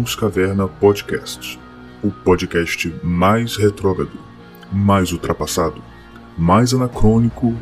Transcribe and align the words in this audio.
Irmãos 0.00 0.14
Caverna 0.14 0.66
Podcast, 0.66 1.60
o 2.02 2.10
podcast 2.10 2.90
mais 3.02 3.56
retrógrado, 3.56 4.18
mais 4.72 5.12
ultrapassado, 5.12 5.82
mais 6.38 6.72
anacrônico 6.72 7.54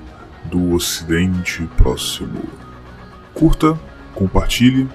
do 0.44 0.72
Ocidente 0.72 1.68
Próximo. 1.76 2.44
Curta, 3.34 3.76
compartilhe 4.14 4.88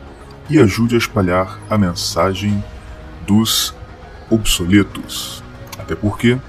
e 0.50 0.58
ajude 0.58 0.96
a 0.96 0.98
espalhar 0.98 1.60
a 1.70 1.78
mensagem 1.78 2.64
dos 3.28 3.76
obsoletos. 4.30 5.44
Até 5.78 5.96
porque, 5.96 6.40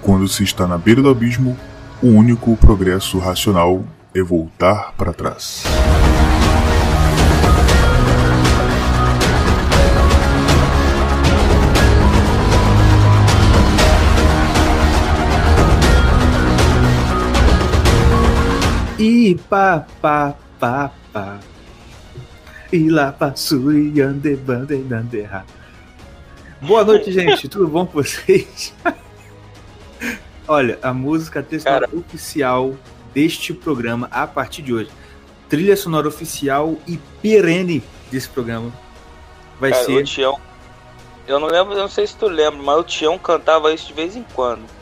quando 0.00 0.26
se 0.26 0.42
está 0.42 0.66
na 0.66 0.76
beira 0.76 1.00
do 1.00 1.08
abismo, 1.08 1.56
o 2.02 2.08
único 2.08 2.56
progresso 2.56 3.16
racional 3.20 3.84
é 4.12 4.20
voltar 4.20 4.92
para 4.96 5.12
trás. 5.12 5.62
E 19.32 19.34
pá, 19.34 19.86
pá, 20.02 20.34
pá, 20.60 20.90
pá. 21.10 21.40
E 22.70 22.90
lá 22.90 23.10
passou 23.10 23.72
e 23.72 23.98
ande, 23.98 24.36
bande, 24.36 24.74
ande, 24.74 25.26
Boa 26.60 26.84
noite, 26.84 27.10
gente. 27.10 27.48
Tudo 27.48 27.66
bom 27.66 27.86
com 27.86 27.94
vocês? 27.94 28.74
Olha, 30.46 30.78
a 30.82 30.92
música 30.92 31.42
textual 31.42 31.80
oficial 31.94 32.74
deste 33.14 33.54
programa 33.54 34.06
a 34.10 34.26
partir 34.26 34.60
de 34.60 34.74
hoje. 34.74 34.90
Trilha 35.48 35.78
sonora 35.78 36.06
oficial 36.06 36.76
e 36.86 36.98
perene 37.22 37.82
desse 38.10 38.28
programa 38.28 38.70
vai 39.58 39.70
Cara, 39.70 39.82
ser. 39.82 39.96
O 39.96 40.04
Tião, 40.04 40.38
eu 41.26 41.40
não 41.40 41.48
lembro, 41.48 41.72
eu 41.72 41.78
não 41.78 41.88
sei 41.88 42.06
se 42.06 42.14
tu 42.14 42.28
lembra, 42.28 42.62
mas 42.62 42.80
o 42.80 42.84
Tião 42.84 43.18
cantava 43.18 43.72
isso 43.72 43.86
de 43.86 43.94
vez 43.94 44.14
em 44.14 44.26
quando. 44.34 44.81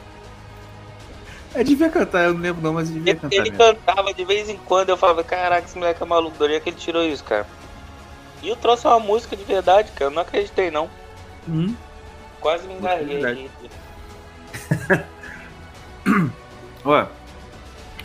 É, 1.55 1.65
devia 1.65 1.89
cantar, 1.91 2.25
eu 2.27 2.35
não 2.35 2.41
lembro 2.41 2.63
não, 2.63 2.73
mas 2.75 2.89
devia 2.91 3.13
Ele, 3.13 3.21
cantar. 3.21 3.35
ele 3.37 3.51
mesmo. 3.51 3.59
cantava 3.59 4.15
de 4.15 4.25
vez 4.25 4.49
em 4.49 4.57
quando, 4.57 4.91
eu 4.91 4.97
falava, 4.97 5.25
caraca, 5.25 5.67
esse 5.67 5.77
moleque 5.77 6.03
é 6.03 6.07
maluco, 6.07 6.37
onde 6.45 6.55
é 6.55 6.61
que 6.61 6.69
ele 6.71 6.77
tirou 6.77 7.05
isso, 7.05 7.25
cara? 7.25 7.47
E 8.43 8.49
eu 8.49 8.57
trouxe 8.57 8.87
uma 8.87 9.01
música 9.01 9.37
de 9.37 9.45
verdade, 9.45 9.91
cara, 9.93 10.11
eu 10.11 10.15
não 10.15 10.23
acreditei 10.23 10.71
não. 10.71 10.89
Hum, 11.49 11.75
Quase 12.41 12.67
me 12.67 12.75
aqui. 13.27 13.51
Ó, 16.85 17.07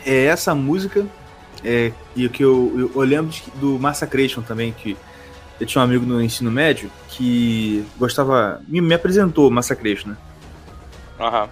é 0.04 0.24
essa 0.26 0.54
música 0.54 1.06
é, 1.64 1.92
e 2.14 2.26
o 2.26 2.30
que 2.30 2.44
eu, 2.44 2.72
eu, 2.76 2.92
eu 2.94 3.00
lembro 3.02 3.30
de- 3.30 3.50
do 3.54 3.78
Massacration 3.78 4.42
também, 4.42 4.72
que 4.72 4.96
eu 5.58 5.66
tinha 5.66 5.80
um 5.80 5.84
amigo 5.84 6.04
no 6.04 6.20
ensino 6.20 6.50
médio 6.50 6.90
que 7.08 7.84
gostava, 7.96 8.60
me, 8.68 8.80
me 8.80 8.94
apresentou 8.94 9.48
o 9.48 9.50
Massacration, 9.50 10.10
né? 10.10 10.16
Aham. 11.18 11.48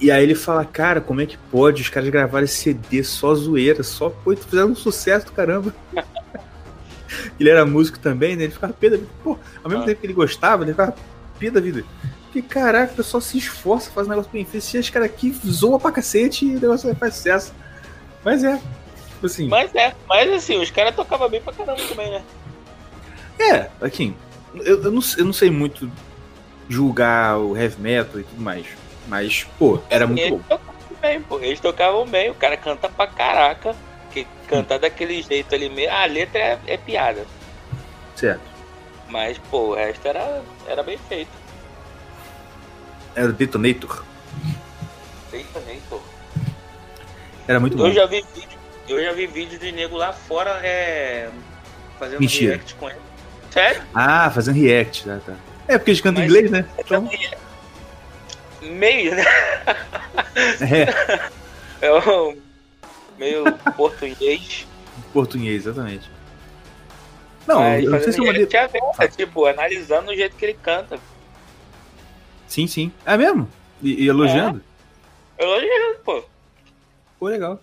E 0.00 0.10
aí 0.10 0.22
ele 0.22 0.34
fala, 0.34 0.64
cara, 0.64 1.00
como 1.00 1.20
é 1.20 1.26
que 1.26 1.36
pode 1.50 1.82
os 1.82 1.88
caras 1.90 2.08
gravarem 2.08 2.44
esse 2.46 2.56
CD 2.56 3.04
só 3.04 3.34
zoeira, 3.34 3.82
só 3.82 4.08
pô, 4.08 4.34
fizeram 4.34 4.68
um 4.70 4.74
sucesso 4.74 5.26
do 5.26 5.32
caramba. 5.32 5.74
ele 7.38 7.50
era 7.50 7.66
músico 7.66 7.98
também, 7.98 8.34
né? 8.36 8.44
Ele 8.44 8.52
ficava 8.52 8.72
pé 8.72 8.90
da 8.90 8.96
vida. 8.96 9.08
Pô, 9.22 9.38
ao 9.62 9.68
mesmo 9.70 9.82
Ah. 9.82 9.86
tempo 9.86 10.00
que 10.00 10.06
ele 10.06 10.14
gostava, 10.14 10.62
ele 10.64 10.72
ficava 10.72 10.94
pé 11.38 11.50
da 11.50 11.60
vida. 11.60 11.84
Porque, 12.24 12.40
caraca, 12.42 12.92
o 12.92 12.96
pessoal 12.96 13.20
se 13.20 13.36
esforça, 13.36 13.90
faz 13.90 14.06
um 14.06 14.10
negócio 14.10 14.30
bem 14.32 14.44
feito. 14.44 14.64
Esse 14.76 14.90
cara 14.92 15.04
aqui 15.04 15.36
zoa 15.46 15.78
pra 15.80 15.90
cacete 15.92 16.46
e 16.46 16.56
o 16.56 16.60
negócio 16.60 16.94
faz 16.96 17.16
sucesso. 17.16 17.52
Mas 18.24 18.42
é, 18.44 18.56
tipo 18.56 19.26
assim, 19.26 19.48
Mas 19.48 19.74
é, 19.74 19.94
mas 20.08 20.30
assim, 20.32 20.60
os 20.62 20.70
caras 20.70 20.94
tocavam 20.94 21.28
bem 21.28 21.40
pra 21.40 21.52
caramba 21.52 21.82
também, 21.88 22.10
né? 22.10 22.22
é, 23.38 23.68
assim, 23.80 24.14
eu, 24.54 24.82
eu, 24.82 24.90
não, 24.92 25.02
eu 25.18 25.24
não 25.24 25.32
sei 25.32 25.50
muito 25.50 25.90
julgar 26.68 27.38
o 27.38 27.56
heavy 27.56 27.80
metal 27.80 28.20
e 28.20 28.24
tudo 28.24 28.40
mais. 28.40 28.66
Mas, 29.10 29.44
pô, 29.58 29.80
era 29.90 30.06
muito 30.06 30.20
Eles 30.22 30.30
bom. 30.30 30.38
tocavam 30.56 30.74
bem, 31.02 31.20
pô. 31.22 31.40
Eles 31.40 31.58
tocavam 31.60 32.06
bem, 32.06 32.30
o 32.30 32.34
cara 32.34 32.56
canta 32.56 32.88
pra 32.88 33.08
caraca. 33.08 33.74
Que 34.12 34.24
cantar 34.46 34.78
daquele 34.78 35.20
jeito 35.20 35.52
ali 35.52 35.68
mesmo. 35.68 35.92
A 35.92 36.04
letra 36.06 36.38
é, 36.40 36.58
é 36.68 36.76
piada. 36.76 37.26
Certo. 38.14 38.40
Mas, 39.08 39.36
pô, 39.50 39.70
o 39.70 39.74
resto 39.74 40.06
era, 40.06 40.42
era 40.68 40.82
bem 40.84 40.96
feito. 41.08 41.30
Era 43.16 43.32
Detonator. 43.32 44.04
Bem 45.32 45.44
também, 45.52 45.80
pô. 45.90 46.00
Era 47.48 47.58
muito 47.58 47.76
bom. 47.76 47.86
Eu 47.88 47.92
já 47.92 48.06
vi 48.06 48.24
vídeo, 48.32 48.58
eu 48.88 49.02
já 49.02 49.12
vi 49.12 49.26
vídeo 49.26 49.58
de 49.58 49.72
nego 49.72 49.96
lá 49.96 50.12
fora 50.12 50.60
é, 50.64 51.28
fazendo 51.98 52.20
Mentira. 52.20 52.54
react 52.54 52.74
com 52.76 52.88
ele. 52.88 53.00
Sério? 53.50 53.82
Ah, 53.92 54.30
fazendo 54.30 54.54
react, 54.60 55.04
tá, 55.04 55.18
tá. 55.26 55.34
É 55.66 55.76
porque 55.78 55.90
eles 55.90 56.00
cantam 56.00 56.22
Mas- 56.22 56.30
inglês, 56.32 56.50
né? 56.52 56.64
Então, 56.78 57.08
Meio, 58.62 59.14
né? 59.14 59.24
é, 60.60 61.30
É 61.86 61.92
um 61.92 62.36
meio 63.18 63.44
português. 63.76 64.66
português, 65.12 65.66
exatamente. 65.66 66.10
Não, 67.46 67.60
mas 67.60 67.84
eu 67.84 67.90
não 67.90 68.00
sei 68.00 68.12
se 68.12 68.18
é 68.18 68.22
uma 68.22 68.30
aberta, 68.30 69.08
tipo, 69.08 69.46
analisando 69.46 70.10
o 70.10 70.14
jeito 70.14 70.36
que 70.36 70.44
ele 70.44 70.54
canta. 70.62 70.98
Sim, 72.46 72.66
sim. 72.66 72.92
É 73.06 73.16
mesmo? 73.16 73.48
E, 73.82 74.04
e 74.04 74.08
elogiando? 74.08 74.62
Elogiando, 75.38 75.98
pô. 76.04 76.24
Pô, 77.18 77.28
legal. 77.28 77.60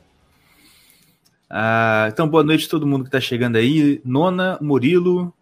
Ah, 1.49 2.09
então, 2.11 2.27
boa 2.27 2.43
noite 2.43 2.65
a 2.65 2.69
todo 2.69 2.87
mundo 2.87 3.05
que 3.05 3.11
tá 3.11 3.21
chegando 3.21 3.55
aí. 3.55 4.01
Nona, 4.03 4.57
Murilo, 4.59 5.33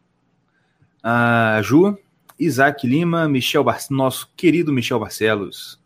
a 1.01 1.59
Ju, 1.63 1.97
Isaac 2.40 2.85
Lima, 2.88 3.28
Michel 3.28 3.63
Bar... 3.63 3.79
nosso 3.90 4.31
querido 4.35 4.73
Michel 4.73 5.00
Barcelos, 5.00 5.81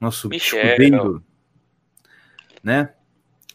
nosso 0.00 0.32
escudeiro, 0.32 1.24
né? 2.62 2.92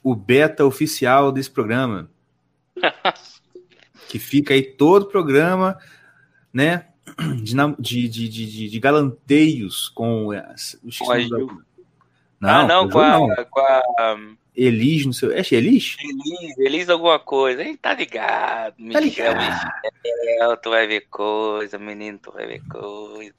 O 0.04 0.16
beta 0.16 0.66
oficial 0.66 1.32
desse 1.32 1.52
programa. 1.52 2.10
que 4.08 4.18
fica 4.18 4.54
aí 4.54 4.64
todo 4.64 5.04
o 5.04 5.10
programa, 5.10 5.78
né? 6.52 6.88
De, 7.42 8.08
de, 8.08 8.30
de, 8.30 8.70
de, 8.70 8.80
galanteios 8.80 9.90
com 9.90 10.28
os 10.84 10.98
Com 10.98 11.12
a 11.12 11.20
Ju. 11.20 11.64
Não, 12.40 12.50
ah, 12.50 12.66
não, 12.66 12.90
com 12.90 13.00
a, 13.00 13.46
com 13.46 13.60
a 13.60 14.16
Elis, 14.66 15.06
não 15.06 15.14
sei. 15.14 15.34
É 15.34 15.42
Elis? 15.52 15.96
Elis, 16.00 16.58
Elis 16.58 16.90
alguma 16.90 17.20
coisa. 17.20 17.64
Hein, 17.64 17.78
tá 17.78 17.94
ligado. 17.94 18.76
Tá 18.76 19.02
Michel, 19.02 19.02
ligado. 19.34 19.72
Michel, 20.04 20.58
tu 20.58 20.70
vai 20.70 20.88
ver 20.88 21.02
coisa, 21.10 21.78
menino, 21.80 22.20
tu 22.20 22.32
vai 22.32 22.46
ver 22.48 22.62
coisa. 22.68 23.34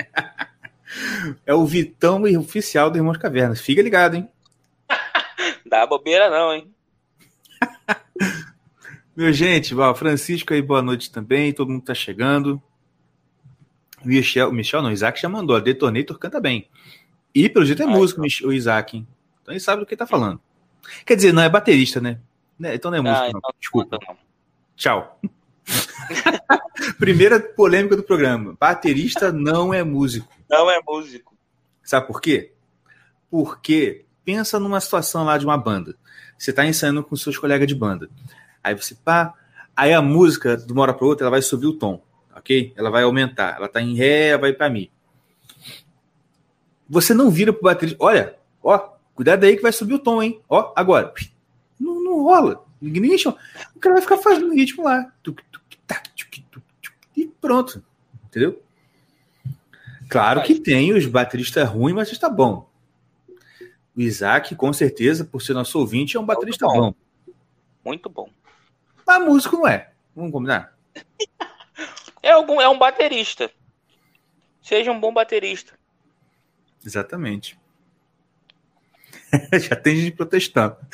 É 1.46 1.54
o 1.54 1.64
Vitão 1.64 2.20
oficial 2.36 2.90
do 2.90 2.98
Irmãos 2.98 3.16
Cavernas. 3.16 3.60
Fica 3.60 3.80
ligado, 3.80 4.16
hein? 4.16 4.28
Dá 5.64 5.86
bobeira 5.86 6.28
não, 6.28 6.52
hein? 6.52 6.68
Meu 9.16 9.32
gente, 9.32 9.72
ó, 9.74 9.94
Francisco 9.94 10.52
aí, 10.52 10.60
boa 10.60 10.82
noite 10.82 11.12
também. 11.12 11.52
Todo 11.52 11.70
mundo 11.70 11.84
tá 11.84 11.94
chegando. 11.94 12.60
Michel, 14.04 14.50
Michel 14.50 14.82
não, 14.82 14.90
Isaac 14.90 15.20
já 15.22 15.28
mandou. 15.28 15.54
A 15.54 15.60
Detonator 15.60 16.18
canta 16.18 16.40
bem. 16.40 16.68
E 17.32 17.48
pelo 17.48 17.64
jeito 17.64 17.82
é 17.82 17.86
Ah, 17.86 17.88
músico, 17.88 18.22
o 18.44 18.52
Isaac. 18.52 18.96
hein? 18.96 19.06
Então 19.50 19.54
ele 19.56 19.60
sabe 19.60 19.80
do 19.80 19.86
que 19.86 19.96
tá 19.96 20.06
falando. 20.06 20.40
Quer 21.04 21.16
dizer, 21.16 21.32
não 21.32 21.42
é 21.42 21.48
baterista, 21.48 22.00
né? 22.00 22.20
Né, 22.56 22.76
Então 22.76 22.88
não 22.90 22.98
é 22.98 23.00
músico, 23.00 23.18
Ah, 23.24 23.30
não. 23.32 23.38
então 23.38 23.50
Desculpa. 23.58 23.98
não. 24.06 24.16
Tchau. 24.76 25.20
Primeira 26.98 27.40
polêmica 27.40 27.96
do 27.96 28.02
programa. 28.04 28.56
Baterista 28.58 29.32
não 29.32 29.74
é 29.74 29.82
músico. 29.82 30.28
Não 30.48 30.70
é 30.70 30.80
músico. 30.86 31.36
Sabe 31.82 32.06
por 32.06 32.20
quê? 32.20 32.52
Porque 33.28 34.04
pensa 34.24 34.60
numa 34.60 34.80
situação 34.80 35.24
lá 35.24 35.36
de 35.36 35.44
uma 35.44 35.58
banda. 35.58 35.96
Você 36.38 36.52
tá 36.52 36.64
ensaiando 36.64 37.02
com 37.02 37.16
seus 37.16 37.36
colegas 37.36 37.66
de 37.66 37.74
banda. 37.74 38.08
Aí 38.62 38.74
você 38.76 38.94
pá, 38.94 39.34
aí 39.76 39.92
a 39.92 40.00
música 40.00 40.56
de 40.56 40.72
uma 40.72 40.82
hora 40.82 40.94
para 40.94 41.06
outra 41.06 41.24
ela 41.24 41.30
vai 41.32 41.42
subir 41.42 41.66
o 41.66 41.76
tom, 41.76 42.02
ok? 42.36 42.72
Ela 42.76 42.88
vai 42.90 43.02
aumentar. 43.02 43.56
Ela 43.56 43.68
tá 43.68 43.80
em 43.82 43.94
ré, 43.96 44.38
vai 44.38 44.52
para 44.52 44.70
mi. 44.70 44.90
Você 46.88 47.12
não 47.14 47.30
vira 47.30 47.52
pro 47.52 47.62
baterista, 47.62 47.98
olha, 48.00 48.36
ó, 48.62 48.99
cuidado 49.20 49.44
aí 49.44 49.54
que 49.54 49.62
vai 49.62 49.70
subir 49.70 49.92
o 49.92 49.98
tom, 49.98 50.22
hein? 50.22 50.40
Ó, 50.48 50.72
agora. 50.74 51.12
Não, 51.78 52.02
não 52.02 52.22
rola. 52.22 52.64
Chama. 53.18 53.36
O 53.76 53.78
cara 53.78 53.96
vai 53.96 54.02
ficar 54.02 54.16
fazendo 54.16 54.54
ritmo 54.54 54.84
lá. 54.84 55.12
E 57.14 57.26
pronto. 57.26 57.84
Entendeu? 58.24 58.62
Claro 60.08 60.42
que 60.42 60.58
tem 60.58 60.94
os 60.94 61.04
bateristas 61.04 61.68
ruins, 61.68 61.94
mas 61.94 62.10
está 62.10 62.30
bom. 62.30 62.66
O 63.94 64.00
Isaac, 64.00 64.56
com 64.56 64.72
certeza, 64.72 65.22
por 65.22 65.42
ser 65.42 65.52
nosso 65.52 65.78
ouvinte, 65.78 66.16
é 66.16 66.20
um 66.20 66.24
baterista 66.24 66.64
bom. 66.64 66.80
bom. 66.80 66.94
Muito 67.84 68.08
bom. 68.08 68.30
Mas 69.06 69.22
músico 69.22 69.56
não 69.56 69.68
é. 69.68 69.92
Vamos 70.16 70.32
combinar? 70.32 70.74
É, 72.22 72.32
algum, 72.32 72.60
é 72.60 72.68
um 72.68 72.78
baterista. 72.78 73.50
Seja 74.60 74.92
um 74.92 75.00
bom 75.00 75.10
baterista. 75.10 75.72
Exatamente. 76.84 77.58
Já 79.60 79.76
tem 79.76 79.96
gente 79.96 80.16
protestando. 80.16 80.76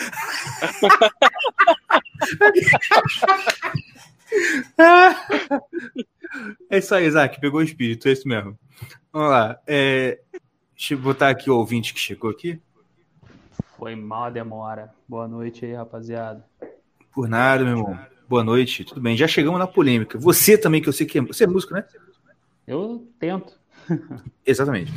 É 6.68 6.78
isso 6.78 6.94
aí, 6.94 7.06
Isaac, 7.06 7.40
pegou 7.40 7.60
o 7.60 7.62
espírito, 7.62 8.08
é 8.08 8.12
isso 8.12 8.28
mesmo. 8.28 8.58
Vamos 9.12 9.30
lá. 9.30 9.58
É, 9.66 10.20
deixa 10.74 10.94
eu 10.94 10.98
botar 10.98 11.30
aqui 11.30 11.50
o 11.50 11.56
ouvinte 11.56 11.94
que 11.94 12.00
chegou 12.00 12.30
aqui. 12.30 12.60
Foi 13.78 13.94
mal 13.94 14.24
a 14.24 14.30
demora. 14.30 14.92
Boa 15.08 15.28
noite 15.28 15.64
aí, 15.64 15.74
rapaziada. 15.74 16.44
Por 17.12 17.28
nada, 17.28 17.64
meu 17.64 17.78
irmão. 17.78 17.98
Boa 18.28 18.42
noite, 18.42 18.84
tudo 18.84 19.00
bem. 19.00 19.16
Já 19.16 19.28
chegamos 19.28 19.58
na 19.58 19.66
polêmica. 19.66 20.18
Você 20.18 20.58
também, 20.58 20.82
que 20.82 20.88
eu 20.88 20.92
sei 20.92 21.06
que 21.06 21.18
é. 21.18 21.22
Você 21.22 21.44
é 21.44 21.46
músico, 21.46 21.72
né? 21.72 21.84
Eu 22.66 23.06
tento. 23.18 23.58
Exatamente. 24.44 24.92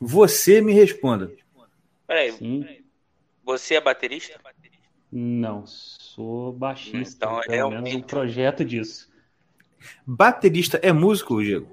Você 0.00 0.60
me 0.60 0.72
responda. 0.72 1.30
Peraí, 2.06 2.32
Sim. 2.32 2.66
você 3.44 3.74
é 3.74 3.80
baterista? 3.80 4.38
Não, 5.10 5.66
sou 5.66 6.52
baixista. 6.52 7.26
Então, 7.26 7.40
pelo 7.40 7.52
realmente- 7.52 7.82
menos 7.82 8.02
um 8.02 8.06
projeto 8.06 8.64
disso. 8.64 9.10
Baterista 10.06 10.78
é 10.82 10.92
músico, 10.92 11.42
Diego? 11.42 11.68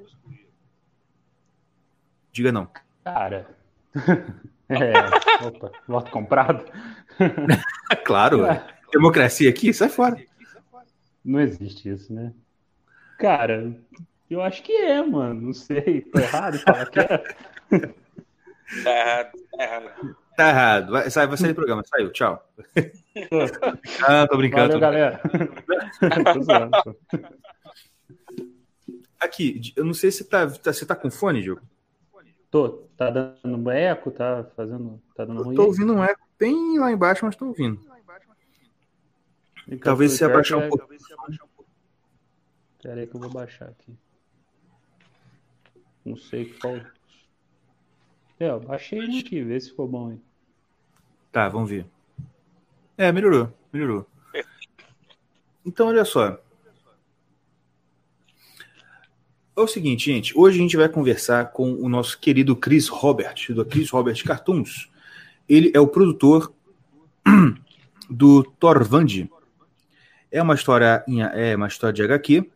Diga 2.32 2.52
não. 2.52 2.68
Cara. 3.04 3.56
é, 4.70 5.46
opa, 5.46 5.72
voto 5.88 6.12
comprado? 6.12 6.66
Claro. 8.06 8.46
É. 8.46 8.66
Democracia 8.92 9.50
aqui, 9.50 9.72
sai 9.74 9.88
fora. 9.90 10.18
Não 11.24 11.40
existe 11.40 11.90
isso, 11.90 12.12
né? 12.12 12.34
Cara, 13.20 13.72
eu 14.30 14.42
acho 14.42 14.64
que 14.64 14.72
é, 14.74 15.02
mano. 15.02 15.40
Não 15.42 15.54
sei. 15.54 16.02
Tô 16.02 16.20
errado 16.20 16.58
falar 16.60 16.86
que 16.88 17.00
é. 17.00 17.18
Tá 18.84 18.92
errado, 18.92 19.32
tá 19.56 19.64
errado. 19.64 20.18
Tá 20.36 20.50
errado. 20.50 20.92
Vai, 20.92 21.10
sai, 21.10 21.28
vai 21.28 21.38
sair 21.38 21.50
do 21.50 21.56
programa. 21.56 21.84
Saiu, 21.86 22.12
tchau. 22.12 22.44
Ah, 24.08 24.28
tô 24.28 24.38
brincando. 24.38 24.74
Valeu, 24.74 24.74
tô 24.74 24.80
galera. 24.80 25.22
Aqui, 29.20 29.72
eu 29.76 29.86
não 29.86 29.94
sei 29.94 30.12
se 30.12 30.26
tá, 30.26 30.50
tá- 30.50 30.74
você 30.74 30.86
tá 30.86 30.96
com 30.96 31.10
fone, 31.12 31.42
Diego. 31.42 31.62
Tô, 32.50 32.70
tá 32.98 33.10
dando 33.10 33.72
eco, 33.72 34.12
tá 34.12 34.44
fazendo, 34.56 35.02
tá 35.16 35.26
dando 35.26 35.40
Eu 35.42 35.46
ruim. 35.46 35.56
tô 35.56 35.64
ouvindo 35.66 35.94
um 35.94 36.04
eco 36.04 36.22
bem 36.38 36.78
lá 36.78 36.92
embaixo, 36.92 37.26
mas 37.26 37.36
tô 37.36 37.46
ouvindo. 37.48 37.80
Talvez 39.82 40.12
se 40.14 40.24
abaixar 40.26 40.60
um 40.60 40.70
pouco. 40.70 40.88
Pera 42.82 43.00
aí 43.00 43.08
que 43.08 43.16
eu 43.16 43.20
vou 43.20 43.30
baixar 43.30 43.70
aqui. 43.70 43.96
Não 46.04 46.18
sei 46.18 46.54
qual. 46.60 46.76
É, 48.40 48.50
eu 48.50 48.60
baixei 48.60 49.00
um 49.00 49.20
aqui, 49.20 49.42
vê 49.42 49.60
se 49.60 49.70
ficou 49.70 49.88
bom 49.88 50.10
aí. 50.10 50.18
Tá, 51.32 51.48
vamos 51.50 51.70
ver. 51.70 51.86
É, 52.98 53.12
melhorou, 53.12 53.52
melhorou. 53.72 54.06
Então, 55.66 55.88
olha 55.88 56.04
só. 56.06 56.40
É 59.56 59.62
o 59.62 59.68
seguinte, 59.68 60.06
gente. 60.12 60.38
Hoje 60.38 60.58
a 60.58 60.62
gente 60.62 60.76
vai 60.78 60.90
conversar 60.90 61.52
com 61.52 61.74
o 61.74 61.88
nosso 61.88 62.20
querido 62.20 62.56
Chris 62.56 62.88
Robert, 62.88 63.36
do 63.54 63.64
Chris 63.64 63.90
Robert 63.90 64.22
Cartoons. 64.24 64.90
Ele 65.48 65.72
é 65.74 65.80
o 65.80 65.88
produtor 65.88 66.54
do 68.10 68.44
Torvand. 68.44 69.30
É 70.32 70.42
uma 70.42 70.56
história, 70.56 71.04
em- 71.08 71.22
é 71.22 71.56
uma 71.56 71.68
história 71.68 71.94
de 71.94 72.02
HQ. 72.04 72.50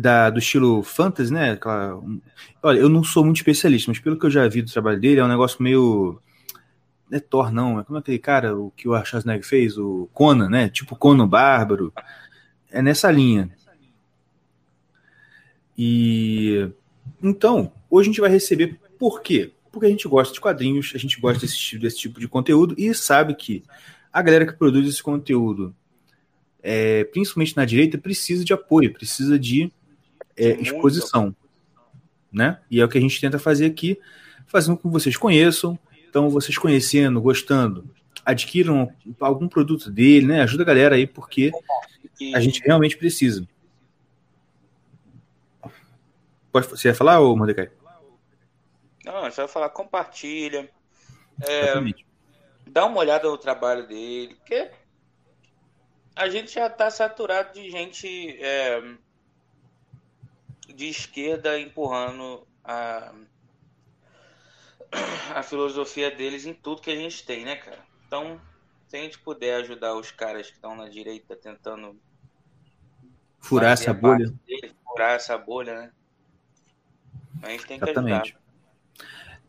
Da, 0.00 0.30
do 0.30 0.38
estilo 0.38 0.82
fantasy, 0.82 1.32
né? 1.32 1.50
Aquela- 1.52 1.96
um- 1.96 2.20
olha, 2.62 2.78
eu 2.78 2.88
não 2.88 3.04
sou 3.04 3.24
muito 3.24 3.36
especialista, 3.36 3.90
mas 3.90 3.98
pelo 4.00 4.18
que 4.18 4.24
eu 4.24 4.30
já 4.30 4.48
vi 4.48 4.62
do 4.62 4.72
trabalho 4.72 4.98
dele, 4.98 5.20
é 5.20 5.24
um 5.24 5.28
negócio 5.28 5.62
meio 5.62 6.18
não 7.10 7.18
é 7.18 7.20
Thor, 7.20 7.52
não. 7.52 7.78
É 7.78 7.84
como 7.84 7.98
aquele 7.98 8.18
cara 8.18 8.56
o 8.56 8.70
que 8.70 8.88
o 8.88 9.04
Schwarzenegger 9.04 9.46
fez, 9.46 9.76
o 9.76 10.08
Conan, 10.14 10.48
né? 10.48 10.70
Tipo 10.70 10.96
Conan 10.96 11.28
Bárbaro. 11.28 11.92
É 12.70 12.80
nessa 12.80 13.10
linha. 13.10 13.50
E 15.76 16.70
então, 17.22 17.72
hoje 17.90 18.08
a 18.08 18.12
gente 18.12 18.20
vai 18.20 18.30
receber 18.30 18.78
por 18.98 19.20
quê? 19.22 19.52
Porque 19.70 19.86
a 19.86 19.90
gente 19.90 20.06
gosta 20.08 20.32
de 20.34 20.40
quadrinhos, 20.40 20.92
a 20.94 20.98
gente 20.98 21.20
gosta 21.20 21.40
desse, 21.40 21.58
tipo- 21.58 21.82
desse 21.82 21.98
tipo 21.98 22.20
de 22.20 22.28
conteúdo 22.28 22.74
e 22.78 22.94
sabe 22.94 23.34
que 23.34 23.62
a 24.12 24.20
galera 24.22 24.46
que 24.46 24.52
produz 24.52 24.86
esse 24.88 25.02
conteúdo, 25.02 25.74
é, 26.62 27.04
principalmente 27.04 27.56
na 27.56 27.64
direita, 27.64 27.96
precisa 27.98 28.44
de 28.44 28.52
apoio, 28.52 28.92
precisa 28.92 29.38
de 29.38 29.72
é, 30.36 30.50
exposição. 30.60 31.34
Né? 32.32 32.58
E 32.70 32.80
é 32.80 32.84
o 32.84 32.88
que 32.88 32.98
a 32.98 33.00
gente 33.00 33.20
tenta 33.20 33.38
fazer 33.38 33.66
aqui, 33.66 33.98
fazendo 34.46 34.76
com 34.76 34.88
que 34.88 34.92
vocês 34.92 35.16
conheçam, 35.16 35.78
então, 36.08 36.28
vocês 36.28 36.58
conhecendo, 36.58 37.22
gostando, 37.22 37.88
adquiram 38.22 38.92
algum 39.18 39.48
produto 39.48 39.90
dele, 39.90 40.26
né? 40.26 40.42
Ajuda 40.42 40.62
a 40.62 40.66
galera 40.66 40.94
aí, 40.94 41.06
porque 41.06 41.50
a 42.34 42.40
gente 42.40 42.62
realmente 42.62 42.98
precisa. 42.98 43.48
Pode, 46.52 46.66
você 46.66 46.88
ia 46.88 46.94
falar, 46.94 47.20
ô 47.20 47.34
Mordecai? 47.34 47.70
Não, 49.04 49.22
vai 49.22 49.48
falar, 49.48 49.70
compartilha. 49.70 50.70
É, 51.40 51.72
dá 52.66 52.84
uma 52.84 52.98
olhada 52.98 53.28
no 53.28 53.38
trabalho 53.38 53.88
dele, 53.88 54.34
porque 54.34 54.70
a 56.14 56.28
gente 56.28 56.52
já 56.52 56.68
tá 56.68 56.90
saturado 56.90 57.54
de 57.54 57.70
gente 57.70 58.36
é, 58.38 58.82
de 60.72 60.88
esquerda 60.88 61.58
empurrando 61.58 62.46
a, 62.64 63.12
a 65.34 65.42
filosofia 65.42 66.10
deles 66.10 66.46
em 66.46 66.54
tudo 66.54 66.82
que 66.82 66.90
a 66.90 66.96
gente 66.96 67.24
tem, 67.24 67.44
né, 67.44 67.56
cara? 67.56 67.86
Então, 68.06 68.40
se 68.88 68.96
a 68.96 69.00
gente 69.00 69.18
puder 69.18 69.56
ajudar 69.56 69.94
os 69.96 70.10
caras 70.10 70.48
que 70.48 70.54
estão 70.54 70.74
na 70.76 70.88
direita 70.88 71.36
tentando 71.36 72.00
Furar 73.40 73.72
essa 73.72 73.92
bolha. 73.92 74.32
furar 74.86 75.16
essa 75.16 75.36
bolha, 75.36 75.74
né? 75.74 75.92
A 77.42 77.50
gente 77.50 77.66
tem 77.66 77.78
que 77.78 77.88
Exatamente. 77.88 77.90
ajudar. 77.90 78.42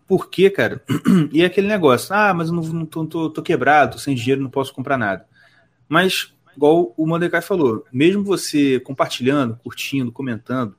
Por 0.07 0.29
quê, 0.29 0.49
cara? 0.49 0.83
E 1.31 1.43
aquele 1.43 1.67
negócio, 1.67 2.13
ah, 2.13 2.33
mas 2.33 2.49
eu 2.49 2.53
não, 2.53 2.63
não 2.63 2.85
tô, 2.85 3.05
tô- 3.05 3.29
tô 3.29 3.41
quebrado, 3.41 3.93
tô 3.93 3.97
sem 3.99 4.15
dinheiro, 4.15 4.41
não 4.41 4.49
posso 4.49 4.73
comprar 4.73 4.97
nada. 4.97 5.25
Mas, 5.89 6.33
igual 6.55 6.93
o 6.97 7.07
Mordecai 7.07 7.41
falou, 7.41 7.85
mesmo 7.93 8.23
você 8.23 8.79
compartilhando, 8.81 9.57
curtindo, 9.63 10.11
comentando, 10.11 10.75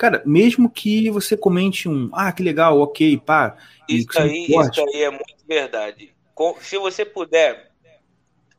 cara, 0.00 0.22
mesmo 0.24 0.70
que 0.70 1.10
você 1.10 1.36
comente 1.36 1.86
um, 1.86 2.08
ah, 2.14 2.32
que 2.32 2.42
legal, 2.42 2.80
ok, 2.80 3.18
pá, 3.18 3.54
e 3.86 3.98
Isso 3.98 4.18
aí, 4.18 4.46
isso 4.46 4.80
aí 4.88 5.02
é 5.02 5.10
muito 5.10 5.44
verdade. 5.46 6.14
Se 6.62 6.78
você 6.78 7.04
puder 7.04 7.70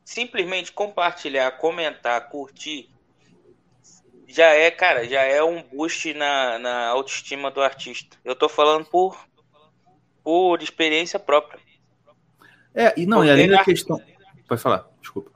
simplesmente 0.04 0.70
compartilhar, 0.70 1.50
comentar, 1.58 2.28
curtir, 2.28 2.88
já 4.28 4.50
é, 4.54 4.70
cara, 4.70 5.04
já 5.04 5.22
é 5.22 5.42
um 5.42 5.64
boost 5.64 6.14
na, 6.14 6.60
na 6.60 6.86
autoestima 6.86 7.50
do 7.50 7.60
artista. 7.60 8.16
Eu 8.24 8.36
tô 8.36 8.48
falando 8.48 8.84
por, 8.84 9.18
por 10.22 10.62
experiência 10.62 11.18
própria. 11.18 11.58
É, 12.72 12.94
e 12.96 13.04
não, 13.04 13.24
e 13.24 13.26
Porque 13.26 13.30
além 13.32 13.48
da 13.48 13.64
questão. 13.64 14.00
Pode 14.46 14.62
falar, 14.62 14.88
desculpa. 15.00 15.32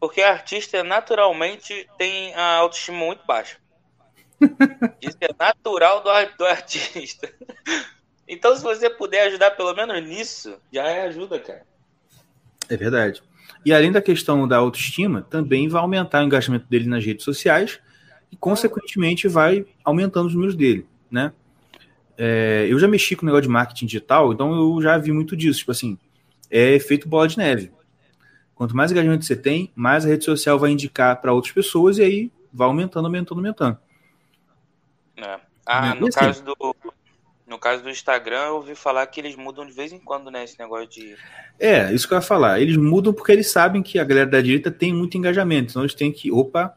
Porque 0.00 0.20
artista 0.20 0.82
naturalmente 0.82 1.88
tem 1.96 2.34
a 2.34 2.56
autoestima 2.56 2.98
muito 2.98 3.24
baixa. 3.24 3.62
Isso 5.00 5.16
é 5.20 5.28
natural 5.38 6.02
do, 6.02 6.36
do 6.38 6.44
artista. 6.44 7.30
Então, 8.26 8.56
se 8.56 8.62
você 8.62 8.88
puder 8.88 9.26
ajudar 9.26 9.52
pelo 9.52 9.74
menos 9.74 10.02
nisso, 10.02 10.56
já 10.72 10.84
é 10.84 11.06
ajuda, 11.06 11.38
cara. 11.38 11.62
É 12.68 12.76
verdade. 12.76 13.22
E 13.64 13.72
além 13.72 13.92
da 13.92 14.00
questão 14.00 14.46
da 14.46 14.56
autoestima, 14.56 15.22
também 15.22 15.68
vai 15.68 15.80
aumentar 15.80 16.22
o 16.22 16.26
engajamento 16.26 16.66
dele 16.68 16.88
nas 16.88 17.04
redes 17.04 17.24
sociais 17.24 17.78
e, 18.30 18.36
consequentemente, 18.36 19.28
vai 19.28 19.66
aumentando 19.84 20.26
os 20.26 20.34
números 20.34 20.54
dele, 20.54 20.86
né? 21.10 21.32
É, 22.16 22.66
eu 22.68 22.78
já 22.78 22.86
mexi 22.86 23.16
com 23.16 23.22
o 23.22 23.26
negócio 23.26 23.42
de 23.42 23.48
marketing 23.48 23.86
digital, 23.86 24.32
então 24.32 24.52
eu 24.54 24.82
já 24.82 24.96
vi 24.98 25.12
muito 25.12 25.36
disso. 25.36 25.60
Tipo 25.60 25.72
assim, 25.72 25.98
é 26.50 26.72
efeito 26.74 27.08
bola 27.08 27.26
de 27.26 27.36
neve. 27.36 27.72
Quanto 28.54 28.76
mais 28.76 28.92
engajamento 28.92 29.24
você 29.24 29.34
tem, 29.34 29.72
mais 29.74 30.04
a 30.04 30.08
rede 30.08 30.24
social 30.24 30.58
vai 30.58 30.70
indicar 30.70 31.20
para 31.20 31.32
outras 31.32 31.52
pessoas 31.52 31.98
e 31.98 32.02
aí 32.02 32.32
vai 32.52 32.68
aumentando, 32.68 33.06
aumentando, 33.06 33.38
aumentando. 33.38 33.78
É. 35.16 35.40
Ah, 35.66 35.94
no 35.94 36.08
assim- 36.08 36.18
caso 36.18 36.44
do 36.44 36.76
no 37.46 37.58
caso 37.58 37.82
do 37.82 37.90
Instagram, 37.90 38.46
eu 38.46 38.54
ouvi 38.56 38.74
falar 38.74 39.06
que 39.06 39.20
eles 39.20 39.36
mudam 39.36 39.66
de 39.66 39.72
vez 39.72 39.92
em 39.92 39.98
quando, 39.98 40.30
né, 40.30 40.44
esse 40.44 40.58
negócio 40.58 40.88
de 40.88 41.14
É, 41.60 41.92
isso 41.92 42.08
que 42.08 42.14
eu 42.14 42.18
ia 42.18 42.22
falar. 42.22 42.58
Eles 42.58 42.76
mudam 42.76 43.12
porque 43.12 43.32
eles 43.32 43.50
sabem 43.50 43.82
que 43.82 43.98
a 43.98 44.04
galera 44.04 44.26
da 44.26 44.40
direita 44.40 44.70
tem 44.70 44.94
muito 44.94 45.18
engajamento. 45.18 45.70
Então 45.70 45.82
eles 45.82 45.94
têm 45.94 46.10
que, 46.10 46.32
opa, 46.32 46.74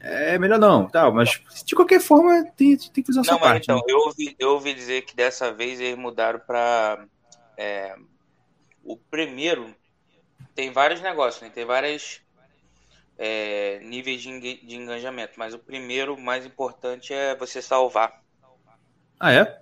é 0.00 0.36
melhor 0.38 0.58
não, 0.58 0.88
tal. 0.88 1.12
Mas 1.12 1.40
de 1.64 1.74
qualquer 1.76 2.00
forma, 2.00 2.44
tem, 2.56 2.76
tem 2.76 3.04
que 3.04 3.12
sua 3.12 3.22
Não, 3.22 3.34
mas 3.34 3.40
parte. 3.40 3.64
então, 3.64 3.76
né? 3.76 3.82
eu 3.86 3.98
ouvi, 3.98 4.36
eu 4.38 4.50
ouvi 4.50 4.74
dizer 4.74 5.02
que 5.02 5.14
dessa 5.14 5.52
vez 5.52 5.78
eles 5.80 5.96
mudaram 5.96 6.40
para 6.40 7.06
o 8.84 8.96
primeiro 8.96 9.74
tem 10.54 10.72
vários 10.72 11.00
negócios, 11.00 11.42
né? 11.42 11.50
Tem 11.54 11.64
vários 11.64 12.20
é, 13.22 13.78
níveis 13.80 14.22
de, 14.22 14.40
de 14.64 14.76
engajamento, 14.76 15.34
mas 15.36 15.52
o 15.52 15.58
primeiro, 15.58 16.18
mais 16.18 16.46
importante 16.46 17.12
é 17.12 17.36
você 17.36 17.60
salvar. 17.60 18.22
Ah, 19.18 19.30
é? 19.30 19.60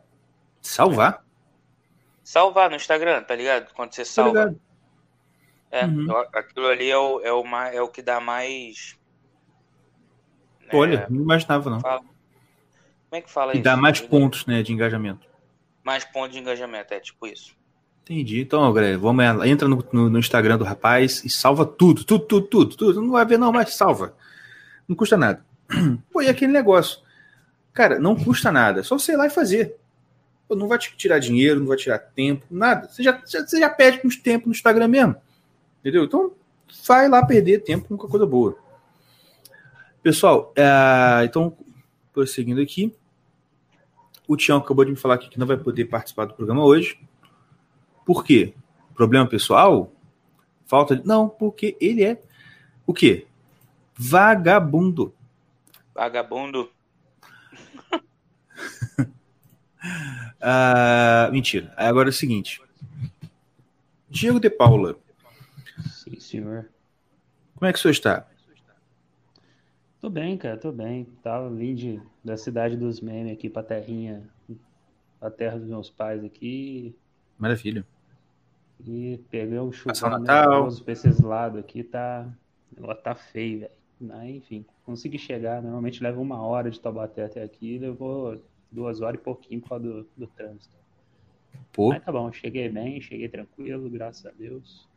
Salvar? 0.62 1.24
Salvar 2.22 2.70
no 2.70 2.76
Instagram, 2.76 3.20
tá 3.24 3.34
ligado? 3.34 3.74
Quando 3.74 3.92
você 3.92 4.04
salva. 4.04 4.54
É, 5.72 5.84
Uhum. 5.84 6.10
aquilo 6.32 6.68
ali 6.68 6.88
é 6.88 6.96
o, 6.96 7.20
é, 7.20 7.32
o, 7.32 7.44
é 7.72 7.82
o 7.82 7.88
que 7.88 8.00
dá 8.00 8.20
mais. 8.20 8.96
Olha, 10.72 11.08
não 11.10 11.22
imaginava 11.22 11.68
não. 11.68 11.80
Fala. 11.80 12.00
Como 12.00 12.14
é 13.12 13.20
que 13.20 13.30
fala 13.30 13.52
E 13.52 13.56
isso? 13.56 13.64
dá 13.64 13.76
mais 13.76 14.00
pontos, 14.00 14.46
né, 14.46 14.62
de 14.62 14.72
engajamento. 14.72 15.26
Mais 15.82 16.04
pontos 16.04 16.32
de 16.34 16.38
engajamento, 16.38 16.94
é 16.94 17.00
tipo 17.00 17.26
isso. 17.26 17.57
Entendi. 18.08 18.40
Então, 18.40 18.72
galera, 18.72 18.96
vamos 18.96 19.22
lá. 19.22 19.46
entra 19.46 19.68
no, 19.68 19.84
no- 19.92 20.08
no 20.08 20.18
Instagram 20.18 20.56
do 20.56 20.64
rapaz 20.64 21.22
e 21.24 21.28
salva 21.30 21.66
tudo, 21.66 22.04
tudo, 22.04 22.24
tudo, 22.24 22.46
tudo, 22.46 22.76
tudo. 22.76 23.02
Não 23.02 23.10
vai 23.10 23.26
ver 23.26 23.38
não, 23.38 23.52
mas 23.52 23.74
salva. 23.74 24.14
Não 24.88 24.96
custa 24.96 25.16
nada. 25.16 25.44
Pô, 26.10 26.22
e 26.22 26.28
aquele 26.28 26.52
negócio? 26.52 27.00
Cara, 27.74 27.98
não 27.98 28.16
custa 28.16 28.50
nada. 28.50 28.80
É 28.80 28.82
só 28.82 28.98
você 28.98 29.12
ir 29.12 29.16
lá 29.16 29.26
e 29.26 29.30
fazer. 29.30 29.76
Pô, 30.48 30.56
não 30.56 30.66
vai 30.66 30.78
te 30.78 30.96
tirar 30.96 31.18
dinheiro, 31.18 31.60
não 31.60 31.66
vai 31.66 31.76
tirar 31.76 31.98
tempo, 31.98 32.46
nada. 32.50 32.88
Você 32.88 33.02
já, 33.02 33.20
já- 33.26 33.46
você 33.46 33.60
já 33.60 33.68
perde 33.68 34.00
uns 34.06 34.16
tempos 34.16 34.46
no 34.46 34.52
Instagram 34.52 34.88
mesmo. 34.88 35.16
Entendeu? 35.80 36.04
Então, 36.04 36.32
vai 36.86 37.08
lá 37.10 37.24
perder 37.26 37.58
tempo 37.62 37.94
com 37.94 38.08
coisa 38.08 38.24
boa. 38.24 38.56
Pessoal, 40.02 40.52
é, 40.56 41.24
então, 41.24 41.54
prosseguindo 42.14 42.62
aqui. 42.62 42.94
O 44.26 44.34
Tião 44.36 44.58
acabou 44.58 44.84
de 44.84 44.90
me 44.92 44.96
falar 44.96 45.14
aqui 45.14 45.28
que 45.28 45.38
não 45.38 45.46
vai 45.46 45.56
poder 45.58 45.84
participar 45.86 46.24
do 46.24 46.34
programa 46.34 46.64
hoje. 46.64 46.98
Por 48.08 48.24
quê? 48.24 48.54
Problema 48.94 49.28
pessoal? 49.28 49.92
Falta 50.64 50.96
de. 50.96 51.06
Não, 51.06 51.28
porque 51.28 51.76
ele 51.78 52.02
é 52.02 52.22
o 52.86 52.94
quê? 52.94 53.26
Vagabundo. 53.94 55.14
Vagabundo. 55.94 56.70
Ah, 60.40 61.28
mentira. 61.32 61.72
Agora 61.76 62.08
é 62.08 62.10
o 62.10 62.12
seguinte. 62.12 62.60
Diego 64.08 64.40
de 64.40 64.50
Paula, 64.50 64.96
Sim, 65.86 66.18
senhor. 66.18 66.68
como 67.54 67.68
é 67.68 67.72
que 67.72 67.78
o 67.78 67.82
senhor 67.82 67.92
está? 67.92 68.26
Tô 70.00 70.08
bem, 70.08 70.36
cara, 70.36 70.56
tô 70.56 70.72
bem. 70.72 71.04
Tava 71.22 71.50
vindo 71.50 71.76
de- 71.76 72.02
da 72.24 72.36
cidade 72.36 72.76
dos 72.76 73.00
memes 73.00 73.32
aqui 73.32 73.48
pra 73.50 73.62
terrinha, 73.62 74.28
a 75.20 75.30
terra 75.30 75.58
dos 75.58 75.68
meus 75.68 75.90
pais 75.90 76.24
aqui. 76.24 76.96
Maravilha. 77.38 77.84
E 78.84 79.18
peguei 79.30 79.58
um 79.58 79.70
Passar 79.84 80.06
o 80.08 80.10
chuvão 80.10 80.18
Natal. 80.20 80.50
nervoso 80.52 80.84
pra 80.84 80.92
esses 80.92 81.20
lados 81.20 81.58
aqui, 81.60 81.82
tá. 81.82 82.28
Ela 82.76 82.94
tá 82.94 83.14
feio, 83.14 83.60
velho. 83.60 83.72
Mas, 84.00 84.30
enfim, 84.36 84.64
consegui 84.84 85.18
chegar. 85.18 85.60
Normalmente 85.62 86.02
leva 86.02 86.20
uma 86.20 86.40
hora 86.40 86.70
de 86.70 86.80
Taubaté 86.80 87.24
até 87.24 87.42
aqui, 87.42 87.78
levou 87.78 88.40
duas 88.70 89.00
horas 89.00 89.20
e 89.20 89.24
pouquinho 89.24 89.60
por 89.60 89.70
causa 89.70 89.84
do, 89.84 90.08
do 90.16 90.26
trânsito. 90.28 90.76
Pô, 91.72 91.88
Mas 91.90 92.04
tá 92.04 92.12
bom, 92.12 92.30
cheguei 92.30 92.68
bem, 92.68 93.00
cheguei 93.00 93.28
tranquilo, 93.28 93.90
graças 93.90 94.24
a 94.26 94.30
Deus. 94.30 94.88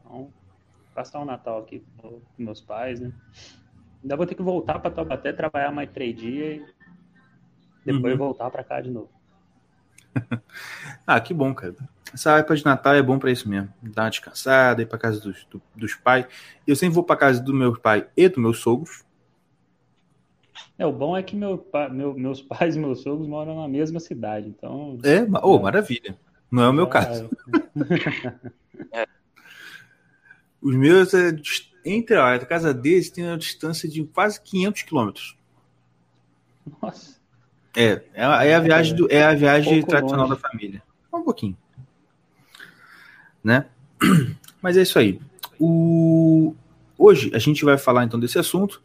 Então, 0.00 0.32
passar 0.94 1.20
o 1.20 1.24
Natal 1.24 1.58
aqui 1.60 1.84
com 1.98 2.20
com 2.20 2.42
meus 2.42 2.60
pais, 2.60 2.98
né? 3.00 3.12
Ainda 4.02 4.16
vou 4.16 4.26
ter 4.26 4.34
que 4.34 4.42
voltar 4.42 4.80
pra 4.80 4.90
Taubaté, 4.90 5.32
trabalhar 5.32 5.70
mais 5.70 5.90
três 5.90 6.16
dias 6.16 6.68
e 7.82 7.92
depois 7.92 8.12
Uhum. 8.12 8.18
voltar 8.18 8.50
pra 8.50 8.64
cá 8.64 8.80
de 8.80 8.90
novo. 8.90 9.10
ah, 11.06 11.20
que 11.20 11.32
bom, 11.32 11.54
cara. 11.54 11.76
Essa 12.14 12.38
época 12.38 12.54
de 12.54 12.64
Natal 12.64 12.94
é 12.94 13.02
bom 13.02 13.18
pra 13.18 13.30
isso 13.32 13.48
mesmo. 13.48 13.68
Dar 13.82 14.04
uma 14.04 14.10
descansada, 14.10 14.80
ir 14.80 14.86
pra 14.86 14.96
casa 14.96 15.20
dos, 15.20 15.44
do- 15.50 15.60
dos 15.74 15.94
pais. 15.96 16.26
Eu 16.66 16.76
sempre 16.76 16.94
vou 16.94 17.02
pra 17.04 17.16
casa 17.16 17.42
do 17.42 17.52
meu 17.52 17.76
pai 17.78 18.06
e 18.16 18.28
dos 18.28 18.38
meus 18.38 18.58
sogros. 18.60 19.04
É, 20.78 20.86
o 20.86 20.92
bom 20.92 21.16
é 21.16 21.22
que 21.24 21.34
meu, 21.34 21.58
pa- 21.58 21.88
meu- 21.88 22.14
meus 22.14 22.40
pais 22.42 22.76
e 22.76 22.78
meus 22.78 23.02
sogros 23.02 23.26
moram 23.26 23.60
na 23.60 23.66
mesma 23.68 23.98
cidade, 23.98 24.48
então. 24.48 24.96
É, 25.02 25.26
ma- 25.26 25.40
oh, 25.42 25.58
maravilha. 25.58 26.16
Não 26.50 26.62
é 26.62 26.68
o 26.68 26.72
meu 26.72 26.84
Ah, 26.84 26.88
caso. 26.88 27.28
Os 30.62 30.74
meus, 30.74 31.12
é, 31.12 31.36
entre 31.84 32.16
a 32.16 32.38
casa 32.46 32.72
deles, 32.72 33.10
tem 33.10 33.24
uma 33.26 33.36
distância 33.36 33.86
de 33.88 34.02
quase 34.04 34.40
500 34.40 34.82
quilômetros. 34.82 35.36
Nossa, 36.80 37.18
É, 37.76 38.00
é, 38.14 38.24
a- 38.24 38.44
é 38.44 38.54
a 38.54 38.60
viagem, 38.60 38.94
do, 38.96 39.06
é 39.12 39.24
a 39.24 39.34
viagem 39.34 39.74
Pouco 39.80 39.90
tradicional 39.90 40.28
longe. 40.28 40.40
da 40.40 40.48
família. 40.48 40.82
Um 41.12 41.22
pouquinho. 41.22 41.56
Né? 43.44 43.66
Mas 44.60 44.76
é 44.76 44.82
isso 44.82 44.98
aí. 44.98 45.20
O... 45.60 46.54
Hoje 46.96 47.30
a 47.34 47.38
gente 47.38 47.64
vai 47.64 47.76
falar 47.76 48.04
então 48.04 48.18
desse 48.18 48.38
assunto 48.38 48.82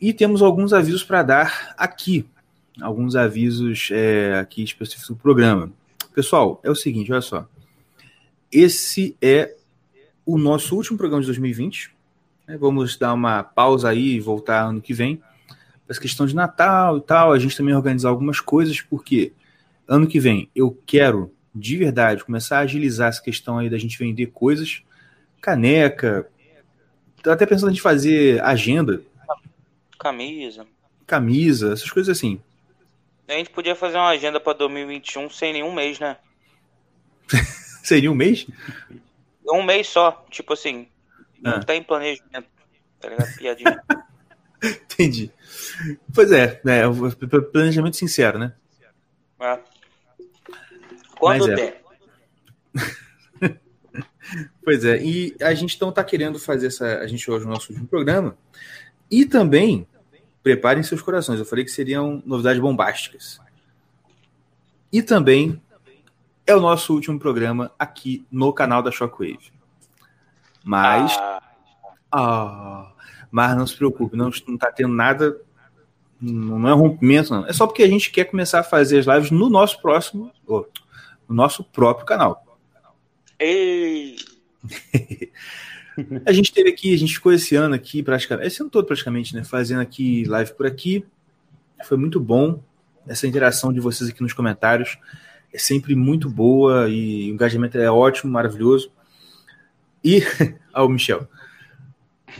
e 0.00 0.12
temos 0.12 0.42
alguns 0.42 0.72
avisos 0.72 1.04
para 1.04 1.22
dar 1.22 1.74
aqui. 1.78 2.26
Alguns 2.80 3.14
avisos 3.14 3.88
é, 3.92 4.38
aqui 4.38 4.64
específicos 4.64 5.08
do 5.08 5.16
programa. 5.16 5.70
Pessoal, 6.14 6.60
é 6.64 6.70
o 6.70 6.74
seguinte, 6.74 7.12
olha 7.12 7.20
só. 7.20 7.46
Esse 8.50 9.16
é 9.22 9.54
o 10.26 10.36
nosso 10.36 10.74
último 10.74 10.98
programa 10.98 11.20
de 11.20 11.26
2020. 11.26 11.94
né? 12.48 12.56
Vamos 12.58 12.96
dar 12.96 13.12
uma 13.14 13.44
pausa 13.44 13.90
aí 13.90 14.14
e 14.14 14.20
voltar 14.20 14.64
ano 14.64 14.80
que 14.80 14.92
vem 14.92 15.22
essa 15.90 16.00
questão 16.00 16.24
de 16.24 16.36
Natal 16.36 16.98
e 16.98 17.00
tal, 17.00 17.32
a 17.32 17.38
gente 17.38 17.56
também 17.56 17.74
organizar 17.74 18.10
algumas 18.10 18.38
coisas, 18.38 18.80
porque 18.80 19.32
ano 19.88 20.06
que 20.06 20.20
vem 20.20 20.48
eu 20.54 20.78
quero, 20.86 21.32
de 21.54 21.76
verdade, 21.76 22.24
começar 22.24 22.58
a 22.58 22.62
agilizar 22.62 23.08
essa 23.08 23.22
questão 23.22 23.58
aí 23.58 23.68
da 23.70 23.78
gente 23.78 23.98
vender 23.98 24.26
coisas, 24.26 24.82
caneca, 25.40 26.28
tô 27.22 27.30
até 27.30 27.44
pensando 27.46 27.72
em 27.72 27.78
fazer 27.78 28.42
agenda, 28.42 29.02
Camisa. 29.98 30.66
camisa, 31.06 31.72
essas 31.72 31.90
coisas 31.90 32.16
assim. 32.16 32.40
A 33.28 33.32
gente 33.34 33.50
podia 33.50 33.76
fazer 33.76 33.96
uma 33.96 34.08
agenda 34.08 34.40
pra 34.40 34.52
2021 34.52 35.30
sem 35.30 35.52
nenhum 35.52 35.72
mês, 35.72 35.98
né? 36.00 36.16
Seria 37.84 38.10
um 38.10 38.14
mês? 38.14 38.46
Um 39.46 39.62
mês 39.62 39.86
só. 39.88 40.24
Tipo 40.30 40.52
assim, 40.54 40.88
não 41.40 41.52
Ah. 41.52 41.60
tá 41.64 41.74
em 41.76 41.82
planejamento. 41.82 42.48
Tá 43.00 43.08
ligado? 43.08 43.36
Piadinha. 43.36 43.82
Entendi. 44.62 45.30
Pois 46.14 46.30
é, 46.32 46.60
né, 46.64 46.82
planejamento 47.52 47.96
sincero, 47.96 48.38
né? 48.38 48.52
É. 49.40 49.58
Quando 51.20 51.46
Mas 51.46 51.48
é. 51.48 51.54
der. 51.54 51.82
Pois 54.62 54.84
é, 54.84 55.02
e 55.02 55.34
a 55.40 55.52
gente 55.54 55.74
então 55.74 55.90
tá 55.90 56.04
querendo 56.04 56.38
fazer 56.38 56.68
essa. 56.68 56.98
A 56.98 57.06
gente 57.08 57.28
hoje 57.28 57.44
no 57.44 57.50
nosso 57.52 57.72
último 57.72 57.88
programa. 57.88 58.36
E 59.10 59.24
também, 59.26 59.84
preparem 60.40 60.84
seus 60.84 61.02
corações. 61.02 61.40
Eu 61.40 61.44
falei 61.44 61.64
que 61.64 61.70
seriam 61.70 62.22
novidades 62.24 62.60
bombásticas. 62.60 63.40
E 64.92 65.02
também 65.02 65.60
é 66.46 66.54
o 66.54 66.60
nosso 66.60 66.94
último 66.94 67.18
programa 67.18 67.72
aqui 67.76 68.24
no 68.30 68.52
canal 68.52 68.82
da 68.82 68.92
Shockwave. 68.92 69.52
Mas. 70.62 71.16
Ah, 71.18 71.42
Ah, 72.12 72.92
mas 73.30 73.56
não 73.56 73.66
se 73.66 73.76
preocupe, 73.76 74.16
não, 74.16 74.30
não 74.46 74.58
tá 74.58 74.70
tendo 74.72 74.94
nada. 74.94 75.40
Não 76.20 76.68
é 76.68 76.72
rompimento, 76.72 77.32
não. 77.32 77.46
É 77.46 77.52
só 77.52 77.66
porque 77.66 77.82
a 77.82 77.88
gente 77.88 78.10
quer 78.10 78.24
começar 78.24 78.60
a 78.60 78.64
fazer 78.64 78.98
as 78.98 79.06
lives 79.06 79.30
no 79.30 79.48
nosso 79.48 79.80
próximo. 79.80 80.30
oh, 80.46 80.66
no 81.30 81.36
nosso 81.36 81.62
próprio 81.62 82.04
canal. 82.04 82.44
ei, 83.38 84.16
A 86.24 86.32
gente 86.32 86.52
teve 86.52 86.70
aqui, 86.70 86.94
a 86.94 86.98
gente 86.98 87.14
ficou 87.14 87.32
esse 87.32 87.54
ano 87.54 87.74
aqui, 87.74 88.02
praticamente, 88.02 88.46
esse 88.46 88.62
ano 88.62 88.70
todo 88.70 88.86
praticamente, 88.86 89.34
né? 89.34 89.44
Fazendo 89.44 89.80
aqui 89.80 90.24
live 90.24 90.54
por 90.54 90.66
aqui. 90.66 91.04
Foi 91.84 91.96
muito 91.96 92.18
bom. 92.18 92.62
Essa 93.06 93.26
interação 93.26 93.72
de 93.72 93.80
vocês 93.80 94.08
aqui 94.08 94.22
nos 94.22 94.32
comentários 94.32 94.98
é 95.52 95.58
sempre 95.58 95.94
muito 95.94 96.30
boa 96.30 96.88
e 96.88 97.30
o 97.30 97.34
engajamento 97.34 97.76
é 97.76 97.90
ótimo, 97.90 98.32
maravilhoso. 98.32 98.92
E. 100.02 100.22
Ó, 100.74 100.84
o 100.86 100.88
Michel. 100.88 101.28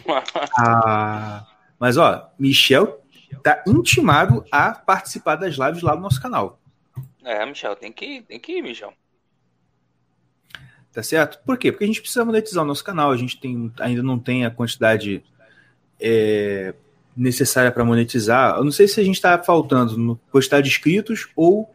Ah, 0.57 1.47
mas, 1.79 1.97
ó, 1.97 2.31
Michel 2.39 3.03
tá 3.43 3.63
intimado 3.67 4.45
a 4.51 4.73
participar 4.73 5.35
das 5.37 5.57
lives 5.57 5.83
lá 5.83 5.95
no 5.97 6.03
nosso 6.03 6.23
canal. 6.23 6.60
É, 7.25 7.45
Michel, 7.45 7.77
tem 7.77 7.93
que, 7.93 8.23
tem 8.23 8.39
que 8.39 8.53
ir, 8.53 8.63
Michel. 8.63 8.93
Tá 10.93 11.03
certo? 11.03 11.39
Por 11.45 11.57
quê? 11.57 11.71
Porque 11.71 11.85
a 11.85 11.87
gente 11.87 12.01
precisa 12.01 12.25
monetizar 12.25 12.65
o 12.65 12.67
nosso 12.67 12.83
canal, 12.83 13.13
a 13.13 13.17
gente 13.17 13.39
tem, 13.39 13.73
ainda 13.79 14.03
não 14.03 14.19
tem 14.19 14.45
a 14.45 14.51
quantidade 14.51 15.23
é, 16.01 16.75
necessária 17.17 17.71
para 17.71 17.85
monetizar. 17.85 18.57
Eu 18.57 18.65
não 18.65 18.73
sei 18.73 18.89
se 18.89 19.01
a 19.01 19.05
gente 19.05 19.17
está 19.17 19.39
faltando 19.41 19.97
no 19.97 20.17
quantidade 20.33 20.65
de 20.65 20.71
inscritos 20.71 21.29
ou 21.37 21.73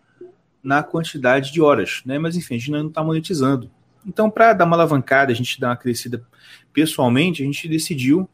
na 0.61 0.83
quantidade 0.83 1.53
de 1.53 1.61
horas, 1.61 2.01
né? 2.05 2.17
Mas 2.17 2.35
enfim, 2.35 2.55
a 2.55 2.57
gente 2.57 2.67
ainda 2.69 2.83
não 2.83 2.89
está 2.89 3.03
monetizando. 3.03 3.69
Então, 4.05 4.29
para 4.29 4.53
dar 4.53 4.65
uma 4.65 4.75
alavancada, 4.75 5.31
a 5.31 5.35
gente 5.35 5.59
dar 5.59 5.69
uma 5.69 5.77
crescida 5.77 6.25
pessoalmente, 6.73 7.41
a 7.41 7.45
gente 7.45 7.67
decidiu 7.67 8.29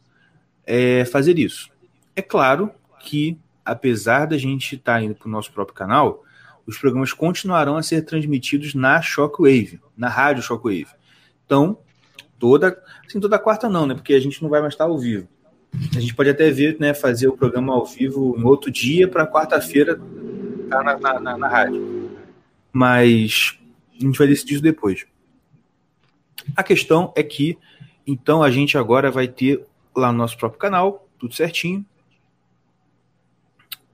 é, 0.65 1.05
fazer 1.05 1.37
isso. 1.37 1.69
É 2.15 2.21
claro 2.21 2.71
que, 2.99 3.37
apesar 3.63 4.25
da 4.25 4.37
gente 4.37 4.75
estar 4.75 4.95
tá 4.95 5.01
indo 5.01 5.13
para 5.13 5.27
o 5.27 5.31
nosso 5.31 5.51
próprio 5.51 5.75
canal, 5.75 6.23
os 6.71 6.77
programas 6.77 7.13
continuarão 7.13 7.77
a 7.77 7.83
ser 7.83 8.03
transmitidos 8.03 8.73
na 8.73 9.01
Shockwave, 9.01 9.79
na 9.95 10.09
rádio 10.09 10.41
Shockwave. 10.41 10.87
Então, 11.45 11.77
toda, 12.39 12.81
assim, 13.05 13.19
toda 13.19 13.37
quarta 13.37 13.69
não, 13.69 13.85
né? 13.85 13.93
Porque 13.93 14.13
a 14.13 14.19
gente 14.19 14.41
não 14.41 14.49
vai 14.49 14.61
mais 14.61 14.73
estar 14.73 14.85
ao 14.85 14.97
vivo. 14.97 15.27
A 15.95 15.99
gente 15.99 16.15
pode 16.15 16.29
até 16.29 16.49
ver, 16.49 16.77
né, 16.79 16.93
fazer 16.93 17.27
o 17.27 17.37
programa 17.37 17.73
ao 17.73 17.85
vivo 17.85 18.35
em 18.37 18.43
outro 18.43 18.69
dia 18.69 19.07
para 19.07 19.27
quarta-feira 19.27 19.99
estar 20.63 20.83
na, 20.83 20.97
na, 20.97 21.19
na, 21.19 21.37
na 21.37 21.47
rádio. 21.47 22.09
Mas 22.73 23.57
a 23.93 24.03
gente 24.03 24.17
vai 24.17 24.27
decidir 24.27 24.55
isso 24.55 24.63
depois. 24.63 25.05
A 26.55 26.63
questão 26.63 27.13
é 27.15 27.23
que, 27.23 27.57
então, 28.05 28.41
a 28.41 28.49
gente 28.49 28.77
agora 28.77 29.11
vai 29.11 29.27
ter 29.27 29.65
lá 29.95 30.11
no 30.11 30.17
nosso 30.17 30.37
próprio 30.37 30.59
canal, 30.59 31.07
tudo 31.19 31.33
certinho, 31.33 31.85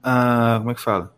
Ah, 0.02 0.56
como 0.58 0.70
é 0.70 0.74
que 0.74 0.80
fala? 0.80 1.14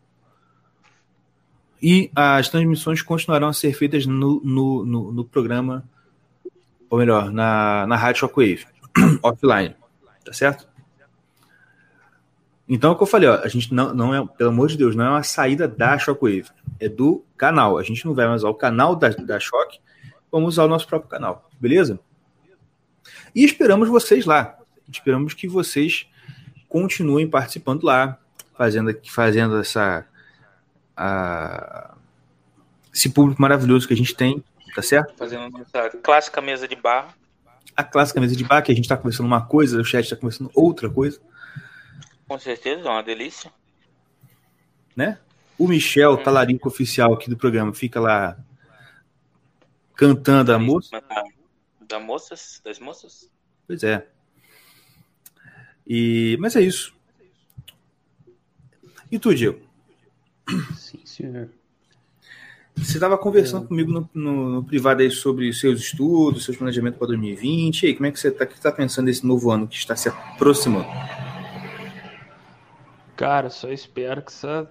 E 1.82 2.10
as 2.14 2.48
transmissões 2.48 3.02
continuarão 3.02 3.48
a 3.48 3.52
ser 3.52 3.72
feitas 3.72 4.06
no, 4.06 4.40
no, 4.44 4.84
no, 4.84 5.12
no 5.12 5.24
programa, 5.24 5.84
ou 6.88 6.98
melhor, 6.98 7.30
na, 7.32 7.86
na 7.86 7.96
Rádio 7.96 8.20
Shockwave, 8.20 8.66
offline. 9.22 9.74
Tá 10.24 10.32
certo? 10.32 10.68
Então, 12.68 12.90
é 12.90 12.92
o 12.92 12.96
que 12.96 13.02
eu 13.02 13.06
falei, 13.06 13.28
ó, 13.28 13.40
a 13.42 13.48
gente 13.48 13.74
não, 13.74 13.92
não 13.92 14.14
é, 14.14 14.24
pelo 14.36 14.50
amor 14.50 14.68
de 14.68 14.76
Deus, 14.76 14.94
não 14.94 15.04
é 15.04 15.10
uma 15.10 15.22
saída 15.22 15.66
da 15.66 15.98
Shockwave, 15.98 16.46
é 16.78 16.88
do 16.88 17.24
canal. 17.36 17.78
A 17.78 17.82
gente 17.82 18.04
não 18.06 18.14
vai 18.14 18.28
mais 18.28 18.42
usar 18.42 18.50
o 18.50 18.54
canal 18.54 18.94
da, 18.94 19.08
da 19.08 19.40
Shock, 19.40 19.80
vamos 20.30 20.54
usar 20.54 20.64
o 20.64 20.68
nosso 20.68 20.86
próprio 20.86 21.10
canal, 21.10 21.50
beleza? 21.58 21.98
E 23.34 23.44
esperamos 23.44 23.88
vocês 23.88 24.24
lá. 24.24 24.56
Esperamos 24.88 25.34
que 25.34 25.48
vocês 25.48 26.06
continuem 26.68 27.28
participando 27.28 27.82
lá, 27.82 28.18
fazendo, 28.56 28.96
fazendo 29.06 29.58
essa. 29.58 30.06
A, 31.02 31.94
esse 32.92 33.08
público 33.08 33.40
maravilhoso 33.40 33.88
que 33.88 33.94
a 33.94 33.96
gente 33.96 34.14
tem, 34.14 34.44
tá 34.74 34.82
certo? 34.82 35.14
Fazendo 35.16 35.58
essa 35.62 35.88
clássica 35.96 36.42
mesa 36.42 36.68
de 36.68 36.76
bar. 36.76 37.14
A 37.74 37.82
clássica 37.82 38.20
mesa 38.20 38.36
de 38.36 38.44
bar, 38.44 38.60
que 38.60 38.70
a 38.70 38.74
gente 38.74 38.84
está 38.84 38.98
conversando 38.98 39.26
uma 39.26 39.46
coisa, 39.46 39.80
o 39.80 39.84
chat 39.84 40.04
está 40.04 40.16
conversando 40.16 40.50
outra 40.54 40.90
coisa. 40.90 41.18
Com 42.28 42.38
certeza, 42.38 42.86
é 42.86 42.90
uma 42.90 43.02
delícia. 43.02 43.50
Né? 44.94 45.18
O 45.58 45.66
Michel, 45.66 46.12
hum. 46.12 46.22
talarico 46.22 46.68
oficial 46.68 47.14
aqui 47.14 47.30
do 47.30 47.36
programa, 47.36 47.72
fica 47.72 47.98
lá 47.98 48.36
cantando 49.94 50.52
a 50.52 50.58
moça. 50.58 51.02
Da 51.80 51.98
moças, 51.98 52.60
das 52.62 52.78
moças? 52.78 53.30
Pois 53.66 53.82
é. 53.82 54.06
E, 55.86 56.36
mas 56.38 56.56
é 56.56 56.60
isso. 56.60 56.94
E 59.10 59.18
tu, 59.18 59.34
Diego? 59.34 59.69
Sim, 60.74 61.00
senhor. 61.04 61.48
Você 62.76 62.96
estava 62.96 63.18
conversando 63.18 63.64
é. 63.64 63.68
comigo 63.68 63.92
no, 63.92 64.08
no, 64.14 64.50
no, 64.50 64.64
privado 64.64 65.02
aí 65.02 65.10
sobre 65.10 65.52
seus 65.52 65.80
estudos, 65.80 66.44
seus 66.44 66.56
planejamentos 66.56 66.98
para 66.98 67.08
2020. 67.08 67.82
E 67.82 67.86
aí, 67.86 67.94
como 67.94 68.06
é 68.06 68.10
que 68.10 68.18
você 68.18 68.28
está 68.28 68.46
tá 68.46 68.72
pensando 68.72 69.06
nesse 69.06 69.26
novo 69.26 69.50
ano 69.50 69.68
que 69.68 69.76
está 69.76 69.94
se 69.96 70.08
aproximando? 70.08 70.88
Cara, 73.16 73.50
só 73.50 73.70
espero 73.70 74.22
que 74.22 74.30
essa 74.30 74.70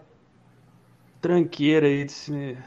tranqueira 1.21 1.85
aí, 1.85 2.03
desse, 2.03 2.57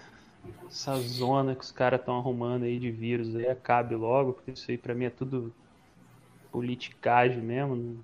essa 0.69 0.97
zona 1.01 1.57
que 1.57 1.65
os 1.65 1.73
caras 1.73 1.99
estão 1.99 2.19
arrumando 2.19 2.65
aí 2.65 2.79
de 2.79 2.91
vírus 2.91 3.35
aí 3.35 3.49
acabe 3.49 3.97
logo, 3.97 4.35
porque 4.35 4.53
isso 4.53 4.71
aí 4.71 4.79
para 4.79 4.95
mim 4.95 5.07
é 5.07 5.11
tudo 5.11 5.53
politicagem 6.53 7.41
mesmo. 7.41 7.75
Né? 7.75 7.95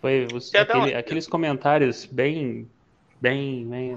Foi 0.00 0.26
você, 0.30 0.58
aquele, 0.58 0.94
aqueles 0.94 1.26
comentários 1.26 2.04
bem, 2.04 2.68
bem, 3.20 3.66
bem, 3.68 3.96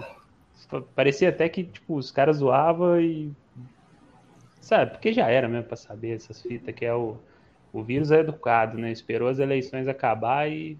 parecia 0.96 1.30
até 1.30 1.48
que 1.50 1.64
tipo 1.64 1.96
os 1.96 2.12
caras 2.12 2.38
zoavam 2.38 3.00
e 3.00 3.32
sabe, 4.62 4.92
porque 4.92 5.14
já 5.14 5.30
era 5.30 5.48
mesmo 5.48 5.66
para 5.66 5.78
saber 5.78 6.16
essas 6.16 6.42
fitas 6.42 6.74
que 6.74 6.86
é 6.86 6.94
o 6.94 7.18
o 7.72 7.84
vírus 7.84 8.12
é 8.12 8.20
educado, 8.20 8.78
né? 8.78 8.92
Esperou 8.92 9.28
as 9.28 9.40
eleições 9.40 9.88
acabar 9.88 10.50
e 10.50 10.78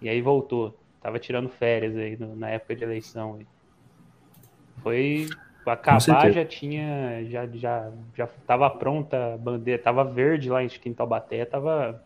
e 0.00 0.08
aí 0.08 0.20
voltou. 0.20 0.76
Tava 1.00 1.18
tirando 1.18 1.48
férias 1.48 1.96
aí 1.96 2.16
no, 2.16 2.34
na 2.34 2.50
época 2.50 2.74
de 2.74 2.82
eleição. 2.82 3.38
Foi 4.82 5.28
acabar 5.64 6.32
já 6.32 6.44
tinha 6.44 7.24
já 7.26 7.46
já 7.46 7.92
já 8.16 8.26
tava 8.46 8.68
pronta 8.68 9.34
a 9.34 9.38
bandeira, 9.38 9.80
tava 9.80 10.02
verde 10.02 10.50
lá 10.50 10.62
em 10.64 10.68
Taubaté, 10.92 11.44
tava 11.44 12.02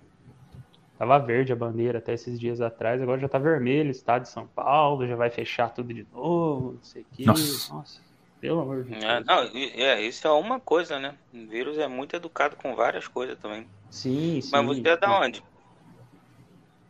tava 0.98 1.18
verde 1.18 1.52
a 1.52 1.56
bandeira 1.56 1.98
até 1.98 2.14
esses 2.14 2.38
dias 2.38 2.60
atrás, 2.60 3.00
agora 3.00 3.20
já 3.20 3.28
tá 3.28 3.38
vermelho, 3.38 3.90
estado 3.90 4.22
de 4.22 4.28
São 4.28 4.46
Paulo, 4.46 5.06
já 5.06 5.16
vai 5.16 5.30
fechar 5.30 5.68
tudo 5.70 5.92
de 5.92 6.06
novo, 6.12 6.72
não 6.72 6.82
sei 6.82 7.02
o 7.02 7.06
que. 7.12 7.26
Nossa. 7.26 7.74
Nossa. 7.74 8.00
pelo 8.40 8.60
amor 8.60 8.84
de 8.84 8.94
é, 8.94 8.98
Deus. 8.98 9.04
É, 9.04 9.24
não, 9.24 9.42
é, 9.42 10.02
isso 10.02 10.26
é 10.26 10.30
uma 10.30 10.58
coisa, 10.58 10.98
né? 10.98 11.14
O 11.32 11.46
vírus 11.46 11.78
é 11.78 11.86
muito 11.86 12.16
educado 12.16 12.56
com 12.56 12.74
várias 12.74 13.06
coisas 13.06 13.38
também. 13.38 13.66
Sim, 13.90 14.40
sim. 14.40 14.50
Mas 14.52 14.64
você 14.64 14.88
é 14.88 14.96
da 14.96 15.20
onde? 15.20 15.42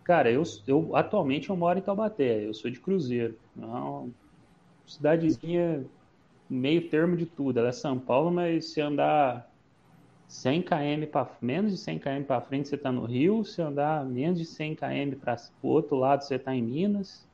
Cara, 0.05 0.31
eu, 0.31 0.45
eu 0.69 0.95
atualmente 0.95 1.51
eu 1.51 1.57
moro 1.57 1.79
em 1.79 1.83
Taubaté, 1.83 2.47
eu 2.47 2.55
sou 2.55 2.71
de 2.71 2.79
Cruzeiro. 2.79 3.37
Não, 3.57 4.13
cidadezinha 4.87 5.85
meio 6.49 6.89
termo 6.89 7.17
de 7.17 7.27
tudo. 7.27 7.59
Ela 7.59 7.71
é 7.71 7.73
São 7.73 7.99
Paulo, 7.99 8.31
mas 8.31 8.67
se 8.67 8.81
andar 8.81 9.51
100 10.29 10.63
km 10.63 11.07
para 11.11 11.31
menos 11.41 11.73
de 11.73 11.79
100 11.79 11.99
km 11.99 12.23
para 12.27 12.41
frente, 12.41 12.69
você 12.69 12.75
está 12.75 12.91
no 12.91 13.05
Rio. 13.05 13.45
Se 13.45 13.63
andar 13.63 14.05
menos 14.05 14.39
de 14.39 14.45
100 14.45 14.75
km 14.75 15.17
para 15.21 15.37
o 15.63 15.69
outro 15.69 15.97
lado, 15.97 16.23
você 16.23 16.35
está 16.35 16.55
em 16.55 16.63
Minas. 16.63 17.27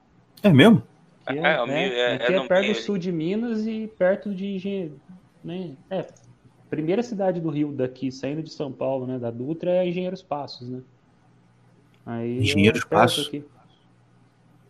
É 0.43 0.53
mesmo? 0.53 0.83
é, 1.27 1.35
é, 1.35 1.39
é, 1.39 1.67
né? 1.67 1.89
é, 1.89 2.17
é, 2.17 2.37
é 2.37 2.47
perto 2.47 2.69
do 2.69 2.75
sul 2.75 2.99
de 2.99 3.13
Minas 3.13 3.67
e 3.67 3.91
perto 3.99 4.35
de 4.35 4.47
Engenheiro. 4.47 5.01
Né? 5.43 5.73
É, 5.91 6.07
primeira 6.69 7.03
cidade 7.03 7.41
do 7.41 7.49
Rio 7.49 7.73
daqui, 7.73 8.11
saindo 8.11 8.43
de 8.43 8.53
São 8.53 8.73
Paulo, 8.73 9.07
né, 9.07 9.19
da 9.19 9.31
Dutra, 9.31 9.71
é 9.71 9.89
Engenheiros 9.89 10.23
Passos, 10.23 10.69
né? 10.69 10.81
Aí 12.05 12.39
Engenheiros 12.41 12.85
Passos? 12.85 13.29
Aqui. 13.29 13.45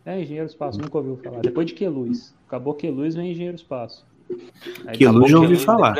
É, 0.05 0.21
Engenheiros 0.21 0.53
Passos, 0.53 0.81
nunca 0.81 0.97
ouviu 0.97 1.17
falar. 1.17 1.39
Depois 1.39 1.65
de 1.65 1.73
Queluz. 1.73 2.35
Acabou 2.47 2.73
Queluz, 2.73 3.15
vem 3.15 3.31
Engenheiros 3.31 3.63
Passos. 3.63 4.05
Aí 4.85 4.97
que 4.97 5.07
luz 5.07 5.31
já 5.31 5.39
ouvi 5.39 5.55
falar. 5.55 5.95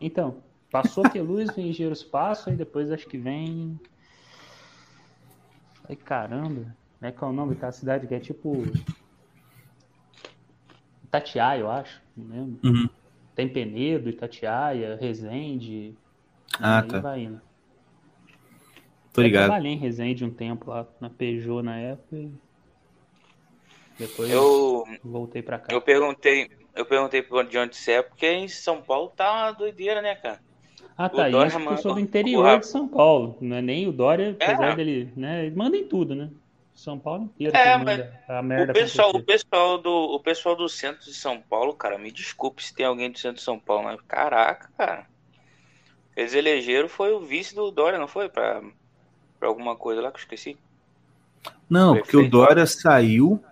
Então, 0.00 0.36
passou 0.70 1.08
que 1.08 1.20
luz, 1.20 1.54
vem 1.54 1.68
Engenheiros 1.68 2.02
Passo, 2.02 2.50
aí 2.50 2.56
depois 2.56 2.90
acho 2.90 3.06
que 3.06 3.18
vem. 3.18 3.78
Ai 5.88 5.96
caramba, 5.96 6.74
né? 7.00 7.12
Qual 7.12 7.30
é 7.30 7.34
o 7.34 7.36
nome 7.36 7.54
daquela 7.54 7.72
cidade 7.72 8.06
que 8.06 8.14
é 8.14 8.20
tipo. 8.20 8.64
Itatiaia, 11.04 11.60
eu 11.60 11.70
acho, 11.70 12.02
não 12.16 12.26
lembro. 12.26 12.60
Uhum. 12.62 12.88
Tem 13.34 13.48
Penedo, 13.48 14.10
Itatiaia, 14.10 14.98
Resende. 15.00 15.96
Ah, 16.60 16.82
tá. 16.82 17.00
vai 17.00 17.22
indo. 17.22 17.40
Tô 19.12 19.22
ligado. 19.22 19.44
Eu 19.44 19.46
trabalhei 19.48 19.72
em 19.72 19.78
Resende 19.78 20.24
um 20.24 20.30
tempo 20.30 20.70
lá 20.70 20.86
na 21.00 21.08
Peugeot 21.08 21.62
na 21.62 21.78
época 21.78 22.16
e 22.16 22.32
depois 23.98 24.30
eu 24.30 24.84
voltei 25.02 25.42
pra 25.42 25.58
cá. 25.58 25.72
Eu 25.72 25.80
perguntei, 25.80 26.50
eu 26.74 26.86
perguntei 26.86 27.22
de 27.22 27.58
onde 27.58 27.76
você 27.76 27.92
é, 27.92 28.02
porque 28.02 28.30
em 28.30 28.46
São 28.46 28.80
Paulo 28.80 29.08
tá 29.16 29.32
uma 29.32 29.52
doideira, 29.52 30.00
né, 30.00 30.14
cara? 30.14 30.40
Ah, 30.98 31.08
tá. 31.08 31.30
E 31.30 31.36
acho 31.36 31.56
que 31.56 31.66
eu 31.66 31.76
sou 31.78 31.94
do 31.94 32.00
interior 32.00 32.58
de 32.58 32.66
São 32.66 32.88
Paulo. 32.88 33.38
Não 33.40 33.56
é 33.56 33.62
nem 33.62 33.86
o 33.86 33.92
Dória, 33.92 34.36
é. 34.40 34.44
apesar 34.44 34.74
dele, 34.74 35.12
né? 35.16 35.46
Ele 35.46 35.54
manda 35.54 35.76
em 35.76 35.84
tudo, 35.84 36.14
né? 36.14 36.28
São 36.74 36.98
Paulo 36.98 37.24
inteiro. 37.24 37.56
É, 37.56 37.76
mas 37.78 38.06
a 38.28 38.42
merda 38.42 38.72
o 38.72 38.74
pessoal, 38.74 39.10
o 39.10 39.22
pessoal 39.22 39.78
do, 39.78 39.90
o 39.90 40.20
pessoal 40.20 40.56
do 40.56 40.68
centro 40.68 41.04
de 41.04 41.14
São 41.14 41.40
Paulo, 41.40 41.72
cara, 41.72 41.98
me 41.98 42.10
desculpe 42.10 42.62
se 42.62 42.74
tem 42.74 42.84
alguém 42.84 43.10
do 43.10 43.18
centro 43.18 43.36
de 43.38 43.42
São 43.42 43.58
Paulo, 43.58 43.84
mas 43.84 44.00
caraca, 44.02 44.70
cara. 44.76 45.06
Eles 46.16 46.34
elegeram 46.34 46.88
foi 46.88 47.12
o 47.12 47.20
vice 47.20 47.54
do 47.54 47.70
Dória, 47.70 47.98
não 47.98 48.08
foi? 48.08 48.28
Pra, 48.28 48.60
pra 49.38 49.48
alguma 49.48 49.76
coisa 49.76 50.02
lá 50.02 50.10
que 50.10 50.18
eu 50.18 50.22
esqueci. 50.22 50.56
Não, 51.70 51.96
porque 51.96 52.16
o 52.16 52.28
Dória 52.28 52.66
saiu 52.66 53.42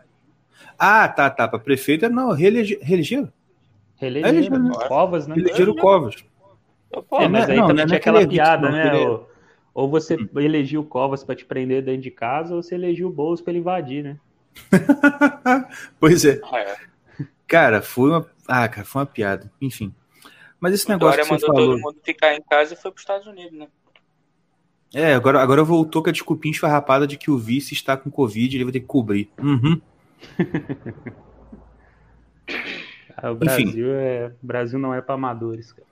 ah, 0.78 1.08
tá, 1.08 1.30
tá. 1.30 1.48
Para 1.48 1.58
prefeito, 1.58 2.08
não, 2.08 2.32
reelegeram. 2.32 2.82
Reelegeram, 2.82 4.32
reelegeram 4.32 4.62
né? 4.62 4.88
Covas, 4.88 5.26
né? 5.26 5.34
Reelegeram 5.34 5.74
Covas. 5.74 6.16
É, 6.92 7.28
mas 7.28 7.48
aí 7.48 7.56
não, 7.56 7.68
também 7.68 7.86
tinha 7.86 7.98
aquela 7.98 8.26
piada, 8.26 8.70
né? 8.70 8.94
Ou, 8.94 9.28
ou 9.74 9.88
você 9.88 10.14
hum. 10.14 10.28
elegiu 10.36 10.84
Covas 10.84 11.22
para 11.22 11.34
te 11.34 11.44
prender 11.44 11.82
dentro 11.82 12.02
de 12.02 12.10
casa, 12.10 12.54
ou 12.54 12.62
você 12.62 12.74
elegiu 12.74 13.08
o 13.08 13.12
Boulos 13.12 13.40
para 13.40 13.52
ele 13.52 13.60
invadir, 13.60 14.02
né? 14.02 14.16
pois 16.00 16.24
é. 16.24 16.40
Ah, 16.50 16.60
é. 16.60 16.76
Cara, 17.46 17.82
foi 17.82 18.10
uma. 18.10 18.26
Ah, 18.48 18.68
cara, 18.68 18.86
foi 18.86 19.00
uma 19.00 19.06
piada. 19.06 19.52
Enfim. 19.60 19.94
Mas 20.58 20.74
esse 20.74 20.86
o 20.86 20.88
negócio. 20.88 21.18
Dória 21.18 21.30
mandou 21.30 21.46
falou... 21.46 21.70
todo 21.70 21.80
mundo 21.80 21.98
ficar 22.02 22.34
em 22.34 22.42
casa 22.42 22.74
e 22.74 22.76
foi 22.76 22.90
para 22.90 22.96
os 22.96 23.02
Estados 23.02 23.26
Unidos, 23.26 23.58
né? 23.58 23.68
É, 24.94 25.14
agora, 25.14 25.42
agora 25.42 25.62
voltou 25.62 26.02
com 26.02 26.08
a 26.08 26.12
desculpinha 26.12 26.52
esfarrapada 26.52 27.06
de 27.06 27.18
que 27.18 27.30
o 27.30 27.36
vice 27.36 27.74
está 27.74 27.96
com 27.96 28.10
Covid 28.10 28.54
e 28.54 28.56
ele 28.56 28.64
vai 28.64 28.72
ter 28.72 28.80
que 28.80 28.86
cobrir. 28.86 29.30
Uhum. 29.38 29.80
ah, 33.16 33.30
o 33.30 33.34
Brasil 33.34 33.68
Enfim. 33.68 33.82
é, 33.84 34.32
o 34.42 34.46
Brasil 34.46 34.78
não 34.78 34.94
é 34.94 35.02
para 35.02 35.16
amadores, 35.16 35.72
cara. 35.72 35.86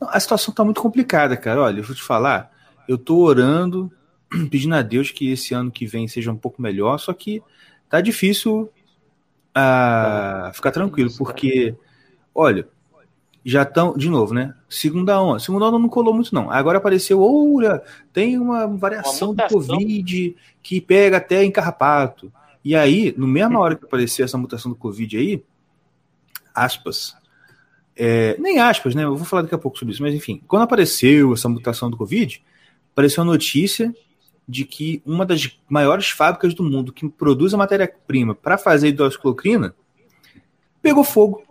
A 0.00 0.18
situação 0.18 0.54
tá 0.54 0.64
muito 0.64 0.80
complicada, 0.80 1.36
cara. 1.36 1.62
Olha, 1.62 1.80
eu 1.80 1.84
vou 1.84 1.94
te 1.94 2.02
falar, 2.02 2.50
eu 2.88 2.96
tô 2.96 3.18
orando, 3.18 3.90
pedindo 4.50 4.74
a 4.74 4.82
Deus 4.82 5.10
que 5.10 5.30
esse 5.30 5.54
ano 5.54 5.70
que 5.70 5.86
vem 5.86 6.08
seja 6.08 6.32
um 6.32 6.36
pouco 6.36 6.62
melhor, 6.62 6.98
só 6.98 7.12
que 7.12 7.42
tá 7.88 8.00
difícil 8.00 8.70
uh, 9.56 10.52
ficar 10.52 10.70
tranquilo, 10.70 11.10
porque, 11.18 11.74
olha, 12.34 12.68
já 13.44 13.62
estão, 13.62 13.96
de 13.96 14.08
novo, 14.08 14.34
né? 14.34 14.54
Segunda 14.68 15.20
onda. 15.20 15.38
Segunda 15.38 15.66
onda 15.66 15.78
não 15.78 15.88
colou 15.88 16.14
muito, 16.14 16.34
não. 16.34 16.50
Agora 16.50 16.78
apareceu, 16.78 17.20
olha, 17.22 17.82
tem 18.12 18.38
uma 18.38 18.66
variação 18.66 19.30
uma 19.30 19.46
do 19.46 19.54
Covid 19.54 20.36
que 20.62 20.80
pega 20.80 21.16
até 21.16 21.42
em 21.42 21.50
carrapato. 21.50 22.32
E 22.62 22.76
aí, 22.76 23.14
no 23.16 23.26
mesma 23.26 23.58
hora 23.58 23.74
que 23.74 23.84
apareceu 23.84 24.24
essa 24.24 24.36
mutação 24.36 24.70
do 24.70 24.76
Covid 24.76 25.16
aí, 25.16 25.42
aspas, 26.54 27.16
é, 27.96 28.36
nem 28.38 28.58
aspas, 28.58 28.94
né? 28.94 29.04
Eu 29.04 29.16
vou 29.16 29.26
falar 29.26 29.42
daqui 29.42 29.54
a 29.54 29.58
pouco 29.58 29.78
sobre 29.78 29.92
isso, 29.92 30.02
mas 30.02 30.14
enfim, 30.14 30.42
quando 30.46 30.62
apareceu 30.62 31.32
essa 31.32 31.48
mutação 31.48 31.90
do 31.90 31.96
Covid, 31.96 32.42
apareceu 32.92 33.22
a 33.22 33.26
notícia 33.26 33.94
de 34.48 34.64
que 34.64 35.02
uma 35.06 35.24
das 35.24 35.58
maiores 35.68 36.10
fábricas 36.10 36.54
do 36.54 36.62
mundo 36.62 36.92
que 36.92 37.08
produz 37.08 37.54
a 37.54 37.56
matéria-prima 37.56 38.34
para 38.34 38.58
fazer 38.58 38.88
hidroxicloroquina 38.88 39.74
pegou 40.82 41.04
fogo. 41.04 41.44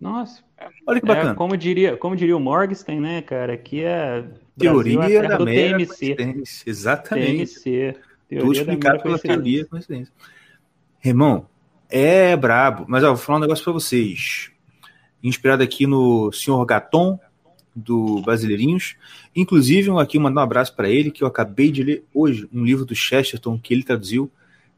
Nossa. 0.00 0.44
Olha 0.86 1.00
que 1.00 1.06
bacana. 1.06 1.32
É, 1.32 1.34
como, 1.34 1.56
diria, 1.56 1.96
como 1.96 2.16
diria 2.16 2.36
o 2.36 2.40
Morgenstern, 2.40 3.00
né, 3.00 3.22
cara, 3.22 3.56
que 3.56 3.82
é 3.82 4.24
teoria 4.56 4.98
Brasil 4.98 5.22
é 5.22 5.28
da 5.28 5.38
mera 5.38 5.76
coincidência. 5.76 6.70
Exatamente. 6.70 7.54
TMC. 7.54 7.92
Tudo 8.28 8.40
Teoria 8.40 8.60
explicado 8.60 9.02
pela 9.02 9.18
teoria 9.18 9.62
da 9.62 9.70
coincidência. 9.70 10.12
Irmão, 11.04 11.48
é 11.88 12.36
brabo. 12.36 12.84
Mas 12.88 13.04
ó, 13.04 13.08
vou 13.08 13.16
falar 13.16 13.38
um 13.38 13.42
negócio 13.42 13.64
pra 13.64 13.72
vocês. 13.72 14.50
Inspirado 15.22 15.62
aqui 15.62 15.86
no 15.86 16.30
Sr. 16.32 16.64
Gaton, 16.64 17.18
do 17.74 18.22
Brasileirinhos. 18.22 18.96
Inclusive, 19.34 19.90
aqui 20.00 20.18
mandar 20.18 20.40
um 20.40 20.44
abraço 20.44 20.74
pra 20.74 20.88
ele, 20.88 21.10
que 21.10 21.22
eu 21.22 21.28
acabei 21.28 21.70
de 21.70 21.82
ler 21.82 22.04
hoje, 22.14 22.48
um 22.52 22.64
livro 22.64 22.86
do 22.86 22.94
Chesterton 22.94 23.58
que 23.58 23.74
ele 23.74 23.82
traduziu. 23.82 24.30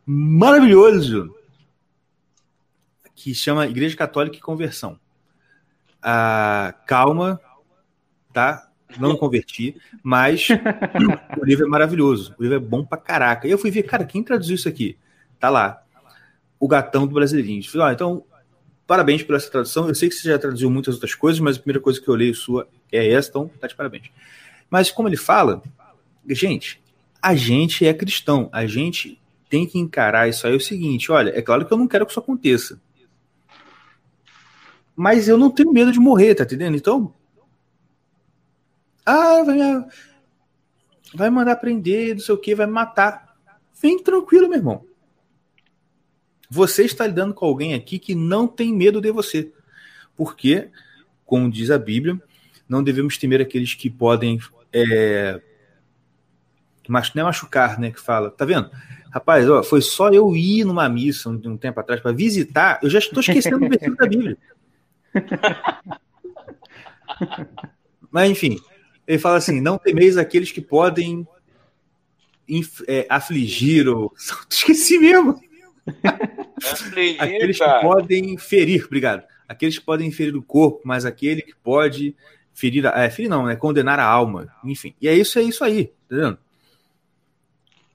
Maravilhoso! 0.05 1.35
Que 3.14 3.35
chama 3.35 3.66
Igreja 3.66 3.96
Católica 3.96 4.37
e 4.37 4.40
Conversão. 4.40 4.98
Ah, 6.03 6.74
calma, 6.87 7.40
tá? 8.33 8.68
Não 8.98 9.16
converti, 9.16 9.77
mas 10.03 10.48
o 11.38 11.44
livro 11.44 11.66
é 11.66 11.68
maravilhoso. 11.68 12.35
O 12.38 12.42
livro 12.42 12.57
é 12.57 12.61
bom 12.61 12.85
pra 12.85 12.96
caraca. 12.96 13.46
E 13.46 13.51
eu 13.51 13.59
fui 13.59 13.70
ver, 13.70 13.83
cara, 13.83 14.05
quem 14.05 14.22
traduziu 14.22 14.55
isso 14.55 14.68
aqui? 14.68 14.96
Tá 15.38 15.51
lá. 15.51 15.83
O 16.59 16.66
gatão 16.66 17.07
do 17.07 17.14
Brasileirinhos. 17.14 17.66
Falei, 17.66 17.88
ó, 17.88 17.92
então, 17.92 18.24
parabéns 18.88 19.22
por 19.22 19.37
essa 19.37 19.51
tradução. 19.51 19.87
Eu 19.87 19.94
sei 19.94 20.09
que 20.09 20.14
você 20.14 20.27
já 20.27 20.38
traduziu 20.38 20.70
muitas 20.70 20.94
outras 20.94 21.14
coisas, 21.14 21.38
mas 21.38 21.57
a 21.57 21.61
primeira 21.61 21.79
coisa 21.79 22.01
que 22.01 22.09
eu 22.09 22.14
leio 22.14 22.35
sua 22.35 22.66
é 22.90 23.12
essa, 23.12 23.29
então 23.29 23.51
tá 23.61 23.66
de 23.66 23.77
parabéns. 23.77 24.11
Mas 24.70 24.90
como 24.90 25.09
ele 25.09 25.16
fala, 25.16 25.62
gente, 26.27 26.83
a 27.20 27.35
gente 27.35 27.87
é 27.87 27.92
cristão. 27.92 28.48
A 28.51 28.66
gente 28.66 29.20
tem 29.48 29.66
que 29.66 29.79
encarar 29.79 30.29
isso 30.29 30.46
aí 30.46 30.57
o 30.57 30.61
seguinte: 30.61 31.12
olha, 31.12 31.31
é 31.38 31.42
claro 31.42 31.66
que 31.66 31.72
eu 31.72 31.77
não 31.77 31.87
quero 31.87 32.07
que 32.07 32.12
isso 32.12 32.18
aconteça. 32.18 32.81
Mas 34.96 35.29
eu 35.29 35.37
não 35.37 35.51
tenho 35.51 35.72
medo 35.72 35.92
de 35.92 36.01
morrer, 36.01 36.35
tá 36.35 36.44
entendendo? 36.44 36.77
Então. 36.77 37.14
Ah, 39.05 39.42
vai, 39.42 39.59
vai 41.14 41.31
mandar 41.31 41.57
prender, 41.57 42.14
não 42.14 42.20
sei 42.20 42.35
o 42.35 42.38
que, 42.38 42.55
vai 42.55 42.66
matar. 42.66 43.37
Vem 43.81 44.03
tranquilo, 44.03 44.48
meu 44.48 44.59
irmão. 44.59 44.88
Você 46.50 46.84
está 46.84 47.06
lidando 47.06 47.34
com 47.34 47.44
alguém 47.44 47.74
aqui 47.74 47.98
que 47.98 48.14
não 48.14 48.46
tem 48.46 48.72
medo 48.72 49.00
de 49.00 49.11
você. 49.12 49.52
Porque, 50.16 50.68
como 51.24 51.50
diz 51.50 51.70
a 51.70 51.78
Bíblia, 51.78 52.20
não 52.68 52.82
devemos 52.82 53.18
temer 53.18 53.40
aqueles 53.40 53.74
que 53.74 53.90
podem. 53.90 54.38
É, 54.72 55.40
mas 56.88 57.14
não 57.14 57.22
é 57.22 57.24
machucar, 57.26 57.78
né? 57.78 57.90
Que 57.90 58.00
fala. 58.00 58.30
Tá 58.30 58.44
vendo? 58.44 58.70
Rapaz, 59.11 59.48
ó, 59.48 59.62
foi 59.62 59.80
só 59.80 60.11
eu 60.11 60.34
ir 60.37 60.64
numa 60.64 60.88
missa 60.88 61.30
um, 61.30 61.40
um 61.46 61.56
tempo 61.56 61.80
atrás 61.80 62.00
para 62.00 62.12
visitar, 62.12 62.78
eu 62.82 62.90
já 62.90 62.98
estou 62.98 63.20
esquecendo 63.20 63.56
o 63.56 63.68
versículo 63.68 63.96
da 63.96 64.06
Bíblia. 64.06 64.37
Mas 68.11 68.30
enfim, 68.30 68.61
ele 69.06 69.18
fala 69.18 69.37
assim: 69.38 69.61
não 69.61 69.78
temeis 69.78 70.16
aqueles 70.16 70.52
que 70.52 70.61
podem 70.61 71.26
é, 72.87 73.06
afligir 73.08 73.88
ou. 73.88 74.12
Esqueci 74.48 74.98
mesmo. 74.98 75.40
Aqueles 77.18 77.59
que 77.59 77.81
podem 77.81 78.37
ferir, 78.37 78.85
obrigado. 78.85 79.24
Aqueles 79.48 79.79
que 79.79 79.85
podem 79.85 80.11
ferir 80.11 80.37
o 80.37 80.42
corpo, 80.42 80.81
mas 80.85 81.05
aquele 81.05 81.42
que 81.42 81.55
pode 81.55 82.14
ferir, 82.53 82.87
a, 82.87 83.05
é, 83.05 83.11
ferir 83.11 83.31
não, 83.31 83.46
né? 83.46 83.57
Condenar 83.57 83.98
a 83.98 84.05
alma. 84.05 84.48
Enfim. 84.64 84.94
E 85.01 85.09
é 85.09 85.14
isso, 85.14 85.38
é 85.38 85.42
isso 85.42 85.64
aí, 85.64 85.87
tá 85.87 86.16
entendendo? 86.16 86.38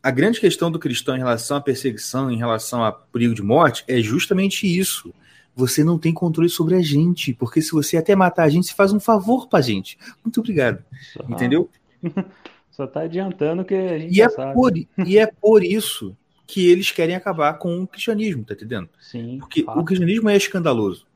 A 0.02 0.12
grande 0.12 0.40
questão 0.40 0.70
do 0.70 0.80
cristão 0.80 1.16
em 1.16 1.20
relação 1.20 1.58
à 1.58 1.62
perseguição, 1.62 2.30
em 2.30 2.38
relação 2.38 2.84
a 2.84 2.92
perigo 2.92 3.34
de 3.34 3.42
morte, 3.42 3.86
é 3.88 4.02
justamente 4.02 4.68
isso. 4.68 5.14
Você 5.56 5.84
não 5.84 6.00
tem 6.00 6.14
controle 6.14 6.50
sobre 6.50 6.76
a 6.76 6.82
gente, 6.82 7.34
porque 7.34 7.62
se 7.62 7.72
você 7.72 7.96
até 7.96 8.16
matar 8.16 8.44
a 8.44 8.50
gente, 8.50 8.68
você 8.68 8.74
faz 8.74 8.92
um 8.92 9.00
favor 9.00 9.48
pra 9.48 9.62
gente. 9.62 9.98
Muito 10.24 10.40
obrigado. 10.40 10.84
Só, 11.14 11.24
Entendeu? 11.30 11.70
Só 12.72 12.88
tá 12.88 13.02
adiantando 13.02 13.64
que 13.64 13.76
a 13.76 14.00
gente 14.00 14.12
E 14.12 14.18
já 14.18 14.26
é, 14.26 14.30
sabe. 14.30 14.54
por, 14.56 14.74
e 14.76 15.18
é 15.18 15.28
por 15.28 15.64
isso 15.64 16.18
que 16.54 16.70
eles 16.70 16.92
querem 16.92 17.16
acabar 17.16 17.56
com 17.56 17.82
o 17.82 17.88
cristianismo, 17.88 18.46
tá 18.46 18.54
entendendo? 18.54 18.88
Sim, 19.00 19.40
Porque 19.40 19.64
fato. 19.64 19.80
o 19.80 19.84
cristianismo 19.84 20.30
é 20.30 20.38
escandaloso. 20.38 21.08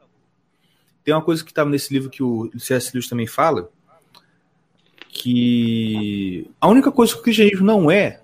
Tem 1.04 1.14
uma 1.14 1.22
coisa 1.22 1.44
que 1.44 1.52
estava 1.52 1.70
nesse 1.70 1.94
livro 1.94 2.10
que 2.10 2.24
o 2.24 2.50
C.S. 2.58 2.90
Lewis 2.92 3.08
também 3.08 3.28
fala, 3.28 3.70
que 5.10 6.50
a 6.60 6.68
única 6.68 6.92
coisa 6.92 7.14
que 7.14 7.20
o 7.20 7.22
cristianismo 7.22 7.64
não 7.64 7.92
é 7.92 8.24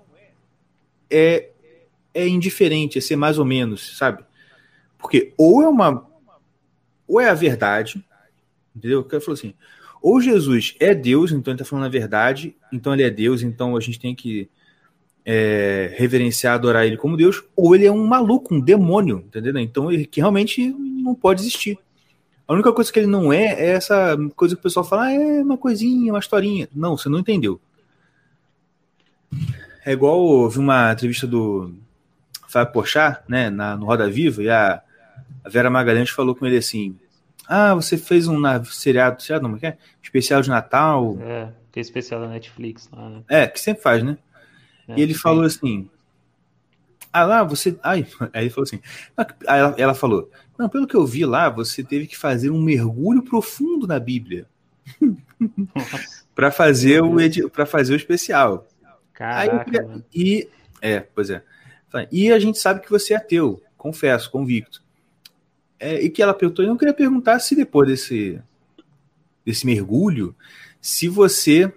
é, 1.08 1.50
é 2.12 2.26
indiferente, 2.26 2.98
é 2.98 3.00
ser 3.00 3.14
mais 3.14 3.38
ou 3.38 3.44
menos, 3.44 3.96
sabe? 3.96 4.24
Porque 4.98 5.32
ou 5.38 5.62
é 5.62 5.68
uma 5.68 6.04
ou 7.06 7.20
é 7.20 7.28
a 7.28 7.34
verdade, 7.34 8.04
entendeu? 8.74 8.98
O 9.00 9.04
cara 9.04 9.20
falou 9.20 9.34
assim, 9.34 9.54
ou 10.02 10.20
Jesus 10.20 10.74
é 10.80 10.92
Deus, 10.92 11.30
então 11.30 11.52
ele 11.52 11.62
está 11.62 11.64
falando 11.64 11.84
a 11.84 11.88
verdade, 11.88 12.56
então 12.72 12.92
ele 12.92 13.04
é 13.04 13.10
Deus, 13.10 13.40
então 13.40 13.76
a 13.76 13.80
gente 13.80 14.00
tem 14.00 14.16
que 14.16 14.50
é, 15.24 15.94
reverenciar, 15.96 16.54
adorar 16.54 16.86
ele 16.86 16.96
como 16.96 17.16
Deus, 17.16 17.42
ou 17.56 17.74
ele 17.74 17.86
é 17.86 17.92
um 17.92 18.06
maluco, 18.06 18.54
um 18.54 18.60
demônio, 18.60 19.24
entendeu? 19.26 19.56
Então 19.58 19.90
ele 19.90 20.04
que 20.06 20.20
realmente 20.20 20.68
não 20.68 21.14
pode 21.14 21.40
existir. 21.40 21.78
A 22.46 22.52
única 22.52 22.72
coisa 22.72 22.92
que 22.92 22.98
ele 22.98 23.06
não 23.06 23.32
é 23.32 23.44
é 23.54 23.70
essa 23.70 24.16
coisa 24.36 24.54
que 24.54 24.60
o 24.60 24.62
pessoal 24.62 24.84
fala, 24.84 25.04
ah, 25.04 25.12
é 25.12 25.42
uma 25.42 25.56
coisinha, 25.56 26.12
uma 26.12 26.18
historinha. 26.18 26.68
Não, 26.74 26.96
você 26.96 27.08
não 27.08 27.18
entendeu. 27.18 27.58
É 29.84 29.92
igual 29.92 30.18
houve 30.20 30.58
uma 30.58 30.92
entrevista 30.92 31.26
do 31.26 31.74
Fábio 32.48 32.72
Porchat, 32.72 33.20
né, 33.28 33.50
na, 33.50 33.76
no 33.76 33.86
Roda 33.86 34.08
Viva, 34.08 34.42
e 34.42 34.48
a, 34.48 34.80
a 35.44 35.48
Vera 35.48 35.68
Magalhães 35.70 36.10
falou 36.10 36.34
com 36.34 36.46
ele 36.46 36.56
assim, 36.56 36.96
ah, 37.48 37.74
você 37.74 37.96
fez 37.98 38.28
um 38.28 38.38
na- 38.38 38.62
seriado, 38.64 39.22
seriado 39.22 39.42
não, 39.42 39.50
como 39.50 39.56
é 39.58 39.60
que 39.60 39.66
é? 39.66 39.78
Especial 40.02 40.40
de 40.40 40.48
Natal, 40.48 41.18
É, 41.20 41.48
que 41.72 41.80
é 41.80 41.82
especial 41.82 42.20
da 42.20 42.28
Netflix 42.28 42.88
lá, 42.92 43.08
né? 43.10 43.22
é, 43.28 43.46
que 43.46 43.60
sempre 43.60 43.82
faz, 43.82 44.02
né? 44.02 44.16
É, 44.88 44.98
E 44.98 45.02
ele 45.02 45.14
sim. 45.14 45.20
falou 45.20 45.44
assim: 45.44 45.88
Ah, 47.12 47.24
lá 47.24 47.42
você. 47.44 47.78
Ai, 47.82 48.06
aí 48.32 48.44
ele 48.44 48.50
falou 48.50 48.64
assim. 48.64 48.80
Aí 49.46 49.58
ela, 49.60 49.74
ela 49.78 49.94
falou: 49.94 50.30
Não, 50.58 50.68
pelo 50.68 50.86
que 50.86 50.96
eu 50.96 51.06
vi 51.06 51.24
lá, 51.24 51.48
você 51.48 51.82
teve 51.82 52.06
que 52.06 52.16
fazer 52.16 52.50
um 52.50 52.62
mergulho 52.62 53.22
profundo 53.22 53.86
na 53.86 53.98
Bíblia 53.98 54.46
para 56.34 56.50
fazer 56.50 57.02
o 57.02 57.16
para 57.50 57.66
fazer 57.66 57.94
o 57.94 57.96
especial. 57.96 58.66
Aí 59.18 59.48
caraca, 59.48 59.82
mano. 59.82 60.04
E 60.14 60.48
é, 60.80 61.00
pois 61.00 61.30
é. 61.30 61.42
E 62.10 62.32
a 62.32 62.38
gente 62.38 62.58
sabe 62.58 62.80
que 62.80 62.90
você 62.90 63.14
é 63.14 63.16
ateu, 63.16 63.62
confesso, 63.76 64.30
convicto. 64.30 64.82
É, 65.78 66.02
e 66.02 66.10
que 66.10 66.22
ela 66.22 66.34
perguntou, 66.34 66.64
eu 66.64 66.68
não 66.68 66.76
queria 66.76 66.94
perguntar 66.94 67.38
se 67.38 67.54
depois 67.54 67.88
desse 67.88 68.40
desse 69.44 69.66
mergulho, 69.66 70.34
se 70.80 71.06
você 71.06 71.72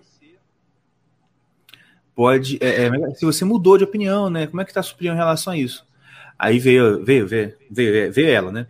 pode, 2.18 2.58
é, 2.60 2.88
é, 2.88 3.14
se 3.14 3.24
você 3.24 3.46
mudou 3.46 3.78
de 3.78 3.84
opinião, 3.84 4.28
né? 4.28 4.48
Como 4.48 4.60
é 4.60 4.66
que 4.66 4.74
tá 4.74 4.82
sua 4.82 4.96
opinião 4.96 5.14
em 5.14 5.20
relação 5.20 5.54
a 5.54 5.58
isso? 5.58 5.86
Aí 6.38 6.58
veio, 6.58 7.06
veio, 7.06 7.28
veio, 7.28 7.54
veio, 7.70 8.12
veio 8.12 8.28
ela, 8.28 8.52
né? 8.52 8.66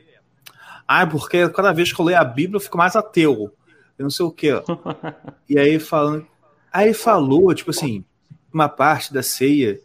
Ah, 0.85 1.07
porque 1.07 1.47
cada 1.49 1.71
vez 1.71 1.93
que 1.93 1.99
eu 1.99 2.03
leio 2.03 2.19
a 2.19 2.25
Bíblia 2.25 2.57
eu 2.57 2.61
fico 2.61 2.77
mais 2.77 2.97
ateu. 2.97 3.53
Eu 3.97 4.03
não 4.03 4.09
sei 4.09 4.25
o 4.25 4.31
quê. 4.31 4.51
E 5.49 5.57
aí 5.57 5.79
falando, 5.79 6.27
aí 6.73 6.93
falou, 6.93 7.53
tipo 7.53 7.71
assim, 7.71 8.03
uma 8.53 8.67
parte 8.67 9.13
da 9.13 9.23
ceia 9.23 9.79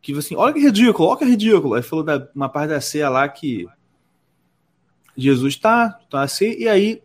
que 0.00 0.16
assim, 0.16 0.36
olha 0.36 0.54
que 0.54 0.60
ridículo, 0.60 1.08
olha 1.08 1.18
que 1.18 1.24
ridículo. 1.24 1.74
Aí 1.74 1.82
falou 1.82 2.04
da 2.04 2.28
uma 2.32 2.48
parte 2.48 2.70
da 2.70 2.80
ceia 2.80 3.08
lá 3.08 3.28
que 3.28 3.66
Jesus 5.16 5.56
tá, 5.56 5.98
tá 6.08 6.22
assim, 6.22 6.54
e 6.56 6.68
aí 6.68 7.02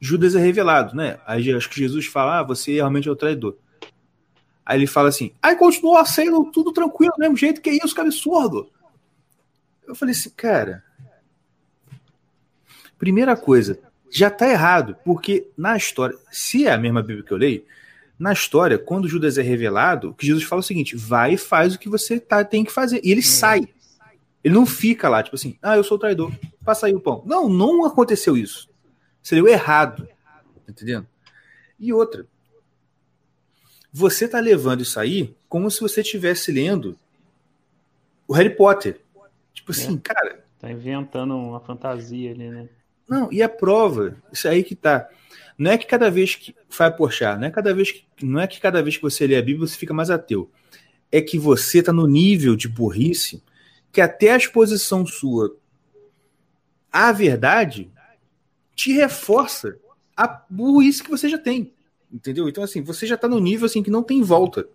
Judas 0.00 0.36
é 0.36 0.40
revelado, 0.40 0.94
né? 0.94 1.18
Aí 1.26 1.52
acho 1.52 1.68
que 1.68 1.80
Jesus 1.80 2.06
fala, 2.06 2.38
ah, 2.38 2.42
você 2.44 2.74
realmente 2.74 3.08
é 3.08 3.10
o 3.10 3.16
traidor. 3.16 3.56
Aí 4.72 4.78
ele 4.78 4.86
fala 4.86 5.10
assim, 5.10 5.32
aí 5.42 5.54
continua 5.54 6.02
ceia 6.06 6.30
tudo 6.50 6.72
tranquilo, 6.72 7.12
do 7.14 7.20
mesmo 7.20 7.36
jeito, 7.36 7.60
que 7.60 7.68
isso, 7.68 7.94
que 7.94 8.00
absurdo. 8.00 8.70
Eu 9.86 9.94
falei 9.94 10.14
assim, 10.14 10.30
cara, 10.30 10.82
primeira 12.96 13.36
coisa, 13.36 13.78
já 14.10 14.30
tá 14.30 14.48
errado, 14.48 14.96
porque 15.04 15.50
na 15.58 15.76
história, 15.76 16.16
se 16.30 16.66
é 16.66 16.72
a 16.72 16.78
mesma 16.78 17.02
Bíblia 17.02 17.22
que 17.22 17.32
eu 17.32 17.36
leio, 17.36 17.62
na 18.18 18.32
história, 18.32 18.78
quando 18.78 19.06
Judas 19.06 19.36
é 19.36 19.42
revelado, 19.42 20.08
o 20.08 20.14
que 20.14 20.26
Jesus 20.26 20.42
fala 20.42 20.60
é 20.60 20.64
o 20.64 20.66
seguinte: 20.66 20.96
vai 20.96 21.34
e 21.34 21.36
faz 21.36 21.74
o 21.74 21.78
que 21.78 21.90
você 21.90 22.18
tá, 22.18 22.42
tem 22.42 22.64
que 22.64 22.72
fazer. 22.72 22.98
E 23.04 23.12
ele 23.12 23.20
sai. 23.20 23.68
Ele 24.42 24.54
não 24.54 24.64
fica 24.64 25.06
lá, 25.06 25.22
tipo 25.22 25.36
assim, 25.36 25.58
ah, 25.60 25.76
eu 25.76 25.84
sou 25.84 25.98
o 25.98 26.00
traidor, 26.00 26.32
passa 26.64 26.86
aí 26.86 26.94
o 26.94 27.00
pão. 27.00 27.22
Não, 27.26 27.46
não 27.46 27.84
aconteceu 27.84 28.38
isso. 28.38 28.70
Você 29.22 29.34
leu 29.34 29.46
errado. 29.48 30.08
Tá 30.64 30.70
entendendo? 30.70 31.06
E 31.78 31.92
outra. 31.92 32.26
Você 33.92 34.26
tá 34.26 34.40
levando 34.40 34.82
isso 34.82 34.98
aí 34.98 35.34
como 35.48 35.70
se 35.70 35.80
você 35.80 36.00
estivesse 36.00 36.50
lendo 36.50 36.98
o 38.26 38.32
Harry 38.32 38.50
Potter. 38.50 39.00
Tipo 39.52 39.72
assim, 39.72 39.98
cara, 39.98 40.42
Tá 40.62 40.70
inventando 40.70 41.36
uma 41.36 41.58
fantasia 41.58 42.30
ali, 42.30 42.48
né? 42.48 42.68
não, 43.08 43.28
e 43.32 43.42
a 43.42 43.48
prova, 43.48 44.16
isso 44.32 44.46
aí 44.46 44.62
que 44.62 44.76
tá. 44.76 45.08
Não 45.58 45.72
é 45.72 45.76
que 45.76 45.84
cada 45.84 46.08
vez 46.08 46.36
que 46.36 46.54
vai 46.70 46.94
porchar, 46.96 47.36
não 47.36 47.48
é 47.48 47.50
cada 47.50 47.74
vez 47.74 47.90
que 47.90 48.04
não 48.22 48.40
é 48.40 48.46
que 48.46 48.60
cada 48.60 48.80
vez 48.80 48.96
que 48.96 49.02
você 49.02 49.26
lê 49.26 49.36
a 49.36 49.42
Bíblia 49.42 49.66
você 49.66 49.76
fica 49.76 49.92
mais 49.92 50.08
ateu. 50.08 50.48
é 51.10 51.20
que 51.20 51.36
você 51.36 51.80
está 51.80 51.92
no 51.92 52.06
nível 52.06 52.54
de 52.54 52.68
burrice 52.68 53.42
que 53.90 54.00
até 54.00 54.30
a 54.30 54.36
exposição 54.36 55.04
sua 55.04 55.52
à 56.92 57.10
verdade 57.10 57.90
te 58.76 58.92
reforça 58.92 59.76
a 60.16 60.44
burrice 60.48 61.02
que 61.02 61.10
você 61.10 61.28
já 61.28 61.38
tem. 61.38 61.72
Entendeu? 62.12 62.48
Então, 62.48 62.62
assim, 62.62 62.82
você 62.82 63.06
já 63.06 63.14
está 63.14 63.26
no 63.26 63.38
nível 63.38 63.66
assim 63.66 63.82
que 63.82 63.90
não 63.90 64.02
tem 64.02 64.22
volta. 64.22 64.68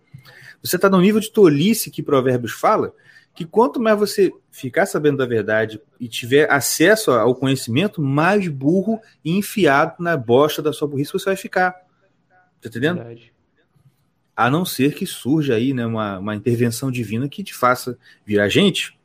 Você 0.62 0.76
está 0.76 0.90
no 0.90 1.00
nível 1.00 1.20
de 1.20 1.30
tolice 1.30 1.90
que 1.90 2.02
Provérbios 2.02 2.52
fala, 2.52 2.92
que 3.34 3.44
quanto 3.44 3.78
mais 3.78 3.96
você 3.96 4.32
ficar 4.50 4.86
sabendo 4.86 5.18
da 5.18 5.26
verdade 5.26 5.80
e 6.00 6.08
tiver 6.08 6.50
acesso 6.50 7.12
ao 7.12 7.34
conhecimento, 7.36 8.02
mais 8.02 8.48
burro 8.48 9.00
e 9.24 9.36
enfiado 9.36 9.94
na 10.00 10.16
bosta 10.16 10.60
da 10.60 10.72
sua 10.72 10.88
burrice 10.88 11.12
você 11.12 11.26
vai 11.26 11.36
ficar. 11.36 11.70
Tá 12.60 12.68
entendendo? 12.68 12.96
Verdade. 12.96 13.32
A 14.34 14.50
não 14.50 14.64
ser 14.64 14.94
que 14.94 15.06
surja 15.06 15.54
aí 15.54 15.72
né, 15.72 15.86
uma, 15.86 16.18
uma 16.18 16.34
intervenção 16.34 16.90
divina 16.90 17.28
que 17.28 17.44
te 17.44 17.54
faça 17.54 17.96
virar 18.26 18.48
gente. 18.48 18.98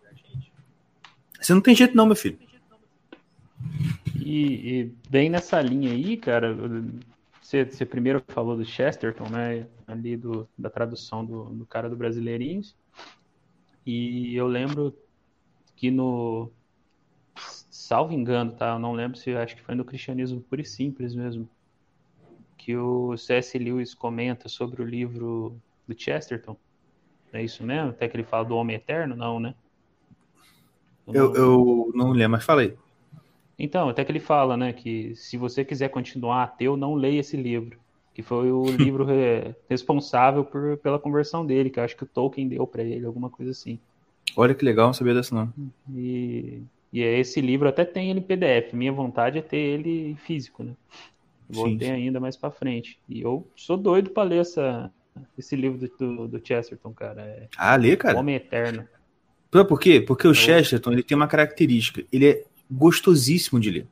Você 1.40 1.54
não 1.54 1.62
tem 1.62 1.76
jeito, 1.76 1.96
não, 1.96 2.06
meu 2.06 2.16
filho. 2.16 2.40
E, 4.16 4.80
e 4.80 4.92
bem 5.10 5.30
nessa 5.30 5.62
linha 5.62 5.92
aí, 5.92 6.18
cara, 6.18 6.56
você, 7.54 7.66
você, 7.66 7.86
primeiro 7.86 8.24
falou 8.28 8.58
do 8.58 8.66
Chesterton, 8.66 9.30
né? 9.30 9.68
Ali 9.86 10.18
do, 10.18 10.50
da 10.58 10.70
tradução 10.70 11.24
do, 11.24 11.46
do 11.46 11.66
cara 11.66 11.88
do 11.88 11.96
Brasileirinhos. 11.96 12.76
E 13.86 14.36
eu 14.36 14.48
lembro 14.48 14.96
que 15.76 15.92
no. 15.92 16.52
Salvo 17.36 18.14
engano, 18.14 18.54
tá? 18.54 18.74
Eu 18.74 18.80
não 18.80 18.94
lembro 18.94 19.18
se 19.18 19.36
acho 19.36 19.56
que 19.56 19.62
foi 19.62 19.76
no 19.76 19.86
Cristianismo 19.86 20.42
Puro 20.42 20.62
e 20.62 20.66
Simples 20.66 21.14
mesmo. 21.14 21.48
Que 22.58 22.76
o 22.76 23.16
C.S. 23.18 23.58
Lewis 23.58 23.94
comenta 23.94 24.48
sobre 24.48 24.82
o 24.82 24.86
livro 24.86 25.56
do 25.88 26.00
Chesterton. 26.00 26.58
É 27.32 27.44
isso 27.44 27.64
mesmo? 27.64 27.90
Até 27.90 28.08
que 28.08 28.16
ele 28.16 28.24
fala 28.24 28.46
do 28.46 28.56
Homem 28.56 28.78
Eterno? 28.78 29.16
Não, 29.16 29.40
né? 29.40 29.54
Eu, 31.08 31.36
eu 31.36 31.92
não 31.94 32.12
lembro, 32.12 32.32
mas 32.32 32.46
falei. 32.46 32.78
Então, 33.64 33.88
até 33.88 34.04
que 34.04 34.12
ele 34.12 34.20
fala, 34.20 34.58
né, 34.58 34.74
que 34.74 35.16
se 35.16 35.38
você 35.38 35.64
quiser 35.64 35.88
continuar 35.88 36.44
ateu, 36.44 36.76
não 36.76 36.96
leia 36.96 37.22
esse 37.22 37.38
livro, 37.38 37.80
que 38.14 38.22
foi 38.22 38.52
o 38.52 38.66
livro 38.76 39.06
re 39.06 39.56
responsável 39.70 40.44
por, 40.44 40.76
pela 40.80 41.00
conversão 41.00 41.46
dele, 41.46 41.70
que 41.70 41.80
eu 41.80 41.84
acho 41.86 41.96
que 41.96 42.04
o 42.04 42.08
Tolkien 42.08 42.50
deu 42.50 42.68
para 42.68 42.84
ele, 42.84 43.06
alguma 43.06 43.30
coisa 43.30 43.52
assim. 43.52 43.80
Olha 44.36 44.54
que 44.54 44.66
legal, 44.66 44.88
não 44.88 44.94
sabia 44.94 45.14
dessa 45.14 45.34
não. 45.34 45.54
E, 45.96 46.62
e 46.92 47.02
esse 47.02 47.40
livro 47.40 47.70
até 47.70 47.86
tem 47.86 48.10
ele 48.10 48.20
em 48.20 48.24
PDF, 48.24 48.74
minha 48.74 48.92
vontade 48.92 49.38
é 49.38 49.42
ter 49.42 49.56
ele 49.56 50.18
físico, 50.26 50.62
né? 50.62 50.74
Vou 51.50 51.70
sim, 51.70 51.78
ter 51.78 51.86
sim. 51.86 51.92
ainda 51.92 52.20
mais 52.20 52.36
para 52.36 52.52
frente. 52.52 53.00
E 53.08 53.22
eu 53.22 53.48
sou 53.56 53.78
doido 53.78 54.10
para 54.10 54.28
ler 54.28 54.42
essa, 54.42 54.92
esse 55.38 55.56
livro 55.56 55.90
do, 55.98 56.28
do, 56.28 56.46
Chesterton, 56.46 56.92
cara. 56.92 57.22
É 57.22 57.48
ah, 57.58 57.78
lê, 57.78 57.96
cara? 57.96 58.20
Homem 58.20 58.36
Eterno. 58.36 58.86
Por 59.50 59.80
quê? 59.80 60.02
Porque 60.02 60.28
o 60.28 60.34
Chesterton 60.34 60.92
ele 60.92 61.04
tem 61.04 61.16
uma 61.16 61.28
característica. 61.28 62.04
Ele 62.12 62.28
é 62.28 62.44
gostosíssimo 62.70 63.60
de 63.60 63.70
ler. 63.70 63.88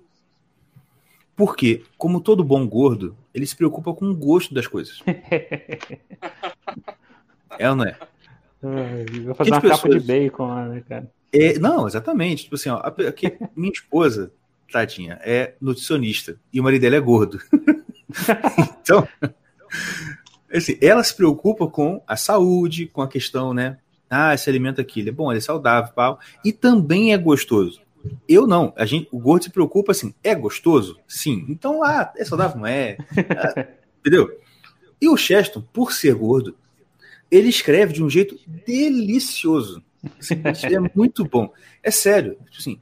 Porque, 1.36 1.84
como 1.98 2.22
todo 2.22 2.44
bom 2.44 2.68
gordo, 2.68 3.16
ele 3.34 3.46
se 3.46 3.56
preocupa 3.56 3.94
com 3.94 4.06
o 4.10 4.16
gosto 4.16 4.54
das 4.54 4.68
coisas. 4.68 5.00
é 7.58 7.70
ou 7.70 7.76
não 7.76 7.86
é? 7.86 7.98
vou 8.62 9.34
fazer 9.34 9.52
uma 9.52 9.62
pessoas... 9.62 9.82
capa 9.82 9.90
de 9.90 10.00
bacon 10.00 10.48
lá, 10.48 10.68
né, 10.68 10.84
cara? 10.88 11.12
É, 11.34 11.58
não, 11.58 11.88
exatamente. 11.88 12.44
Tipo 12.44 12.56
assim, 12.56 12.70
ó, 12.70 12.78
aqui, 12.78 13.38
minha 13.56 13.72
esposa, 13.72 14.32
tadinha, 14.72 15.20
é 15.24 15.56
nutricionista 15.62 16.38
e 16.52 16.60
o 16.60 16.64
marido 16.64 16.82
dela 16.82 16.96
é 16.96 17.00
gordo. 17.00 17.40
então, 18.82 19.08
assim, 20.54 20.78
ela 20.82 21.04
se 21.04 21.16
preocupa 21.16 21.68
com 21.68 22.04
a 22.06 22.16
saúde, 22.16 22.88
com 22.88 23.02
a 23.02 23.08
questão, 23.08 23.54
né? 23.54 23.78
Ah, 24.10 24.34
esse 24.34 24.50
alimento 24.50 24.82
aqui, 24.82 25.00
ele 25.00 25.10
é 25.10 25.14
bom, 25.14 25.32
ele 25.32 25.38
é 25.38 25.42
saudável, 25.42 25.94
pau, 25.94 26.20
e 26.44 26.52
também 26.52 27.14
é 27.14 27.18
gostoso. 27.18 27.82
Eu 28.28 28.48
não. 28.48 28.74
A 28.76 28.86
gente, 28.86 29.08
o 29.12 29.20
gordo 29.20 29.44
se 29.44 29.50
preocupa 29.50 29.92
assim, 29.92 30.14
é 30.24 30.34
gostoso? 30.34 31.00
Sim. 31.08 31.46
Então, 31.50 31.84
ah, 31.84 32.12
é 32.16 32.26
saudável? 32.26 32.60
Não 32.60 32.68
é. 32.68 32.98
Ah, 33.30 33.68
entendeu? 34.00 34.40
E 35.00 35.10
o 35.10 35.18
Cheston, 35.18 35.62
por 35.74 35.92
ser 35.92 36.14
gordo, 36.16 36.56
ele 37.30 37.50
escreve 37.50 37.94
de 37.94 38.04
um 38.04 38.10
jeito 38.10 38.38
delicioso. 38.66 39.84
Assim, 40.20 40.36
é 40.76 40.80
muito 40.96 41.24
bom. 41.24 41.52
É 41.82 41.92
sério. 41.92 42.34
Tipo 42.46 42.58
assim, 42.60 42.80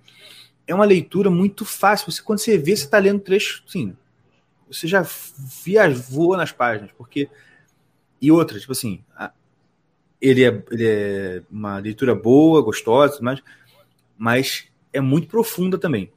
é 0.67 0.73
uma 0.73 0.85
leitura 0.85 1.29
muito 1.29 1.65
fácil. 1.65 2.11
Você, 2.11 2.21
quando 2.21 2.39
você 2.39 2.57
vê, 2.57 2.75
você 2.75 2.85
está 2.85 2.97
lendo 2.97 3.19
trecho, 3.19 3.63
assim, 3.67 3.95
você 4.67 4.87
já 4.87 5.05
viajou 5.63 6.37
nas 6.37 6.51
páginas, 6.51 6.91
porque. 6.97 7.29
E 8.21 8.31
outra, 8.31 8.59
tipo 8.59 8.73
assim, 8.73 9.01
ele 10.21 10.43
é, 10.43 10.63
ele 10.71 10.85
é 10.85 11.43
uma 11.49 11.77
leitura 11.79 12.13
boa, 12.13 12.61
gostosa, 12.61 13.19
mas, 13.21 13.41
mas 14.17 14.68
é 14.91 15.01
muito 15.01 15.27
profunda 15.27 15.77
também. 15.77 16.11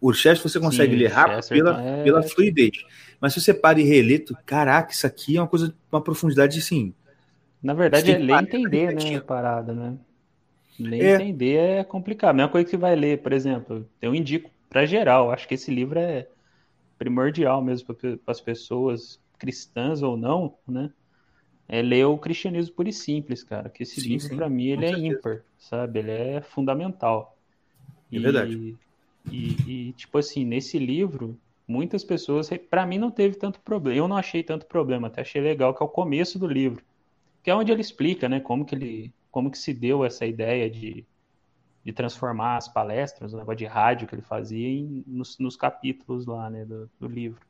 O 0.00 0.12
Chester 0.12 0.50
você 0.50 0.60
consegue 0.60 0.92
Sim, 0.92 0.98
ler 0.98 1.10
rápido 1.10 1.48
pela, 1.48 1.82
é... 1.82 2.04
pela 2.04 2.22
fluidez. 2.22 2.84
Mas 3.20 3.32
se 3.32 3.40
você 3.40 3.54
para 3.54 3.80
e 3.80 3.84
relê, 3.84 4.18
tu, 4.18 4.36
caraca, 4.44 4.92
isso 4.92 5.06
aqui 5.06 5.36
é 5.36 5.40
uma 5.40 5.48
coisa, 5.48 5.74
uma 5.90 6.00
profundidade 6.00 6.58
assim. 6.58 6.92
Na 7.62 7.72
verdade, 7.72 8.12
é 8.12 8.18
ler 8.18 8.34
e 8.34 8.42
entender, 8.42 8.94
né? 8.94 9.16
A 9.16 9.20
parada, 9.22 9.72
né? 9.72 9.96
Ler 10.78 11.02
e 11.02 11.06
é. 11.06 11.14
entender 11.14 11.56
é 11.56 11.84
complicado. 11.84 12.30
A 12.30 12.34
mesma 12.34 12.50
coisa 12.50 12.64
que 12.66 12.72
você 12.72 12.76
vai 12.76 12.94
ler, 12.94 13.22
por 13.22 13.32
exemplo, 13.32 13.88
eu 14.02 14.14
indico 14.14 14.50
para 14.68 14.84
geral. 14.84 15.30
Acho 15.30 15.48
que 15.48 15.54
esse 15.54 15.70
livro 15.70 15.98
é 15.98 16.28
primordial 16.98 17.62
mesmo 17.62 17.94
para 17.94 18.18
as 18.26 18.40
pessoas 18.40 19.18
cristãs 19.38 20.02
ou 20.02 20.16
não, 20.16 20.54
né? 20.68 20.90
É 21.66 21.80
ler 21.80 22.04
o 22.04 22.18
Cristianismo 22.18 22.74
Puro 22.74 22.90
e 22.90 22.92
Simples, 22.92 23.42
cara. 23.42 23.70
Que 23.70 23.84
esse 23.84 24.00
sim, 24.00 24.08
livro, 24.08 24.36
para 24.36 24.50
mim, 24.50 24.66
ele 24.66 24.84
é 24.84 24.98
ímpar, 24.98 25.42
sabe? 25.58 26.00
Ele 26.00 26.10
é 26.10 26.42
fundamental. 26.42 27.33
É 28.12 28.18
verdade. 28.18 28.76
E, 29.30 29.56
e, 29.66 29.92
tipo 29.92 30.18
assim, 30.18 30.44
nesse 30.44 30.78
livro, 30.78 31.38
muitas 31.66 32.04
pessoas, 32.04 32.50
para 32.70 32.86
mim 32.86 32.98
não 32.98 33.10
teve 33.10 33.36
tanto 33.36 33.60
problema, 33.60 33.98
eu 33.98 34.08
não 34.08 34.16
achei 34.16 34.42
tanto 34.42 34.66
problema, 34.66 35.06
até 35.06 35.22
achei 35.22 35.40
legal 35.40 35.74
que 35.74 35.82
é 35.82 35.86
o 35.86 35.88
começo 35.88 36.38
do 36.38 36.46
livro, 36.46 36.82
que 37.42 37.50
é 37.50 37.54
onde 37.54 37.72
ele 37.72 37.80
explica, 37.80 38.28
né, 38.28 38.40
como 38.40 38.64
que 38.64 38.74
ele, 38.74 39.12
como 39.30 39.50
que 39.50 39.58
se 39.58 39.72
deu 39.72 40.04
essa 40.04 40.26
ideia 40.26 40.68
de, 40.68 41.04
de 41.84 41.92
transformar 41.92 42.56
as 42.56 42.68
palestras, 42.68 43.32
o 43.32 43.36
negócio 43.36 43.58
de 43.58 43.66
rádio 43.66 44.06
que 44.06 44.14
ele 44.14 44.22
fazia 44.22 44.68
em, 44.68 45.02
nos, 45.06 45.38
nos 45.38 45.56
capítulos 45.56 46.26
lá, 46.26 46.50
né, 46.50 46.64
do, 46.64 46.90
do 47.00 47.08
livro. 47.08 47.40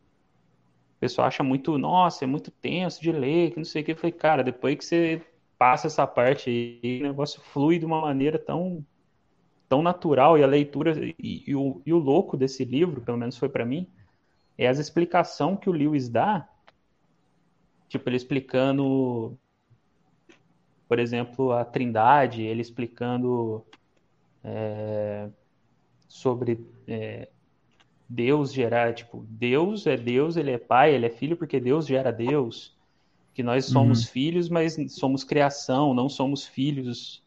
O 0.96 1.00
pessoal 1.00 1.26
acha 1.26 1.42
muito, 1.42 1.76
nossa, 1.76 2.24
é 2.24 2.26
muito 2.26 2.50
tenso 2.50 3.02
de 3.02 3.12
ler, 3.12 3.50
que 3.50 3.58
não 3.58 3.64
sei 3.64 3.82
o 3.82 3.84
que. 3.84 3.92
Eu 3.92 3.96
falei, 3.96 4.12
cara, 4.12 4.42
depois 4.42 4.76
que 4.76 4.84
você 4.84 5.22
passa 5.58 5.86
essa 5.86 6.06
parte 6.06 6.48
aí, 6.48 7.00
o 7.00 7.08
negócio 7.08 7.40
flui 7.42 7.78
de 7.78 7.84
uma 7.84 8.00
maneira 8.00 8.38
tão 8.38 8.84
tão 9.68 9.83
natural 9.83 10.38
e 10.38 10.42
a 10.42 10.46
leitura 10.46 10.94
e, 11.18 11.44
e, 11.46 11.55
o, 11.55 11.81
e 11.85 11.92
o 11.92 11.98
louco 11.98 12.37
desse 12.37 12.64
livro, 12.64 13.00
pelo 13.00 13.18
menos 13.18 13.37
foi 13.37 13.48
para 13.48 13.64
mim, 13.64 13.87
é 14.57 14.68
as 14.68 14.79
explicação 14.79 15.57
que 15.57 15.68
o 15.68 15.72
Lewis 15.72 16.09
dá, 16.09 16.48
tipo 17.88 18.09
ele 18.09 18.16
explicando, 18.16 19.37
por 20.88 20.98
exemplo, 20.98 21.53
a 21.53 21.64
Trindade, 21.64 22.42
ele 22.42 22.61
explicando 22.61 23.64
é, 24.44 25.29
sobre 26.07 26.64
é, 26.87 27.29
Deus 28.09 28.53
gerar, 28.53 28.94
tipo, 28.94 29.24
Deus 29.29 29.87
é 29.87 29.96
Deus, 29.96 30.37
ele 30.37 30.53
é 30.53 30.59
pai, 30.59 30.94
ele 30.94 31.07
é 31.07 31.11
filho 31.11 31.37
porque 31.37 31.59
Deus 31.59 31.87
gera 31.87 32.12
Deus, 32.12 32.77
que 33.33 33.42
nós 33.42 33.64
somos 33.64 34.03
uhum. 34.03 34.12
filhos, 34.12 34.48
mas 34.48 34.77
somos 34.92 35.24
criação, 35.24 35.92
não 35.94 36.09
somos 36.09 36.46
filhos 36.46 37.23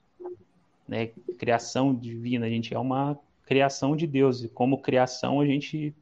né, 0.88 1.08
criação 1.38 1.94
divina, 1.94 2.46
a 2.46 2.50
gente 2.50 2.74
é 2.74 2.80
uma 2.80 3.18
criação 3.46 3.96
de 3.96 4.06
Deus, 4.06 4.44
e 4.44 4.50
como 4.50 4.82
criação 4.82 5.40
a 5.40 5.46
gente 5.46 5.94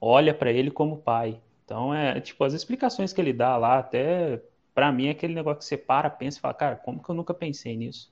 olha 0.00 0.34
para 0.34 0.52
ele 0.52 0.70
como 0.70 0.98
pai. 0.98 1.40
Então, 1.64 1.92
é 1.94 2.20
tipo, 2.20 2.44
as 2.44 2.54
explicações 2.54 3.12
que 3.12 3.20
ele 3.20 3.32
dá 3.32 3.56
lá, 3.56 3.78
até 3.78 4.42
para 4.74 4.92
mim, 4.92 5.08
é 5.08 5.10
aquele 5.10 5.34
negócio 5.34 5.58
que 5.58 5.64
você 5.64 5.76
para, 5.76 6.08
pensa 6.08 6.38
e 6.38 6.40
fala, 6.40 6.54
cara, 6.54 6.76
como 6.76 7.02
que 7.02 7.08
eu 7.10 7.14
nunca 7.14 7.34
pensei 7.34 7.76
nisso? 7.76 8.10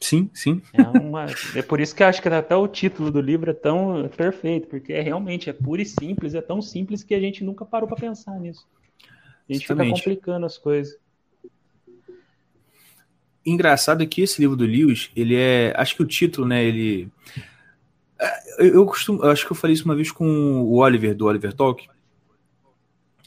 Sim, 0.00 0.30
sim. 0.32 0.62
É, 0.72 0.82
uma... 0.82 1.26
é 1.54 1.62
por 1.62 1.80
isso 1.80 1.94
que 1.94 2.02
eu 2.02 2.06
acho 2.06 2.22
que 2.22 2.28
até 2.28 2.56
o 2.56 2.68
título 2.68 3.10
do 3.10 3.20
livro 3.20 3.50
é 3.50 3.54
tão 3.54 4.08
perfeito, 4.16 4.68
porque 4.68 4.92
é 4.92 5.00
realmente 5.00 5.50
é 5.50 5.52
puro 5.52 5.82
e 5.82 5.86
simples, 5.86 6.34
é 6.34 6.40
tão 6.40 6.62
simples 6.62 7.02
que 7.02 7.14
a 7.14 7.20
gente 7.20 7.44
nunca 7.44 7.64
parou 7.64 7.88
para 7.88 7.96
pensar 7.96 8.38
nisso. 8.38 8.66
A 9.48 9.52
gente 9.52 9.64
Exatamente. 9.64 9.96
fica 9.96 10.10
complicando 10.10 10.46
as 10.46 10.56
coisas 10.56 10.98
engraçado 13.50 14.02
é 14.02 14.06
que 14.06 14.22
esse 14.22 14.40
livro 14.40 14.56
do 14.56 14.64
Lewis, 14.64 15.10
ele 15.14 15.36
é. 15.36 15.72
Acho 15.76 15.96
que 15.96 16.02
o 16.02 16.06
título, 16.06 16.46
né? 16.46 16.64
Ele. 16.64 17.08
É, 18.18 18.66
eu, 18.66 18.84
costumo. 18.86 19.22
Acho 19.24 19.46
que 19.46 19.52
eu 19.52 19.56
falei 19.56 19.74
isso 19.74 19.84
uma 19.84 19.94
vez 19.94 20.10
com 20.10 20.26
o 20.62 20.76
Oliver, 20.76 21.14
do 21.14 21.26
Oliver 21.26 21.52
Talk. 21.52 21.88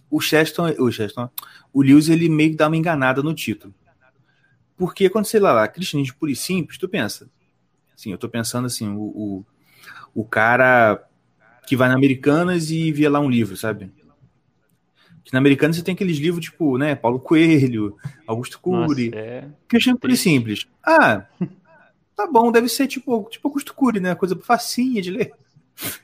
O 0.09 0.19
Cheston, 0.19 0.73
o 0.79 0.91
Cheston, 0.91 1.29
o 1.71 1.81
Lewis, 1.81 2.09
ele 2.09 2.27
meio 2.27 2.51
que 2.51 2.57
dá 2.57 2.67
uma 2.67 2.75
enganada 2.75 3.23
no 3.23 3.33
título. 3.33 3.73
Porque 4.75 5.09
quando 5.09 5.25
você 5.25 5.39
lá, 5.39 5.53
lá 5.53 5.67
cristianismo 5.67 6.17
puro 6.19 6.31
e 6.31 6.35
simples, 6.35 6.77
tu 6.77 6.89
pensa. 6.89 7.29
Sim, 7.95 8.11
eu 8.11 8.17
tô 8.17 8.27
pensando 8.27 8.65
assim, 8.65 8.89
o, 8.89 9.01
o, 9.01 9.45
o 10.13 10.25
cara 10.25 11.07
que 11.67 11.75
vai 11.77 11.87
na 11.87 11.95
Americanas 11.95 12.71
e 12.71 12.91
vê 12.91 13.07
lá 13.07 13.19
um 13.19 13.29
livro, 13.29 13.55
sabe? 13.55 13.91
Que 15.23 15.33
na 15.33 15.39
americana 15.39 15.73
você 15.73 15.83
tem 15.83 15.93
aqueles 15.93 16.17
livros 16.17 16.45
tipo, 16.45 16.77
né, 16.77 16.95
Paulo 16.95 17.19
Coelho, 17.19 17.95
Augusto 18.25 18.59
Cury. 18.59 19.09
Nossa, 19.11 19.19
é... 19.23 19.47
Que 19.69 19.75
eu 19.77 19.79
chamo 19.81 19.99
por 19.99 20.11
simples. 20.15 20.65
Ah, 20.83 21.25
tá 22.15 22.25
bom, 22.27 22.51
deve 22.51 22.67
ser 22.67 22.87
tipo, 22.87 23.27
tipo 23.29 23.47
Augusto 23.47 23.73
Cury, 23.73 23.99
né? 23.99 24.15
Coisa 24.15 24.35
facinha 24.35 25.01
de 25.01 25.11
ler. 25.11 25.31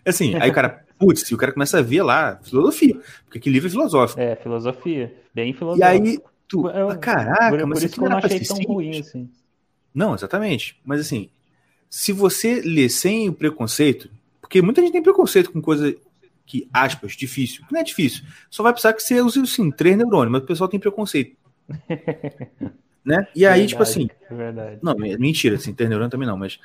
Assim, 0.06 0.36
aí 0.36 0.50
o 0.50 0.54
cara, 0.54 0.86
putz, 0.98 1.32
o 1.32 1.38
cara 1.38 1.52
começa 1.52 1.80
a 1.80 1.82
ver 1.82 2.02
lá 2.04 2.40
filosofia, 2.44 2.96
porque 3.26 3.38
aquele 3.40 3.54
livro 3.54 3.68
é 3.68 3.72
filosófico. 3.72 4.20
É, 4.20 4.36
filosofia, 4.36 5.14
bem 5.34 5.50
E 5.50 5.54
filosófico. 5.54 5.88
aí, 5.88 6.20
tu, 6.48 6.68
Eu- 6.70 6.90
ah, 6.90 6.98
caraca, 6.98 7.50
por, 7.58 7.66
mas 7.68 7.80
por 7.80 7.86
isso 7.86 7.96
que 7.96 8.06
eu 8.06 8.10
não 8.10 8.18
achei 8.18 8.40
tão 8.40 8.58
ruim 8.62 9.00
assim. 9.00 9.30
Não, 9.94 10.14
exatamente. 10.16 10.80
Mas 10.86 11.02
assim, 11.02 11.30
se 11.90 12.12
você 12.12 12.62
lê 12.62 12.88
sem 12.88 13.30
o 13.30 13.34
preconceito, 13.34 14.10
porque 14.42 14.62
muita 14.62 14.82
gente 14.82 14.94
tem 14.94 15.02
preconceito 15.04 15.52
com 15.52 15.62
coisa 15.62 15.96
que, 16.48 16.68
aspas, 16.74 17.12
difícil. 17.12 17.64
Não 17.72 17.80
é 17.80 17.84
difícil. 17.84 18.24
Só 18.50 18.64
vai 18.64 18.72
precisar 18.72 18.94
que 18.94 19.04
você 19.04 19.22
use, 19.22 19.40
assim, 19.40 19.70
três 19.70 19.98
neurônios, 19.98 20.32
mas 20.32 20.42
o 20.42 20.46
pessoal 20.46 20.70
tem 20.70 20.80
preconceito. 20.80 21.36
né? 23.06 23.28
E 23.36 23.46
aí, 23.46 23.68
tipo 23.68 23.84
assim, 23.84 24.10
É 24.30 24.34
verdade. 24.34 24.80
não, 24.82 24.96
me- 24.96 25.18
mentira, 25.18 25.56
assim, 25.56 25.74
três 25.74 25.90
neurônios 25.90 26.12
também 26.12 26.28
não, 26.28 26.38
mas. 26.38 26.60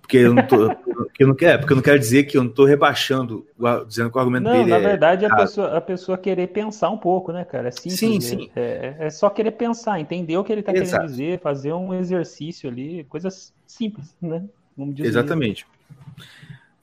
Porque 0.00 0.16
eu 0.16 0.32
não 0.32 0.46
tô. 0.46 0.70
porque 0.70 1.22
eu 1.22 1.28
não 1.28 1.34
quero, 1.34 1.58
porque 1.58 1.72
eu 1.72 1.76
não 1.76 1.82
quero 1.82 1.98
dizer 1.98 2.24
que 2.24 2.38
eu 2.38 2.42
não 2.44 2.50
tô 2.50 2.64
rebaixando, 2.64 3.46
dizendo 3.86 4.10
que 4.10 4.16
o 4.16 4.20
argumento 4.20 4.44
Não, 4.44 4.52
dele 4.52 4.70
na 4.70 4.76
é. 4.78 4.80
verdade, 4.80 5.24
a 5.26 5.28
errado. 5.28 5.40
pessoa, 5.40 5.76
a 5.76 5.80
pessoa 5.82 6.16
querer 6.16 6.46
pensar 6.46 6.88
um 6.88 6.96
pouco, 6.96 7.30
né, 7.30 7.44
cara? 7.44 7.68
É 7.68 7.70
simples. 7.70 7.98
Sim, 7.98 8.16
é- 8.16 8.20
sim. 8.20 8.50
É, 8.56 8.96
é 9.00 9.10
só 9.10 9.28
querer 9.28 9.50
pensar, 9.50 10.00
entender 10.00 10.38
o 10.38 10.44
que 10.44 10.50
ele 10.50 10.62
tá 10.62 10.72
Exato. 10.72 11.02
querendo 11.02 11.10
dizer, 11.10 11.40
fazer 11.40 11.74
um 11.74 11.92
exercício 11.92 12.70
ali, 12.70 13.04
coisas 13.04 13.52
simples, 13.66 14.16
né? 14.22 14.44
Vamos 14.76 14.94
dizer. 14.94 15.08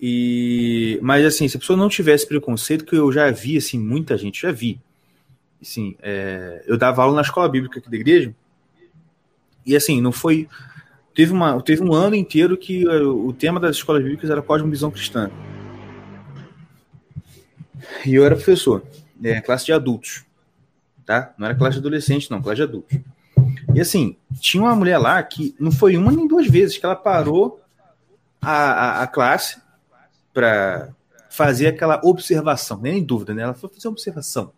E 0.07 0.99
mas 1.01 1.25
assim, 1.25 1.47
se 1.47 1.57
a 1.57 1.59
pessoa 1.59 1.75
não 1.75 1.89
tivesse 1.89 2.27
preconceito, 2.27 2.85
que 2.85 2.95
eu 2.95 3.11
já 3.11 3.31
vi 3.31 3.57
assim, 3.57 3.79
muita 3.79 4.15
gente 4.15 4.39
já 4.39 4.51
vi. 4.51 4.79
Assim, 5.59 5.95
é, 5.99 6.63
eu 6.67 6.77
dava 6.77 7.01
aula 7.01 7.15
na 7.15 7.23
escola 7.23 7.49
bíblica 7.49 7.79
aqui 7.79 7.89
da 7.89 7.95
igreja. 7.95 8.31
E 9.65 9.75
assim, 9.75 9.99
não 9.99 10.11
foi 10.11 10.47
teve 11.15 11.33
uma 11.33 11.59
teve 11.59 11.81
um 11.81 11.91
ano 11.91 12.15
inteiro 12.15 12.55
que 12.55 12.87
o 12.87 13.33
tema 13.33 13.59
das 13.59 13.77
escolas 13.77 14.03
bíblicas 14.03 14.29
era 14.29 14.43
cosmovisão 14.43 14.91
cristã. 14.91 15.31
E 18.05 18.13
eu 18.13 18.23
era 18.23 18.35
professor, 18.35 18.83
é, 19.23 19.41
classe 19.41 19.65
de 19.65 19.73
adultos, 19.73 20.23
tá? 21.03 21.33
Não 21.35 21.47
era 21.47 21.55
classe 21.55 21.73
de 21.73 21.79
adolescente, 21.79 22.29
não, 22.29 22.43
classe 22.43 22.57
de 22.57 22.61
adultos. 22.61 22.99
E 23.73 23.81
assim, 23.81 24.15
tinha 24.39 24.61
uma 24.61 24.75
mulher 24.75 24.99
lá 24.99 25.23
que 25.23 25.55
não 25.59 25.71
foi 25.71 25.97
uma 25.97 26.11
nem 26.11 26.27
duas 26.27 26.45
vezes 26.45 26.77
que 26.77 26.85
ela 26.85 26.95
parou 26.95 27.59
a, 28.39 28.51
a, 28.51 29.01
a 29.01 29.07
classe 29.07 29.64
para 30.35 30.89
fazer 31.29 31.67
aquela 31.67 32.01
observação, 32.03 32.77
nem 32.81 32.99
em 32.99 33.03
dúvida, 33.03 33.33
né? 33.33 33.43
Ela 33.43 33.53
foi 33.53 33.69
fazer 33.69 33.87
uma 33.87 33.93
observação. 33.93 34.51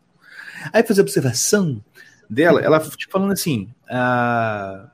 Aí 0.73 0.81
fazer 0.83 1.01
observação 1.01 1.83
dela, 2.27 2.59
ela 2.59 2.79
tipo, 2.79 3.11
falando 3.11 3.31
assim, 3.31 3.69
ah, 3.87 4.89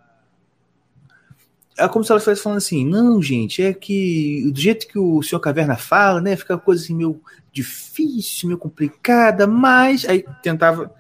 é 1.78 1.88
como 1.88 2.04
se 2.04 2.12
ela 2.12 2.19
estivesse 2.19 2.43
falando 2.43 2.58
assim, 2.58 2.86
não, 2.86 3.22
gente, 3.22 3.63
é 3.63 3.74
que 3.74 4.52
do 4.52 4.60
jeito 4.60 4.88
que 4.88 5.00
o 5.00 5.24
senhor 5.24 5.39
Caverna 5.39 5.78
fala, 5.78 6.19
né, 6.19 6.36
fica 6.36 6.54
uma 6.54 6.60
coisa 6.60 6.84
assim 6.84 6.93
meio 6.93 7.22
difícil, 7.52 8.50
meio 8.50 8.60
complicada, 8.60 9.48
mas 9.48 10.06
aí 10.06 10.26
tentava, 10.43 10.93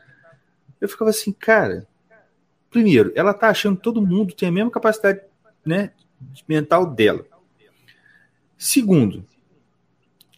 eu 0.79 0.87
ficava 0.87 1.09
assim, 1.09 1.33
cara, 1.33 1.85
primeiro, 2.71 3.11
ela 3.15 3.33
tá 3.33 3.49
achando 3.49 3.75
que 3.75 3.83
todo 3.83 4.01
mundo 4.01 4.33
tem 4.33 4.47
a 4.47 4.51
mesma 4.51 4.71
capacidade, 4.71 5.19
né, 5.65 5.91
mental 6.47 6.85
dela. 6.85 7.25
Segundo, 8.57 9.25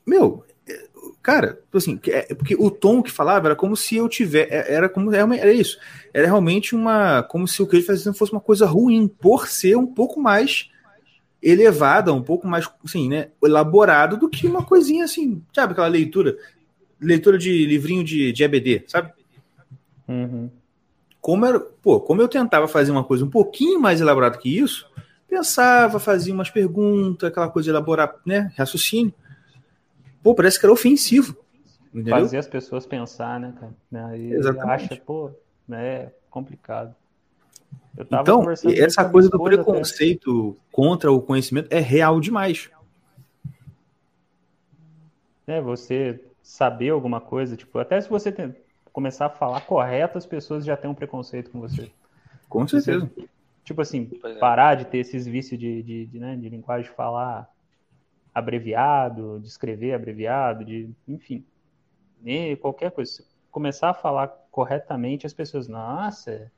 meu, 0.06 0.46
é, 0.68 0.88
cara, 1.22 1.60
assim, 1.74 2.00
é- 2.08 2.34
porque 2.34 2.56
o 2.56 2.70
tom 2.70 3.02
que 3.02 3.12
falava 3.12 3.48
era 3.48 3.56
como 3.56 3.76
se 3.76 3.96
eu 3.96 4.08
tivesse, 4.08 4.54
era 4.54 4.88
como 4.88 5.14
era 5.14 5.54
isso, 5.54 5.78
era 6.14 6.28
realmente 6.28 6.76
uma, 6.76 7.24
como 7.24 7.48
se 7.48 7.62
o 7.62 7.68
que 7.68 7.76
ele 7.78 7.84
fazia 7.84 8.14
fosse 8.14 8.32
uma 8.32 8.42
coisa 8.42 8.66
ruim, 8.66 9.08
por 9.08 9.48
ser 9.48 9.76
um 9.76 9.88
pouco 9.88 10.20
mais 10.20 10.70
elevada, 11.42 12.12
um 12.12 12.24
pouco 12.24 12.48
mais, 12.48 12.68
assim, 12.84 13.08
né, 13.08 13.30
elaborado 13.44 14.18
do 14.18 14.30
que 14.30 14.48
uma 14.48 14.64
coisinha 14.64 15.06
assim, 15.06 15.44
sabe, 15.54 15.74
aquela 15.74 15.88
leitura, 15.88 16.38
leitura 17.00 17.38
de 17.38 17.66
livrinho 17.66 18.04
de, 18.04 18.32
de 18.32 18.44
EBD, 18.44 18.84
sabe? 18.88 19.12
Uhum. 20.08 20.52
como 21.20 21.48
era, 21.48 21.60
pô, 21.60 22.00
como 22.00 22.22
eu 22.22 22.28
tentava 22.28 22.68
fazer 22.68 22.92
uma 22.92 23.04
coisa 23.04 23.26
um 23.26 23.30
pouquinho 23.30 23.80
mais 23.80 24.00
elaborada 24.00 24.38
que 24.38 24.60
isso, 24.60 24.88
pensava, 25.28 26.00
fazia 26.00 26.34
umas 26.34 26.50
perguntas, 26.50 27.28
aquela 27.28 27.50
coisa 27.50 27.70
elaborar, 27.70 28.16
né, 28.26 28.52
raciocínio. 28.58 29.14
Pô, 30.26 30.34
parece 30.34 30.60
que 30.60 30.66
era 30.66 30.74
ofensivo. 30.74 31.38
Entendeu? 31.94 32.16
Fazer 32.18 32.40
as 32.40 32.48
pessoas 32.48 32.84
pensar, 32.84 33.40
né, 33.40 33.54
cara? 33.60 33.74
Né, 33.92 34.18
E 34.20 34.34
Exatamente. 34.34 34.86
acha, 34.94 35.02
pô, 35.06 35.30
é 35.70 36.10
complicado. 36.32 36.96
Eu 37.96 38.06
tava 38.06 38.24
Então, 38.24 38.52
essa 38.52 39.08
coisa 39.08 39.30
do 39.30 39.36
esposa 39.38 39.54
até. 39.54 39.64
preconceito 39.64 40.58
contra 40.72 41.12
o 41.12 41.22
conhecimento 41.22 41.72
é 41.72 41.80
real 41.80 42.20
demais. 42.20 42.72
né, 45.46 45.62
você 45.62 46.20
saber 46.42 46.90
alguma 46.90 47.22
coisa, 47.22 47.56
tipo, 47.56 47.78
até 47.78 48.02
se 48.02 48.10
você 48.10 48.32
tem- 48.32 48.56
começar 48.92 49.28
a 49.28 49.30
falar 49.30 49.62
correto, 49.62 50.18
as 50.18 50.26
pessoas 50.26 50.66
já 50.66 50.76
têm 50.76 50.90
um 50.90 50.96
preconceito 50.96 51.52
com 51.52 51.60
você. 51.60 51.92
Com 52.50 52.68
certeza. 52.68 53.08
Tipo 53.64 53.80
assim, 53.84 54.10
é. 54.24 54.34
parar 54.40 54.74
de 54.74 54.86
ter 54.86 54.98
esses 54.98 55.28
vícios 55.28 55.60
de, 55.60 55.84
de, 55.84 56.06
de, 56.08 56.20
né, 56.20 56.36
de 56.36 56.50
linguagem 56.50 56.90
de 56.90 56.96
falar 56.96 57.48
abreviado, 58.36 59.40
de 59.40 59.48
escrever 59.48 59.94
abreviado, 59.94 60.66
de, 60.66 60.90
enfim, 61.08 61.46
e 62.26 62.58
qualquer 62.58 62.92
coisa. 62.92 63.10
Se 63.10 63.26
começar 63.50 63.92
a 63.92 63.94
falar 63.94 64.28
corretamente, 64.52 65.26
as 65.26 65.34
pessoas, 65.34 65.70
nossa, 65.70 66.52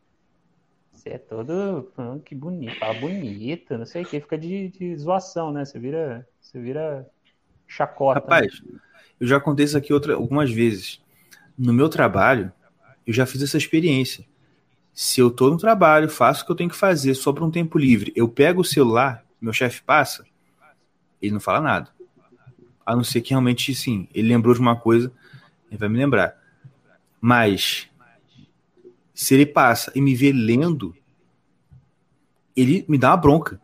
você 0.92 1.10
é 1.12 1.18
todo, 1.20 1.94
que 2.26 2.34
bonito, 2.34 2.80
fala 2.80 2.96
bonito, 2.96 3.78
não 3.78 3.86
sei 3.86 4.02
o 4.02 4.06
que, 4.06 4.20
fica 4.20 4.36
de, 4.36 4.70
de 4.70 4.98
zoação, 4.98 5.52
né? 5.54 5.64
Você 5.64 5.78
vira, 5.78 6.28
você 6.42 6.60
vira 6.60 7.08
chacota. 7.68 8.20
né? 8.20 8.26
Rapaz, 8.26 8.64
eu 9.20 9.28
já 9.28 9.40
contei 9.40 9.66
isso 9.66 9.78
aqui 9.78 9.94
outra, 9.94 10.16
algumas 10.16 10.52
vezes. 10.52 11.00
No 11.56 11.74
meu 11.74 11.90
trabalho, 11.90 12.52
eu 13.06 13.14
já 13.14 13.28
fiz 13.28 13.44
essa 13.44 13.58
experiência. 13.58 14.26
Se 14.92 15.22
eu 15.22 15.30
tô 15.30 15.52
no 15.52 15.58
trabalho, 15.58 16.10
faço 16.10 16.42
o 16.42 16.46
que 16.48 16.52
eu 16.52 16.56
tenho 16.56 16.72
que 16.72 16.76
fazer, 16.76 17.14
sobra 17.14 17.44
um 17.44 17.52
tempo 17.52 17.78
livre, 17.78 18.12
eu 18.16 18.28
pego 18.28 18.62
o 18.62 18.66
celular, 18.66 19.24
meu 19.40 19.54
chefe 19.54 19.84
passa, 19.84 20.26
ele 21.22 21.34
não 21.34 21.40
fala 21.40 21.62
nada. 21.62 21.90
A 22.86 22.96
não 22.96 23.04
ser 23.04 23.22
que 23.22 23.32
realmente, 23.32 23.74
sim, 23.76 24.08
ele 24.14 24.30
lembrou 24.30 24.54
de 24.54 24.60
uma 24.60 24.76
coisa, 24.76 25.12
ele 25.70 25.78
vai 25.78 25.90
me 25.90 25.98
lembrar. 25.98 26.36
Mas, 27.20 27.90
se 29.14 29.34
ele 29.34 29.46
passa 29.46 29.92
e 29.96 30.02
me 30.02 30.16
vê 30.16 30.32
lendo, 30.32 30.96
ele 32.56 32.86
me 32.88 32.98
dá 32.98 33.10
uma 33.12 33.18
bronca. 33.18 33.60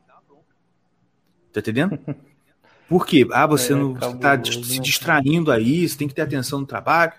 Tá 1.52 1.60
entendendo? 1.60 1.98
Por 2.90 3.06
quê? 3.06 3.26
Ah, 3.32 3.48
você 3.48 3.74
É, 3.74 3.76
não 3.76 3.94
tá 3.94 4.12
cabuloso, 4.20 4.64
se 4.66 4.80
distraindo 4.80 5.52
aí, 5.52 5.88
você 5.88 5.98
tem 5.98 6.08
que 6.08 6.14
ter 6.14 6.22
atenção 6.22 6.60
no 6.60 6.66
trabalho. 6.66 7.14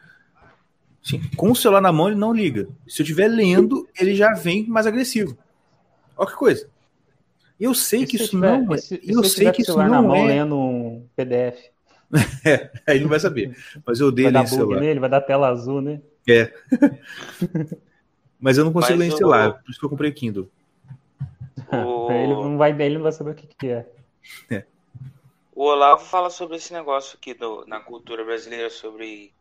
Sim, 1.02 1.20
com 1.36 1.50
o 1.50 1.56
celular 1.56 1.80
na 1.80 1.92
mão, 1.92 2.08
ele 2.08 2.16
não 2.16 2.32
liga. 2.32 2.68
Se 2.86 3.02
eu 3.02 3.04
estiver 3.04 3.28
lendo, 3.28 3.88
ele 3.98 4.14
já 4.14 4.32
vem 4.34 4.66
mais 4.66 4.86
agressivo. 4.86 5.36
Olha 6.16 6.30
que 6.30 6.36
coisa. 6.36 6.68
Eu 7.64 7.74
sei 7.74 8.05
que 8.07 8.16
isso 8.16 8.31
tiver- 8.31 8.61
não 8.62 8.74
é. 8.74 8.79
se- 8.79 9.00
Eu 9.03 9.24
se 9.24 9.31
sei 9.37 9.50
que 9.53 9.62
isso 9.62 9.72
celular 9.72 9.88
na 9.88 10.00
não 10.03 10.09
mão 10.09 10.16
é. 10.16 10.27
lendo 10.27 10.57
um 10.59 11.09
PDF. 11.16 11.70
Aí 12.87 12.96
ele 12.96 13.00
não 13.05 13.09
vai 13.11 13.18
saber. 13.20 13.57
Mas 13.85 13.98
eu 14.00 14.09
odeio 14.09 14.27
Vai 14.27 14.33
ler 14.33 14.38
dar 14.38 14.44
em 14.44 14.57
celular. 14.57 14.81
nele, 14.81 15.00
vai 15.00 15.09
dar 15.11 15.20
tela 15.22 15.48
azul, 15.48 15.81
né? 15.81 16.00
Mas 18.40 18.59
eu 18.59 18.64
não 18.64 18.72
consigo 18.72 18.98
Mas 18.98 19.09
ler 19.09 19.14
em 19.14 19.16
celular, 19.16 19.62
por 19.62 19.70
isso 19.70 19.79
que 19.81 19.87
eu 19.87 19.90
comprei 19.90 20.12
Kindle. 20.12 20.48
O- 21.72 22.11
ele, 22.12 22.35
não 22.35 22.59
vai, 22.59 22.70
ele 22.83 22.96
não 22.96 23.03
vai 23.03 23.12
saber 23.12 23.31
o 23.31 23.35
que, 23.35 23.46
que 23.46 23.69
é. 23.69 23.87
O 25.54 25.62
Olavo 25.65 26.04
fala 26.04 26.31
sobre 26.31 26.56
esse 26.56 26.73
negócio 26.73 27.17
aqui 27.17 27.33
do- 27.33 27.65
na 27.67 27.79
cultura 27.81 28.25
brasileira, 28.25 28.69
sobre 28.71 29.33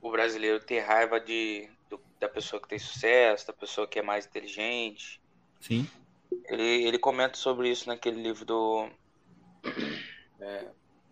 o 0.00 0.10
brasileiro 0.10 0.58
ter 0.58 0.80
raiva 0.80 1.20
de, 1.20 1.68
do- 1.90 2.00
da 2.18 2.28
pessoa 2.28 2.60
que 2.60 2.68
tem 2.68 2.78
sucesso, 2.78 3.46
da 3.46 3.52
pessoa 3.52 3.86
que 3.86 3.98
é 3.98 4.02
mais 4.02 4.26
inteligente. 4.26 5.20
Sim. 5.60 5.86
Ele, 6.48 6.86
ele 6.86 6.98
comenta 6.98 7.36
sobre 7.36 7.70
isso 7.70 7.88
naquele 7.88 8.22
livro 8.22 8.44
do. 8.44 8.88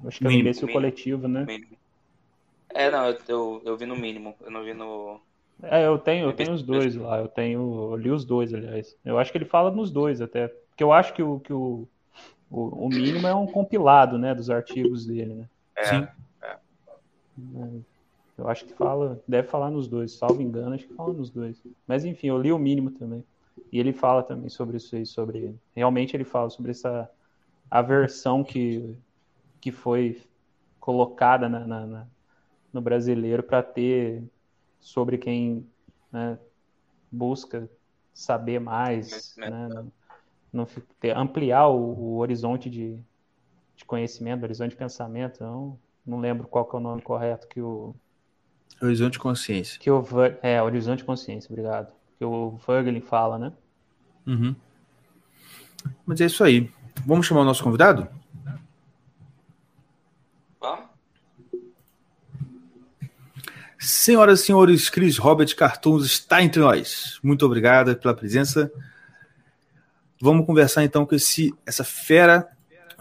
Acho 0.07 0.19
que 0.19 0.25
é 0.25 0.29
o 0.29 0.31
Mínimo, 0.31 0.51
mínimo. 0.51 0.73
coletivo, 0.73 1.29
né? 1.29 1.45
Mínimo. 1.45 1.77
É, 2.75 2.91
não, 2.91 3.09
eu, 3.09 3.19
eu, 3.29 3.63
eu 3.65 3.77
vi 3.77 3.87
no 3.87 3.97
mínimo, 3.97 4.35
eu 4.41 4.51
não 4.51 4.63
vi 4.63 4.75
no. 4.75 5.21
É, 5.63 5.87
eu 5.87 5.99
tenho, 5.99 6.29
eu 6.29 6.33
tenho 6.35 6.53
os 6.53 6.63
dois 6.63 6.95
lá. 6.95 7.19
Eu 7.19 7.29
tenho, 7.29 7.93
eu 7.93 7.97
li 7.97 8.11
os 8.11 8.25
dois, 8.25 8.53
aliás. 8.53 8.95
Eu 9.05 9.19
acho 9.19 9.33
que 9.33 9.39
ele 9.39 9.47
fala 9.47 9.71
nos 9.71 9.91
dois 9.91 10.21
até. 10.21 10.49
Porque 10.49 10.85
eu 10.85 10.93
acho 10.93 11.15
que 11.15 11.23
o, 11.23 11.41
que 11.41 11.53
o, 11.53 11.89
o, 12.51 12.87
o 12.87 12.89
mínimo 12.89 13.27
é 13.27 13.35
um 13.35 13.47
compilado, 13.47 14.19
né, 14.19 14.35
dos 14.35 14.51
artigos 14.51 15.07
dele, 15.07 15.35
né? 15.35 15.49
É, 15.77 15.85
Sim. 15.85 16.07
Eu 18.37 18.49
acho 18.49 18.67
que 18.67 18.75
fala, 18.75 19.23
deve 19.27 19.49
falar 19.49 19.71
nos 19.71 19.89
dois, 19.89 20.13
salvo 20.13 20.43
engano, 20.43 20.75
acho 20.75 20.87
que 20.87 20.95
fala 20.95 21.15
nos 21.15 21.31
dois. 21.31 21.63
Mas 21.87 22.05
enfim, 22.05 22.29
eu 22.29 22.39
li 22.39 22.53
o 22.53 22.59
mínimo 22.59 22.91
também. 22.91 23.25
E 23.73 23.79
ele 23.79 23.93
fala 23.93 24.23
também 24.23 24.49
sobre 24.49 24.77
isso 24.77 24.97
aí, 24.97 25.07
sobre. 25.07 25.55
Realmente 25.75 26.17
ele 26.17 26.25
fala 26.25 26.51
sobre 26.51 26.71
essa 26.71 27.11
aversão 27.71 28.45
que, 28.45 28.97
que 29.61 29.73
foi 29.73 30.23
colocada 30.81 31.49
na, 31.49 31.67
na- 31.67 31.87
na- 31.87 32.07
no 32.73 32.81
brasileiro 32.81 33.43
para 33.43 33.63
ter 33.63 34.23
sobre 34.81 35.19
quem 35.19 35.67
né, 36.13 36.39
busca 37.11 37.69
saber 38.15 38.61
mais, 38.61 39.37
né, 39.37 39.69
não, 39.69 39.93
não, 40.53 40.67
ampliar 41.17 41.69
o, 41.69 41.77
o 41.77 42.17
horizonte 42.19 42.71
de, 42.71 42.99
de, 43.77 43.85
conhecimento, 43.85 44.45
horizonte 44.45 44.71
de 44.71 44.77
pensamento. 44.77 45.43
Não, 45.43 45.79
não 46.07 46.21
lembro 46.21 46.47
qual 46.49 46.65
que 46.65 46.77
é 46.77 46.79
o 46.79 46.83
nome 46.83 47.03
correto 47.03 47.49
que 47.49 47.61
o 47.61 47.95
horizonte 48.83 49.15
de 49.15 49.19
consciência. 49.19 49.81
Que 49.81 49.91
o 49.91 50.05
é 50.43 50.63
horizonte 50.63 50.99
de 50.99 51.05
consciência, 51.05 51.49
obrigado. 51.51 51.96
Que 52.19 52.25
o 52.25 52.59
Fergelin 52.65 53.01
fala, 53.01 53.39
né? 53.39 53.53
Uhum. 54.27 54.55
Mas 56.05 56.21
é 56.21 56.27
isso 56.27 56.43
aí. 56.43 56.71
Vamos 57.05 57.27
chamar 57.27 57.43
o 57.43 57.45
nosso 57.45 57.63
convidado? 57.63 58.09
Senhoras 63.79 64.41
e 64.41 64.47
senhores, 64.47 64.91
Chris 64.91 65.17
Robert 65.17 65.55
Cartoons 65.55 66.07
está 66.07 66.43
entre 66.43 66.61
nós. 66.61 67.21
Muito 67.23 67.47
obrigado 67.47 67.95
pela 67.97 68.15
presença. 68.15 68.73
Vamos 70.21 70.45
conversar 70.45 70.83
então 70.83 71.07
com 71.07 71.15
esse, 71.15 71.55
essa 71.65 71.85
fera 71.85 72.49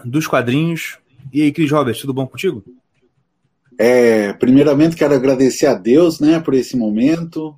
dos 0.04 0.28
quadrinhos. 0.28 1.00
E 1.34 1.42
aí, 1.42 1.52
Chris 1.52 1.72
Robert, 1.72 2.00
tudo 2.00 2.14
bom 2.14 2.28
contigo? 2.28 2.64
É, 3.80 4.34
primeiramente 4.34 4.96
quero 4.96 5.16
agradecer 5.16 5.66
a 5.66 5.74
Deus, 5.74 6.20
né, 6.20 6.40
por 6.40 6.54
esse 6.54 6.78
momento. 6.78 7.58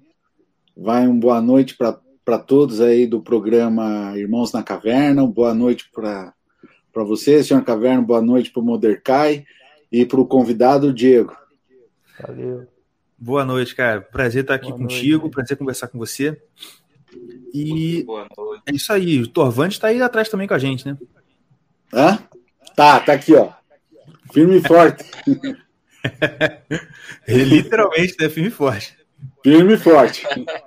Vai 0.79 1.07
uma 1.07 1.19
boa 1.19 1.41
noite 1.41 1.75
para 1.75 2.37
todos 2.37 2.81
aí 2.81 3.07
do 3.07 3.19
programa 3.19 4.13
Irmãos 4.15 4.53
na 4.53 4.61
Caverna. 4.61 5.25
Boa 5.25 5.51
noite 5.51 5.89
para 5.91 6.33
você, 6.93 7.43
senhor 7.43 7.63
Caverna. 7.63 8.03
Boa 8.03 8.21
noite 8.21 8.51
para 8.51 8.61
o 8.61 8.65
Modercai 8.65 9.43
e 9.91 10.05
para 10.05 10.19
o 10.19 10.27
convidado 10.27 10.93
Diego. 10.93 11.35
Valeu. 12.19 12.67
Boa 13.17 13.43
noite, 13.43 13.75
cara. 13.75 14.01
Prazer 14.01 14.43
estar 14.43 14.53
aqui 14.53 14.67
Boa 14.67 14.77
contigo, 14.77 15.21
noite. 15.21 15.33
prazer 15.33 15.57
conversar 15.57 15.87
com 15.87 15.97
você. 15.97 16.39
E 17.51 18.05
é 18.67 18.71
isso 18.71 18.93
aí. 18.93 19.19
O 19.19 19.27
Torvante 19.27 19.77
está 19.77 19.87
aí 19.87 19.99
atrás 19.99 20.29
também 20.29 20.47
com 20.47 20.53
a 20.53 20.59
gente, 20.59 20.87
né? 20.87 20.95
Hã? 21.91 22.19
Tá, 22.75 22.99
tá 22.99 23.13
aqui, 23.13 23.33
ó. 23.33 23.51
Firme 24.31 24.57
e 24.57 24.61
forte. 24.61 25.03
Literalmente, 27.27 28.15
né? 28.19 28.29
Firme 28.29 28.49
e 28.49 28.51
forte. 28.51 28.95
Firme 29.43 29.73
e 29.73 29.77
forte. 29.77 30.23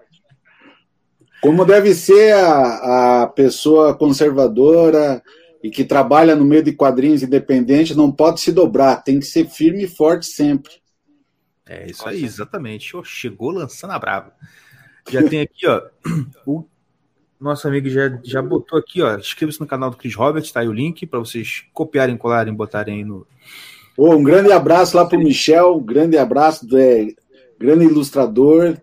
Como 1.40 1.64
deve 1.64 1.94
ser 1.94 2.34
a, 2.34 3.22
a 3.22 3.26
pessoa 3.26 3.94
conservadora 3.94 5.22
e 5.62 5.70
que 5.70 5.84
trabalha 5.84 6.36
no 6.36 6.44
meio 6.44 6.62
de 6.62 6.72
quadrinhos 6.72 7.22
independentes, 7.22 7.96
não 7.96 8.10
pode 8.10 8.40
se 8.40 8.52
dobrar, 8.52 9.02
tem 9.02 9.18
que 9.18 9.26
ser 9.26 9.48
firme 9.48 9.84
e 9.84 9.88
forte 9.88 10.26
sempre. 10.26 10.72
É 11.66 11.88
isso 11.88 12.06
aí, 12.08 12.24
exatamente. 12.24 12.96
Oh, 12.96 13.04
chegou 13.04 13.50
lançando 13.50 13.92
a 13.92 13.98
brava. 13.98 14.32
Já 15.08 15.22
tem 15.22 15.40
aqui, 15.40 15.66
ó. 15.66 15.82
O 16.46 16.64
nosso 17.38 17.66
amigo 17.66 17.88
já, 17.88 18.18
já 18.22 18.42
botou 18.42 18.78
aqui, 18.78 19.00
ó. 19.00 19.16
Inscreva-se 19.16 19.60
no 19.60 19.66
canal 19.66 19.88
do 19.88 19.96
Chris 19.96 20.14
Roberts, 20.14 20.52
tá 20.52 20.60
aí 20.60 20.68
o 20.68 20.72
link 20.72 21.06
para 21.06 21.20
vocês 21.20 21.64
copiarem, 21.72 22.16
colarem, 22.16 22.52
botarem 22.52 22.96
aí 22.96 23.04
no. 23.04 23.26
Oh, 23.96 24.14
um 24.14 24.22
grande 24.22 24.52
abraço 24.52 24.96
lá 24.96 25.06
pro 25.06 25.18
Michel, 25.18 25.76
um 25.76 25.82
grande 25.82 26.18
abraço, 26.18 26.66
é, 26.76 27.08
grande 27.58 27.84
ilustrador. 27.84 28.76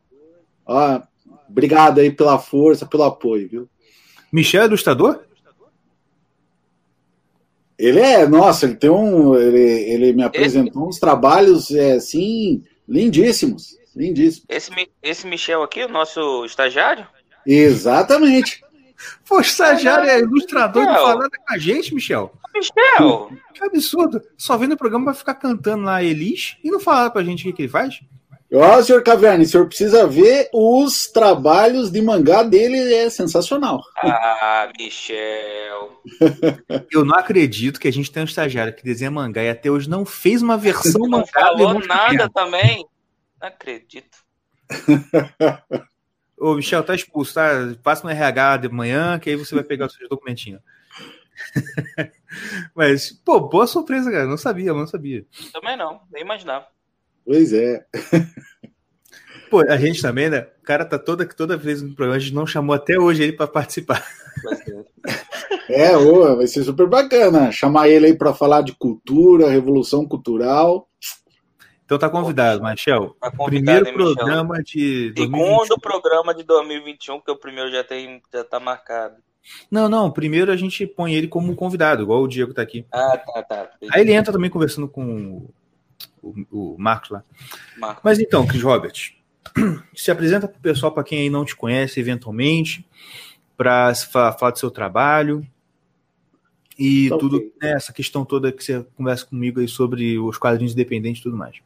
Ó, 0.66 1.01
obrigado 1.49 1.99
aí 1.99 2.11
pela 2.11 2.39
força, 2.39 2.85
pelo 2.85 3.03
apoio, 3.03 3.49
viu? 3.49 3.69
Michel 4.31 4.63
é 4.63 4.65
ilustrador? 4.65 5.21
Ele 7.77 7.99
é, 7.99 8.27
nossa, 8.27 8.65
ele 8.65 8.75
tem 8.75 8.89
um. 8.89 9.35
Ele, 9.35 9.59
ele 9.59 10.13
me 10.13 10.23
apresentou 10.23 10.81
Esse... 10.83 10.89
uns 10.89 10.99
trabalhos 10.99 11.71
é, 11.71 11.93
assim 11.93 12.63
Lindíssimos, 12.87 13.77
lindíssimos. 13.93 14.45
Esse, 14.47 14.71
esse 15.03 15.27
Michel 15.27 15.61
aqui, 15.61 15.83
o 15.83 15.89
nosso 15.89 16.45
estagiário? 16.45 17.05
Exatamente. 17.45 18.63
Pô, 19.27 19.41
estagiário 19.41 20.09
é 20.09 20.19
ilustrador 20.19 20.85
Michel. 20.85 21.01
falando 21.01 21.31
com 21.31 21.53
a 21.53 21.57
gente, 21.57 21.93
Michel. 21.93 22.33
Michel! 22.55 23.31
Que 23.53 23.65
absurdo. 23.65 24.21
Só 24.37 24.57
vendo 24.57 24.71
o 24.71 24.77
programa 24.77 25.05
vai 25.05 25.13
ficar 25.13 25.35
cantando 25.35 25.83
lá 25.83 26.01
Elis 26.01 26.57
e 26.63 26.71
não 26.71 26.79
falar 26.79 27.09
pra 27.11 27.23
gente 27.23 27.41
o 27.41 27.43
que, 27.43 27.53
que 27.53 27.61
ele 27.63 27.69
faz? 27.69 27.99
Ó, 28.53 28.77
oh, 28.77 28.83
senhor 28.83 29.03
Caverna, 29.03 29.43
o 29.43 29.47
senhor 29.47 29.67
precisa 29.67 30.07
ver 30.07 30.49
os 30.53 31.07
trabalhos 31.07 31.91
de 31.91 32.01
mangá 32.01 32.43
dele, 32.43 32.93
é 32.93 33.09
sensacional. 33.09 33.81
Ah, 33.97 34.71
Michel. 34.77 36.01
Eu 36.89 37.03
não 37.03 37.15
acredito 37.17 37.77
que 37.77 37.89
a 37.89 37.91
gente 37.91 38.09
tem 38.09 38.23
um 38.23 38.25
estagiário 38.25 38.73
que 38.73 38.85
desenha 38.85 39.11
mangá 39.11 39.43
e 39.43 39.49
até 39.49 39.69
hoje 39.69 39.89
não 39.89 40.05
fez 40.05 40.41
uma 40.41 40.57
versão 40.57 41.01
não 41.01 41.09
mangá. 41.09 41.27
Não 41.35 41.41
falou 41.41 41.79
nada 41.85 42.29
também. 42.29 42.87
Não 43.41 43.49
acredito. 43.49 44.17
Ô, 46.39 46.53
Michel, 46.53 46.83
tá 46.83 46.95
expulso, 46.95 47.33
tá? 47.33 47.49
Passa 47.83 48.03
no 48.03 48.09
RH 48.09 48.57
de 48.57 48.69
manhã, 48.69 49.19
que 49.19 49.29
aí 49.29 49.35
você 49.35 49.55
vai 49.55 49.63
pegar 49.63 49.87
os 49.87 49.93
seus 49.93 50.07
documentinhos. 50.07 50.61
Mas, 52.73 53.11
pô, 53.11 53.41
boa 53.41 53.67
surpresa, 53.67 54.09
cara. 54.09 54.25
Não 54.25 54.37
sabia, 54.37 54.73
não 54.73 54.87
sabia. 54.87 55.25
Também 55.51 55.75
não, 55.75 56.01
nem 56.11 56.21
imaginava. 56.21 56.67
Pois 57.28 57.51
é. 57.51 57.86
Pô, 59.51 59.59
a 59.59 59.75
gente 59.75 60.01
também, 60.01 60.30
né? 60.30 60.47
O 60.61 60.63
cara 60.63 60.86
tá 60.86 60.97
toda, 60.97 61.25
toda 61.25 61.57
vez 61.57 61.82
no 61.82 61.93
programa, 61.93 62.15
a 62.15 62.19
gente 62.19 62.34
não 62.34 62.47
chamou 62.47 62.73
até 62.73 62.97
hoje 62.97 63.21
ele 63.21 63.34
para 63.34 63.47
participar. 63.47 64.01
É, 65.69 65.97
ô, 65.97 66.38
vai 66.38 66.47
ser 66.47 66.63
super 66.63 66.88
bacana 66.88 67.51
chamar 67.51 67.89
ele 67.89 68.05
aí 68.05 68.13
para 68.13 68.34
falar 68.34 68.61
de 68.61 68.73
cultura, 68.73 69.49
revolução 69.49 70.05
cultural. 70.05 70.88
Então 71.84 71.97
tá 71.97 72.09
convidado, 72.09 72.63
Michel. 72.63 73.15
Tá 73.19 73.30
convidado, 73.30 73.84
primeiro 73.84 73.88
hein, 73.88 73.93
programa 73.93 74.63
de 74.63 75.11
2021. 75.11 75.59
Segundo 75.63 75.82
programa 75.82 76.34
de 76.34 76.43
2021, 76.43 77.19
que 77.19 77.32
o 77.32 77.36
primeiro 77.36 77.71
já 77.71 77.84
tem 77.84 78.21
já 78.34 78.43
tá 78.45 78.59
marcado. 78.59 79.15
Não, 79.69 79.89
não, 79.89 80.11
primeiro 80.11 80.51
a 80.51 80.55
gente 80.55 80.86
põe 80.86 81.13
ele 81.13 81.28
como 81.28 81.55
convidado, 81.55 82.03
igual 82.03 82.21
o 82.21 82.28
Diego 82.28 82.53
tá 82.53 82.61
aqui. 82.61 82.86
Ah, 82.91 83.17
tá, 83.17 83.43
tá. 83.43 83.69
Aí 83.91 84.01
ele 84.01 84.13
entra 84.13 84.32
também 84.32 84.49
conversando 84.49 84.88
com 84.88 85.49
o, 86.22 86.34
o 86.51 86.76
Marcos 86.78 87.09
lá. 87.09 87.24
Marcos. 87.78 88.01
Mas 88.03 88.20
então, 88.20 88.45
Cris 88.45 88.61
Robert, 88.61 89.13
se 89.95 90.11
apresenta 90.11 90.47
para 90.47 90.57
o 90.57 90.61
pessoal, 90.61 90.91
para 90.91 91.03
quem 91.03 91.20
aí 91.20 91.30
não 91.30 91.45
te 91.45 91.55
conhece, 91.55 91.99
eventualmente, 91.99 92.86
para 93.55 93.93
falar 93.95 94.51
do 94.51 94.59
seu 94.59 94.70
trabalho 94.70 95.45
e 96.78 97.07
okay. 97.11 97.18
tudo, 97.18 97.39
né, 97.61 97.74
essa 97.74 97.91
questão 97.91 98.24
toda 98.24 98.51
que 98.51 98.63
você 98.63 98.86
conversa 98.95 99.26
comigo 99.26 99.59
aí 99.59 99.68
sobre 99.68 100.20
os 100.20 100.38
quadrinhos 100.38 100.74
independentes 100.74 101.22
e 101.22 101.24
tudo 101.24 101.36
mais. 101.36 101.57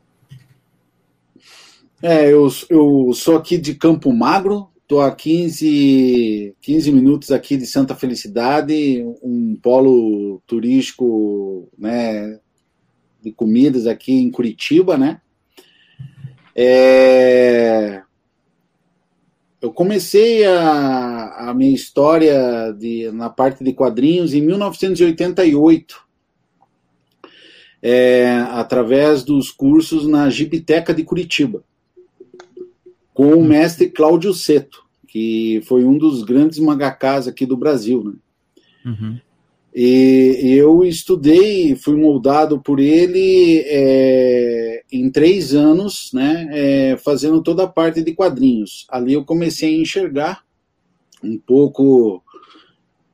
É, 2.01 2.31
eu, 2.31 2.49
eu 2.69 3.11
sou 3.13 3.37
aqui 3.37 3.57
de 3.57 3.75
Campo 3.75 4.11
Magro, 4.11 4.69
estou 4.81 5.01
a 5.01 5.13
15, 5.13 6.55
15 6.61 6.91
minutos 6.91 7.31
aqui 7.31 7.57
de 7.57 7.65
Santa 7.65 7.95
Felicidade, 7.95 9.05
um 9.21 9.55
polo 9.61 10.41
turístico, 10.47 11.69
né, 11.77 12.39
de 13.21 13.31
comidas 13.31 13.87
aqui 13.87 14.13
em 14.13 14.31
Curitiba, 14.31 14.97
né? 14.97 15.21
É... 16.55 18.01
Eu 19.61 19.71
comecei 19.71 20.43
a, 20.43 21.49
a 21.49 21.53
minha 21.53 21.73
história 21.73 22.73
de, 22.73 23.11
na 23.11 23.29
parte 23.29 23.63
de 23.63 23.73
quadrinhos 23.73 24.33
em 24.33 24.41
1988, 24.41 26.03
é, 27.79 28.27
através 28.49 29.23
dos 29.23 29.51
cursos 29.51 30.07
na 30.07 30.31
Gibiteca 30.31 30.93
de 30.93 31.03
Curitiba, 31.03 31.63
com 33.13 33.35
o 33.35 33.43
mestre 33.43 33.87
Cláudio 33.87 34.33
Seto, 34.33 34.83
que 35.07 35.61
foi 35.65 35.85
um 35.85 35.95
dos 35.95 36.23
grandes 36.23 36.57
mangakas 36.57 37.27
aqui 37.27 37.45
do 37.45 37.55
Brasil. 37.55 38.03
Né? 38.03 38.13
Uhum. 38.85 39.19
E 39.73 40.53
eu 40.57 40.83
estudei, 40.83 41.75
fui 41.75 41.95
moldado 41.95 42.59
por 42.59 42.79
ele 42.79 43.63
é, 43.65 44.83
em 44.91 45.09
três 45.09 45.53
anos, 45.53 46.11
né, 46.13 46.49
é, 46.51 46.97
fazendo 46.97 47.41
toda 47.41 47.63
a 47.63 47.67
parte 47.67 48.03
de 48.03 48.13
quadrinhos. 48.13 48.85
Ali 48.89 49.13
eu 49.13 49.23
comecei 49.23 49.73
a 49.73 49.81
enxergar 49.81 50.43
um 51.23 51.37
pouco 51.37 52.21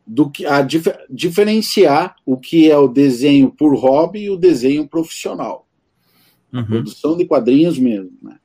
do 0.05 0.29
que 0.29 0.45
a 0.45 0.61
dif 0.61 0.89
diferenciar 1.09 2.15
o 2.25 2.37
que 2.37 2.71
é 2.71 2.77
o 2.77 2.87
desenho 2.87 3.51
por 3.51 3.75
hobby 3.75 4.21
e 4.21 4.29
o 4.29 4.37
desenho 4.37 4.87
profissional, 4.87 5.67
uhum. 6.51 6.65
produção 6.65 7.17
de 7.17 7.25
quadrinhos 7.25 7.77
mesmo, 7.77 8.17
né? 8.21 8.37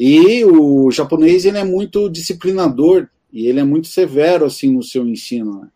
E 0.00 0.44
o 0.44 0.90
japonês 0.90 1.44
ele 1.44 1.58
é 1.58 1.64
muito 1.64 2.08
disciplinador 2.08 3.08
e 3.32 3.46
ele 3.46 3.60
é 3.60 3.64
muito 3.64 3.86
severo 3.86 4.44
assim 4.44 4.72
no 4.72 4.82
seu 4.82 5.06
ensino. 5.06 5.60
Né? 5.60 5.68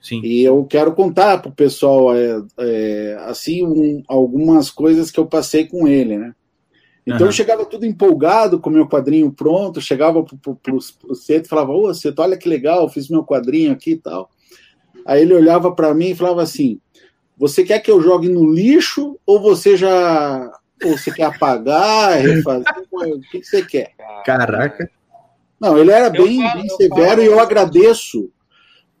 Sim. 0.00 0.22
E 0.24 0.42
eu 0.42 0.64
quero 0.64 0.92
contar 0.92 1.38
para 1.38 1.50
o 1.50 1.54
pessoal 1.54 2.14
é, 2.16 2.42
é, 2.58 3.18
assim 3.26 3.64
um, 3.64 4.02
algumas 4.08 4.70
coisas 4.70 5.10
que 5.10 5.20
eu 5.20 5.26
passei 5.26 5.66
com 5.66 5.86
ele, 5.86 6.16
né? 6.16 6.34
Então 7.06 7.20
uhum. 7.20 7.26
eu 7.26 7.32
chegava 7.32 7.64
tudo 7.64 7.84
empolgado 7.84 8.58
com 8.58 8.70
meu 8.70 8.86
quadrinho 8.88 9.32
pronto, 9.32 9.80
chegava 9.80 10.22
para 10.22 10.74
o 10.74 11.14
Ceto 11.14 11.46
e 11.46 11.48
falava, 11.48 11.72
ô 11.72 11.92
Ceto, 11.92 12.22
olha 12.22 12.36
que 12.36 12.48
legal, 12.48 12.88
fiz 12.88 13.08
meu 13.08 13.24
quadrinho 13.24 13.72
aqui 13.72 13.92
e 13.92 13.98
tal. 13.98 14.30
Aí 15.06 15.22
ele 15.22 15.34
olhava 15.34 15.72
para 15.72 15.94
mim 15.94 16.10
e 16.10 16.14
falava 16.14 16.42
assim, 16.42 16.80
você 17.36 17.64
quer 17.64 17.80
que 17.80 17.90
eu 17.90 18.00
jogue 18.00 18.28
no 18.28 18.52
lixo 18.52 19.18
ou 19.26 19.40
você 19.40 19.76
já 19.76 20.50
Ou 20.84 20.96
você 20.96 21.10
quer 21.10 21.24
apagar, 21.24 22.20
refazer? 22.20 22.66
o 22.92 23.20
que, 23.30 23.40
que 23.40 23.46
você 23.46 23.62
quer? 23.64 23.92
Caraca. 24.24 24.90
Não, 25.60 25.76
ele 25.76 25.90
era 25.90 26.08
bem, 26.08 26.42
falo, 26.42 26.60
bem 26.60 26.68
severo 26.70 27.08
falo, 27.08 27.22
e 27.22 27.26
eu 27.26 27.40
agradeço 27.40 28.30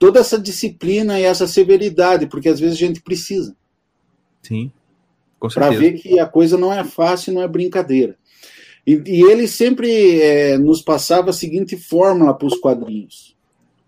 toda 0.00 0.18
essa 0.18 0.38
disciplina 0.38 1.20
e 1.20 1.24
essa 1.24 1.46
severidade, 1.46 2.26
porque 2.26 2.48
às 2.48 2.58
vezes 2.58 2.74
a 2.74 2.78
gente 2.78 3.02
precisa. 3.02 3.54
Sim. 4.42 4.72
Para 5.52 5.68
ver 5.70 5.92
que 6.00 6.18
a 6.18 6.26
coisa 6.26 6.56
não 6.56 6.72
é 6.72 6.82
fácil, 6.82 7.34
não 7.34 7.42
é 7.42 7.46
brincadeira. 7.46 8.16
E, 8.86 8.94
e 9.06 9.22
ele 9.22 9.46
sempre 9.46 10.20
é, 10.22 10.56
nos 10.56 10.80
passava 10.80 11.28
a 11.28 11.34
seguinte 11.34 11.76
fórmula 11.76 12.32
para 12.32 12.46
os 12.46 12.58
quadrinhos. 12.58 13.36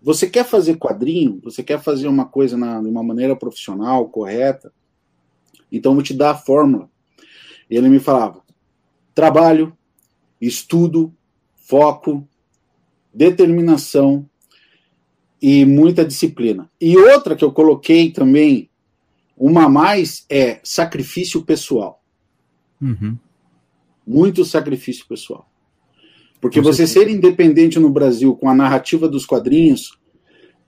Você 0.03 0.29
quer 0.29 0.45
fazer 0.45 0.77
quadrinho? 0.77 1.39
Você 1.43 1.63
quer 1.63 1.81
fazer 1.81 2.07
uma 2.07 2.25
coisa 2.25 2.55
na, 2.55 2.79
de 2.79 2.87
uma 2.87 3.01
maneira 3.01 3.35
profissional, 3.35 4.07
correta? 4.07 4.71
Então 5.71 5.95
vou 5.95 6.03
te 6.03 6.13
dar 6.13 6.31
a 6.31 6.37
fórmula. 6.37 6.87
E 7.67 7.75
ele 7.75 7.89
me 7.89 7.99
falava: 7.99 8.39
trabalho, 9.15 9.75
estudo, 10.39 11.11
foco, 11.55 12.27
determinação 13.11 14.29
e 15.43 15.65
muita 15.65 16.05
disciplina. 16.05 16.71
E 16.79 16.95
outra 16.95 17.35
que 17.35 17.43
eu 17.43 17.51
coloquei 17.51 18.09
também, 18.11 18.69
uma 19.35 19.65
a 19.65 19.69
mais, 19.69 20.25
é 20.29 20.61
sacrifício 20.63 21.43
pessoal. 21.43 22.01
Uhum. 22.81 23.17
Muito 24.07 24.45
sacrifício 24.45 25.05
pessoal. 25.05 25.45
Porque 26.39 26.61
com 26.61 26.63
você 26.63 26.87
certeza. 26.87 27.07
ser 27.07 27.13
independente 27.13 27.77
no 27.77 27.89
Brasil 27.89 28.37
com 28.37 28.47
a 28.47 28.55
narrativa 28.55 29.09
dos 29.09 29.25
quadrinhos, 29.25 29.99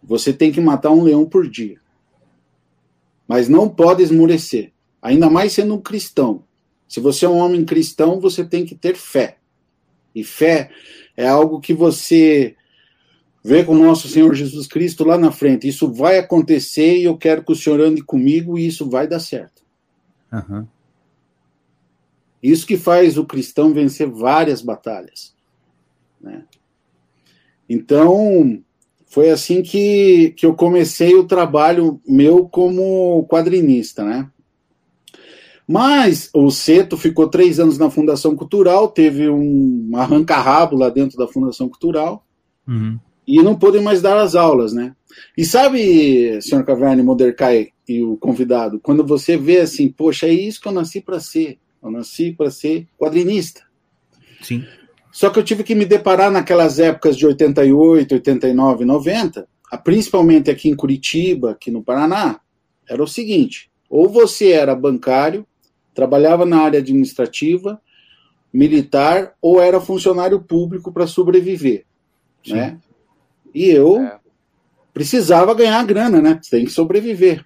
você 0.04 0.34
tem 0.34 0.52
que 0.52 0.60
matar 0.60 0.92
um 0.92 1.04
leão 1.04 1.26
por 1.26 1.50
dia. 1.50 1.80
Mas 3.26 3.48
não 3.48 3.70
pode 3.70 4.04
esmurecer. 4.04 4.74
Ainda 5.02 5.30
mais 5.30 5.54
sendo 5.54 5.76
um 5.76 5.82
cristão. 5.82 6.44
Se 6.86 7.00
você 7.00 7.26
é 7.26 7.30
um 7.30 7.38
homem 7.38 7.64
cristão, 7.64 8.20
você 8.20 8.44
tem 8.44 8.66
que 8.66 8.76
ter 8.76 8.98
fé. 8.98 9.38
E 10.14 10.22
fé 10.22 10.70
é 11.16 11.26
algo 11.26 11.62
que 11.62 11.74
você 11.74 12.58
vê 13.46 13.64
com 13.64 13.74
o 13.74 13.78
nosso 13.78 14.08
Senhor 14.08 14.34
Jesus 14.34 14.66
Cristo 14.66 15.04
lá 15.04 15.20
na 15.20 15.32
frente. 15.32 15.68
Isso 15.68 15.94
vai 15.94 16.18
acontecer 16.18 16.98
e 16.98 17.04
eu 17.04 17.16
quero 17.16 17.44
que 17.44 17.52
o 17.52 17.56
Senhor 17.56 17.80
ande 17.80 18.04
comigo 18.04 18.58
e 18.58 18.66
isso 18.66 18.90
vai 18.90 19.08
dar 19.08 19.20
certo. 19.20 19.62
Uhum. 20.34 20.66
Isso 22.42 22.66
que 22.66 22.76
faz 22.76 23.20
o 23.20 23.26
cristão 23.26 23.72
vencer 23.72 24.10
várias 24.10 24.64
batalhas. 24.64 25.36
Né? 26.20 26.44
Então, 27.70 28.64
foi 29.06 29.30
assim 29.30 29.62
que, 29.62 30.34
que 30.36 30.44
eu 30.44 30.56
comecei 30.56 31.14
o 31.14 31.28
trabalho 31.28 32.02
meu 32.08 32.50
como 32.50 33.28
quadrinista, 33.30 34.04
né? 34.04 34.28
Mas 35.68 36.32
o 36.34 36.50
Seto 36.50 36.98
ficou 36.98 37.30
três 37.30 37.60
anos 37.60 37.78
na 37.78 37.92
Fundação 37.92 38.36
Cultural, 38.36 38.88
teve 38.88 39.30
um 39.30 39.92
arranca-rabo 39.94 40.76
lá 40.76 40.90
dentro 40.90 41.16
da 41.16 41.28
Fundação 41.28 41.70
Cultural 41.70 42.26
uhum. 42.68 43.00
E 43.28 43.42
não 43.42 43.58
pôde 43.58 43.80
mais 43.80 44.02
dar 44.02 44.18
as 44.18 44.36
aulas, 44.36 44.74
né? 44.74 44.96
E 45.38 45.46
sabe, 45.46 46.42
senhor 46.42 46.66
Caverne, 46.66 47.02
Modercai 47.02 47.70
e 47.88 48.04
o 48.04 48.18
convidado, 48.18 48.80
quando 48.80 49.06
você 49.06 49.38
vê 49.38 49.60
assim, 49.60 49.90
poxa, 49.90 50.28
é 50.28 50.34
isso 50.34 50.62
que 50.62 50.68
eu 50.68 50.72
nasci 50.72 51.02
para 51.02 51.20
ser. 51.20 51.58
Eu 51.82 51.92
nasci 51.92 52.34
para 52.34 52.50
ser 52.50 52.88
quadrinista. 52.98 53.62
Sim. 54.42 54.64
Só 55.12 55.30
que 55.30 55.40
eu 55.40 55.44
tive 55.44 55.64
que 55.64 55.76
me 55.76 55.86
deparar 55.86 56.30
naquelas 56.30 56.80
épocas 56.80 57.16
de 57.16 57.26
88, 57.26 58.16
89, 58.16 58.86
90, 58.86 59.48
principalmente 59.84 60.52
aqui 60.52 60.68
em 60.68 60.76
Curitiba, 60.76 61.52
aqui 61.52 61.72
no 61.72 61.84
Paraná, 61.84 62.42
era 62.90 63.02
o 63.02 63.08
seguinte: 63.08 63.72
ou 63.90 64.10
você 64.10 64.52
era 64.52 64.76
bancário, 64.76 65.46
trabalhava 65.94 66.46
na 66.46 66.60
área 66.60 66.80
administrativa, 66.80 67.80
militar 68.52 69.34
ou 69.42 69.62
era 69.62 69.80
funcionário 69.80 70.42
público 70.42 70.92
para 70.92 71.08
sobreviver, 71.08 71.86
Sim. 72.44 72.54
né? 72.54 72.78
E 73.56 73.70
eu 73.70 74.02
é. 74.02 74.20
precisava 74.94 75.56
ganhar 75.56 75.86
grana, 75.86 76.22
né? 76.22 76.42
Tem 76.52 76.66
que 76.66 76.72
sobreviver. 76.72 77.46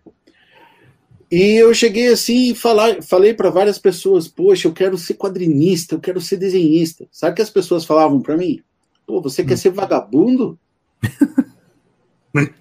E 1.31 1.53
eu 1.53 1.71
cheguei 1.75 2.07
assim 2.07 2.49
e 2.49 2.55
falar, 2.55 3.03
falei 3.03 3.35
para 3.35 3.51
várias 3.51 3.77
pessoas: 3.77 4.27
Poxa, 4.27 4.67
eu 4.67 4.73
quero 4.73 4.97
ser 4.97 5.13
quadrinista, 5.13 5.93
eu 5.93 5.99
quero 5.99 6.19
ser 6.19 6.37
desenhista. 6.37 7.07
Sabe 7.11 7.33
o 7.33 7.35
que 7.35 7.43
as 7.43 7.51
pessoas 7.51 7.85
falavam 7.85 8.19
para 8.19 8.35
mim? 8.35 8.59
Pô, 9.05 9.21
você 9.21 9.43
quer 9.43 9.53
hum. 9.53 9.57
ser 9.57 9.69
vagabundo? 9.69 10.57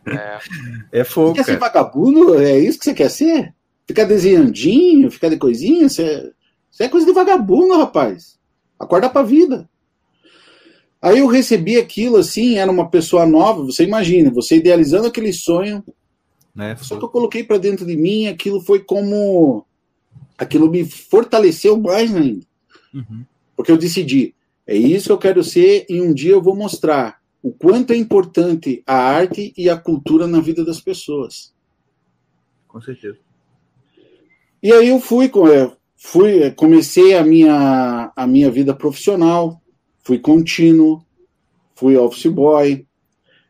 É, 0.06 1.00
é 1.00 1.04
fogo. 1.04 1.28
Você 1.28 1.34
quer 1.36 1.44
ser 1.44 1.58
vagabundo? 1.58 2.40
É 2.40 2.58
isso 2.58 2.78
que 2.78 2.84
você 2.84 2.94
quer 2.94 3.10
ser? 3.10 3.54
Ficar 3.86 4.04
desenhandinho, 4.04 5.10
ficar 5.10 5.28
de 5.28 5.36
coisinha? 5.36 5.88
Você, 5.88 6.32
você 6.70 6.84
é 6.84 6.88
coisa 6.88 7.06
de 7.06 7.12
vagabundo, 7.12 7.78
rapaz. 7.78 8.38
Acorda 8.78 9.10
pra 9.10 9.22
vida. 9.22 9.68
Aí 11.00 11.18
eu 11.18 11.26
recebi 11.26 11.76
aquilo 11.76 12.16
assim, 12.16 12.56
era 12.56 12.70
uma 12.70 12.88
pessoa 12.88 13.24
nova, 13.24 13.64
você 13.64 13.84
imagina, 13.84 14.30
você 14.30 14.56
idealizando 14.56 15.06
aquele 15.06 15.32
sonho. 15.32 15.84
Né, 16.54 16.74
só 16.76 16.98
que 16.98 17.04
eu 17.04 17.08
coloquei 17.08 17.44
para 17.44 17.56
dentro 17.56 17.86
de 17.86 17.96
mim, 17.96 18.26
aquilo 18.26 18.60
foi 18.60 18.80
como. 18.80 19.64
Aquilo 20.36 20.70
me 20.70 20.84
fortaleceu 20.84 21.76
mais 21.78 22.14
ainda. 22.14 22.44
Uhum. 22.92 23.24
Porque 23.56 23.70
eu 23.70 23.76
decidi, 23.76 24.34
é 24.66 24.76
isso 24.76 25.06
que 25.06 25.12
eu 25.12 25.18
quero 25.18 25.42
ser 25.42 25.86
e 25.88 26.00
um 26.00 26.12
dia 26.12 26.32
eu 26.32 26.42
vou 26.42 26.54
mostrar 26.54 27.18
o 27.42 27.52
quanto 27.52 27.92
é 27.92 27.96
importante 27.96 28.82
a 28.86 28.94
arte 28.94 29.52
e 29.56 29.70
a 29.70 29.76
cultura 29.76 30.26
na 30.26 30.40
vida 30.40 30.64
das 30.64 30.80
pessoas. 30.80 31.52
Com 32.66 32.80
certeza. 32.80 33.18
E 34.62 34.72
aí 34.72 34.88
eu 34.88 35.00
fui, 35.00 35.30
é, 35.52 35.72
fui 35.96 36.42
é, 36.42 36.50
comecei 36.50 37.16
a 37.16 37.24
minha, 37.24 38.12
a 38.14 38.26
minha 38.26 38.50
vida 38.50 38.74
profissional, 38.74 39.60
fui 40.08 40.18
contínuo, 40.18 41.04
fui 41.74 41.94
office 41.94 42.32
boy, 42.32 42.86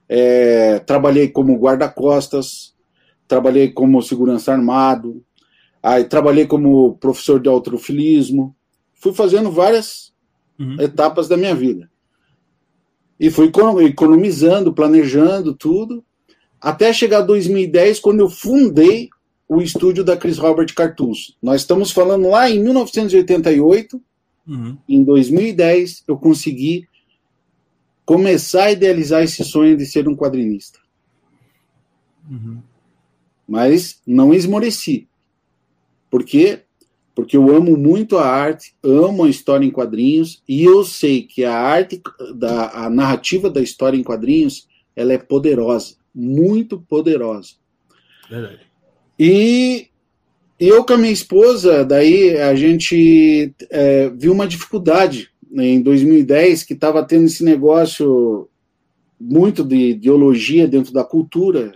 é, 0.09 0.80
trabalhei 0.80 1.28
como 1.28 1.56
guarda-costas, 1.56 2.74
trabalhei 3.28 3.70
como 3.70 4.02
segurança 4.02 4.50
armado, 4.50 5.24
aí 5.80 6.02
trabalhei 6.02 6.48
como 6.48 6.96
professor 6.96 7.38
de 7.38 7.48
autofilismo, 7.48 8.56
fui 8.94 9.12
fazendo 9.12 9.52
várias 9.52 10.12
uhum. 10.59 10.74
etapas 10.80 11.28
da 11.28 11.36
minha 11.36 11.54
vida. 11.54 11.88
E 13.20 13.30
fui 13.30 13.52
economizando, 13.86 14.74
planejando 14.74 15.54
tudo, 15.54 16.04
até 16.61 16.92
chegar 16.92 17.20
2010, 17.20 18.00
quando 18.00 18.18
eu 18.18 18.28
fundei 18.28 19.09
o 19.48 19.62
estúdio 19.62 20.02
da 20.02 20.16
Chris 20.16 20.38
Robert 20.38 20.74
Cartoons. 20.74 21.36
Nós 21.40 21.61
estamos 21.61 21.92
falando 21.92 22.28
lá 22.28 22.50
em 22.50 22.61
1988. 22.61 24.02
Uhum. 24.49 24.78
Em 24.88 25.05
2010, 25.05 26.05
eu 26.09 26.16
consegui 26.16 26.88
começar 28.05 28.64
a 28.64 28.72
idealizar 28.72 29.22
esse 29.22 29.44
sonho 29.44 29.76
de 29.76 29.84
ser 29.84 30.09
um 30.09 30.16
quadrinista. 30.16 30.78
Uhum. 32.28 32.62
Mas 33.46 34.01
não 34.07 34.32
esmoreci. 34.32 35.07
Por 36.11 36.24
quê? 36.24 36.62
Porque 37.14 37.36
eu 37.36 37.55
amo 37.55 37.76
muito 37.76 38.16
a 38.16 38.26
arte, 38.26 38.74
amo 38.82 39.24
a 39.24 39.28
história 39.28 39.66
em 39.66 39.70
quadrinhos 39.70 40.42
e 40.49 40.64
eu 40.64 40.84
sei 40.84 41.22
que 41.22 41.44
a 41.44 41.55
arte, 41.55 42.01
da, 42.34 42.70
a 42.70 42.88
narrativa 42.88 43.51
da 43.51 43.61
história 43.61 43.99
em 43.99 44.03
quadrinhos, 44.03 44.66
ela 44.96 45.12
é 45.12 45.18
poderosa, 45.18 45.96
muito 46.14 46.80
poderosa. 46.80 47.55
Verdade. 48.30 48.61
E 49.18 49.88
eu 50.59 50.84
com 50.84 50.94
a 50.94 50.98
minha 50.98 51.12
esposa, 51.12 51.84
daí 51.84 52.36
a 52.36 52.54
gente 52.54 53.54
é, 53.70 54.09
viu 54.11 54.32
uma 54.32 54.46
dificuldade 54.46 55.30
né, 55.50 55.66
em 55.66 55.80
2010 55.80 56.64
que 56.64 56.74
estava 56.74 57.04
tendo 57.04 57.26
esse 57.26 57.44
negócio 57.44 58.48
muito 59.20 59.64
de 59.64 59.90
ideologia 59.90 60.66
dentro 60.66 60.92
da 60.92 61.04
cultura, 61.04 61.74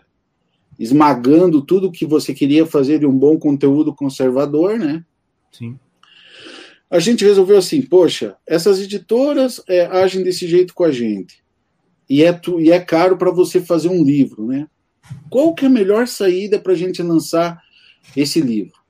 esmagando 0.78 1.62
tudo 1.62 1.92
que 1.92 2.04
você 2.04 2.34
queria 2.34 2.66
fazer 2.66 2.98
de 2.98 3.06
um 3.06 3.16
bom 3.16 3.38
conteúdo 3.38 3.94
conservador, 3.94 4.78
né? 4.78 5.04
Sim. 5.50 5.78
A 6.90 6.98
gente 6.98 7.24
resolveu 7.24 7.58
assim, 7.58 7.80
poxa, 7.82 8.36
essas 8.46 8.80
editoras 8.80 9.62
é, 9.68 9.86
agem 9.86 10.22
desse 10.22 10.46
jeito 10.46 10.74
com 10.74 10.84
a 10.84 10.90
gente 10.90 11.42
e 12.08 12.22
é, 12.22 12.32
tu, 12.32 12.60
e 12.60 12.70
é 12.70 12.78
caro 12.78 13.16
para 13.16 13.30
você 13.30 13.60
fazer 13.60 13.88
um 13.88 14.04
livro, 14.04 14.46
né? 14.46 14.66
Qual 15.30 15.54
que 15.54 15.64
é 15.64 15.68
a 15.68 15.70
melhor 15.70 16.06
saída 16.06 16.58
para 16.58 16.72
a 16.72 16.76
gente 16.76 17.02
lançar 17.02 17.60
esse 18.16 18.40
livro? 18.40 18.82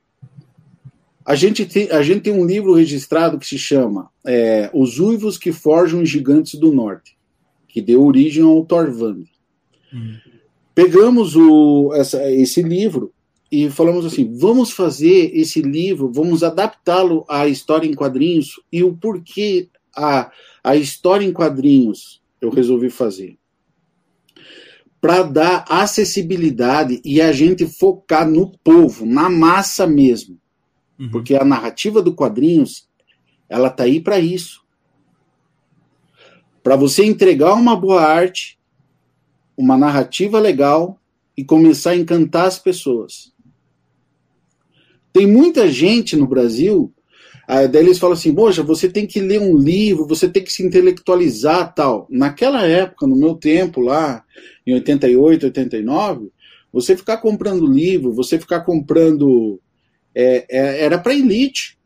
A 1.24 1.34
gente, 1.34 1.64
tem, 1.64 1.90
a 1.90 2.02
gente 2.02 2.22
tem 2.22 2.32
um 2.32 2.44
livro 2.44 2.74
registrado 2.74 3.38
que 3.38 3.46
se 3.46 3.56
chama 3.56 4.10
é, 4.26 4.70
Os 4.74 4.98
Uivos 4.98 5.38
que 5.38 5.52
Forjam 5.52 6.02
os 6.02 6.08
Gigantes 6.08 6.58
do 6.58 6.72
Norte, 6.72 7.16
que 7.68 7.80
deu 7.80 8.04
origem 8.04 8.42
ao 8.42 8.64
Thorvand. 8.64 9.24
Hum. 9.94 10.16
Pegamos 10.74 11.36
o, 11.36 11.92
essa, 11.94 12.30
esse 12.32 12.62
livro 12.62 13.12
e 13.50 13.70
falamos 13.70 14.04
assim: 14.04 14.36
vamos 14.36 14.72
fazer 14.72 15.30
esse 15.34 15.60
livro, 15.60 16.10
vamos 16.10 16.42
adaptá-lo 16.42 17.24
à 17.28 17.46
história 17.46 17.86
em 17.86 17.94
quadrinhos 17.94 18.60
e 18.72 18.82
o 18.82 18.96
porquê 18.96 19.68
a, 19.94 20.32
a 20.64 20.74
história 20.74 21.24
em 21.24 21.32
quadrinhos 21.32 22.20
eu 22.40 22.50
resolvi 22.50 22.90
fazer 22.90 23.38
para 25.02 25.24
dar 25.24 25.64
acessibilidade 25.68 27.02
e 27.04 27.20
a 27.20 27.32
gente 27.32 27.66
focar 27.66 28.24
no 28.24 28.56
povo, 28.58 29.04
na 29.04 29.28
massa 29.28 29.84
mesmo. 29.84 30.38
Uhum. 30.96 31.10
Porque 31.10 31.34
a 31.34 31.44
narrativa 31.44 32.00
do 32.00 32.14
quadrinhos 32.14 32.88
Ela 33.48 33.66
está 33.66 33.82
aí 33.82 34.00
para 34.00 34.20
isso. 34.20 34.62
Para 36.62 36.76
você 36.76 37.04
entregar 37.04 37.54
uma 37.54 37.74
boa 37.74 38.00
arte, 38.00 38.56
uma 39.56 39.76
narrativa 39.76 40.38
legal 40.38 40.96
e 41.36 41.44
começar 41.44 41.90
a 41.90 41.96
encantar 41.96 42.46
as 42.46 42.60
pessoas. 42.60 43.32
Tem 45.12 45.26
muita 45.26 45.68
gente 45.68 46.16
no 46.16 46.28
Brasil, 46.28 46.94
aí 47.52 47.68
daí 47.68 47.82
eles 47.84 47.98
falam 47.98 48.14
assim: 48.14 48.34
Poxa, 48.34 48.62
você 48.62 48.88
tem 48.88 49.06
que 49.06 49.20
ler 49.20 49.40
um 49.40 49.56
livro, 49.56 50.06
você 50.06 50.28
tem 50.28 50.42
que 50.42 50.52
se 50.52 50.64
intelectualizar 50.64 51.74
tal. 51.74 52.06
Naquela 52.10 52.66
época, 52.66 53.06
no 53.06 53.16
meu 53.16 53.34
tempo 53.34 53.80
lá, 53.80 54.24
em 54.66 54.74
88, 54.74 55.46
89, 55.46 56.30
você 56.72 56.96
ficar 56.96 57.18
comprando 57.18 57.66
livro, 57.66 58.12
você 58.12 58.38
ficar 58.38 58.60
comprando. 58.60 59.60
É, 60.14 60.46
é, 60.50 60.84
era 60.84 60.98
para 60.98 61.14
elite. 61.14 61.78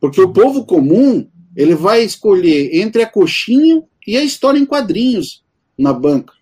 Porque 0.00 0.20
o 0.20 0.32
povo 0.32 0.66
comum 0.66 1.26
ele 1.56 1.74
vai 1.74 2.02
escolher 2.02 2.76
entre 2.76 3.02
a 3.02 3.06
coxinha 3.06 3.82
e 4.06 4.16
a 4.16 4.22
história 4.22 4.58
em 4.58 4.66
quadrinhos 4.66 5.42
na 5.78 5.92
banca. 5.92 6.34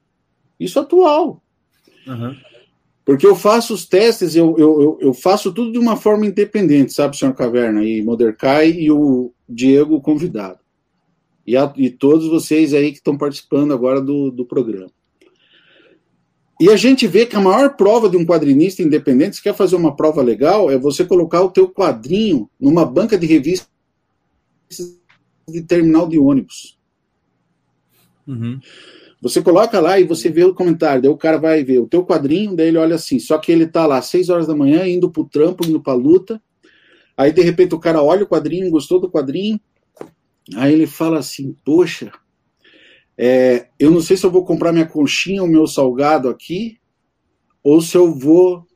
Isso 0.59 0.79
é 0.79 0.83
atual. 0.83 1.43
Uhum. 2.07 2.35
Porque 3.05 3.27
eu 3.27 3.35
faço 3.35 3.75
os 3.75 3.85
testes, 3.85 4.37
eu, 4.37 4.57
eu, 4.57 4.99
eu 5.01 5.13
faço 5.13 5.53
tudo 5.53 5.73
de 5.73 5.79
uma 5.79 5.97
forma 5.97 6.27
independente, 6.27 6.93
sabe, 6.93 7.17
senhor 7.17 7.35
Caverna 7.35 7.85
e 7.85 8.01
Modercai 8.01 8.71
e 8.71 8.91
o 8.91 9.33
Diego 9.49 10.01
convidado. 10.01 10.61
E, 11.45 11.57
a, 11.57 11.73
e 11.77 11.91
todos 11.91 12.29
vocês 12.29 12.73
aí 12.73 12.93
que 12.93 12.99
estão 12.99 13.19
participando 13.19 13.75
agora 13.75 14.01
do, 14.01 14.31
do 14.31 14.45
programa. 14.45 14.91
E 16.61 16.71
a 16.71 16.77
gente 16.77 17.09
vê 17.09 17.27
que 17.27 17.35
a 17.35 17.41
maior 17.41 17.77
prova 17.77 18.09
de 18.09 18.17
um 18.17 18.25
quadrinista 18.25 18.83
independente, 18.83 19.35
se 19.35 19.43
quer 19.43 19.55
fazer 19.55 19.75
uma 19.75 19.97
prova 19.97 20.23
legal, 20.23 20.71
é 20.71 20.79
você 20.79 21.05
colocar 21.05 21.43
o 21.43 21.51
teu 21.51 21.69
quadrinho 21.69 22.49
numa 22.61 22.87
banca 22.87 23.19
de 23.19 23.27
revistas 23.27 23.69
de 25.49 25.63
terminal 25.63 26.09
de 26.09 26.21
ônibus. 26.21 26.79
Uhum. 28.29 28.61
Você 29.23 29.41
coloca 29.41 29.79
lá 29.79 30.01
e 30.01 30.05
você 30.05 30.29
vê 30.29 30.43
o 30.43 30.53
comentário, 30.53 31.01
daí 31.01 31.11
o 31.11 31.17
cara 31.17 31.39
vai 31.39 31.63
ver 31.63 31.79
o 31.79 31.87
teu 31.87 32.05
quadrinho, 32.05 32.57
daí 32.57 32.67
ele 32.67 32.79
olha 32.79 32.97
assim, 32.97 33.21
só 33.21 33.39
que 33.39 33.53
ele 33.53 33.69
tá 33.69 33.87
lá 33.87 33.99
às 33.99 34.07
6 34.07 34.29
horas 34.29 34.49
da 34.49 34.57
manhã, 34.57 34.85
indo 34.85 35.09
pro 35.09 35.25
trampo, 35.25 35.65
indo 35.65 35.81
pra 35.81 35.95
luta, 35.95 36.43
aí 37.17 37.31
de 37.31 37.41
repente 37.41 37.73
o 37.73 37.79
cara 37.79 38.03
olha 38.03 38.25
o 38.25 38.27
quadrinho, 38.27 38.69
gostou 38.69 38.99
do 38.99 39.09
quadrinho, 39.09 39.61
aí 40.57 40.73
ele 40.73 40.89
fala 40.89 41.21
assim, 41.21 41.57
poxa, 41.65 42.11
é, 43.17 43.69
eu 43.79 43.93
não 43.93 44.01
sei 44.01 44.17
se 44.17 44.27
eu 44.27 44.31
vou 44.31 44.45
comprar 44.45 44.73
minha 44.73 44.87
conchinha 44.87 45.41
ou 45.41 45.49
meu 45.49 45.69
salgado 45.69 46.29
aqui, 46.29 46.79
ou 47.63 47.81
se 47.81 47.97
eu 47.97 48.13
vou, 48.13 48.67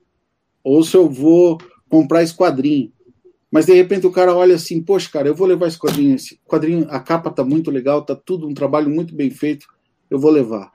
ou 0.62 0.80
se 0.84 0.96
eu 0.96 1.10
vou 1.10 1.58
comprar 1.88 2.22
esse 2.22 2.36
quadrinho. 2.36 2.92
Mas 3.50 3.66
de 3.66 3.74
repente 3.74 4.06
o 4.06 4.12
cara 4.12 4.32
olha 4.32 4.54
assim, 4.54 4.80
poxa, 4.80 5.10
cara, 5.10 5.26
eu 5.26 5.34
vou 5.34 5.48
levar 5.48 5.66
esse 5.66 5.78
quadrinho, 5.78 6.14
esse 6.14 6.38
quadrinho, 6.46 6.86
a 6.88 7.00
capa 7.00 7.32
tá 7.32 7.42
muito 7.42 7.68
legal, 7.68 8.02
tá 8.02 8.14
tudo 8.14 8.46
um 8.46 8.54
trabalho 8.54 8.88
muito 8.88 9.12
bem 9.12 9.28
feito, 9.28 9.66
eu 10.10 10.18
vou 10.18 10.30
levar. 10.30 10.72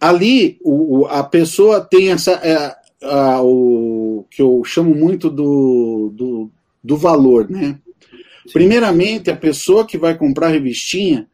Ali 0.00 0.58
o, 0.62 1.06
a 1.06 1.22
pessoa 1.22 1.80
tem 1.80 2.10
essa 2.10 2.32
é, 2.32 2.74
a, 3.02 3.42
o 3.42 4.26
que 4.30 4.42
eu 4.42 4.62
chamo 4.64 4.94
muito 4.94 5.30
do, 5.30 6.12
do, 6.14 6.50
do 6.82 6.96
valor, 6.96 7.48
né? 7.48 7.78
Primeiramente, 8.52 9.30
a 9.30 9.36
pessoa 9.36 9.86
que 9.86 9.96
vai 9.96 10.16
comprar 10.16 10.48
a 10.48 10.50
revistinha, 10.50 11.28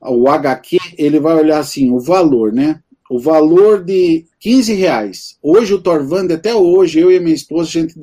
o 0.00 0.28
HQ, 0.28 0.78
ele 0.96 1.20
vai 1.20 1.34
olhar 1.34 1.58
assim, 1.58 1.90
o 1.90 2.00
valor, 2.00 2.52
né? 2.52 2.80
O 3.10 3.18
valor 3.18 3.84
de 3.84 4.26
15 4.40 4.74
reais. 4.74 5.38
Hoje 5.42 5.74
o 5.74 5.80
Torvand, 5.80 6.32
até 6.32 6.54
hoje, 6.54 6.98
eu 6.98 7.10
e 7.10 7.20
minha 7.20 7.34
esposa, 7.34 7.68
a 7.68 7.72
gente 7.72 7.94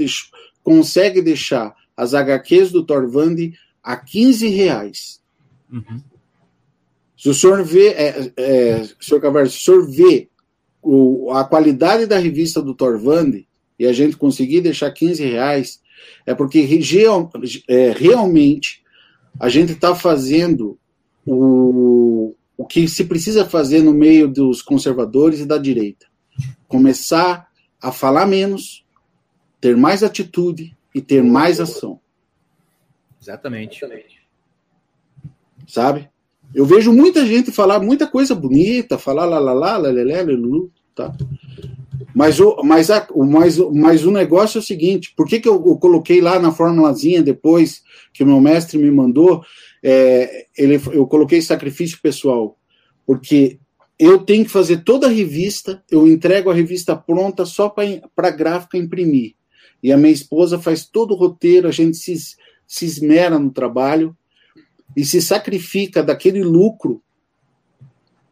consegue 0.64 1.22
deixar 1.22 1.74
as 1.96 2.14
HQs 2.14 2.72
do 2.72 2.86
Torvand 2.86 3.36
a 3.82 3.98
15 3.98 4.48
reais. 4.48 5.22
Uhum. 5.72 6.02
Se 7.24 7.30
o 7.30 7.34
senhor 7.34 7.64
vê, 7.64 7.88
é, 7.92 8.34
é, 8.36 8.84
senhor 9.00 9.22
Cavalho, 9.22 9.50
se 9.50 9.56
o 9.56 9.62
senhor 9.62 9.90
vê 9.90 10.30
o, 10.82 11.32
a 11.32 11.46
qualidade 11.46 12.06
da 12.06 12.18
revista 12.18 12.62
do 12.62 12.76
Torvand 12.76 13.46
e 13.80 13.86
a 13.88 13.94
gente 13.94 14.18
conseguir 14.18 14.60
deixar 14.60 14.92
15 14.92 15.24
reais, 15.24 15.82
é 16.26 16.36
porque 16.36 16.68
é, 17.70 17.92
realmente 17.92 18.84
a 19.40 19.48
gente 19.48 19.72
está 19.72 19.96
fazendo 19.96 20.78
o, 21.26 22.36
o 22.58 22.66
que 22.66 22.90
se 22.90 23.06
precisa 23.06 23.46
fazer 23.46 23.82
no 23.82 23.94
meio 23.94 24.28
dos 24.28 24.62
conservadores 24.62 25.40
e 25.40 25.46
da 25.46 25.58
direita. 25.58 26.08
Começar 26.68 27.48
a 27.82 27.90
falar 27.90 28.26
menos, 28.26 28.86
ter 29.62 29.78
mais 29.78 30.04
atitude 30.04 30.76
e 30.94 31.02
ter 31.02 31.24
mais 31.24 31.62
ação. 31.62 32.02
Exatamente. 33.22 33.80
Sabe? 35.66 36.12
Eu 36.54 36.66
vejo 36.66 36.94
muita 36.94 37.26
gente 37.26 37.52
falar 37.52 37.80
muita 37.80 38.08
coisa 38.08 38.36
bonita, 38.36 38.98
falar 38.98 39.26
lá, 39.26 39.40
lá, 39.40 39.54
lá, 39.54 39.78
lá, 39.78 39.92
lá, 39.92 40.04
lá, 40.04 40.60
tá? 40.96 41.14
Mas 42.16 42.40
o, 42.40 42.62
mas, 42.64 42.92
a, 42.92 43.08
o, 43.12 43.26
mas, 43.26 43.58
mas 43.58 44.06
o 44.06 44.12
negócio 44.12 44.60
é 44.60 44.62
o 44.62 44.64
seguinte: 44.64 45.14
por 45.16 45.28
que, 45.28 45.40
que 45.40 45.50
eu, 45.50 45.56
eu 45.66 45.78
coloquei 45.78 46.22
lá 46.22 46.40
na 46.40 46.52
formulazinha 46.52 47.24
depois 47.24 47.82
que 48.14 48.24
o 48.24 48.28
meu 48.28 48.40
mestre 48.40 48.78
me 48.78 48.92
mandou? 48.92 49.44
é, 49.84 50.48
ele, 50.58 50.82
eu 50.94 51.06
coloquei 51.06 51.42
sacrifício 51.42 52.00
pessoal, 52.02 52.58
porque 53.06 53.60
eu 54.00 54.20
tenho 54.20 54.46
que 54.46 54.52
fazer 54.52 54.78
toda 54.84 55.08
a 55.08 55.10
revista, 55.10 55.84
eu 55.92 56.08
entrego 56.08 56.50
a 56.50 56.54
revista 56.54 56.96
pronta 56.96 57.46
só 57.46 57.70
para 57.70 58.30
a 58.30 58.32
gráfica 58.32 58.78
imprimir. 58.78 59.36
E 59.82 59.92
a 59.92 59.98
minha 59.98 60.14
esposa 60.14 60.58
faz 60.58 60.86
todo 60.86 61.14
o 61.14 61.18
roteiro, 61.18 61.68
a 61.68 61.72
gente 61.72 61.98
se, 61.98 62.16
se 62.66 62.86
esmera 62.86 63.38
no 63.38 63.52
trabalho 63.52 64.16
e 64.96 65.04
se 65.06 65.22
sacrifica 65.22 66.04
daquele 66.04 66.44
lucro 66.44 67.02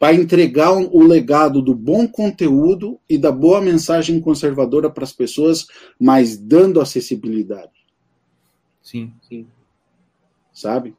para 0.02 0.16
entregar 0.16 0.72
o 0.72 1.04
legado 1.04 1.62
do 1.62 1.76
bom 1.76 2.08
conteúdo 2.08 3.00
e 3.08 3.20
da 3.20 3.32
boa 3.32 3.62
mensagem 3.62 4.20
conservadora 4.20 4.90
para 4.90 5.04
as 5.04 5.14
pessoas, 5.14 5.68
mas 6.00 6.36
dando 6.36 6.82
acessibilidade. 6.82 7.86
Sim, 8.82 9.14
sim. 9.30 9.46
Sabe? 10.52 10.96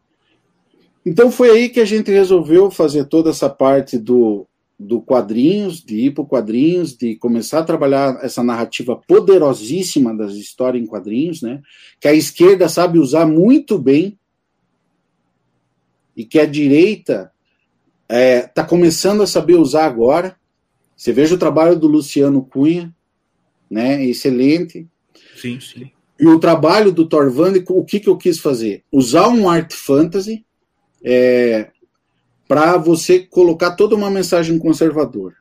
Então 1.05 1.33
foi 1.33 1.51
aí 1.51 1.69
que 1.69 1.81
a 1.81 1.85
gente 1.85 2.13
resolveu 2.13 2.71
fazer 2.71 3.07
toda 3.07 3.31
essa 3.31 3.51
parte 3.51 3.99
do, 3.99 4.47
do 4.79 5.01
quadrinhos, 5.01 5.83
de 5.83 6.07
ir 6.07 6.15
para 6.15 6.25
quadrinhos, 6.25 6.97
de 6.97 7.17
começar 7.17 7.59
a 7.59 7.65
trabalhar 7.65 8.21
essa 8.23 8.45
narrativa 8.45 8.95
poderosíssima 8.95 10.17
das 10.17 10.35
histórias 10.35 10.81
em 10.81 10.87
quadrinhos, 10.87 11.43
né? 11.43 11.61
Que 12.01 12.07
a 12.07 12.15
esquerda 12.15 12.69
sabe 12.69 13.01
usar 13.01 13.27
muito 13.27 13.81
bem 13.81 14.17
e 16.17 16.25
que 16.25 16.39
a 16.39 16.47
direita 16.47 17.33
está 18.03 18.17
é, 18.17 18.43
tá 18.43 18.65
começando 18.65 19.23
a 19.23 19.27
saber 19.27 19.55
usar 19.55 19.87
agora. 19.87 20.37
Você 20.97 21.13
veja 21.13 21.35
o 21.35 21.39
trabalho 21.39 21.79
do 21.79 21.87
Luciano 21.87 22.45
Cunha, 22.45 22.95
né? 23.71 24.05
Excelente. 24.05 24.87
Sim, 25.37 25.59
sim. 25.61 25.91
E 26.21 26.27
o 26.27 26.39
trabalho 26.39 26.93
do 26.93 27.09
Torvand, 27.09 27.55
o 27.69 27.85
que, 27.85 27.99
que 27.99 28.09
eu 28.09 28.17
quis 28.17 28.39
fazer? 28.39 28.85
Usar 28.93 29.29
um 29.29 29.49
art 29.49 29.73
fantasy 29.73 30.45
é, 31.03 31.71
para 32.47 32.77
você 32.77 33.19
colocar 33.19 33.73
toda 33.73 33.97
uma 33.97 34.11
mensagem 34.11 34.59
conservadora. 34.59 35.35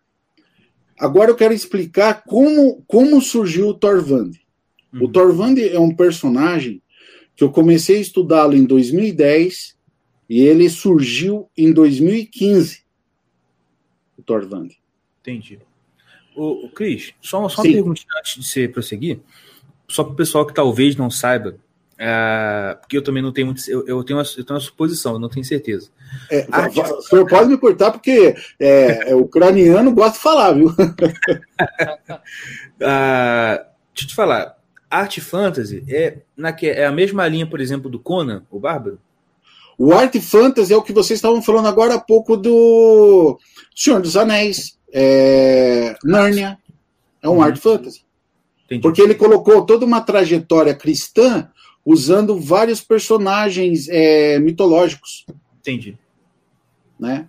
Agora 0.98 1.32
eu 1.32 1.36
quero 1.36 1.54
explicar 1.54 2.24
como, 2.26 2.84
como 2.88 3.22
surgiu 3.22 3.70
o 3.70 3.74
Torvand. 3.74 4.32
Uhum. 4.94 5.04
O 5.04 5.08
Torvand 5.08 5.56
é 5.60 5.80
um 5.80 5.94
personagem 5.94 6.82
que 7.36 7.44
eu 7.44 7.52
comecei 7.52 7.98
a 7.98 8.02
estudá-lo 8.02 8.56
em 8.56 8.66
2010 8.66 9.76
e 10.32 10.40
ele 10.40 10.70
surgiu 10.70 11.50
em 11.58 11.74
2015. 11.74 12.86
O 14.18 14.24
Torvand. 14.24 14.70
Entendi. 15.20 15.60
O, 16.34 16.68
o 16.68 16.70
Cris, 16.70 17.14
só, 17.20 17.50
só 17.50 17.62
uma 17.62 17.70
pergunta 17.70 18.02
antes 18.18 18.36
de 18.36 18.48
você 18.48 18.66
prosseguir, 18.66 19.20
só 19.90 20.06
para 20.06 20.14
o 20.14 20.16
pessoal 20.16 20.46
que 20.46 20.54
talvez 20.54 20.96
não 20.96 21.10
saiba, 21.10 21.58
Uh, 22.02 22.74
porque 22.80 22.98
eu 22.98 23.04
também 23.04 23.22
não 23.22 23.32
tenho 23.32 23.46
muito. 23.46 23.62
Eu, 23.70 23.86
eu, 23.86 24.04
tenho, 24.04 24.18
uma, 24.18 24.26
eu 24.26 24.44
tenho 24.44 24.58
uma 24.58 24.60
suposição, 24.60 25.14
eu 25.14 25.20
não 25.20 25.30
tenho 25.30 25.46
certeza. 25.46 25.92
É, 26.32 26.48
Arte... 26.52 26.82
O 26.82 27.02
senhor 27.04 27.28
pode 27.28 27.48
me 27.48 27.60
cortar, 27.60 27.92
porque 27.92 28.34
é, 28.60 29.12
é, 29.12 29.16
o 29.16 29.20
ucraniano 29.20 29.94
gosta 29.94 30.18
de 30.18 30.24
falar, 30.24 30.54
viu? 30.54 30.70
uh, 30.70 30.74
deixa 33.94 34.02
eu 34.02 34.08
te 34.08 34.16
falar. 34.16 34.58
Arte 34.90 35.22
Fantasy 35.22 35.86
é, 35.88 36.24
na, 36.36 36.50
é 36.64 36.88
a 36.88 36.92
mesma 36.92 37.28
linha, 37.28 37.46
por 37.46 37.62
exemplo, 37.62 37.88
do 37.88 38.00
Conan, 38.00 38.42
o 38.50 38.60
Bárbaro? 38.60 38.98
O 39.84 39.96
Arte 39.96 40.22
Fantasy 40.22 40.72
é 40.72 40.78
o 40.78 40.84
que 40.84 40.94
vocês 40.94 41.18
estavam 41.18 41.42
falando 41.42 41.68
agora 41.68 41.96
há 41.96 42.00
pouco 42.00 42.38
do 42.38 43.40
Senhor 43.76 44.00
dos 44.00 44.16
Anéis, 44.16 44.78
é, 44.94 45.96
Nárnia. 46.04 46.60
É 47.20 47.28
um 47.28 47.38
uhum. 47.38 47.42
Arte 47.42 47.60
Fantasy. 47.60 48.06
Entendi. 48.66 48.84
Porque 48.84 49.02
ele 49.02 49.16
colocou 49.16 49.66
toda 49.66 49.84
uma 49.84 50.00
trajetória 50.00 50.76
cristã 50.76 51.50
usando 51.84 52.40
vários 52.40 52.80
personagens 52.80 53.88
é, 53.90 54.38
mitológicos. 54.38 55.26
Entendi. 55.62 55.98
Né? 57.00 57.28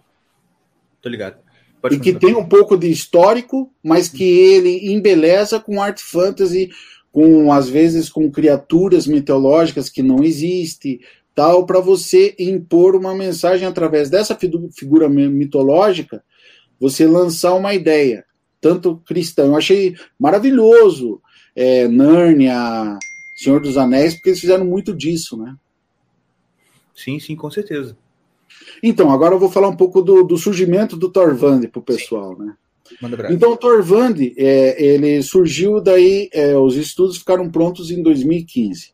Tô 1.01 1.09
ligado. 1.09 1.39
Pode 1.81 1.97
e 1.97 2.01
que 2.01 2.13
tem 2.13 2.35
um 2.35 2.45
pouco 2.45 2.77
de 2.77 2.91
histórico, 2.91 3.73
mas 3.83 4.11
que 4.11 4.25
ele 4.25 4.93
embeleza 4.93 5.59
com 5.59 5.81
art 5.81 5.99
fantasy, 6.03 6.69
com 7.11 7.51
às 7.51 7.71
vezes 7.71 8.11
com 8.11 8.31
criaturas 8.31 9.07
mitológicas 9.07 9.89
que 9.89 10.03
não 10.03 10.23
existem, 10.23 11.01
tal, 11.35 11.65
para 11.67 11.81
você 11.81 12.35
impor 12.39 12.95
uma 12.95 13.15
mensagem 13.15 13.67
através 13.67 14.11
dessa 14.11 14.37
figura 14.37 15.09
mitológica, 15.09 16.23
você 16.79 17.07
lançar 17.07 17.55
uma 17.55 17.75
ideia, 17.75 18.25
tanto 18.61 18.97
cristã. 19.07 19.47
Eu 19.47 19.57
achei 19.57 19.95
maravilhoso 20.19 21.21
é, 21.55 21.87
Nárnia, 21.89 22.99
Senhor 23.37 23.61
dos 23.61 23.77
Anéis, 23.77 24.15
porque 24.15 24.31
eles 24.31 24.41
fizeram 24.41 24.65
muito 24.65 24.95
disso, 24.95 25.37
né? 25.37 25.57
Sim, 26.95 27.19
sim, 27.19 27.35
com 27.35 27.51
certeza. 27.51 27.97
Então, 28.83 29.11
agora 29.11 29.35
eu 29.35 29.39
vou 29.39 29.51
falar 29.51 29.69
um 29.69 29.77
pouco 29.77 30.03
do, 30.03 30.23
do 30.23 30.37
surgimento 30.37 30.97
do 30.97 31.09
Torvand 31.09 31.63
para 31.69 31.81
o 31.81 31.83
pessoal, 31.83 32.37
sim. 32.37 32.45
né? 32.45 32.57
Então, 33.31 33.53
o 33.53 33.57
Torvand, 33.57 34.17
é, 34.37 34.83
ele 34.83 35.23
surgiu 35.23 35.81
daí, 35.81 36.29
é, 36.33 36.57
os 36.57 36.77
estudos 36.77 37.17
ficaram 37.17 37.51
prontos 37.51 37.91
em 37.91 38.03
2015. 38.03 38.93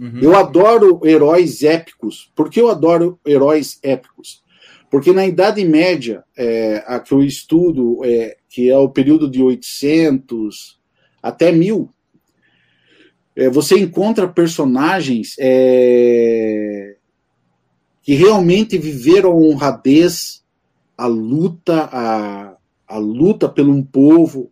Uhum. 0.00 0.18
Eu 0.22 0.34
adoro 0.34 0.98
heróis 1.04 1.62
épicos. 1.62 2.32
Por 2.34 2.48
que 2.48 2.58
eu 2.58 2.70
adoro 2.70 3.20
heróis 3.26 3.78
épicos? 3.82 4.42
Porque 4.90 5.12
na 5.12 5.26
Idade 5.26 5.62
Média, 5.62 6.24
é, 6.34 6.82
a 6.86 6.98
que 6.98 7.12
eu 7.12 7.22
estudo, 7.22 8.00
é, 8.02 8.38
que 8.48 8.70
é 8.70 8.78
o 8.78 8.88
período 8.88 9.30
de 9.30 9.42
800 9.42 10.80
até 11.22 11.52
1000, 11.52 11.88
é, 13.36 13.50
você 13.50 13.78
encontra 13.78 14.26
personagens 14.26 15.36
é, 15.38 16.96
que 18.02 18.14
realmente 18.14 18.78
viveram 18.78 19.30
a 19.30 19.34
honradez, 19.34 20.42
a 20.96 21.06
luta, 21.06 21.88
a, 21.92 22.56
a 22.88 22.98
luta 22.98 23.48
pelo 23.48 23.72
um 23.72 23.82
povo, 23.82 24.50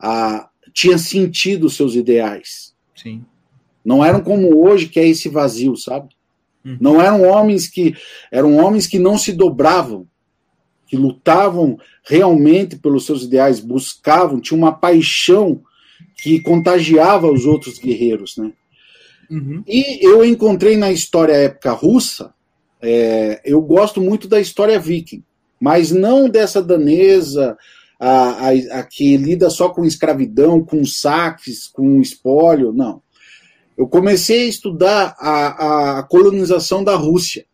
a, 0.00 0.48
tinha 0.72 0.96
sentido 0.96 1.68
seus 1.68 1.94
ideais. 1.94 2.74
Sim. 2.96 3.24
Não 3.84 4.04
eram 4.04 4.20
como 4.20 4.64
hoje, 4.64 4.88
que 4.88 5.00
é 5.00 5.06
esse 5.06 5.28
vazio, 5.28 5.76
sabe? 5.76 6.08
Uhum. 6.64 6.76
Não 6.80 7.00
eram 7.00 7.22
homens 7.22 7.68
que 7.68 7.94
eram 8.30 8.56
homens 8.56 8.86
que 8.86 8.98
não 8.98 9.18
se 9.18 9.32
dobravam, 9.32 10.06
que 10.86 10.96
lutavam 10.96 11.78
realmente 12.04 12.76
pelos 12.76 13.06
seus 13.06 13.24
ideais, 13.24 13.60
buscavam, 13.60 14.40
tinham 14.40 14.58
uma 14.58 14.72
paixão 14.72 15.62
que 16.16 16.40
contagiava 16.40 17.30
os 17.30 17.46
outros 17.46 17.78
guerreiros, 17.78 18.36
né? 18.36 18.52
Uhum. 19.30 19.62
E 19.66 20.06
eu 20.06 20.24
encontrei 20.24 20.76
na 20.76 20.92
história 20.92 21.32
época 21.32 21.72
russa, 21.72 22.32
é, 22.80 23.40
eu 23.44 23.60
gosto 23.60 24.00
muito 24.00 24.28
da 24.28 24.40
história 24.40 24.78
viking, 24.78 25.24
mas 25.58 25.90
não 25.90 26.28
dessa 26.28 26.62
danesa, 26.62 27.56
a, 27.98 28.48
a, 28.48 28.80
a, 28.80 28.82
que 28.82 29.16
lida 29.16 29.48
só 29.48 29.70
com 29.70 29.84
escravidão, 29.84 30.64
com 30.64 30.84
saques, 30.84 31.66
com 31.66 32.00
espólio, 32.00 32.72
não. 32.72 33.01
Eu 33.82 33.88
comecei 33.88 34.42
a 34.42 34.48
estudar 34.48 35.16
a, 35.18 35.98
a 35.98 36.02
colonização 36.04 36.84
da 36.84 36.94
Rússia. 36.94 37.44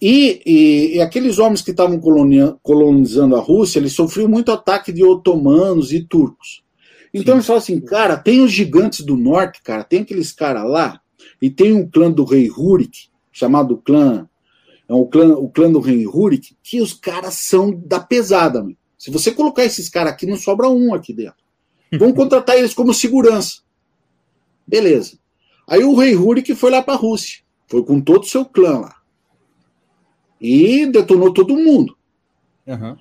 E, 0.00 0.40
e, 0.46 0.96
e 0.96 1.00
aqueles 1.02 1.38
homens 1.38 1.60
que 1.60 1.72
estavam 1.72 2.00
colonizando 2.62 3.36
a 3.36 3.40
Rússia, 3.40 3.78
eles 3.78 3.92
sofriam 3.92 4.30
muito 4.30 4.50
ataque 4.50 4.90
de 4.90 5.04
otomanos 5.04 5.92
e 5.92 6.02
turcos. 6.02 6.62
Então 7.12 7.34
Sim. 7.34 7.36
eles 7.36 7.46
falam 7.46 7.62
assim, 7.62 7.80
cara, 7.80 8.16
tem 8.16 8.40
os 8.40 8.50
gigantes 8.50 9.04
do 9.04 9.14
norte, 9.14 9.60
cara, 9.62 9.84
tem 9.84 10.00
aqueles 10.00 10.32
caras 10.32 10.64
lá, 10.64 10.98
e 11.42 11.50
tem 11.50 11.74
um 11.74 11.86
clã 11.86 12.10
do 12.10 12.24
rei 12.24 12.48
Rurik, 12.48 13.08
chamado 13.30 13.76
clã, 13.76 14.26
é 14.88 14.94
um 14.94 15.04
clã, 15.04 15.34
o 15.34 15.50
clã 15.50 15.70
do 15.70 15.80
rei 15.80 16.06
Rurik, 16.06 16.56
que 16.62 16.80
os 16.80 16.94
caras 16.94 17.34
são 17.34 17.70
da 17.70 18.00
pesada, 18.00 18.64
meu. 18.64 18.76
Se 18.96 19.10
você 19.10 19.32
colocar 19.32 19.66
esses 19.66 19.90
caras 19.90 20.14
aqui, 20.14 20.24
não 20.24 20.36
sobra 20.36 20.70
um 20.70 20.94
aqui 20.94 21.12
dentro. 21.12 21.44
Vamos 21.98 22.16
contratar 22.16 22.56
eles 22.56 22.72
como 22.72 22.94
segurança. 22.94 23.67
Beleza. 24.68 25.18
Aí 25.66 25.82
o 25.82 25.94
rei 25.94 26.14
Rurik 26.14 26.54
foi 26.54 26.70
lá 26.70 26.82
para 26.82 26.92
a 26.92 26.98
Rússia, 26.98 27.40
foi 27.66 27.82
com 27.82 28.00
todo 28.00 28.22
o 28.22 28.26
seu 28.26 28.44
clã 28.44 28.80
lá. 28.80 28.96
E 30.38 30.86
detonou 30.86 31.32
todo 31.32 31.56
mundo. 31.56 31.96
Uhum. 32.66 32.96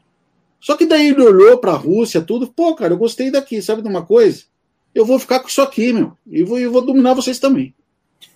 Só 0.59 0.76
que 0.78 0.86
daí 0.86 1.09
ele 1.09 1.22
olhou 1.22 1.57
para 1.57 1.74
a 1.74 1.78
Rússia, 1.78 2.22
tudo, 2.22 2.47
pô, 2.47 2.74
cara, 2.74 2.93
eu 2.93 2.97
gostei 2.97 3.30
daqui, 3.30 3.61
sabe 3.61 3.82
de 3.82 3.88
uma 3.88 4.05
coisa? 4.05 4.45
Eu 4.95 5.05
vou 5.05 5.20
ficar 5.20 5.41
com 5.41 5.49
isso 5.49 5.61
aqui, 5.61 5.93
meu, 5.93 6.18
e 6.26 6.43
vou, 6.43 6.57
eu 6.57 6.72
vou 6.72 6.82
dominar 6.82 7.13
vocês 7.13 7.38
também. 7.38 7.76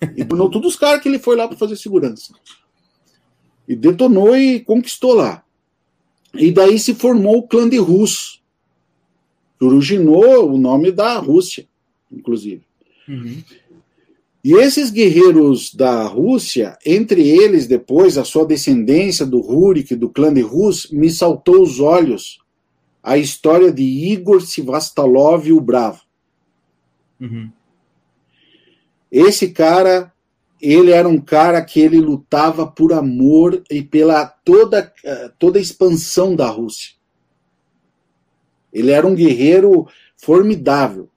E 0.00 0.06
detonou 0.22 0.50
todos 0.50 0.74
os 0.74 0.78
caras 0.78 1.02
que 1.02 1.08
ele 1.08 1.18
foi 1.18 1.34
lá 1.34 1.48
para 1.48 1.56
fazer 1.56 1.76
segurança. 1.76 2.32
E 3.66 3.74
detonou 3.74 4.36
e 4.36 4.60
conquistou 4.60 5.14
lá. 5.14 5.42
E 6.34 6.52
daí 6.52 6.78
se 6.78 6.94
formou 6.94 7.38
o 7.38 7.48
clã 7.48 7.68
de 7.68 7.78
Rus, 7.78 8.42
que 9.58 9.64
originou 9.64 10.52
o 10.52 10.58
nome 10.58 10.92
da 10.92 11.18
Rússia, 11.18 11.66
inclusive. 12.10 12.62
Uhum. 13.08 13.42
E 14.44 14.54
esses 14.54 14.90
guerreiros 14.90 15.72
da 15.72 16.04
Rússia, 16.04 16.76
entre 16.84 17.28
eles 17.28 17.68
depois 17.68 18.18
a 18.18 18.24
sua 18.24 18.44
descendência 18.44 19.24
do 19.24 19.40
Rurik, 19.40 19.94
do 19.94 20.08
clã 20.08 20.34
de 20.34 20.40
Rus, 20.40 20.90
me 20.90 21.10
saltou 21.10 21.62
os 21.62 21.78
olhos 21.78 22.42
a 23.02 23.16
história 23.18 23.72
de 23.72 23.82
Igor 23.82 24.40
Sivastalov 24.40 25.50
o 25.52 25.60
Bravo. 25.60 26.02
Uhum. 27.20 27.50
Esse 29.10 29.50
cara, 29.50 30.12
ele 30.60 30.90
era 30.90 31.08
um 31.08 31.20
cara 31.20 31.62
que 31.62 31.80
ele 31.80 32.00
lutava 32.00 32.66
por 32.66 32.92
amor 32.92 33.62
e 33.70 33.82
pela 33.82 34.24
toda, 34.26 34.92
toda 35.38 35.58
a 35.58 35.62
expansão 35.62 36.34
da 36.34 36.48
Rússia. 36.48 36.94
Ele 38.72 38.90
era 38.90 39.06
um 39.06 39.14
guerreiro 39.14 39.86
formidável. 40.16 41.10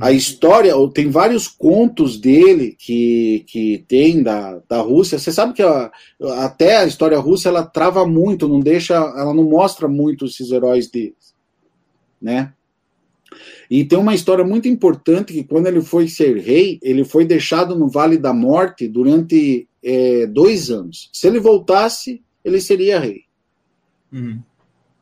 A 0.00 0.12
história, 0.12 0.72
tem 0.92 1.10
vários 1.10 1.46
contos 1.46 2.18
dele 2.18 2.76
que, 2.78 3.44
que 3.46 3.84
tem 3.86 4.22
da, 4.22 4.60
da 4.68 4.80
Rússia. 4.80 5.18
Você 5.18 5.32
sabe 5.32 5.52
que 5.52 5.62
a, 5.62 5.90
até 6.38 6.78
a 6.78 6.86
história 6.86 7.18
russa 7.18 7.48
ela 7.48 7.64
trava 7.64 8.06
muito, 8.06 8.48
não 8.48 8.60
deixa, 8.60 8.94
ela 8.94 9.32
não 9.32 9.44
mostra 9.44 9.86
muito 9.88 10.26
esses 10.26 10.50
heróis 10.50 10.90
deles, 10.90 11.34
né? 12.20 12.52
E 13.70 13.84
tem 13.84 13.98
uma 13.98 14.14
história 14.14 14.44
muito 14.44 14.68
importante 14.68 15.32
que 15.32 15.44
quando 15.44 15.66
ele 15.66 15.82
foi 15.82 16.08
ser 16.08 16.38
rei, 16.38 16.78
ele 16.82 17.04
foi 17.04 17.24
deixado 17.24 17.76
no 17.76 17.88
Vale 17.88 18.16
da 18.16 18.32
Morte 18.32 18.86
durante 18.86 19.68
é, 19.82 20.26
dois 20.26 20.70
anos. 20.70 21.10
Se 21.12 21.26
ele 21.26 21.40
voltasse, 21.40 22.22
ele 22.44 22.60
seria 22.60 23.00
rei. 23.00 23.22
Uhum. 24.12 24.40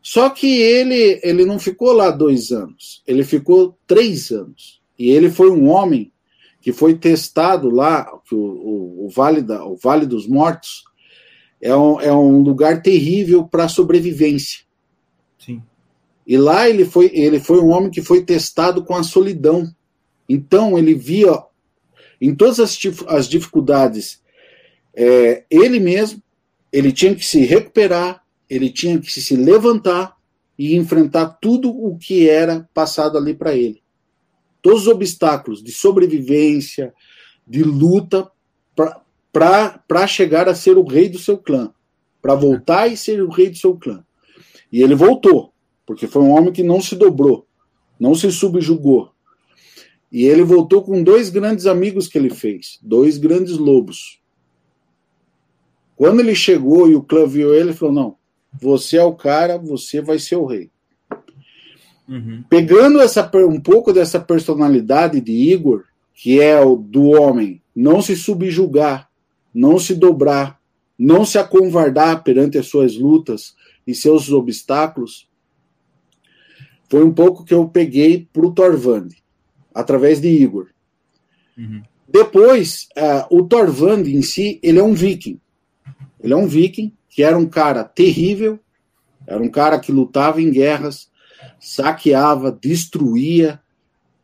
Só 0.06 0.28
que 0.28 0.60
ele, 0.60 1.18
ele 1.22 1.46
não 1.46 1.58
ficou 1.58 1.90
lá 1.94 2.10
dois 2.10 2.52
anos, 2.52 3.02
ele 3.06 3.24
ficou 3.24 3.74
três 3.86 4.30
anos. 4.30 4.82
E 4.98 5.08
ele 5.08 5.30
foi 5.30 5.50
um 5.50 5.70
homem 5.70 6.12
que 6.60 6.74
foi 6.74 6.94
testado 6.94 7.70
lá, 7.70 8.06
o, 8.30 8.36
o, 8.36 9.06
o 9.06 9.08
vale, 9.08 9.40
da, 9.40 9.64
o 9.64 9.76
vale 9.76 10.04
dos 10.04 10.26
Mortos 10.26 10.84
é 11.58 11.74
um, 11.74 11.98
é 12.02 12.12
um 12.12 12.42
lugar 12.42 12.82
terrível 12.82 13.44
para 13.44 13.66
sobrevivência. 13.66 14.60
Sim. 15.38 15.62
E 16.26 16.36
lá 16.36 16.68
ele 16.68 16.84
foi, 16.84 17.10
ele 17.14 17.40
foi 17.40 17.58
um 17.60 17.70
homem 17.70 17.90
que 17.90 18.02
foi 18.02 18.22
testado 18.22 18.84
com 18.84 18.94
a 18.94 19.02
solidão. 19.02 19.74
Então 20.28 20.76
ele 20.76 20.94
via 20.94 21.42
em 22.20 22.34
todas 22.34 22.60
as, 22.60 22.78
as 23.08 23.26
dificuldades 23.26 24.22
é, 24.94 25.44
ele 25.50 25.80
mesmo, 25.80 26.22
ele 26.70 26.92
tinha 26.92 27.14
que 27.14 27.24
se 27.24 27.40
recuperar, 27.40 28.23
ele 28.48 28.70
tinha 28.70 28.98
que 28.98 29.10
se 29.10 29.36
levantar 29.36 30.16
e 30.58 30.76
enfrentar 30.76 31.38
tudo 31.40 31.70
o 31.70 31.96
que 31.98 32.28
era 32.28 32.68
passado 32.72 33.18
ali 33.18 33.34
para 33.34 33.54
ele. 33.54 33.82
Todos 34.62 34.82
os 34.82 34.88
obstáculos 34.88 35.62
de 35.62 35.72
sobrevivência, 35.72 36.94
de 37.46 37.62
luta, 37.62 38.30
para 39.32 40.06
chegar 40.06 40.48
a 40.48 40.54
ser 40.54 40.78
o 40.78 40.84
rei 40.84 41.08
do 41.08 41.18
seu 41.18 41.36
clã. 41.36 41.72
Para 42.22 42.34
voltar 42.34 42.86
e 42.88 42.96
ser 42.96 43.22
o 43.22 43.28
rei 43.28 43.50
do 43.50 43.58
seu 43.58 43.76
clã. 43.76 44.04
E 44.72 44.82
ele 44.82 44.94
voltou, 44.94 45.52
porque 45.84 46.06
foi 46.06 46.22
um 46.22 46.30
homem 46.30 46.52
que 46.52 46.62
não 46.62 46.80
se 46.80 46.96
dobrou, 46.96 47.46
não 47.98 48.14
se 48.14 48.30
subjugou. 48.32 49.12
E 50.10 50.24
ele 50.24 50.42
voltou 50.42 50.82
com 50.82 51.02
dois 51.02 51.28
grandes 51.28 51.66
amigos 51.66 52.08
que 52.08 52.16
ele 52.16 52.30
fez, 52.30 52.78
dois 52.82 53.18
grandes 53.18 53.58
lobos. 53.58 54.20
Quando 55.96 56.20
ele 56.20 56.34
chegou 56.34 56.88
e 56.88 56.94
o 56.94 57.02
clã 57.02 57.26
viu 57.26 57.52
ele, 57.52 57.70
ele 57.70 57.72
falou: 57.72 57.94
Não, 57.94 58.16
você 58.60 58.96
é 58.96 59.04
o 59.04 59.14
cara, 59.14 59.58
você 59.58 60.00
vai 60.00 60.18
ser 60.18 60.36
o 60.36 60.46
rei. 60.46 60.70
Uhum. 62.08 62.44
Pegando 62.48 63.00
essa, 63.00 63.30
um 63.46 63.60
pouco 63.60 63.92
dessa 63.92 64.20
personalidade 64.20 65.20
de 65.20 65.32
Igor, 65.32 65.84
que 66.12 66.40
é 66.40 66.60
o 66.60 66.76
do 66.76 67.10
homem, 67.10 67.62
não 67.74 68.00
se 68.00 68.14
subjugar, 68.14 69.08
não 69.52 69.78
se 69.78 69.94
dobrar, 69.94 70.60
não 70.98 71.24
se 71.24 71.38
acovardar 71.38 72.22
perante 72.22 72.58
as 72.58 72.66
suas 72.66 72.96
lutas 72.96 73.54
e 73.86 73.94
seus 73.94 74.30
obstáculos, 74.30 75.28
foi 76.88 77.02
um 77.02 77.12
pouco 77.12 77.44
que 77.44 77.54
eu 77.54 77.68
peguei 77.68 78.28
para 78.32 78.46
o 78.46 78.52
Torvand, 78.52 79.08
através 79.74 80.20
de 80.20 80.28
Igor. 80.28 80.68
Uhum. 81.56 81.82
Depois, 82.08 82.88
uh, 82.96 83.36
o 83.36 83.42
Torvand 83.44 84.02
em 84.06 84.22
si, 84.22 84.60
ele 84.62 84.78
é 84.78 84.82
um 84.82 84.94
viking. 84.94 85.40
Ele 86.22 86.32
é 86.32 86.36
um 86.36 86.46
viking 86.46 86.92
que 87.14 87.22
era 87.22 87.38
um 87.38 87.46
cara 87.46 87.84
terrível, 87.84 88.58
era 89.24 89.40
um 89.40 89.48
cara 89.48 89.78
que 89.78 89.92
lutava 89.92 90.42
em 90.42 90.50
guerras, 90.50 91.08
saqueava, 91.60 92.50
destruía, 92.50 93.60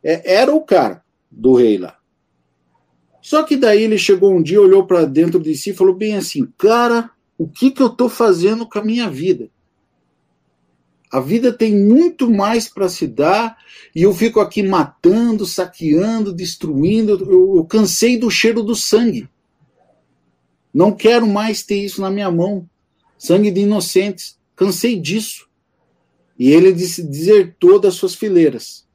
é, 0.03 0.35
era 0.39 0.53
o 0.53 0.59
cara 0.59 1.01
do 1.31 1.55
rei 1.55 1.77
lá. 1.77 1.97
Só 3.21 3.43
que 3.43 3.55
daí 3.55 3.83
ele 3.83 3.97
chegou 3.97 4.35
um 4.35 4.43
dia, 4.43 4.59
olhou 4.59 4.85
para 4.85 5.05
dentro 5.05 5.39
de 5.39 5.55
si 5.55 5.69
e 5.69 5.73
falou 5.73 5.95
bem 5.95 6.17
assim: 6.17 6.45
Cara, 6.57 7.09
o 7.37 7.47
que, 7.47 7.71
que 7.71 7.81
eu 7.81 7.87
estou 7.87 8.09
fazendo 8.09 8.67
com 8.67 8.79
a 8.79 8.83
minha 8.83 9.09
vida? 9.09 9.49
A 11.09 11.21
vida 11.21 11.53
tem 11.53 11.73
muito 11.73 12.29
mais 12.29 12.67
para 12.67 12.89
se 12.89 13.07
dar 13.07 13.57
e 13.95 14.01
eu 14.01 14.13
fico 14.13 14.41
aqui 14.41 14.61
matando, 14.61 15.45
saqueando, 15.45 16.33
destruindo. 16.33 17.13
Eu, 17.13 17.55
eu, 17.55 17.65
cansei 17.65 18.17
do 18.17 18.29
cheiro 18.29 18.61
do 18.61 18.75
sangue. 18.75 19.29
Não 20.73 20.91
quero 20.91 21.25
mais 21.25 21.63
ter 21.63 21.81
isso 21.81 22.01
na 22.01 22.09
minha 22.09 22.29
mão. 22.29 22.67
Sangue 23.21 23.51
de 23.51 23.61
inocentes. 23.61 24.39
Cansei 24.55 24.99
disso. 24.99 25.47
E 26.39 26.49
ele 26.49 26.71
desertou 26.71 27.79
das 27.79 27.93
suas 27.93 28.15
fileiras. 28.15 28.87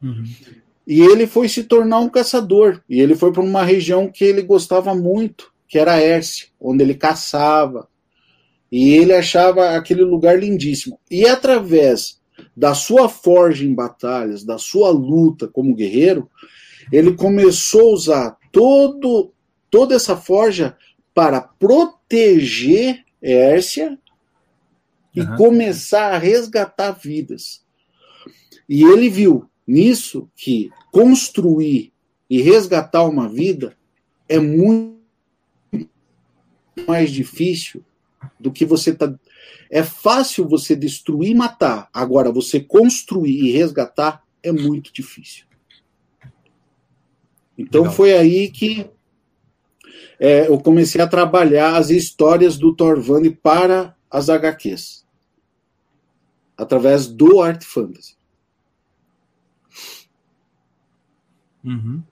Uhum. 0.00 0.22
E 0.86 1.00
ele 1.00 1.26
foi 1.26 1.48
se 1.48 1.64
tornar 1.64 1.98
um 1.98 2.08
caçador. 2.08 2.80
E 2.88 3.00
ele 3.00 3.16
foi 3.16 3.32
para 3.32 3.42
uma 3.42 3.64
região 3.64 4.08
que 4.08 4.22
ele 4.22 4.42
gostava 4.42 4.94
muito, 4.94 5.52
que 5.66 5.76
era 5.76 5.98
Hércia, 5.98 6.46
onde 6.60 6.84
ele 6.84 6.94
caçava, 6.94 7.88
e 8.70 8.94
ele 8.94 9.12
achava 9.12 9.70
aquele 9.70 10.04
lugar 10.04 10.38
lindíssimo. 10.38 11.00
E 11.10 11.26
através 11.26 12.20
da 12.56 12.74
sua 12.74 13.08
forja 13.08 13.64
em 13.64 13.74
batalhas, 13.74 14.44
da 14.44 14.56
sua 14.56 14.90
luta 14.90 15.48
como 15.48 15.74
guerreiro, 15.74 16.30
ele 16.92 17.14
começou 17.14 17.90
a 17.90 17.94
usar 17.94 18.38
todo, 18.52 19.34
toda 19.68 19.96
essa 19.96 20.16
forja 20.16 20.76
para 21.12 21.40
proteger 21.40 23.02
Hércia 23.22 23.98
e 25.14 25.20
uhum. 25.20 25.36
começar 25.36 26.14
a 26.14 26.18
resgatar 26.18 26.92
vidas. 26.92 27.64
E 28.68 28.82
ele 28.82 29.08
viu 29.08 29.48
nisso 29.66 30.30
que 30.34 30.70
construir 30.90 31.92
e 32.28 32.40
resgatar 32.40 33.04
uma 33.04 33.28
vida 33.28 33.76
é 34.28 34.38
muito 34.38 34.98
mais 36.86 37.10
difícil 37.10 37.84
do 38.40 38.50
que 38.50 38.64
você 38.64 38.94
tá. 38.94 39.14
É 39.70 39.82
fácil 39.82 40.48
você 40.48 40.74
destruir 40.74 41.30
e 41.30 41.34
matar. 41.34 41.88
Agora, 41.92 42.32
você 42.32 42.60
construir 42.60 43.44
e 43.44 43.52
resgatar 43.52 44.22
é 44.42 44.50
muito 44.50 44.92
difícil. 44.92 45.44
Então 47.56 47.82
Legal. 47.82 47.96
foi 47.96 48.12
aí 48.14 48.50
que 48.50 48.90
é, 50.24 50.46
eu 50.46 50.56
comecei 50.56 51.00
a 51.00 51.06
trabalhar 51.08 51.74
as 51.74 51.90
histórias 51.90 52.56
do 52.56 52.72
Thorvand 52.72 53.28
para 53.42 53.96
as 54.08 54.30
HQs. 54.30 55.04
Através 56.56 57.08
do 57.08 57.42
Art 57.42 57.64
Fantasy. 57.64 58.14
Uhum. 61.64 62.04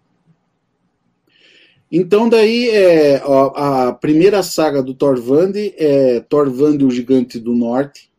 Então, 1.92 2.28
daí, 2.28 2.70
é, 2.70 3.22
a 3.54 3.92
primeira 3.92 4.42
saga 4.42 4.82
do 4.82 4.92
Thorvand 4.92 5.52
é 5.76 6.18
Thorvand, 6.18 6.84
o 6.84 6.90
Gigante 6.90 7.38
do 7.38 7.54
Norte. 7.54 8.10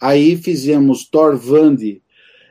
Aí 0.00 0.34
fizemos 0.34 1.04
Thorvand, 1.04 2.00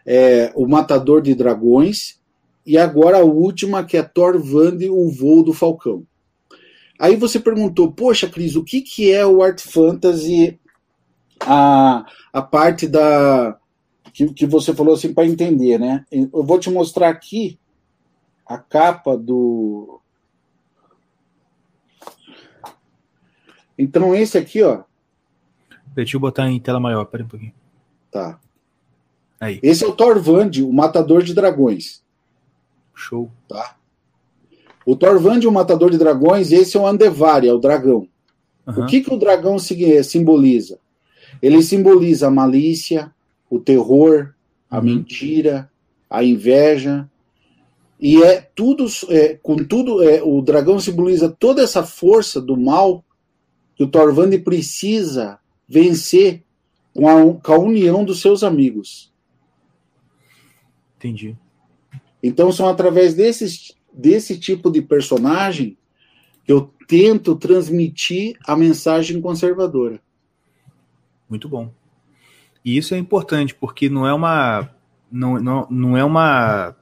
é, 0.05 0.51
o 0.53 0.67
Matador 0.67 1.23
de 1.23 1.33
Dragões. 1.33 2.19
E 2.63 2.77
agora 2.77 3.17
a 3.17 3.23
última, 3.23 3.83
que 3.83 3.97
é 3.97 4.03
Thorvand, 4.03 4.87
o 4.91 5.09
Voo 5.09 5.41
do 5.41 5.51
Falcão. 5.51 6.05
Aí 6.99 7.15
você 7.15 7.39
perguntou, 7.39 7.91
poxa, 7.91 8.27
Cris, 8.27 8.55
o 8.55 8.63
que, 8.63 8.81
que 8.81 9.11
é 9.11 9.25
o 9.25 9.41
Art 9.41 9.61
Fantasy, 9.61 10.59
a, 11.39 12.05
a 12.33 12.41
parte 12.41 12.87
da 12.87 13.57
que, 14.13 14.33
que 14.33 14.45
você 14.45 14.73
falou 14.73 14.95
assim 14.95 15.13
para 15.13 15.25
entender, 15.25 15.79
né? 15.79 16.05
Eu 16.11 16.43
vou 16.43 16.59
te 16.59 16.69
mostrar 16.69 17.07
aqui 17.07 17.57
a 18.45 18.57
capa 18.57 19.15
do, 19.15 19.99
Então, 23.79 24.13
esse 24.13 24.37
aqui, 24.37 24.61
ó. 24.61 24.83
Deixa 25.95 26.17
eu 26.17 26.19
botar 26.19 26.49
em 26.49 26.59
tela 26.59 26.81
maior, 26.81 27.05
pera 27.05 27.23
um 27.23 27.27
pouquinho. 27.29 27.53
Tá. 28.11 28.37
Aí. 29.39 29.57
Esse 29.63 29.85
é 29.85 29.87
o 29.87 29.95
Thorvand, 29.95 30.51
o 30.61 30.73
Matador 30.73 31.23
de 31.23 31.33
Dragões. 31.33 32.03
Show. 32.93 33.31
Tá. 33.47 33.77
O 34.89 34.95
Thorvand, 34.95 35.41
o 35.45 35.51
Matador 35.51 35.91
de 35.91 35.99
Dragões, 35.99 36.51
esse 36.51 36.75
é 36.75 36.79
o 36.79 36.87
Andevari, 36.87 37.47
é 37.47 37.53
o 37.53 37.59
dragão. 37.59 38.07
Uhum. 38.65 38.83
O 38.83 38.87
que, 38.87 39.01
que 39.01 39.13
o 39.13 39.19
dragão 39.19 39.59
simboliza? 39.59 40.79
Ele 41.39 41.61
simboliza 41.61 42.25
a 42.25 42.31
malícia, 42.31 43.13
o 43.51 43.59
terror, 43.59 44.33
a 44.67 44.79
uhum. 44.79 44.85
mentira, 44.85 45.69
a 46.09 46.23
inveja. 46.23 47.07
E 47.99 48.23
é 48.23 48.41
tudo, 48.41 48.87
é, 49.09 49.37
com 49.43 49.57
tudo, 49.57 50.01
é, 50.01 50.23
o 50.23 50.41
dragão 50.41 50.79
simboliza 50.79 51.29
toda 51.29 51.61
essa 51.61 51.83
força 51.83 52.41
do 52.41 52.57
mal 52.57 53.05
que 53.75 53.83
o 53.83 53.87
Thorvand 53.87 54.39
precisa 54.39 55.37
vencer 55.67 56.41
com 56.95 57.07
a, 57.07 57.35
com 57.35 57.53
a 57.53 57.59
união 57.59 58.03
dos 58.03 58.21
seus 58.21 58.43
amigos. 58.43 59.13
Entendi. 60.97 61.37
Então 62.23 62.51
são 62.51 62.67
através 62.67 63.13
desse, 63.13 63.77
desse 63.99 64.39
tipo 64.39 64.71
de 64.71 64.81
personagem 64.81 65.77
eu 66.47 66.73
tento 66.87 67.35
transmitir 67.35 68.37
a 68.45 68.55
mensagem 68.55 69.21
conservadora. 69.21 70.01
Muito 71.29 71.47
bom. 71.47 71.71
E 72.65 72.75
isso 72.75 72.95
é 72.95 72.97
importante, 72.97 73.53
porque 73.53 73.89
não 73.89 74.07
é 74.07 74.13
uma. 74.13 74.69
Não, 75.11 75.39
não, 75.39 75.67
não 75.69 75.97
é 75.97 76.03
uma 76.03 76.75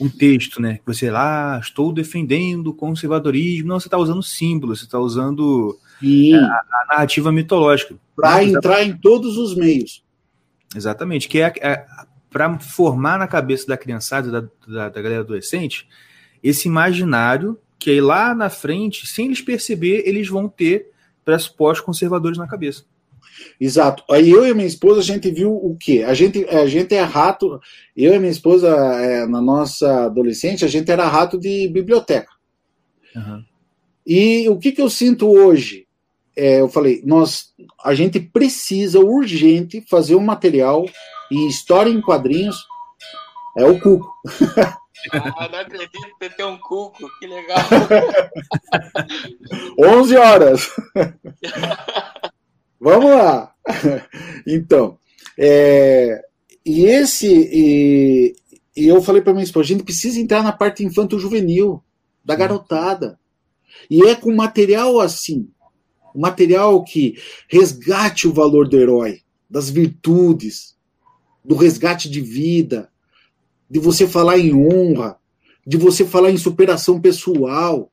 um 0.00 0.08
texto, 0.08 0.60
né? 0.60 0.78
Que 0.78 0.86
você 0.86 1.10
lá, 1.10 1.56
ah, 1.56 1.58
estou 1.58 1.92
defendendo 1.92 2.68
o 2.68 2.74
conservadorismo. 2.74 3.68
Não, 3.68 3.80
você 3.80 3.86
está 3.86 3.98
usando 3.98 4.22
símbolos, 4.22 4.80
você 4.80 4.84
está 4.84 4.98
usando 4.98 5.78
é, 6.02 6.34
a, 6.34 6.44
a, 6.44 6.86
narrativa 6.90 7.32
mitológica. 7.32 7.96
Para 8.14 8.44
entrar 8.44 8.82
em 8.82 8.96
todos 8.96 9.36
os 9.36 9.54
meios. 9.54 10.04
Exatamente, 10.74 11.28
que 11.28 11.40
é, 11.40 11.52
é 11.60 11.86
para 12.30 12.58
formar 12.58 13.18
na 13.18 13.26
cabeça 13.26 13.66
da 13.66 13.76
criançada, 13.76 14.30
da, 14.30 14.48
da, 14.68 14.88
da 14.90 15.02
galera 15.02 15.22
adolescente, 15.22 15.88
esse 16.48 16.68
imaginário 16.68 17.58
que 17.78 17.90
aí 17.90 18.00
lá 18.00 18.34
na 18.34 18.48
frente, 18.48 19.06
sem 19.06 19.26
eles 19.26 19.40
perceber, 19.40 20.02
eles 20.06 20.28
vão 20.28 20.48
ter 20.48 20.90
pressupostos 21.24 21.84
conservadores 21.84 22.38
na 22.38 22.46
cabeça. 22.46 22.84
Exato. 23.60 24.02
Aí 24.10 24.30
eu 24.30 24.46
e 24.46 24.54
minha 24.54 24.66
esposa, 24.66 25.00
a 25.00 25.04
gente 25.04 25.30
viu 25.30 25.52
o 25.52 25.76
quê? 25.78 26.04
A 26.06 26.14
gente, 26.14 26.44
a 26.48 26.66
gente 26.66 26.94
é 26.94 27.02
rato. 27.02 27.60
Eu 27.96 28.14
e 28.14 28.18
minha 28.18 28.30
esposa, 28.30 28.68
é, 28.68 29.26
na 29.26 29.40
nossa 29.40 30.06
adolescente, 30.06 30.64
a 30.64 30.68
gente 30.68 30.90
era 30.90 31.06
rato 31.06 31.38
de 31.38 31.68
biblioteca. 31.68 32.30
Uhum. 33.14 33.44
E 34.06 34.48
o 34.48 34.58
que, 34.58 34.72
que 34.72 34.80
eu 34.80 34.88
sinto 34.88 35.28
hoje? 35.28 35.86
É, 36.36 36.60
eu 36.60 36.68
falei, 36.68 37.02
nós, 37.04 37.52
a 37.82 37.94
gente 37.94 38.20
precisa 38.20 39.00
urgente 39.00 39.84
fazer 39.88 40.14
um 40.14 40.20
material 40.20 40.86
e 41.30 41.48
história 41.48 41.90
em 41.90 42.00
quadrinhos. 42.00 42.56
É 43.56 43.64
o 43.64 43.80
Cuco. 43.80 44.12
Ah, 45.12 45.48
não 45.48 45.58
acredito 45.60 46.16
que 46.18 46.30
tem 46.30 46.46
um 46.46 46.58
cuco, 46.58 47.08
que 47.18 47.26
legal. 47.26 47.58
11 49.78 50.16
horas. 50.16 50.70
Vamos 52.80 53.10
lá. 53.10 53.54
Então, 54.46 54.98
é, 55.38 56.22
e 56.64 56.84
esse. 56.84 57.26
E, 57.28 58.36
e 58.76 58.86
eu 58.86 59.02
falei 59.02 59.22
para 59.22 59.32
minha 59.32 59.44
esposa: 59.44 59.64
a 59.64 59.68
gente 59.68 59.84
precisa 59.84 60.20
entrar 60.20 60.42
na 60.42 60.52
parte 60.52 60.84
infanto-juvenil, 60.84 61.82
da 62.24 62.36
garotada. 62.36 63.18
E 63.90 64.02
é 64.04 64.14
com 64.14 64.34
material 64.34 65.00
assim 65.00 65.48
um 66.16 66.20
material 66.20 66.82
que 66.82 67.18
resgate 67.46 68.26
o 68.26 68.32
valor 68.32 68.66
do 68.66 68.78
herói, 68.78 69.20
das 69.50 69.68
virtudes, 69.68 70.74
do 71.44 71.54
resgate 71.54 72.08
de 72.08 72.22
vida, 72.22 72.90
de 73.68 73.78
você 73.78 74.06
falar 74.06 74.38
em 74.38 74.54
honra, 74.54 75.18
de 75.66 75.76
você 75.76 76.04
falar 76.04 76.30
em 76.30 76.36
superação 76.36 77.00
pessoal, 77.00 77.90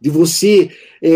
de 0.00 0.10
você 0.10 0.70
é, 1.02 1.10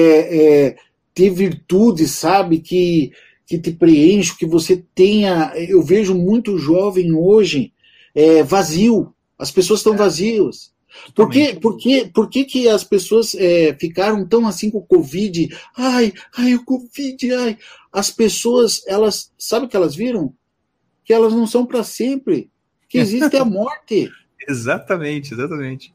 é, 0.67 0.77
ter 1.15 1.31
virtudes, 1.31 2.11
sabe, 2.13 2.59
que, 2.59 3.13
que 3.47 3.59
te 3.59 3.71
preenche, 3.71 4.37
que 4.37 4.47
você 4.47 4.85
tenha. 4.95 5.53
Eu 5.57 5.83
vejo 5.83 6.15
muito 6.15 6.59
jovem 6.59 7.13
hoje 7.13 7.73
é, 8.15 8.43
vazio. 8.43 9.15
As 9.39 9.51
pessoas 9.51 9.81
estão 9.81 9.95
é. 9.95 9.97
vazias. 9.97 10.73
Por, 11.15 11.31
que, 11.31 11.55
por, 11.55 11.77
que, 11.79 12.07
por 12.09 12.29
que, 12.29 12.45
que 12.45 12.69
as 12.69 12.85
pessoas 12.85 13.35
é, 13.35 13.75
ficaram 13.79 14.27
tão 14.27 14.47
assim 14.47 14.71
com 14.71 14.79
o 14.79 14.87
Covid? 14.87 15.49
Ai, 15.77 16.13
ai, 16.37 16.55
o 16.55 16.65
Covid, 16.65 17.33
ai. 17.35 17.59
As 17.91 18.11
pessoas, 18.11 18.83
elas, 18.87 19.33
sabe 19.39 19.67
o 19.67 19.69
que 19.69 19.77
elas 19.77 19.95
viram? 19.95 20.35
Que 21.05 21.13
elas 21.13 21.33
não 21.33 21.47
são 21.47 21.65
para 21.65 21.83
sempre. 21.83 22.51
Que 22.93 22.99
existe 22.99 23.37
a 23.39 23.45
morte. 23.45 24.13
exatamente, 24.47 25.33
exatamente, 25.33 25.95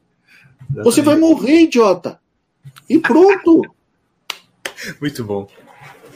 Você 0.82 1.00
vai 1.00 1.16
morrer, 1.16 1.60
idiota. 1.60 2.20
E 2.90 2.98
pronto. 2.98 3.62
Muito 5.00 5.24
bom. 5.24 5.48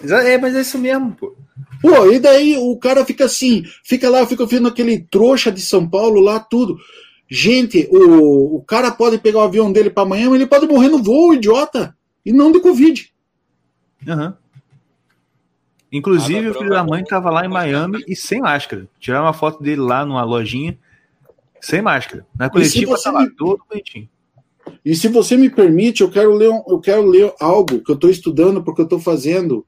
É, 0.05 0.37
mas 0.37 0.57
é 0.57 0.61
isso 0.61 0.77
mesmo, 0.79 1.13
pô. 1.15 1.37
Pô, 1.81 2.11
e 2.11 2.19
daí 2.19 2.57
o 2.57 2.77
cara 2.77 3.05
fica 3.05 3.27
assim, 3.27 3.63
fica 3.85 4.11
lá, 4.11 4.27
fica 4.27 4.45
vendo 4.45 4.67
aquele 4.67 4.99
trouxa 4.99 5.53
de 5.53 5.61
São 5.61 5.89
Paulo 5.89 6.21
lá, 6.21 6.41
tudo. 6.41 6.77
Gente, 7.31 7.89
o, 7.93 8.57
o 8.57 8.63
cara 8.65 8.91
pode 8.91 9.19
pegar 9.19 9.39
o 9.39 9.43
avião 9.43 9.73
dele 9.73 9.89
para 9.89 10.03
amanhã, 10.03 10.29
mas 10.29 10.41
ele 10.41 10.51
pode 10.51 10.67
morrer 10.67 10.89
no 10.89 11.01
voo, 11.01 11.33
idiota. 11.33 11.97
E 12.27 12.33
não 12.33 12.51
de 12.51 12.61
Covid. 12.61 13.13
Uhum. 14.07 14.35
Inclusive, 15.93 16.49
o 16.49 16.55
filho 16.55 16.71
da 16.71 16.83
mãe 16.83 17.03
estava 17.03 17.31
lá 17.31 17.45
em 17.45 17.51
Miami 17.51 18.03
e 18.09 18.17
sem 18.17 18.41
máscara. 18.41 18.89
Tiraram 18.99 19.27
uma 19.27 19.35
foto 19.35 19.63
dele 19.63 19.83
lá 19.83 20.07
numa 20.07 20.25
lojinha, 20.25 20.79
sem 21.61 21.83
máscara. 21.83 22.27
Na 22.37 22.49
coletiva 22.49 22.95
estava 22.95 23.21
me... 23.21 23.31
todo 23.31 23.63
bonitinho. 23.69 24.09
E 24.83 24.97
se 24.97 25.09
você 25.09 25.37
me 25.37 25.51
permite, 25.51 26.01
eu 26.01 26.11
quero 26.11 26.33
ler, 26.35 26.49
eu 26.67 26.81
quero 26.81 27.05
ler 27.05 27.35
algo 27.39 27.81
que 27.81 27.91
eu 27.91 27.95
estou 27.95 28.09
estudando, 28.09 28.63
porque 28.63 28.81
eu 28.81 28.85
estou 28.85 28.99
fazendo 28.99 29.67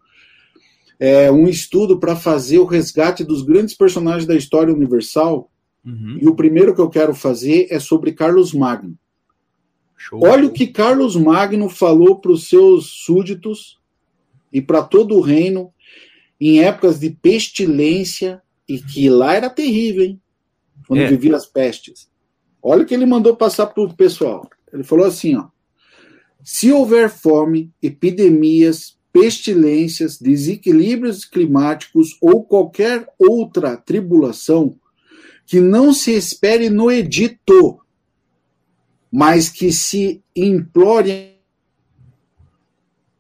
é, 0.99 1.31
um 1.31 1.47
estudo 1.47 1.99
para 1.99 2.17
fazer 2.17 2.59
o 2.59 2.65
resgate 2.65 3.23
dos 3.23 3.43
grandes 3.43 3.75
personagens 3.75 4.27
da 4.27 4.35
história 4.35 4.73
universal. 4.73 5.51
Uhum. 5.85 6.19
E 6.23 6.27
o 6.27 6.35
primeiro 6.35 6.75
que 6.75 6.81
eu 6.81 6.89
quero 6.89 7.15
fazer 7.15 7.67
é 7.71 7.79
sobre 7.79 8.13
Carlos 8.13 8.55
Magno. 8.55 8.97
Show. 9.95 10.21
Olha 10.25 10.47
o 10.47 10.53
que 10.53 10.69
Carlos 10.69 11.17
Magno 11.17 11.69
falou 11.69 12.19
para 12.19 12.33
os 12.33 12.49
seus 12.49 12.87
súditos 13.05 13.79
e 14.51 14.63
para 14.63 14.83
todo 14.83 15.17
o 15.17 15.21
reino 15.21 15.74
em 16.41 16.61
épocas 16.61 16.99
de 16.99 17.11
pestilência, 17.11 18.43
e 18.69 18.81
que 18.81 19.09
lá 19.09 19.35
era 19.35 19.51
terrível, 19.51 20.05
hein? 20.05 20.21
Quando 20.87 21.01
é. 21.01 21.07
vivia 21.07 21.37
as 21.37 21.47
pestes. 21.47 22.09
Olha 22.63 22.83
o 22.83 22.87
que 22.87 22.95
ele 22.95 23.07
mandou 23.07 23.37
passar 23.37 23.67
para 23.67 23.83
o 23.83 23.95
pessoal. 23.95 24.49
Ele 24.73 24.83
falou 24.83 25.07
assim: 25.07 25.37
ó, 25.37 25.49
se 26.43 26.73
houver 26.73 27.11
fome, 27.11 27.71
epidemias, 27.83 28.99
pestilências, 29.13 30.19
desequilíbrios 30.19 31.25
climáticos 31.25 32.17
ou 32.21 32.45
qualquer 32.45 33.07
outra 33.19 33.77
tribulação, 33.77 34.79
que 35.47 35.61
não 35.61 35.93
se 35.93 36.13
espere 36.13 36.69
no 36.69 36.91
edito, 36.91 37.81
mas 39.13 39.49
que 39.49 39.71
se 39.71 40.23
implore 40.35 41.39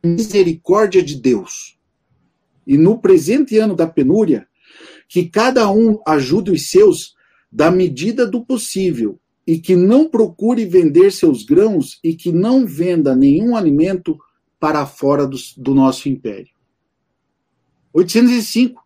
a 0.02 0.06
misericórdia 0.06 1.02
de 1.02 1.14
Deus 1.14 1.73
e 2.66 2.76
no 2.76 2.98
presente 2.98 3.58
ano 3.58 3.74
da 3.74 3.86
penúria, 3.86 4.46
que 5.08 5.28
cada 5.28 5.70
um 5.70 6.00
ajude 6.06 6.50
os 6.50 6.70
seus 6.70 7.14
da 7.50 7.70
medida 7.70 8.26
do 8.26 8.44
possível, 8.44 9.18
e 9.46 9.58
que 9.58 9.76
não 9.76 10.08
procure 10.08 10.64
vender 10.64 11.10
seus 11.10 11.44
grãos 11.44 11.98
e 12.02 12.14
que 12.14 12.32
não 12.32 12.66
venda 12.66 13.14
nenhum 13.14 13.54
alimento 13.54 14.18
para 14.58 14.86
fora 14.86 15.26
do, 15.26 15.36
do 15.56 15.74
nosso 15.74 16.08
império. 16.08 16.52
805. 17.92 18.82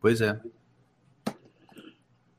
Pois 0.00 0.20
é. 0.20 0.40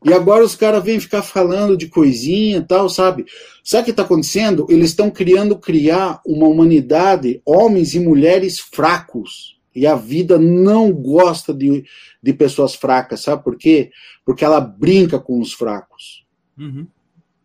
E 0.05 0.13
agora 0.13 0.43
os 0.43 0.55
caras 0.55 0.83
vêm 0.83 0.99
ficar 0.99 1.23
falando 1.23 1.75
de 1.75 1.87
coisinha 1.87 2.57
e 2.57 2.61
tal, 2.61 2.87
sabe? 2.87 3.25
Sabe 3.63 3.81
o 3.81 3.85
que 3.85 3.91
está 3.91 4.03
acontecendo? 4.03 4.67
Eles 4.69 4.91
estão 4.91 5.09
criando 5.09 5.57
criar 5.57 6.21
uma 6.23 6.47
humanidade, 6.47 7.41
homens 7.43 7.95
e 7.95 7.99
mulheres 7.99 8.59
fracos. 8.59 9.59
E 9.75 9.87
a 9.87 9.95
vida 9.95 10.37
não 10.37 10.91
gosta 10.91 11.51
de, 11.51 11.83
de 12.21 12.33
pessoas 12.33 12.75
fracas, 12.75 13.21
sabe 13.21 13.43
por 13.43 13.57
quê? 13.57 13.89
Porque 14.23 14.45
ela 14.45 14.61
brinca 14.61 15.17
com 15.17 15.41
os 15.41 15.53
fracos. 15.53 16.23
Uhum. 16.55 16.85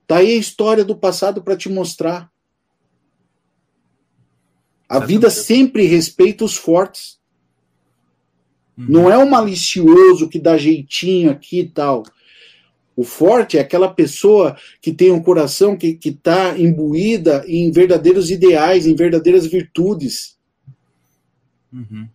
Tá 0.06 0.18
aí 0.18 0.32
a 0.32 0.38
história 0.38 0.84
do 0.84 0.94
passado 0.94 1.42
para 1.42 1.56
te 1.56 1.70
mostrar. 1.70 2.30
A 4.86 4.98
vida 4.98 5.30
sempre 5.30 5.86
respeita 5.86 6.44
os 6.44 6.56
fortes. 6.56 7.18
Uhum. 8.76 8.86
Não 8.86 9.10
é 9.10 9.16
um 9.16 9.30
malicioso 9.30 10.28
que 10.28 10.38
dá 10.38 10.58
jeitinho 10.58 11.30
aqui 11.30 11.60
e 11.60 11.68
tal. 11.68 12.02
O 13.00 13.02
forte 13.02 13.56
é 13.56 13.62
aquela 13.62 13.88
pessoa 13.88 14.54
que 14.78 14.92
tem 14.92 15.10
um 15.10 15.22
coração 15.22 15.74
que 15.74 15.98
está 16.04 16.58
imbuída 16.58 17.42
em 17.48 17.70
verdadeiros 17.70 18.30
ideais, 18.30 18.86
em 18.86 18.94
verdadeiras 18.94 19.46
virtudes. 19.46 20.36
Uhum. 21.72 22.06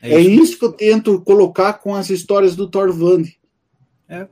É, 0.00 0.14
é 0.14 0.20
isso 0.20 0.56
que 0.56 0.64
eu 0.64 0.70
tento 0.70 1.20
colocar 1.22 1.72
com 1.72 1.96
as 1.96 2.10
histórias 2.10 2.54
do 2.54 2.70
Thorvand. 2.70 3.24
É. 4.08 4.28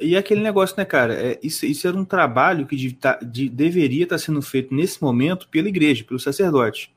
E 0.00 0.16
aquele 0.16 0.42
negócio, 0.42 0.76
né, 0.78 0.84
cara? 0.84 1.14
É, 1.14 1.40
isso, 1.42 1.66
isso 1.66 1.88
era 1.88 1.98
um 1.98 2.04
trabalho 2.04 2.68
que 2.68 2.76
de, 2.76 2.92
tá, 2.92 3.18
de, 3.20 3.48
deveria 3.48 4.04
estar 4.04 4.14
tá 4.14 4.22
sendo 4.22 4.40
feito 4.40 4.72
nesse 4.72 5.02
momento 5.02 5.48
pela 5.48 5.68
igreja, 5.68 6.04
pelo 6.04 6.20
sacerdote. 6.20 6.94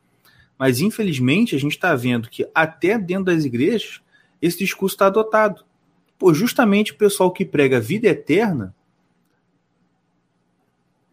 Mas, 0.55 0.81
infelizmente, 0.81 1.55
a 1.55 1.59
gente 1.59 1.71
está 1.71 1.95
vendo 1.95 2.29
que 2.29 2.47
até 2.53 2.99
dentro 2.99 3.25
das 3.25 3.43
igrejas 3.43 4.01
esse 4.39 4.59
discurso 4.59 4.93
está 4.93 5.07
adotado. 5.07 5.65
Pô, 6.21 6.35
justamente 6.35 6.91
o 6.91 6.97
pessoal 6.97 7.31
que 7.31 7.43
prega 7.43 7.79
vida 7.79 8.07
eterna, 8.07 8.75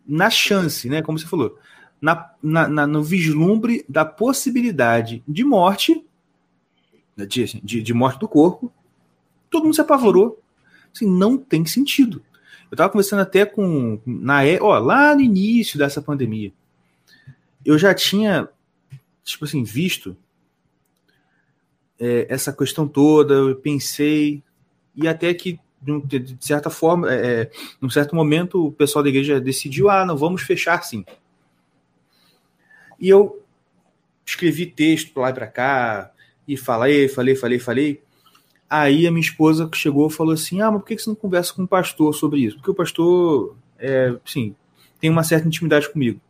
na 0.07 0.29
chance, 0.29 0.87
né? 0.87 1.01
Como 1.01 1.19
você 1.19 1.27
falou, 1.27 1.59
na, 1.99 2.31
na, 2.43 2.69
na 2.69 2.87
no 2.87 3.03
vislumbre 3.03 3.87
da 3.89 4.05
possibilidade 4.05 5.25
de 5.27 5.45
morte, 5.45 6.05
né, 7.17 7.25
de, 7.25 7.59
de, 7.65 7.83
de, 7.83 7.95
morte 7.95 8.19
do 8.19 8.29
corpo, 8.29 8.71
todo 9.49 9.65
mundo 9.65 9.75
se 9.75 9.81
apavorou. 9.81 10.43
Assim, 10.95 11.07
não 11.07 11.39
tem 11.39 11.65
sentido. 11.65 12.23
Eu 12.71 12.75
estava 12.75 12.91
conversando 12.91 13.23
até 13.23 13.47
com. 13.47 13.99
Na, 14.05 14.41
ó, 14.61 14.79
lá 14.79 15.15
no 15.15 15.23
início 15.23 15.79
dessa 15.79 16.03
pandemia, 16.03 16.53
eu 17.65 17.79
já 17.79 17.95
tinha, 17.95 18.47
tipo 19.25 19.47
assim, 19.47 19.65
visto 19.65 20.15
é, 21.99 22.27
essa 22.29 22.53
questão 22.53 22.87
toda, 22.87 23.33
eu 23.33 23.57
pensei, 23.57 24.43
e 25.01 25.07
até 25.07 25.33
que, 25.33 25.61
de 25.81 26.37
certa 26.41 26.69
forma, 26.69 27.13
é, 27.13 27.43
é, 27.43 27.51
num 27.81 27.89
certo 27.89 28.17
momento, 28.17 28.67
o 28.67 28.73
pessoal 28.73 29.03
da 29.03 29.09
igreja 29.09 29.41
decidiu: 29.41 29.89
ah, 29.89 30.05
não, 30.05 30.17
vamos 30.17 30.43
fechar 30.43 30.83
sim. 30.83 31.05
E 32.99 33.09
eu 33.09 33.45
escrevi 34.27 34.67
texto 34.67 35.21
lá 35.21 35.31
e 35.31 35.33
para 35.33 35.47
cá, 35.47 36.11
e 36.47 36.57
falei, 36.57 37.09
falei, 37.09 37.37
falei, 37.37 37.59
falei. 37.61 38.03
Aí 38.69 39.07
a 39.07 39.11
minha 39.11 39.23
esposa 39.23 39.71
chegou 39.73 40.09
e 40.09 40.13
falou 40.13 40.35
assim: 40.35 40.61
ah, 40.61 40.71
mas 40.71 40.81
por 40.81 40.89
que 40.89 40.99
você 40.99 41.09
não 41.09 41.17
conversa 41.17 41.55
com 41.55 41.63
o 41.63 41.69
pastor 41.69 42.13
sobre 42.13 42.41
isso? 42.41 42.57
Porque 42.57 42.73
o 42.73 42.75
pastor, 42.75 43.57
é, 43.79 44.17
sim, 44.27 44.57
tem 45.01 45.09
uma 45.09 45.23
certa 45.23 45.47
intimidade 45.47 45.89
comigo. 45.91 46.21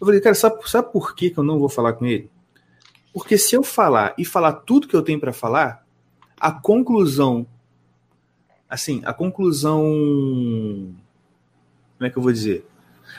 Eu 0.00 0.06
falei, 0.06 0.20
cara, 0.20 0.34
sabe, 0.34 0.56
sabe 0.68 0.90
por 0.90 1.14
que, 1.14 1.28
que 1.28 1.38
eu 1.38 1.44
não 1.44 1.58
vou 1.58 1.68
falar 1.68 1.92
com 1.92 2.06
ele? 2.06 2.30
Porque 3.12 3.36
se 3.36 3.54
eu 3.54 3.62
falar 3.62 4.14
e 4.16 4.24
falar 4.24 4.52
tudo 4.52 4.88
que 4.88 4.96
eu 4.96 5.02
tenho 5.02 5.20
para 5.20 5.32
falar, 5.32 5.84
a 6.40 6.52
conclusão, 6.52 7.46
assim, 8.68 9.02
a 9.04 9.12
conclusão, 9.12 9.82
como 11.96 12.06
é 12.06 12.10
que 12.10 12.16
eu 12.16 12.22
vou 12.22 12.32
dizer? 12.32 12.66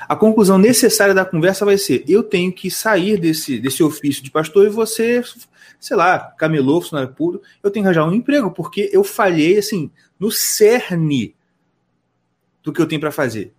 A 0.07 0.15
conclusão 0.15 0.57
necessária 0.57 1.13
da 1.13 1.25
conversa 1.25 1.65
vai 1.65 1.77
ser: 1.77 2.03
eu 2.07 2.23
tenho 2.23 2.53
que 2.53 2.69
sair 2.69 3.19
desse, 3.19 3.59
desse 3.59 3.83
ofício 3.83 4.23
de 4.23 4.31
pastor 4.31 4.65
e 4.65 4.69
você, 4.69 5.21
sei 5.79 5.97
lá, 5.97 6.19
camelô, 6.19 6.79
funcionário 6.81 7.13
puro, 7.13 7.41
eu 7.61 7.71
tenho 7.71 7.83
que 7.83 7.87
arranjar 7.87 8.07
um 8.07 8.13
emprego, 8.13 8.51
porque 8.51 8.89
eu 8.93 9.03
falhei, 9.03 9.57
assim, 9.57 9.91
no 10.19 10.31
cerne 10.31 11.35
do 12.63 12.71
que 12.71 12.81
eu 12.81 12.87
tenho 12.87 13.01
para 13.01 13.11
fazer. 13.11 13.53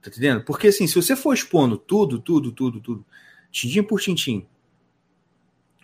Tá 0.00 0.10
entendendo? 0.10 0.44
Porque, 0.44 0.68
assim, 0.68 0.86
se 0.86 0.94
você 0.94 1.14
for 1.14 1.34
expondo 1.34 1.76
tudo, 1.76 2.18
tudo, 2.18 2.52
tudo, 2.52 2.80
tudo, 2.80 3.04
tintim 3.50 3.82
por 3.82 4.00
tintim, 4.00 4.46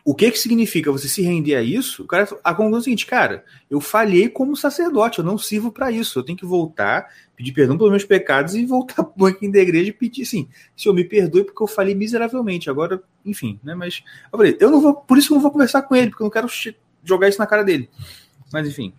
o 0.04 0.14
que 0.14 0.30
que 0.30 0.38
significa 0.38 0.92
você 0.92 1.08
se 1.08 1.22
render 1.22 1.54
a 1.54 1.62
isso? 1.62 2.02
O 2.02 2.06
cara, 2.06 2.28
a 2.44 2.54
conclusão 2.54 2.78
é 2.78 2.80
a 2.80 2.84
seguinte, 2.84 3.06
cara, 3.06 3.42
eu 3.70 3.80
falhei 3.80 4.28
como 4.28 4.54
sacerdote, 4.54 5.18
eu 5.18 5.24
não 5.24 5.38
sirvo 5.38 5.72
para 5.72 5.90
isso. 5.90 6.18
Eu 6.18 6.22
tenho 6.22 6.36
que 6.36 6.44
voltar, 6.44 7.08
pedir 7.34 7.52
perdão 7.52 7.78
pelos 7.78 7.90
meus 7.90 8.04
pecados 8.04 8.54
e 8.54 8.66
voltar 8.66 9.02
para 9.02 9.12
o 9.12 9.18
banquinho 9.18 9.50
da 9.50 9.60
igreja 9.60 9.88
e 9.88 9.92
pedir 9.94 10.22
assim, 10.22 10.46
se 10.76 10.86
eu 10.86 10.92
me 10.92 11.04
perdoe 11.04 11.44
porque 11.44 11.62
eu 11.62 11.66
falei 11.66 11.94
miseravelmente. 11.94 12.68
Agora, 12.68 13.02
enfim, 13.24 13.58
né? 13.64 13.74
Mas 13.74 14.04
eu 14.30 14.38
falei, 14.38 14.58
eu 14.60 14.70
não 14.70 14.78
vou, 14.78 14.94
por 14.94 15.16
isso 15.16 15.32
eu 15.32 15.36
não 15.36 15.42
vou 15.42 15.50
conversar 15.50 15.80
com 15.80 15.96
ele, 15.96 16.10
porque 16.10 16.22
eu 16.22 16.26
não 16.26 16.30
quero 16.30 16.48
jogar 17.02 17.28
isso 17.30 17.38
na 17.38 17.46
cara 17.46 17.64
dele. 17.64 17.88
Mas 18.52 18.68
enfim. 18.68 18.92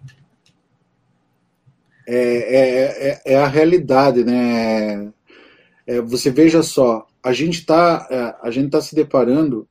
É, 2.07 2.17
é, 2.17 3.09
é, 3.09 3.21
é 3.33 3.37
a 3.37 3.47
realidade, 3.47 4.23
né? 4.23 5.13
É, 5.85 6.01
você 6.01 6.31
veja 6.31 6.63
só, 6.63 7.05
a 7.21 7.31
gente 7.31 7.59
está 7.59 8.07
é, 8.09 8.47
a 8.47 8.49
gente 8.49 8.71
tá 8.71 8.81
se 8.81 8.95
deparando 8.95 9.67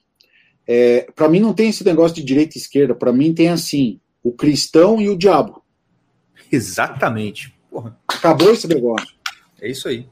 é, 0.67 1.07
para 1.15 1.29
mim 1.29 1.41
não 1.41 1.53
tem 1.53 1.69
esse 1.69 1.85
negócio 1.85 2.17
de 2.17 2.25
direita 2.25 2.57
e 2.57 2.61
esquerda, 2.61 2.95
para 2.95 3.12
mim 3.12 3.35
tem 3.35 3.49
assim, 3.49 4.01
o 4.23 4.33
cristão 4.33 5.01
e 5.01 5.09
o 5.09 5.17
diabo. 5.17 5.62
Exatamente. 6.51 7.55
Porra. 7.71 7.99
Acabou 8.09 8.53
esse 8.53 8.67
negócio. 8.67 9.15
É 9.61 9.71
isso 9.71 9.89
aí. 9.89 10.07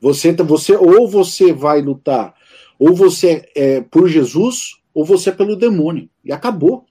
Você, 0.00 0.32
você 0.32 0.74
ou 0.74 1.08
você 1.08 1.52
vai 1.52 1.80
lutar, 1.80 2.34
ou 2.78 2.94
você 2.94 3.48
é 3.54 3.80
por 3.80 4.08
Jesus, 4.08 4.80
ou 4.92 5.04
você 5.04 5.30
é 5.30 5.32
pelo 5.32 5.56
demônio. 5.56 6.08
E 6.24 6.32
acabou. 6.32 6.86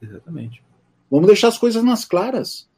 Exatamente. 0.00 0.62
Vamos 1.10 1.26
deixar 1.26 1.48
as 1.48 1.58
coisas 1.58 1.82
nas 1.82 2.04
claras. 2.04 2.68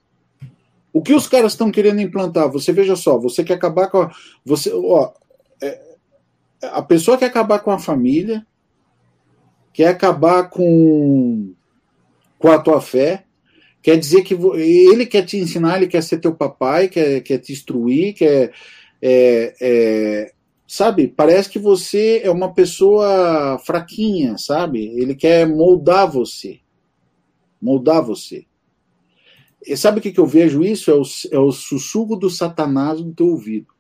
O 0.93 1.03
que 1.03 1.13
os 1.13 1.27
caras 1.27 1.53
estão 1.53 1.71
querendo 1.71 2.01
implantar? 2.01 2.51
Você 2.51 2.73
veja 2.73 2.97
só, 2.97 3.19
você 3.19 3.43
quer 3.43 3.55
acabar 3.55 3.89
com 3.89 4.03
a, 4.03 4.11
você, 4.45 4.73
ó, 4.73 5.13
é, 5.61 5.97
a 6.63 6.83
pessoa 6.83 7.19
quer 7.19 7.27
acabar 7.27 7.59
com 7.59 7.71
a 7.71 7.79
família, 7.79 8.47
quer 9.75 9.89
acabar 9.89 10.49
com, 10.49 11.53
com 12.39 12.49
a 12.49 12.59
tua 12.59 12.81
fé, 12.81 13.25
quer 13.83 13.99
dizer 13.99 14.23
que 14.23 14.35
ele 14.35 15.05
quer 15.05 15.23
te 15.23 15.37
ensinar, 15.37 15.77
ele 15.77 15.89
quer 15.89 16.03
ser 16.03 16.19
teu 16.19 16.33
papai, 16.33 16.89
quer, 16.89 17.21
quer 17.21 17.39
te 17.39 17.53
instruir, 17.53 18.15
quer. 18.15 18.53
É, 19.03 19.55
é, 19.61 20.33
sabe, 20.67 21.09
parece 21.09 21.51
que 21.51 21.59
você 21.59 22.23
é 22.25 22.31
uma 22.31 22.55
pessoa 22.55 23.59
fraquinha, 23.67 24.39
sabe? 24.39 24.87
Ele 24.97 25.15
quer 25.15 25.47
moldar 25.47 26.11
você. 26.11 26.61
Moldar 27.61 28.03
você. 28.03 28.47
E 29.67 29.77
sabe 29.77 29.99
o 29.99 30.03
que, 30.03 30.13
que 30.13 30.21
eu 30.21 30.27
vejo 30.27 30.63
isso? 30.63 30.91
É 30.91 30.95
o, 30.95 31.03
é 31.33 31.39
o 31.39 31.51
sussurro 31.51 32.17
do 32.17 32.31
Satanás 32.31 33.01
no 33.01 33.13
teu 33.13 33.27
ouvido. 33.27 33.74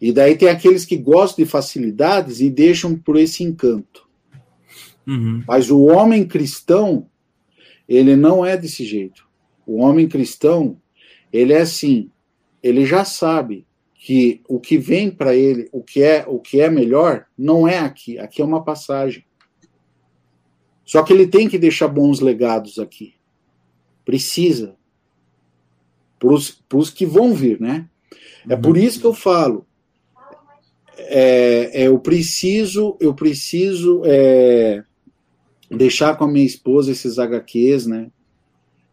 E 0.00 0.12
daí 0.12 0.36
tem 0.36 0.48
aqueles 0.48 0.86
que 0.86 0.96
gostam 0.96 1.44
de 1.44 1.50
facilidades 1.50 2.40
e 2.40 2.48
deixam 2.48 2.96
por 2.96 3.16
esse 3.16 3.44
encanto. 3.44 4.08
Uhum. 5.06 5.44
Mas 5.46 5.70
o 5.70 5.84
homem 5.84 6.26
cristão, 6.26 7.06
ele 7.86 8.16
não 8.16 8.44
é 8.44 8.56
desse 8.56 8.84
jeito. 8.84 9.28
O 9.66 9.82
homem 9.82 10.08
cristão, 10.08 10.80
ele 11.30 11.52
é 11.52 11.60
assim, 11.60 12.10
ele 12.62 12.86
já 12.86 13.04
sabe 13.04 13.66
que 13.94 14.40
o 14.48 14.58
que 14.58 14.78
vem 14.78 15.10
para 15.10 15.34
ele, 15.34 15.68
o 15.70 15.82
que 15.82 16.02
é 16.02 16.24
o 16.26 16.38
que 16.38 16.62
é 16.62 16.70
melhor, 16.70 17.26
não 17.36 17.68
é 17.68 17.78
aqui. 17.78 18.18
Aqui 18.18 18.40
é 18.40 18.44
uma 18.44 18.64
passagem. 18.64 19.24
Só 20.82 21.02
que 21.02 21.12
ele 21.12 21.26
tem 21.26 21.46
que 21.46 21.58
deixar 21.58 21.88
bons 21.88 22.20
legados 22.20 22.78
aqui. 22.78 23.14
Precisa. 24.02 24.74
Para 26.18 26.78
os 26.78 26.90
que 26.90 27.04
vão 27.04 27.34
vir, 27.34 27.60
né? 27.60 27.86
É 28.48 28.56
por 28.56 28.76
uhum. 28.76 28.82
isso 28.82 28.98
que 28.98 29.06
eu 29.06 29.14
falo 29.14 29.66
é, 31.08 31.82
é, 31.82 31.88
eu 31.88 31.98
preciso, 31.98 32.96
eu 33.00 33.14
preciso 33.14 34.02
é, 34.04 34.84
deixar 35.70 36.16
com 36.16 36.24
a 36.24 36.28
minha 36.28 36.44
esposa 36.46 36.90
esses 36.90 37.18
HQs, 37.18 37.86
né? 37.86 38.10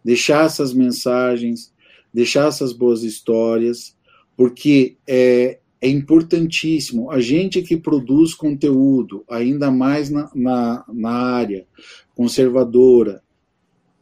Deixar 0.03 0.45
essas 0.45 0.73
mensagens, 0.73 1.73
deixar 2.13 2.47
essas 2.47 2.71
boas 2.73 3.03
histórias, 3.03 3.95
porque 4.35 4.97
é, 5.07 5.59
é 5.81 5.89
importantíssimo. 5.89 7.11
A 7.11 7.19
gente 7.19 7.61
que 7.61 7.77
produz 7.77 8.33
conteúdo, 8.33 9.23
ainda 9.29 9.69
mais 9.69 10.09
na, 10.09 10.29
na, 10.33 10.85
na 10.87 11.11
área 11.11 11.65
conservadora, 12.15 13.21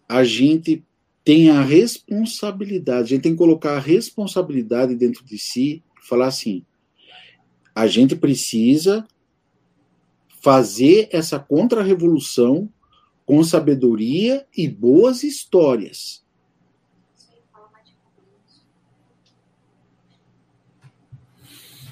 a 0.08 0.24
gente 0.24 0.84
tem 1.24 1.50
a 1.50 1.62
responsabilidade, 1.62 3.02
a 3.02 3.16
gente 3.16 3.24
tem 3.24 3.32
que 3.32 3.38
colocar 3.38 3.76
a 3.76 3.80
responsabilidade 3.80 4.96
dentro 4.96 5.26
de 5.26 5.40
si, 5.40 5.82
falar 6.08 6.28
assim, 6.28 6.64
a 7.76 7.88
gente 7.88 8.16
precisa 8.16 9.06
fazer 10.42 11.10
essa 11.12 11.38
contra-revolução 11.38 12.70
com 13.26 13.44
sabedoria 13.44 14.48
e 14.56 14.70
boas 14.70 15.24
histórias. 15.24 16.24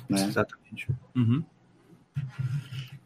Né? 0.08 0.26
Exatamente. 0.26 0.88
Uhum. 1.16 1.44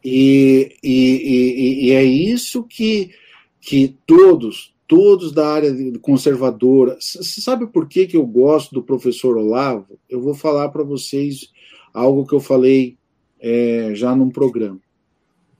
E, 0.03 0.77
e, 0.83 0.91
e, 0.93 1.85
e, 1.87 1.91
é 1.91 2.03
isso 2.03 2.63
que, 2.63 3.11
que 3.59 3.97
todos, 4.05 4.75
todos 4.87 5.31
da 5.31 5.47
área 5.47 5.73
conservadora. 5.99 6.97
Você 6.99 7.41
sabe 7.41 7.67
por 7.67 7.87
que, 7.87 8.05
que 8.05 8.17
eu 8.17 8.25
gosto 8.25 8.73
do 8.73 8.83
professor 8.83 9.37
Olavo? 9.37 9.99
Eu 10.09 10.21
vou 10.21 10.33
falar 10.33 10.69
para 10.69 10.83
vocês 10.83 11.51
algo 11.97 12.27
que 12.27 12.33
eu 12.33 12.39
falei 12.39 12.95
é, 13.39 13.91
já 13.95 14.15
num 14.15 14.29
programa. 14.29 14.79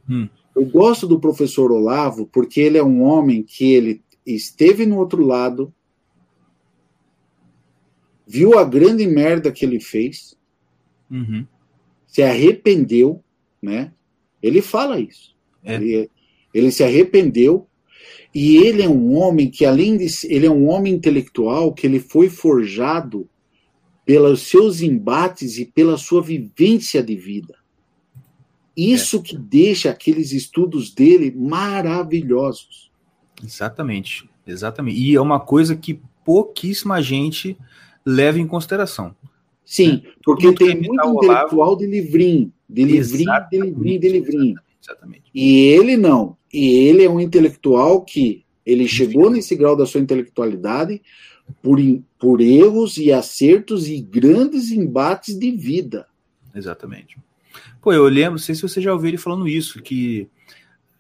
Hum. 0.08 0.30
Eu 0.56 0.66
gosto 0.66 1.08
do 1.08 1.20
professor 1.20 1.72
Olavo 1.72 2.28
porque 2.28 2.62
ele 2.62 2.78
é 2.78 2.84
um 2.84 3.02
homem 3.02 3.42
que 3.42 3.74
ele 3.74 4.04
esteve 4.26 4.86
no 4.86 4.98
outro 4.98 5.26
lado, 5.26 5.74
viu 8.26 8.58
a 8.60 8.64
grande 8.64 9.08
merda 9.08 9.52
que 9.52 9.66
ele 9.66 9.80
fez, 9.80 10.38
uhum. 11.10 11.46
se 12.06 12.22
arrependeu, 12.22 13.24
né? 13.62 13.92
Ele 14.42 14.62
fala 14.62 15.00
isso. 15.00 15.36
É. 15.64 15.76
Ele, 15.76 16.10
ele 16.54 16.72
se 16.72 16.84
arrependeu 16.84 17.68
e 18.34 18.58
ele 18.58 18.84
é 18.84 18.90
um 18.90 19.16
homem 19.16 19.50
que 19.50 19.66
além 19.66 19.98
de 19.98 20.08
ele 20.26 20.46
é 20.46 20.52
um 20.52 20.70
homem 20.70 20.94
intelectual 20.94 21.74
que 21.74 21.88
ele 21.88 22.00
foi 22.00 22.30
forjado 22.30 23.28
pelos 24.08 24.44
seus 24.44 24.82
embates 24.82 25.58
e 25.58 25.66
pela 25.66 25.98
sua 25.98 26.22
vivência 26.22 27.04
de 27.04 27.14
vida. 27.14 27.56
Isso 28.76 29.18
é. 29.18 29.22
que 29.22 29.38
deixa 29.38 29.90
aqueles 29.90 30.32
estudos 30.32 30.94
dele 30.94 31.30
maravilhosos. 31.36 32.90
Exatamente, 33.44 34.30
exatamente. 34.48 34.98
E 34.98 35.14
é 35.14 35.20
uma 35.20 35.42
coisa 35.42 35.76
que 35.76 36.00
pouquíssima 36.24 37.02
gente 37.02 37.58
leva 38.06 38.40
em 38.40 38.48
consideração. 38.48 39.14
Sim, 39.66 39.92
né? 39.92 40.12
porque 40.24 40.54
tem 40.54 40.80
muito 40.80 41.06
intelectual 41.18 41.76
de 41.76 41.86
livrinho, 41.86 42.54
de 42.70 42.86
livrinho, 42.86 43.32
de 43.52 43.60
livrinho, 43.60 44.00
de 44.00 44.10
livrinho. 44.10 44.60
Exatamente. 44.82 45.24
E 45.36 45.58
ele 45.68 45.98
não. 45.98 46.38
E 46.54 46.88
ele 46.88 47.04
é 47.04 47.10
um 47.10 47.20
intelectual 47.20 48.06
que 48.06 48.46
ele 48.66 48.88
chegou 48.88 49.30
nesse 49.30 49.54
grau 49.54 49.76
da 49.76 49.86
sua 49.86 50.00
intelectualidade 50.00 51.02
por, 51.62 51.80
por 52.20 52.42
erros 52.42 52.98
e 52.98 53.12
acertos 53.12 53.88
e 53.88 54.00
grandes 54.00 54.72
embates 54.72 55.38
de 55.38 55.52
vida. 55.52 56.08
Exatamente. 56.54 57.18
Pô, 57.82 57.94
eu 57.94 58.06
lembro, 58.06 58.32
não 58.32 58.38
sei 58.38 58.56
se 58.56 58.62
você 58.62 58.82
já 58.82 58.94
ouviu 58.94 59.10
ele 59.10 59.18
falando 59.18 59.48
isso, 59.48 59.82
que 59.82 60.28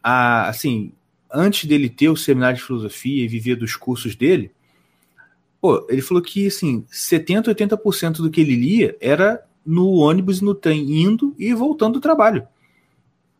a, 0.02 0.48
assim, 0.48 0.92
antes 1.32 1.66
dele 1.68 1.90
ter 1.90 2.10
o 2.10 2.16
seminário 2.16 2.58
de 2.58 2.64
filosofia 2.64 3.24
e 3.24 3.28
viver 3.28 3.56
dos 3.56 3.76
cursos 3.76 4.16
dele, 4.16 4.52
pô, 5.60 5.86
ele 5.90 6.02
falou 6.02 6.22
que 6.22 6.48
assim, 6.48 6.86
70, 6.90 7.54
80% 7.54 8.18
do 8.18 8.30
que 8.30 8.42
ele 8.42 8.56
lia 8.56 8.96
era 9.02 9.44
no 9.66 9.92
ônibus 9.96 10.40
e 10.40 10.46
no 10.46 10.56
trem, 10.56 11.02
indo 11.02 11.36
e 11.38 11.54
voltando 11.54 11.96
do 11.96 12.02
trabalho. 12.02 12.48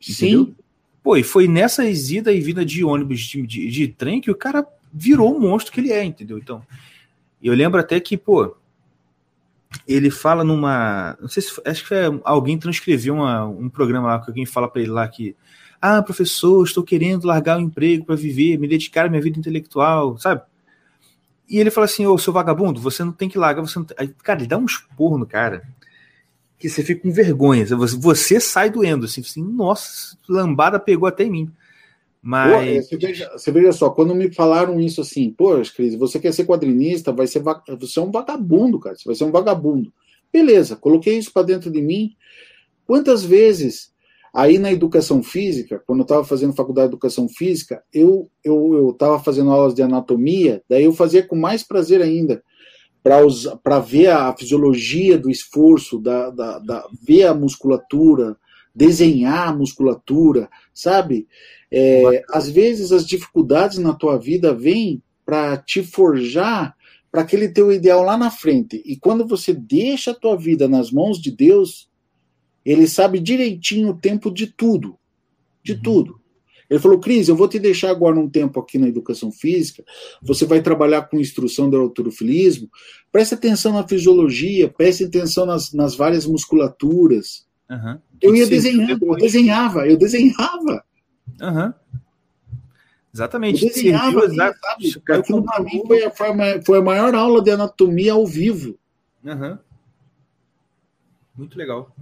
Entendeu? 0.02 0.46
Sim. 0.46 0.56
Pô, 1.02 1.16
e 1.16 1.24
foi 1.24 1.48
nessa 1.48 1.86
ida 1.90 2.34
e 2.34 2.42
vinda 2.42 2.66
de 2.66 2.84
ônibus 2.84 3.22
de, 3.22 3.42
de, 3.48 3.70
de 3.70 3.88
trem 3.88 4.20
que 4.20 4.30
o 4.30 4.36
cara 4.36 4.68
virou 4.94 5.38
o 5.38 5.40
monstro 5.40 5.72
que 5.72 5.80
ele 5.80 5.94
é, 5.94 6.04
entendeu? 6.04 6.38
Então, 6.38 6.62
eu 7.42 7.54
lembro 7.54 7.80
até 7.80 8.00
que, 8.00 8.18
pô, 8.18 8.56
ele 9.88 10.10
fala 10.10 10.44
numa. 10.44 11.18
Não 11.20 11.28
sei 11.28 11.44
se. 11.44 11.62
Acho 11.66 11.82
que 11.82 11.88
foi, 11.88 11.98
alguém 12.24 12.58
transcreveu 12.58 13.16
uma, 13.16 13.46
um 13.46 13.70
programa 13.70 14.08
lá 14.08 14.20
que 14.20 14.30
alguém 14.30 14.46
fala 14.46 14.68
para 14.70 14.82
ele 14.82 14.92
lá 14.92 15.08
que. 15.08 15.36
Ah, 15.82 16.02
professor, 16.02 16.66
estou 16.66 16.84
querendo 16.84 17.28
largar 17.28 17.58
o 17.58 17.62
emprego 17.62 18.06
para 18.06 18.16
viver, 18.16 18.58
me 18.58 18.68
dedicar 18.68 19.06
à 19.06 19.10
minha 19.10 19.22
vida 19.22 19.38
intelectual, 19.38 20.18
sabe? 20.18 20.42
E 21.48 21.60
ele 21.60 21.70
fala 21.70 21.86
assim: 21.86 22.06
Ô, 22.06 22.18
seu 22.18 22.34
vagabundo, 22.34 22.82
você 22.82 23.04
não 23.04 23.12
tem 23.12 23.30
que 23.30 23.38
largar, 23.38 23.62
você 23.62 23.78
não 23.80 23.86
Aí, 23.98 24.08
Cara, 24.24 24.40
ele 24.40 24.48
dá 24.48 24.58
um 24.58 24.66
esporro 24.66 25.18
no 25.18 25.26
cara 25.26 25.64
que 26.58 26.70
você 26.70 26.84
fica 26.84 27.02
com 27.02 27.12
vergonha. 27.12 27.66
Você 27.66 28.40
sai 28.40 28.70
doendo, 28.70 29.06
assim, 29.06 29.22
assim, 29.22 29.44
nossa, 29.44 30.18
lambada 30.28 30.80
pegou 30.80 31.08
até 31.08 31.24
em 31.24 31.30
mim. 31.30 31.52
Mas. 32.22 32.52
Pô, 32.52 32.62
é, 32.62 32.82
você, 32.82 32.98
veja, 32.98 33.32
você, 33.32 33.52
veja, 33.52 33.72
só, 33.72 33.90
quando 33.90 34.16
me 34.16 34.34
falaram 34.34 34.80
isso 34.80 35.02
assim, 35.02 35.32
pô, 35.32 35.52
Cris, 35.76 35.96
você 35.96 36.20
quer 36.20 36.34
ser 36.34 36.46
quadrinista, 36.46 37.12
vai 37.12 37.28
ser 37.28 37.42
você 37.80 38.00
é 38.00 38.02
um 38.02 38.12
vagabundo, 38.12 38.80
cara. 38.80 38.96
Você 38.96 39.04
vai 39.06 39.16
ser 39.16 39.24
um 39.24 39.32
vagabundo. 39.32 39.92
Beleza, 40.32 40.76
coloquei 40.76 41.18
isso 41.18 41.32
para 41.32 41.44
dentro 41.48 41.72
de 41.72 41.82
mim. 41.82 42.12
Quantas 42.86 43.24
vezes 43.24 43.92
aí 44.34 44.60
na 44.60 44.72
educação 44.72 45.24
física, 45.24 45.82
quando 45.86 46.00
eu 46.00 46.04
estava 46.04 46.24
fazendo 46.24 46.54
faculdade 46.54 46.90
de 46.90 46.94
educação 46.94 47.28
física, 47.28 47.84
eu 47.94 48.30
eu 48.44 48.92
estava 48.92 49.20
fazendo 49.20 49.52
aulas 49.52 49.74
de 49.74 49.82
anatomia, 49.82 50.62
daí 50.70 50.84
eu 50.84 50.94
fazia 50.94 51.24
com 51.24 51.36
mais 51.36 51.64
prazer 51.64 52.02
ainda 52.02 52.44
para 53.64 53.80
ver 53.80 54.08
a 54.08 54.36
fisiologia 54.36 55.18
do 55.18 55.30
esforço, 55.30 56.00
da, 56.00 56.30
da, 56.30 56.60
da, 56.60 56.88
ver 57.02 57.26
a 57.26 57.34
musculatura, 57.34 58.36
desenhar 58.78 59.48
a 59.48 59.56
musculatura, 59.56 60.48
sabe? 60.72 61.28
É, 61.72 62.24
às 62.30 62.48
vezes 62.48 62.92
as 62.92 63.08
dificuldades 63.08 63.80
na 63.80 63.92
tua 63.92 64.18
vida 64.20 64.54
vêm 64.54 65.02
para 65.26 65.58
te 65.58 65.82
forjar 65.82 66.78
para 67.12 67.22
aquele 67.22 67.50
teu 67.50 67.72
ideal 67.72 68.04
lá 68.04 68.16
na 68.16 68.30
frente. 68.30 68.82
E 68.86 68.96
quando 68.96 69.26
você 69.26 69.52
deixa 69.52 70.12
a 70.12 70.16
tua 70.16 70.38
vida 70.38 70.68
nas 70.68 70.92
mãos 70.92 71.20
de 71.20 71.32
Deus, 71.32 71.90
ele 72.64 72.86
sabe 72.86 73.20
direitinho 73.20 73.90
o 73.90 73.98
tempo 73.98 74.30
de 74.30 74.46
tudo. 74.46 74.96
De 75.64 75.74
uhum. 75.74 75.82
tudo. 75.82 76.22
Ele 76.70 76.80
falou, 76.80 77.00
Cris, 77.00 77.30
eu 77.30 77.36
vou 77.36 77.48
te 77.48 77.58
deixar 77.58 77.90
agora 77.90 78.20
um 78.20 78.30
tempo 78.30 78.60
aqui 78.60 78.78
na 78.78 78.90
educação 78.90 79.32
física, 79.32 79.84
você 80.22 80.46
vai 80.46 80.62
trabalhar 80.62 81.04
com 81.04 81.20
instrução 81.20 81.70
do 81.70 81.78
autorofilismo, 81.78 82.70
preste 83.12 83.34
atenção 83.34 83.74
na 83.74 83.88
fisiologia, 83.88 84.70
preste 84.70 85.06
atenção 85.06 85.46
nas, 85.46 85.74
nas 85.74 85.96
várias 85.96 86.28
musculaturas. 86.28 87.47
Uhum. 87.70 88.00
Eu 88.22 88.36
ia 88.36 88.48
desenhando, 88.48 89.06
eu 89.06 89.16
desenhava, 89.16 89.88
eu 89.88 89.98
desenhava. 89.98 90.84
Uhum. 91.42 91.74
Exatamente. 93.14 93.64
Eu 93.64 93.70
desenhava, 93.70 94.20
ali, 94.22 94.36
sabe? 94.36 95.04
Aquilo 95.10 95.44
para 95.44 95.64
mim 95.64 95.84
foi 95.86 96.04
a, 96.04 96.12
foi 96.64 96.78
a 96.78 96.82
maior 96.82 97.14
aula 97.16 97.42
de 97.42 97.52
anatomia 97.52 98.14
ao 98.14 98.26
vivo. 98.26 98.78
Uhum. 99.24 99.58
Muito 101.36 101.58
legal. 101.58 101.94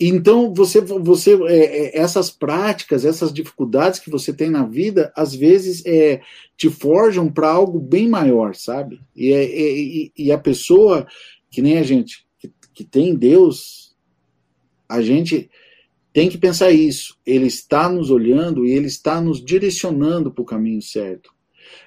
Então, 0.00 0.54
você, 0.54 0.80
você 0.80 1.34
é, 1.48 1.98
é, 1.98 1.98
essas 1.98 2.30
práticas, 2.30 3.04
essas 3.04 3.32
dificuldades 3.32 3.98
que 3.98 4.10
você 4.10 4.32
tem 4.32 4.48
na 4.48 4.64
vida, 4.64 5.12
às 5.16 5.34
vezes 5.34 5.84
é, 5.84 6.20
te 6.56 6.70
forjam 6.70 7.28
para 7.28 7.50
algo 7.50 7.80
bem 7.80 8.08
maior, 8.08 8.54
sabe? 8.54 9.00
E, 9.16 9.32
é, 9.32 9.44
é, 9.44 9.78
e, 9.78 10.12
e, 10.16 10.32
a 10.32 10.38
pessoa, 10.38 11.04
que 11.50 11.60
nem 11.60 11.78
a 11.78 11.82
gente, 11.82 12.27
que, 12.78 12.84
tem 12.84 13.16
Deus, 13.16 13.96
a 14.88 15.02
gente 15.02 15.50
tem 16.12 16.28
que 16.28 16.38
pensar 16.38 16.70
isso. 16.70 17.18
Ele 17.26 17.46
está 17.46 17.88
nos 17.88 18.08
olhando 18.08 18.64
e 18.64 18.70
ele 18.70 18.86
está 18.86 19.20
nos 19.20 19.44
direcionando 19.44 20.30
para 20.30 20.42
o 20.42 20.46
caminho 20.46 20.80
certo. 20.80 21.34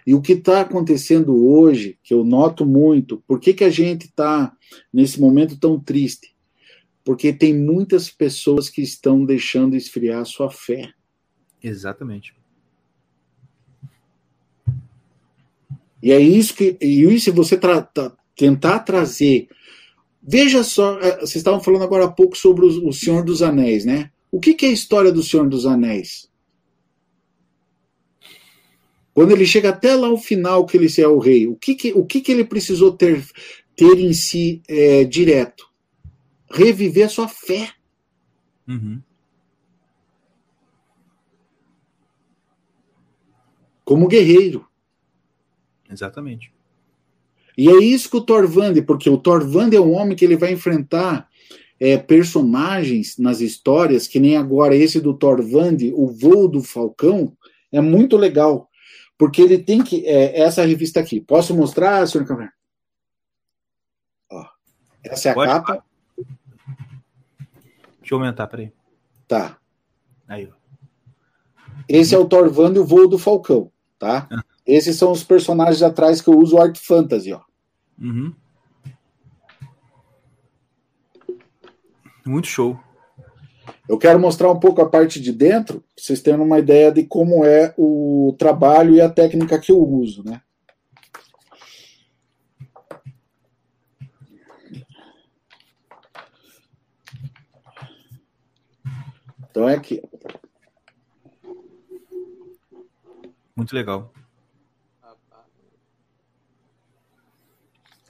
E 0.06 0.14
o 0.14 0.22
que 0.22 0.34
está 0.34 0.62
acontecendo 0.62 1.48
hoje, 1.48 1.98
que 2.04 2.14
eu 2.14 2.26
noto 2.26 2.66
muito, 2.66 3.24
por 3.26 3.40
que, 3.40 3.54
que 3.54 3.64
a 3.64 3.70
gente 3.70 4.08
está 4.08 4.54
nesse 4.94 5.20
momento 5.20 5.58
tão 5.58 5.80
triste? 5.80 6.36
Porque 7.06 7.32
tem 7.32 7.58
muitas 7.58 8.10
pessoas 8.10 8.70
que 8.70 8.82
estão 8.82 9.24
deixando 9.24 9.78
esfriar 9.78 10.20
a 10.20 10.26
sua 10.26 10.52
fé. 10.52 10.92
Exatamente. 11.64 12.36
E 16.04 16.12
é 16.12 16.20
isso 16.20 16.54
que. 16.54 16.78
E 16.82 17.04
isso 17.06 17.32
você 17.34 17.58
tra, 17.58 17.82
tra, 17.82 18.12
tentar 18.36 18.80
trazer. 18.80 19.48
Veja 20.22 20.64
só, 20.64 21.00
é, 21.00 21.18
vocês 21.18 21.38
estavam 21.38 21.60
falando 21.60 21.84
agora 21.84 22.06
há 22.06 22.12
pouco 22.12 22.38
sobre 22.38 22.66
o, 22.66 22.88
o 22.88 22.94
Senhor 22.94 23.24
dos 23.24 23.42
Anéis, 23.42 23.86
né? 23.86 24.12
O 24.32 24.40
que, 24.40 24.54
que 24.54 24.66
é 24.66 24.70
a 24.70 24.74
história 24.74 25.12
do 25.12 25.24
Senhor 25.24 25.50
dos 25.50 25.66
Anéis? 25.66 26.30
Quando 29.14 29.32
ele 29.32 29.46
chega 29.46 29.70
até 29.70 29.96
lá 29.96 30.10
o 30.10 30.18
final 30.18 30.66
que 30.66 30.78
ele 30.78 30.88
é 30.98 31.08
o 31.08 31.20
rei, 31.20 31.48
o 31.48 31.56
que, 31.56 31.76
que, 31.76 31.92
o 31.94 32.06
que, 32.06 32.22
que 32.22 32.32
ele 32.32 32.46
precisou 32.46 32.94
ter, 32.94 33.26
ter 33.76 34.00
em 34.00 34.14
si 34.14 34.62
é, 34.70 35.04
direto? 35.04 35.72
reviver 36.52 37.06
a 37.06 37.10
sua 37.10 37.28
fé. 37.28 37.74
Uhum. 38.68 39.02
Como 43.84 44.08
guerreiro. 44.08 44.68
Exatamente. 45.90 46.54
E 47.62 47.70
é 47.70 47.78
isso 47.78 48.10
que 48.10 48.18
o 48.18 48.22
Thorvand, 48.22 48.82
porque 48.88 49.08
o 49.08 49.20
Thorvand 49.20 49.70
é 49.72 49.80
um 49.80 49.94
homem 49.94 50.16
que 50.16 50.26
ele 50.26 50.36
vai 50.36 50.52
enfrentar 50.52 51.30
é, 51.80 51.96
personagens 51.96 53.20
nas 53.20 53.40
histórias, 53.40 54.08
que 54.08 54.20
nem 54.20 54.36
agora 54.36 54.76
esse 54.76 55.00
do 55.00 55.14
Thorvand, 55.14 55.78
o 55.94 56.08
voo 56.08 56.48
do 56.48 56.64
Falcão, 56.64 57.38
é 57.72 57.80
muito 57.80 58.18
legal. 58.18 58.68
Porque 59.16 59.44
ele 59.44 59.60
tem 59.60 59.84
que. 59.84 60.04
É, 60.08 60.42
essa 60.42 60.66
revista 60.66 61.00
aqui. 61.00 61.22
Posso 61.22 61.56
mostrar, 61.56 62.08
senhor 62.08 62.26
Câmara? 62.26 62.52
Essa 65.04 65.30
é 65.30 65.32
a 65.32 65.36
Pode 65.36 65.52
capa. 65.52 65.86
Deixa 68.00 68.16
eu 68.16 68.18
aumentar, 68.18 68.48
peraí. 68.48 68.72
Tá. 69.28 69.60
Aí, 70.28 70.50
ó. 70.52 70.56
Esse 71.88 72.16
é 72.16 72.18
o 72.18 72.26
Thorvand 72.26 72.74
e 72.74 72.80
o 72.80 72.86
voo 72.86 73.08
do 73.08 73.20
Falcão, 73.20 73.72
tá? 74.00 74.28
Ah. 74.32 74.44
Esses 74.66 74.98
são 74.98 75.12
os 75.12 75.24
personagens 75.24 75.84
atrás 75.84 76.22
que 76.22 76.28
eu 76.28 76.40
uso 76.40 76.58
Art 76.58 76.80
Fantasy, 76.80 77.32
ó. 77.34 77.51
Uhum. 78.02 78.34
Muito 82.26 82.48
show. 82.48 82.80
Eu 83.88 83.98
quero 83.98 84.20
mostrar 84.20 84.50
um 84.50 84.60
pouco 84.60 84.82
a 84.82 84.90
parte 84.90 85.22
de 85.22 85.32
dentro, 85.32 85.82
pra 85.82 85.90
vocês 85.96 86.22
terem 86.22 86.40
uma 86.40 86.58
ideia 86.58 86.92
de 86.92 87.04
como 87.04 87.46
é 87.46 87.74
o 87.78 88.36
trabalho 88.40 88.96
e 88.96 89.02
a 89.02 89.10
técnica 89.10 89.60
que 89.60 89.72
eu 89.72 89.80
uso, 89.80 90.24
né? 90.24 90.42
Então 99.50 99.68
é 99.68 99.76
aqui. 99.76 100.02
Muito 103.56 103.76
legal. 103.76 104.12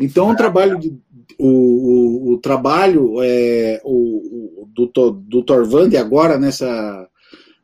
Então 0.01 0.31
o 0.31 0.35
trabalho 0.35 0.79
de, 0.79 0.93
o, 1.37 1.47
o, 1.47 2.33
o 2.33 2.37
trabalho 2.37 3.21
é, 3.21 3.81
o, 3.83 4.67
do, 4.73 5.11
do 5.11 5.43
Torvand 5.43 5.95
agora 5.97 6.37
nessa, 6.37 7.07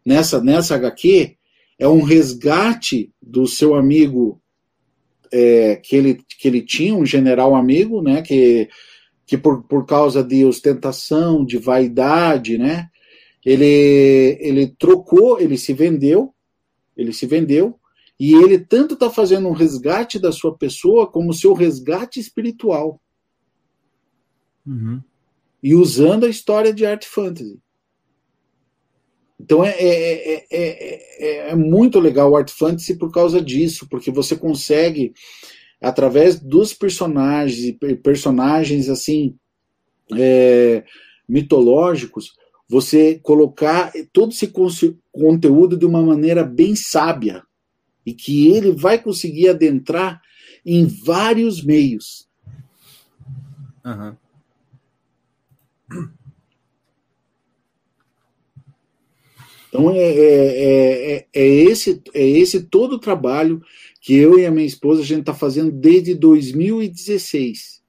nessa, 0.06 0.42
nessa 0.42 0.76
HQ 0.76 1.36
é 1.80 1.88
um 1.88 2.02
resgate 2.02 3.12
do 3.22 3.46
seu 3.46 3.76
amigo 3.76 4.42
é, 5.32 5.76
que, 5.76 5.96
ele, 5.96 6.20
que 6.40 6.48
ele 6.48 6.62
tinha, 6.62 6.96
um 6.96 7.06
general 7.06 7.56
amigo, 7.56 8.02
né, 8.02 8.22
que, 8.22 8.70
que 9.26 9.38
por, 9.38 9.64
por 9.64 9.86
causa 9.86 10.24
de 10.24 10.44
ostentação, 10.46 11.46
de 11.46 11.58
vaidade, 11.58 12.58
né, 12.58 12.88
ele, 13.46 14.38
ele 14.42 14.68
trocou, 14.68 15.40
ele 15.40 15.58
se 15.58 15.74
vendeu, 15.74 16.34
ele 16.96 17.14
se 17.14 17.26
vendeu, 17.26 17.76
e 18.20 18.34
ele 18.34 18.58
tanto 18.58 18.96
está 18.96 19.10
fazendo 19.10 19.48
um 19.48 19.54
resgate 19.54 20.18
da 20.18 20.32
sua 20.32 20.58
pessoa 20.58 21.06
como 21.06 21.34
seu 21.34 21.54
resgate 21.54 22.20
espiritual. 22.20 23.00
Uhum. 24.66 25.02
E 25.62 25.76
usando 25.76 26.26
a 26.26 26.30
história 26.30 26.74
de 26.74 26.86
art 26.86 27.06
fantasy. 27.06 27.60
Então 29.40 29.64
é, 29.64 29.70
é, 29.70 30.46
é, 30.52 31.50
é, 31.50 31.56
muito 31.56 32.00
legal 32.00 32.32
o 32.32 32.36
art 32.36 32.50
fantasy 32.50 32.98
por 32.98 33.12
causa 33.12 33.40
disso, 33.40 33.88
porque 33.88 34.10
você 34.10 34.36
consegue, 34.36 35.14
através 35.80 36.40
dos 36.40 36.74
personagens, 36.74 37.78
personagens 38.02 38.90
assim, 38.90 39.38
mitológicos, 41.30 42.34
você 42.68 43.20
colocar 43.20 43.94
todo 44.12 44.32
esse 44.32 44.52
conteúdo 45.12 45.78
de 45.78 45.86
uma 45.86 46.02
maneira 46.02 46.44
bem 46.44 46.76
sábia 46.76 47.47
e 48.08 48.14
que 48.14 48.48
ele 48.48 48.72
vai 48.72 48.98
conseguir 48.98 49.50
adentrar 49.50 50.22
em 50.66 50.86
vários 50.86 51.62
meios. 51.62 52.26
Uhum. 53.86 54.16
Então 59.68 59.92
é, 59.92 59.98
é, 59.98 61.16
é, 61.16 61.28
é, 61.34 61.46
esse, 61.46 62.02
é 62.14 62.26
esse 62.26 62.64
todo 62.64 62.94
o 62.94 63.00
trabalho 63.00 63.62
que 64.00 64.16
eu 64.16 64.40
e 64.40 64.46
a 64.46 64.52
minha 64.52 64.66
esposa 64.66 65.02
a 65.02 65.06
gente 65.06 65.20
está 65.20 65.34
fazendo 65.34 65.70
desde 65.70 66.16
2016. 66.16 67.84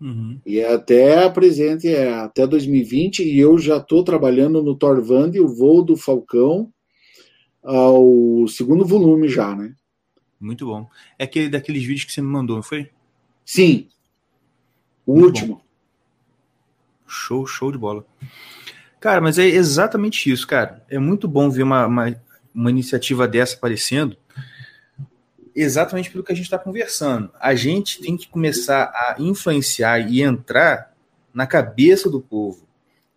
Uhum. 0.00 0.40
E 0.44 0.58
é 0.58 0.74
até 0.74 1.30
presente, 1.30 1.86
é 1.86 2.12
até 2.12 2.44
2020, 2.44 3.22
e 3.22 3.38
eu 3.38 3.56
já 3.56 3.76
estou 3.76 4.02
trabalhando 4.02 4.60
no 4.64 4.74
Torvand, 4.74 5.30
o 5.38 5.46
voo 5.46 5.84
do 5.84 5.96
Falcão, 5.96 6.72
ao 7.62 8.46
segundo 8.48 8.84
volume 8.84 9.28
já, 9.28 9.54
né? 9.54 9.74
Muito 10.40 10.66
bom. 10.66 10.88
É 11.18 11.24
aquele 11.24 11.48
daqueles 11.48 11.82
vídeos 11.82 12.04
que 12.04 12.12
você 12.12 12.22
me 12.22 12.28
mandou, 12.28 12.56
não 12.56 12.62
foi? 12.62 12.90
Sim. 13.44 13.88
O 15.04 15.12
Muito 15.12 15.26
último. 15.26 15.54
Bom. 15.56 15.62
Show, 17.06 17.46
show 17.46 17.72
de 17.72 17.78
bola. 17.78 18.06
Cara, 19.00 19.20
mas 19.20 19.38
é 19.38 19.46
exatamente 19.46 20.30
isso, 20.30 20.46
cara. 20.46 20.84
É 20.88 20.98
muito 20.98 21.26
bom 21.26 21.50
ver 21.50 21.62
uma, 21.62 21.86
uma, 21.86 22.22
uma 22.54 22.70
iniciativa 22.70 23.26
dessa 23.26 23.56
aparecendo, 23.56 24.16
exatamente 25.54 26.10
pelo 26.10 26.22
que 26.22 26.32
a 26.32 26.34
gente 26.34 26.44
está 26.44 26.58
conversando. 26.58 27.30
A 27.40 27.54
gente 27.54 28.00
tem 28.00 28.16
que 28.16 28.28
começar 28.28 28.84
a 28.94 29.16
influenciar 29.18 30.00
e 30.00 30.22
entrar 30.22 30.94
na 31.34 31.46
cabeça 31.46 32.08
do 32.10 32.20
povo, 32.20 32.66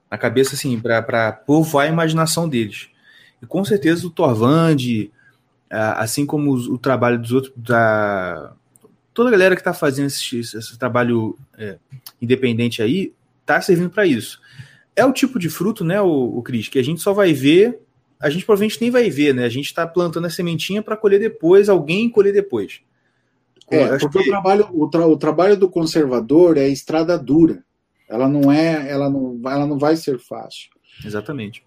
na 0.09 0.17
cabeça 0.17 0.55
assim, 0.55 0.79
para 0.79 1.31
povoar 1.31 1.85
a 1.85 1.89
imaginação 1.89 2.47
deles. 2.47 2.89
E 3.43 3.45
com 3.45 3.63
certeza 3.63 4.07
o 4.07 4.09
Torvand, 4.09 4.77
assim 5.69 6.25
como 6.25 6.53
o 6.53 6.77
trabalho 6.77 7.19
dos 7.19 7.31
outros, 7.31 7.53
da 7.55 8.53
toda 9.13 9.29
a 9.29 9.31
galera 9.31 9.53
que 9.53 9.61
está 9.61 9.73
fazendo 9.73 10.07
esse, 10.07 10.39
esse 10.39 10.79
trabalho 10.79 11.37
é, 11.55 11.77
independente 12.19 12.81
aí, 12.81 13.13
está 13.41 13.61
servindo 13.61 13.91
para 13.91 14.07
isso. 14.07 14.41
É 14.95 15.05
o 15.05 15.13
tipo 15.13 15.37
de 15.37 15.49
fruto, 15.49 15.83
né, 15.83 16.01
o, 16.01 16.37
o 16.37 16.41
Cris, 16.41 16.67
que 16.67 16.79
a 16.79 16.83
gente 16.83 16.99
só 16.99 17.13
vai 17.13 17.31
ver 17.31 17.79
a 18.23 18.29
gente 18.29 18.45
provavelmente 18.45 18.79
nem 18.79 18.89
vai 18.89 19.09
ver, 19.09 19.35
né? 19.35 19.43
A 19.43 19.49
gente 19.49 19.65
está 19.65 19.85
plantando 19.85 20.25
a 20.25 20.29
sementinha 20.29 20.81
para 20.81 20.95
colher 20.95 21.19
depois, 21.19 21.67
alguém 21.67 22.09
colher 22.09 22.31
depois. 22.31 22.79
É, 23.69 23.97
porque 23.97 24.19
que... 24.19 24.29
o, 24.29 24.31
trabalho, 24.31 24.69
o, 24.71 24.89
tra 24.89 25.05
o, 25.05 25.17
trabalho 25.17 25.57
do 25.57 25.69
conservador 25.69 26.57
é 26.57 26.69
estrada 26.69 27.19
dura. 27.19 27.65
Ela 28.07 28.29
não 28.29 28.49
é, 28.49 28.89
ela 28.89 29.09
não, 29.09 29.41
ela 29.45 29.67
não 29.67 29.77
vai 29.77 29.97
ser 29.97 30.19
fácil. 30.19 30.69
Exatamente. 31.03 31.65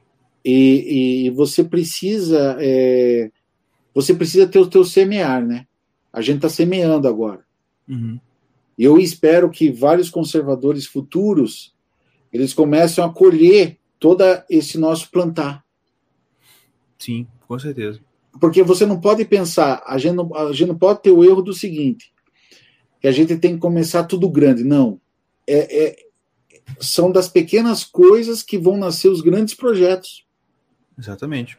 E, 0.48 1.26
e 1.26 1.30
você 1.30 1.64
precisa, 1.64 2.56
é, 2.60 3.32
você 3.92 4.14
precisa 4.14 4.46
ter 4.46 4.60
o 4.60 4.68
teu 4.68 4.84
semear, 4.84 5.44
né? 5.44 5.66
A 6.12 6.20
gente 6.20 6.36
está 6.36 6.48
semeando 6.48 7.08
agora. 7.08 7.44
Uhum. 7.88 8.20
E 8.78 8.84
eu 8.84 8.96
espero 8.96 9.50
que 9.50 9.72
vários 9.72 10.08
conservadores 10.08 10.86
futuros 10.86 11.74
eles 12.32 12.54
comecem 12.54 13.02
a 13.02 13.08
colher 13.08 13.76
todo 13.98 14.22
esse 14.48 14.78
nosso 14.78 15.10
plantar. 15.10 15.64
Sim, 16.96 17.26
com 17.48 17.58
certeza. 17.58 18.00
Porque 18.40 18.62
você 18.62 18.86
não 18.86 19.00
pode 19.00 19.24
pensar, 19.24 19.82
a 19.84 19.98
gente 19.98 20.14
não, 20.14 20.32
a 20.32 20.52
gente 20.52 20.68
não 20.68 20.78
pode 20.78 21.02
ter 21.02 21.10
o 21.10 21.24
erro 21.24 21.42
do 21.42 21.52
seguinte: 21.52 22.12
que 23.00 23.08
a 23.08 23.12
gente 23.12 23.36
tem 23.36 23.54
que 23.54 23.60
começar 23.60 24.04
tudo 24.04 24.30
grande. 24.30 24.62
Não. 24.62 25.00
É, 25.44 25.86
é, 25.86 25.96
são 26.78 27.10
das 27.10 27.28
pequenas 27.28 27.82
coisas 27.82 28.44
que 28.44 28.56
vão 28.56 28.76
nascer 28.76 29.08
os 29.08 29.20
grandes 29.20 29.52
projetos. 29.52 30.25
Exatamente. 30.98 31.58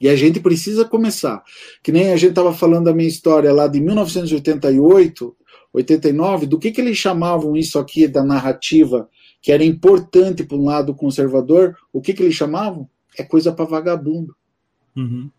E 0.00 0.08
a 0.08 0.16
gente 0.16 0.40
precisa 0.40 0.84
começar. 0.84 1.42
Que 1.82 1.90
nem 1.90 2.12
a 2.12 2.16
gente 2.16 2.30
estava 2.30 2.52
falando 2.52 2.86
da 2.86 2.94
minha 2.94 3.08
história 3.08 3.52
lá 3.52 3.66
de 3.66 3.80
1988, 3.80 5.36
89, 5.72 6.46
do 6.46 6.58
que, 6.58 6.70
que 6.70 6.80
eles 6.80 6.96
chamavam 6.96 7.56
isso 7.56 7.78
aqui 7.78 8.06
da 8.06 8.22
narrativa, 8.22 9.08
que 9.42 9.52
era 9.52 9.64
importante 9.64 10.44
para 10.44 10.56
um 10.56 10.64
lado 10.64 10.94
conservador, 10.94 11.76
o 11.92 12.00
que, 12.00 12.12
que 12.12 12.22
eles 12.22 12.34
chamavam? 12.34 12.88
É 13.18 13.22
coisa 13.22 13.52
para 13.52 13.64
vagabundo. 13.64 14.34
Uhum. 14.96 15.30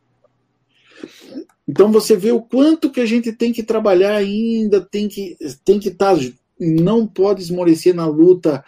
Então 1.68 1.92
você 1.92 2.16
vê 2.16 2.32
o 2.32 2.42
quanto 2.42 2.90
que 2.92 3.02
a 3.02 3.06
gente 3.06 3.32
tem 3.34 3.52
que 3.52 3.62
trabalhar 3.62 4.16
ainda, 4.16 4.82
tem 4.82 5.08
que 5.08 5.36
tem 5.66 5.80
que 5.80 5.90
estar, 5.90 6.16
tá, 6.16 6.22
não 6.60 7.06
pode 7.06 7.42
esmorecer 7.42 7.94
na 7.94 8.08
luta 8.08 8.64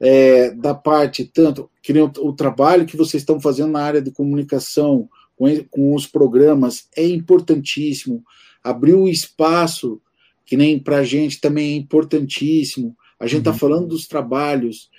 é, 0.00 0.50
da 0.50 0.74
parte 0.74 1.24
tanto 1.24 1.70
que 1.82 1.92
o, 1.92 2.12
o, 2.18 2.32
trabalho 2.32 2.86
que 2.86 2.96
vocês 2.96 3.22
estão 3.22 3.40
fazendo 3.40 3.72
na 3.72 3.82
área 3.82 4.02
de 4.02 4.10
comunicação 4.10 5.08
com, 5.36 5.46
com 5.70 5.94
os 5.94 6.06
programas 6.06 6.88
é 6.96 7.06
importantíssimo. 7.06 8.22
Abrir 8.62 8.94
o 8.94 9.08
espaço 9.08 10.00
que 10.44 10.56
nem 10.56 10.78
para 10.78 10.98
a 10.98 11.04
gente 11.04 11.40
também 11.40 11.72
é 11.72 11.76
importantíssimo. 11.76 12.96
A 13.18 13.26
gente 13.26 13.40
está 13.40 13.50
uhum. 13.50 13.58
falando 13.58 13.88
dos 13.88 14.06
trabalhos. 14.06 14.90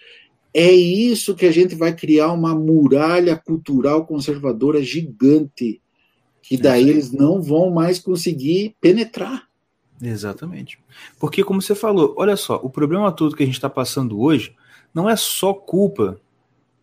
É 0.54 0.72
isso 0.72 1.36
que 1.36 1.46
a 1.46 1.52
gente 1.52 1.76
vai 1.76 1.96
criar 1.96 2.32
uma 2.34 2.56
muralha 2.56 3.36
cultural 3.36 4.06
conservadora 4.06 4.82
gigante 4.82 5.82
que 6.42 6.58
daí 6.58 6.90
eles 6.90 7.12
não 7.12 7.42
vão 7.42 7.70
mais 7.70 8.00
conseguir 8.00 8.74
penetrar. 8.80 9.48
Exatamente. 10.02 10.80
Porque, 11.20 11.44
como 11.44 11.62
você 11.62 11.76
falou, 11.76 12.16
olha 12.18 12.38
só, 12.38 12.56
o 12.64 12.70
problema 12.70 13.12
todo 13.12 13.36
que 13.36 13.44
a 13.44 13.46
gente 13.46 13.56
está 13.56 13.70
passando 13.70 14.20
hoje 14.22 14.56
não 14.94 15.10
é 15.10 15.16
só 15.16 15.54
culpa 15.54 16.20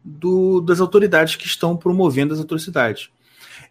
do, 0.02 0.60
das 0.60 0.80
autoridades 0.80 1.36
que 1.36 1.46
estão 1.46 1.76
promovendo 1.76 2.34
as 2.34 2.40
atrocidades. 2.40 3.10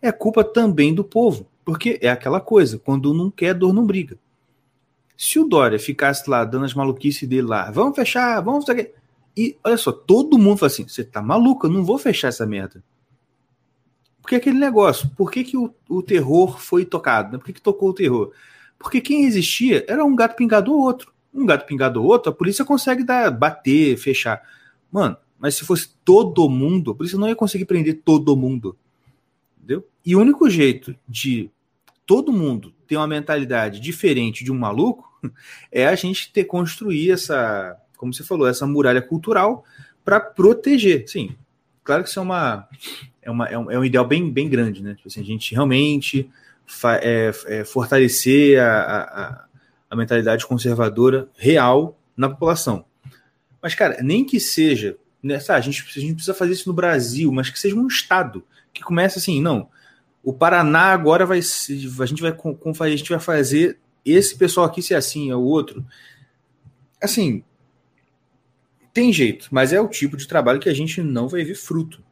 É 0.02 0.12
culpa 0.12 0.44
também 0.44 0.94
do 0.94 1.04
povo. 1.04 1.48
Porque 1.66 1.98
é 2.02 2.10
aquela 2.10 2.42
coisa, 2.42 2.78
quando 2.78 3.14
não 3.14 3.32
quer, 3.32 3.54
dor 3.54 3.74
não 3.74 3.86
briga. 3.86 4.18
Se 5.18 5.40
o 5.40 5.46
Dória 5.46 5.80
ficasse 5.80 6.30
lá 6.30 6.44
dando 6.44 6.66
as 6.66 6.74
maluquices 6.74 7.28
dele 7.28 7.48
lá, 7.48 7.72
vamos 7.72 7.96
fechar, 7.96 8.42
vamos. 8.42 8.66
E 9.38 9.58
olha 9.64 9.78
só, 9.78 9.92
todo 9.92 10.38
mundo 10.38 10.58
fala 10.58 10.72
assim: 10.72 10.88
você 10.88 11.04
tá 11.04 11.22
maluco, 11.22 11.68
eu 11.68 11.72
não 11.72 11.86
vou 11.86 11.98
fechar 11.98 12.28
essa 12.28 12.46
merda. 12.46 12.84
Porque 14.22 14.36
aquele 14.36 14.58
negócio, 14.58 15.10
por 15.16 15.32
que, 15.32 15.44
que 15.44 15.58
o, 15.58 15.74
o 15.88 16.02
terror 16.02 16.60
foi 16.60 16.86
tocado? 16.86 17.34
Né? 17.34 17.38
Por 17.38 17.46
que, 17.46 17.54
que 17.54 17.62
tocou 17.62 17.90
o 17.90 17.94
terror? 17.94 18.32
Porque 18.78 19.00
quem 19.00 19.26
existia 19.26 19.86
era 19.88 20.04
um 20.04 20.16
gato 20.16 20.36
pingado 20.36 20.74
ou 20.74 20.80
outro. 20.80 21.13
Um 21.34 21.46
gato 21.46 21.66
pingado 21.66 22.02
ou 22.02 22.08
outro, 22.08 22.32
a 22.32 22.36
polícia 22.36 22.64
consegue 22.64 23.04
dar, 23.04 23.32
bater, 23.32 23.98
fechar. 23.98 24.42
Mano, 24.92 25.18
mas 25.40 25.56
se 25.56 25.66
fosse 25.66 25.90
todo 26.06 26.48
mundo, 26.48 26.92
a 26.92 26.96
polícia 26.96 27.18
não 27.18 27.28
ia 27.28 27.36
conseguir 27.36 27.66
prender 27.66 28.02
todo 28.06 28.36
mundo. 28.36 28.78
Entendeu? 29.58 29.88
E 30.06 30.16
o 30.16 30.20
único 30.20 30.50
jeito 30.50 30.96
de 31.08 31.50
todo 32.06 32.32
mundo 32.32 32.74
ter 32.88 32.98
uma 32.98 33.08
mentalidade 33.08 33.80
diferente 33.80 34.44
de 34.44 34.52
um 34.52 34.58
maluco 34.58 35.12
é 35.72 35.88
a 35.88 35.96
gente 35.96 36.32
ter 36.32 36.46
construir 36.46 37.12
essa, 37.12 37.78
como 37.98 38.14
você 38.14 38.24
falou, 38.24 38.48
essa 38.48 38.68
muralha 38.68 39.02
cultural 39.02 39.64
para 40.04 40.20
proteger. 40.20 41.08
Sim, 41.08 41.36
claro 41.84 42.04
que 42.04 42.10
isso 42.10 42.20
é 42.20 42.22
uma 42.22 42.68
é, 43.22 43.32
uma, 43.32 43.48
é, 43.48 43.58
um, 43.58 43.72
é 43.72 43.80
um 43.80 43.86
ideal 43.86 44.06
bem, 44.06 44.30
bem 44.30 44.50
grande, 44.50 44.84
né? 44.84 44.96
Tipo 44.96 45.08
assim, 45.08 45.22
a 45.22 45.26
gente 45.26 45.56
realmente 45.56 46.30
é, 47.02 47.32
é, 47.48 47.64
fortalecer 47.64 48.62
a, 48.62 48.82
a, 48.82 49.46
a, 49.94 49.98
mentalidade 49.98 50.46
conservadora 50.46 51.30
real 51.36 51.98
na 52.18 52.30
população. 52.30 52.86
Mas, 53.62 53.76
cara, 53.76 54.02
nem 54.02 54.26
que 54.26 54.40
seja. 54.40 54.98
Né, 55.22 55.40
sabe, 55.40 55.60
a, 55.60 55.62
gente, 55.62 55.82
a 55.82 56.02
gente 56.02 56.16
precisa 56.16 56.34
fazer 56.34 56.52
isso 56.52 56.68
no 56.68 56.74
Brasil, 56.74 57.32
mas 57.32 57.50
que 57.50 57.60
seja 57.60 57.76
um 57.76 57.88
Estado 57.88 58.44
que 58.74 58.84
comece 58.84 59.20
assim, 59.20 59.42
não. 59.42 59.70
O 60.24 60.34
Paraná 60.34 60.88
agora 60.88 61.26
vai. 61.26 61.40
A 61.40 62.06
gente 62.06 62.22
vai, 62.22 62.34
a 62.34 62.90
gente 62.96 63.10
vai 63.10 63.20
fazer 63.20 63.78
esse 64.06 64.36
pessoal 64.36 64.66
aqui 64.66 64.82
ser 64.82 64.96
assim, 64.96 65.30
é 65.30 65.36
o 65.36 65.42
outro. 65.42 65.86
Assim, 67.02 67.44
tem 68.94 69.12
jeito, 69.12 69.48
mas 69.52 69.74
é 69.74 69.80
o 69.80 69.88
tipo 69.88 70.18
de 70.18 70.28
trabalho 70.28 70.60
que 70.60 70.70
a 70.70 70.74
gente 70.74 71.02
não 71.02 71.28
vai 71.28 71.44
ver 71.44 71.56
fruto. 71.56 72.04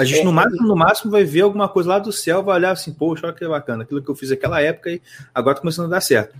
A 0.00 0.04
gente, 0.04 0.20
é, 0.20 0.24
no, 0.24 0.32
máximo, 0.32 0.66
no 0.66 0.74
máximo, 0.74 1.10
vai 1.10 1.24
ver 1.24 1.42
alguma 1.42 1.68
coisa 1.68 1.90
lá 1.90 1.98
do 1.98 2.10
céu, 2.10 2.42
vai 2.42 2.56
olhar 2.56 2.70
assim, 2.70 2.90
poxa, 2.90 3.26
olha 3.26 3.36
que 3.36 3.46
bacana, 3.46 3.82
aquilo 3.82 4.02
que 4.02 4.10
eu 4.10 4.14
fiz 4.14 4.30
naquela 4.30 4.60
época 4.62 4.90
e 4.90 5.02
agora 5.34 5.56
tá 5.56 5.60
começando 5.60 5.86
a 5.86 5.90
dar 5.90 6.00
certo. 6.00 6.34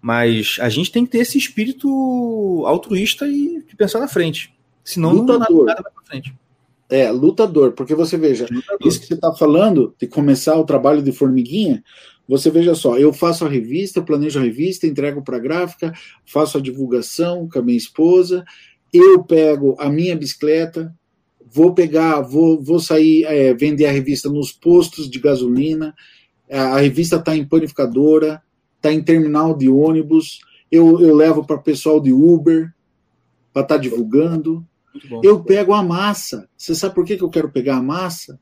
Mas 0.00 0.56
a 0.60 0.68
gente 0.68 0.90
tem 0.90 1.04
que 1.04 1.12
ter 1.12 1.18
esse 1.18 1.38
espírito 1.38 2.64
altruísta 2.66 3.26
e 3.28 3.62
pensar 3.76 4.00
na 4.00 4.08
frente. 4.08 4.52
Senão 4.82 5.12
lutador. 5.12 5.50
não 5.50 5.64
nada 5.64 5.82
vai 5.82 5.92
pra 5.92 6.02
frente. 6.04 6.34
É, 6.88 7.10
lutador, 7.10 7.72
porque 7.72 7.94
você 7.94 8.16
veja, 8.16 8.46
lutador. 8.50 8.86
isso 8.86 9.00
que 9.00 9.06
você 9.06 9.14
está 9.14 9.32
falando, 9.32 9.94
de 10.00 10.06
começar 10.08 10.56
o 10.56 10.64
trabalho 10.64 11.02
de 11.02 11.12
formiguinha, 11.12 11.82
você 12.28 12.50
veja 12.50 12.74
só, 12.74 12.98
eu 12.98 13.12
faço 13.12 13.44
a 13.44 13.48
revista, 13.48 14.02
planejo 14.02 14.40
a 14.40 14.42
revista, 14.42 14.86
entrego 14.86 15.22
para 15.22 15.36
a 15.36 15.40
gráfica, 15.40 15.92
faço 16.24 16.58
a 16.58 16.60
divulgação 16.60 17.48
com 17.48 17.58
a 17.58 17.62
minha 17.62 17.78
esposa, 17.78 18.44
eu 18.92 19.22
pego 19.22 19.76
a 19.78 19.88
minha 19.88 20.16
bicicleta, 20.16 20.92
vou 21.52 21.74
pegar, 21.74 22.20
vou, 22.20 22.62
vou 22.62 22.80
sair, 22.80 23.24
é, 23.24 23.54
vender 23.54 23.86
a 23.86 23.92
revista 23.92 24.28
nos 24.28 24.52
postos 24.52 25.08
de 25.08 25.18
gasolina, 25.18 25.94
a, 26.50 26.78
revista 26.78 27.16
está 27.16 27.36
em 27.36 27.44
panificadora, 27.44 28.42
está 28.76 28.92
em 28.92 29.02
terminal 29.02 29.56
de 29.56 29.68
ônibus, 29.68 30.40
eu, 30.70 31.00
eu 31.00 31.14
levo 31.14 31.44
para 31.44 31.58
pessoal 31.58 32.00
de 32.00 32.12
Uber 32.12 32.72
para 33.52 33.62
estar 33.62 33.76
tá 33.76 33.80
divulgando. 33.80 34.66
Eu 35.22 35.42
pego 35.42 35.72
a 35.72 35.82
massa. 35.82 36.48
Você 36.56 36.74
sabe 36.74 36.94
por 36.94 37.04
que, 37.04 37.16
que 37.16 37.22
eu 37.22 37.30
quero 37.30 37.50
pegar 37.50 37.76
a 37.76 37.82
massa? 37.82 38.38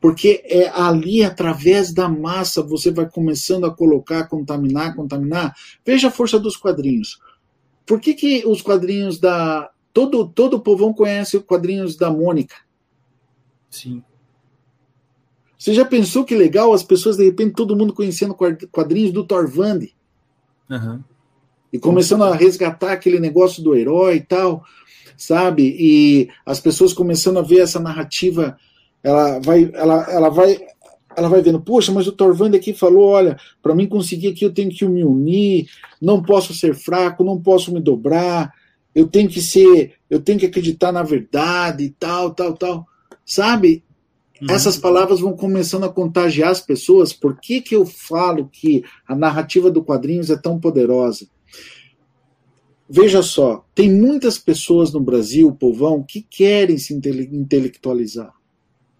Porque 0.00 0.42
é 0.44 0.68
ali, 0.68 1.22
através 1.22 1.92
da 1.92 2.08
massa, 2.08 2.62
você 2.62 2.90
vai 2.90 3.08
começando 3.08 3.64
a 3.64 3.74
colocar, 3.74 4.28
contaminar, 4.28 4.96
contaminar. 4.96 5.54
Veja 5.84 6.08
a 6.08 6.10
força 6.10 6.38
dos 6.38 6.56
quadrinhos. 6.56 7.18
Por 7.86 8.00
que, 8.00 8.14
que 8.14 8.42
os 8.46 8.62
quadrinhos 8.62 9.18
da, 9.18 9.70
Todo, 9.92 10.26
todo 10.28 10.54
o 10.54 10.60
povão 10.60 10.92
conhece 10.92 11.36
os 11.36 11.44
quadrinhos 11.44 11.96
da 11.96 12.10
Mônica. 12.10 12.56
Sim. 13.70 14.02
Você 15.58 15.74
já 15.74 15.84
pensou 15.84 16.24
que 16.24 16.34
legal 16.34 16.72
as 16.72 16.82
pessoas, 16.82 17.16
de 17.16 17.24
repente, 17.24 17.54
todo 17.54 17.76
mundo 17.76 17.92
conhecendo 17.92 18.36
quadrinhos 18.70 19.12
do 19.12 19.24
Thorvand? 19.24 19.86
Uhum. 20.68 21.00
E 21.72 21.78
começando 21.78 22.24
a 22.24 22.34
resgatar 22.34 22.92
aquele 22.92 23.20
negócio 23.20 23.62
do 23.62 23.74
herói 23.74 24.16
e 24.16 24.20
tal, 24.22 24.64
sabe? 25.16 25.76
E 25.78 26.28
as 26.44 26.58
pessoas 26.58 26.92
começando 26.92 27.38
a 27.38 27.42
ver 27.42 27.60
essa 27.60 27.78
narrativa, 27.78 28.58
ela 29.02 29.38
vai, 29.38 29.70
ela, 29.72 30.10
ela 30.10 30.28
vai, 30.30 30.58
ela 31.16 31.28
vai 31.28 31.40
vendo, 31.40 31.60
poxa, 31.60 31.92
mas 31.92 32.06
o 32.06 32.12
Thorvand 32.12 32.56
aqui 32.56 32.74
falou, 32.74 33.10
olha, 33.10 33.38
para 33.62 33.74
mim 33.74 33.86
conseguir 33.86 34.28
aqui 34.28 34.44
eu 34.44 34.52
tenho 34.52 34.70
que 34.70 34.84
me 34.84 35.04
unir, 35.04 35.68
não 36.00 36.22
posso 36.22 36.52
ser 36.52 36.74
fraco, 36.74 37.22
não 37.22 37.40
posso 37.40 37.72
me 37.72 37.80
dobrar, 37.80 38.52
eu 38.94 39.06
tenho 39.06 39.28
que 39.28 39.40
ser, 39.40 39.94
eu 40.08 40.20
tenho 40.20 40.38
que 40.38 40.46
acreditar 40.46 40.92
na 40.92 41.02
verdade 41.02 41.84
e 41.84 41.90
tal, 41.90 42.34
tal, 42.34 42.54
tal. 42.54 42.86
Sabe? 43.24 43.82
Uhum. 44.40 44.48
Essas 44.50 44.76
palavras 44.76 45.20
vão 45.20 45.34
começando 45.34 45.84
a 45.84 45.92
contagiar 45.92 46.50
as 46.50 46.60
pessoas. 46.60 47.12
Por 47.12 47.38
que, 47.40 47.60
que 47.60 47.74
eu 47.74 47.86
falo 47.86 48.48
que 48.48 48.84
a 49.06 49.14
narrativa 49.14 49.70
do 49.70 49.84
quadrinhos 49.84 50.30
é 50.30 50.36
tão 50.36 50.58
poderosa? 50.58 51.26
Veja 52.94 53.22
só, 53.22 53.64
tem 53.74 53.90
muitas 53.90 54.36
pessoas 54.36 54.92
no 54.92 55.00
Brasil, 55.00 55.50
povão, 55.52 56.02
que 56.02 56.20
querem 56.20 56.76
se 56.76 56.92
intele 56.92 57.26
intelectualizar, 57.32 58.34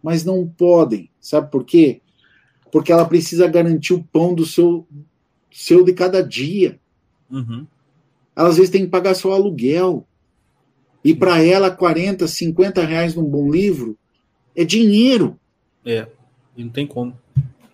mas 0.02 0.24
não 0.24 0.48
podem. 0.48 1.10
Sabe 1.20 1.50
por 1.50 1.64
quê? 1.64 2.00
Porque 2.70 2.90
ela 2.90 3.04
precisa 3.04 3.46
garantir 3.46 3.92
o 3.92 4.02
pão 4.02 4.34
do 4.34 4.46
seu, 4.46 4.86
seu 5.50 5.84
de 5.84 5.92
cada 5.92 6.22
dia. 6.22 6.80
Uhum. 7.30 7.66
Ela 8.34 8.48
às 8.48 8.56
vezes 8.56 8.70
tem 8.70 8.82
que 8.82 8.90
pagar 8.90 9.14
seu 9.14 9.32
aluguel. 9.32 10.06
E 11.04 11.14
para 11.14 11.42
ela, 11.42 11.70
40, 11.70 12.26
50 12.26 12.84
reais 12.84 13.14
num 13.14 13.24
bom 13.24 13.50
livro 13.50 13.98
é 14.54 14.64
dinheiro. 14.64 15.38
É, 15.84 16.06
e 16.56 16.64
não 16.64 16.70
tem 16.70 16.86
como. 16.86 17.18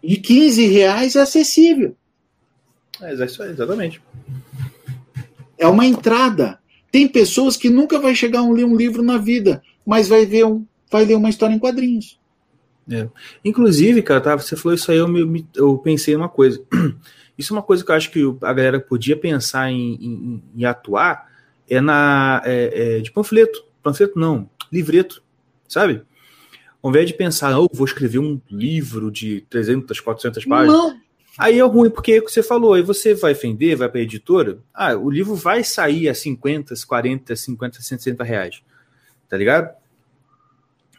E 0.02 0.16
15 0.16 0.66
reais 0.66 1.16
é 1.16 1.20
acessível. 1.20 1.96
É, 3.00 3.12
exatamente. 3.12 4.00
É 5.56 5.66
uma 5.66 5.86
entrada. 5.86 6.58
Tem 6.90 7.06
pessoas 7.06 7.56
que 7.56 7.68
nunca 7.68 7.98
vai 7.98 8.14
chegar 8.14 8.40
a 8.40 8.50
ler 8.50 8.64
um 8.64 8.76
livro 8.76 9.02
na 9.02 9.18
vida, 9.18 9.62
mas 9.84 10.08
vai 10.08 10.24
ver 10.24 10.46
um, 10.46 10.64
vai 10.90 11.04
ler 11.04 11.16
uma 11.16 11.28
história 11.28 11.54
em 11.54 11.58
quadrinhos. 11.58 12.18
É. 12.90 13.06
Inclusive, 13.44 14.00
cara, 14.02 14.20
tá, 14.20 14.36
você 14.36 14.56
falou 14.56 14.74
isso 14.74 14.90
aí, 14.90 14.96
eu, 14.96 15.06
me, 15.06 15.46
eu 15.54 15.76
pensei 15.78 16.16
uma 16.16 16.28
coisa. 16.28 16.62
Isso 17.38 17.54
é 17.54 17.56
uma 17.56 17.62
coisa 17.62 17.84
que 17.84 17.90
eu 17.90 17.94
acho 17.94 18.10
que 18.10 18.22
a 18.42 18.52
galera 18.52 18.80
podia 18.80 19.16
pensar 19.16 19.70
em, 19.70 19.94
em, 19.94 20.42
em 20.56 20.64
atuar 20.64 21.28
é 21.70 21.80
na 21.80 22.42
é, 22.44 22.96
é, 22.96 23.00
de 23.00 23.12
panfleto, 23.12 23.64
panfleto 23.82 24.18
não, 24.18 24.50
livreto, 24.72 25.22
sabe? 25.68 26.02
Ao 26.82 26.90
invés 26.90 27.06
de 27.06 27.14
pensar, 27.14 27.58
oh, 27.58 27.68
vou 27.72 27.86
escrever 27.86 28.18
um 28.18 28.40
livro 28.50 29.10
de 29.10 29.42
300, 29.48 30.00
400 30.00 30.44
páginas. 30.44 30.76
Não, 30.76 31.00
Aí 31.38 31.60
é 31.60 31.62
ruim, 31.62 31.88
porque 31.88 32.20
você 32.20 32.42
falou, 32.42 32.74
aí 32.74 32.82
você 32.82 33.14
vai 33.14 33.32
vender, 33.32 33.76
vai 33.76 33.88
para 33.88 34.00
a 34.00 34.02
editora, 34.02 34.58
ah, 34.74 34.96
o 34.96 35.08
livro 35.08 35.36
vai 35.36 35.62
sair 35.62 36.08
a 36.08 36.14
50, 36.14 36.74
40, 36.84 37.36
50, 37.36 37.80
60 37.80 38.24
reais. 38.24 38.60
Tá 39.28 39.36
ligado? 39.36 39.72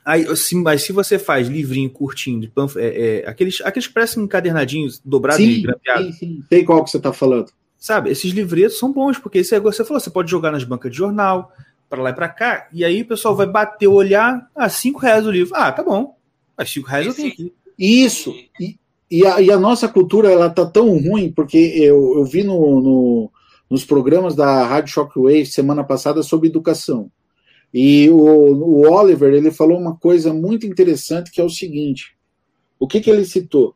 Aí, 0.09 0.25
assim, 0.25 0.63
mas 0.63 0.81
se 0.81 0.91
você 0.91 1.19
faz 1.19 1.47
livrinho 1.47 1.87
curtinho, 1.87 2.41
de 2.41 2.47
panf... 2.47 2.75
é, 2.77 3.19
é, 3.19 3.29
aqueles, 3.29 3.61
aqueles 3.61 3.85
que 3.85 3.93
parecem 3.93 4.23
encadernadinhos 4.23 4.99
dobrados 5.05 5.45
e 5.45 5.61
grampeados. 5.61 6.05
Sim, 6.07 6.13
sim. 6.13 6.43
Sei 6.49 6.63
qual 6.63 6.83
que 6.83 6.89
você 6.89 6.97
está 6.97 7.13
falando. 7.13 7.51
Sabe, 7.77 8.09
esses 8.09 8.31
livretos 8.31 8.79
são 8.79 8.91
bons, 8.91 9.19
porque 9.19 9.37
esse 9.37 9.53
negócio 9.53 9.77
você 9.77 9.87
falou, 9.87 9.99
você 9.99 10.09
pode 10.09 10.31
jogar 10.31 10.51
nas 10.51 10.63
bancas 10.63 10.91
de 10.91 10.97
jornal, 10.97 11.53
para 11.87 12.01
lá 12.01 12.09
e 12.09 12.13
para 12.13 12.27
cá, 12.27 12.67
e 12.73 12.83
aí 12.83 13.03
o 13.03 13.07
pessoal 13.07 13.35
vai 13.35 13.45
bater, 13.45 13.87
olhar, 13.87 14.49
ah, 14.55 14.67
5 14.67 14.99
reais 14.99 15.27
o 15.27 15.31
livro. 15.31 15.53
Ah, 15.55 15.71
tá 15.71 15.83
bom. 15.83 16.17
Mas 16.57 16.71
5 16.71 16.87
reais 16.87 17.05
eu 17.05 17.13
tenho 17.13 17.27
aqui. 17.31 17.53
Isso. 17.77 18.33
E, 18.59 18.79
e, 19.11 19.27
a, 19.27 19.39
e 19.39 19.51
a 19.51 19.59
nossa 19.59 19.87
cultura, 19.87 20.31
ela 20.31 20.49
tá 20.49 20.65
tão 20.65 20.97
ruim, 20.97 21.31
porque 21.31 21.57
eu, 21.57 22.17
eu 22.17 22.25
vi 22.25 22.43
no, 22.43 22.81
no 22.81 23.31
nos 23.69 23.85
programas 23.85 24.35
da 24.35 24.65
Rádio 24.65 24.91
Shockwave 24.91 25.45
semana 25.45 25.83
passada 25.83 26.23
sobre 26.23 26.49
educação. 26.49 27.11
E 27.73 28.09
o, 28.09 28.17
o, 28.17 28.89
Oliver 28.91 29.33
ele 29.33 29.51
falou 29.51 29.77
uma 29.77 29.95
coisa 29.95 30.33
muito 30.33 30.65
interessante 30.65 31.31
que 31.31 31.39
é 31.39 31.43
o 31.43 31.49
seguinte: 31.49 32.15
o 32.79 32.87
que, 32.87 32.99
que 32.99 33.09
ele 33.09 33.25
citou? 33.25 33.75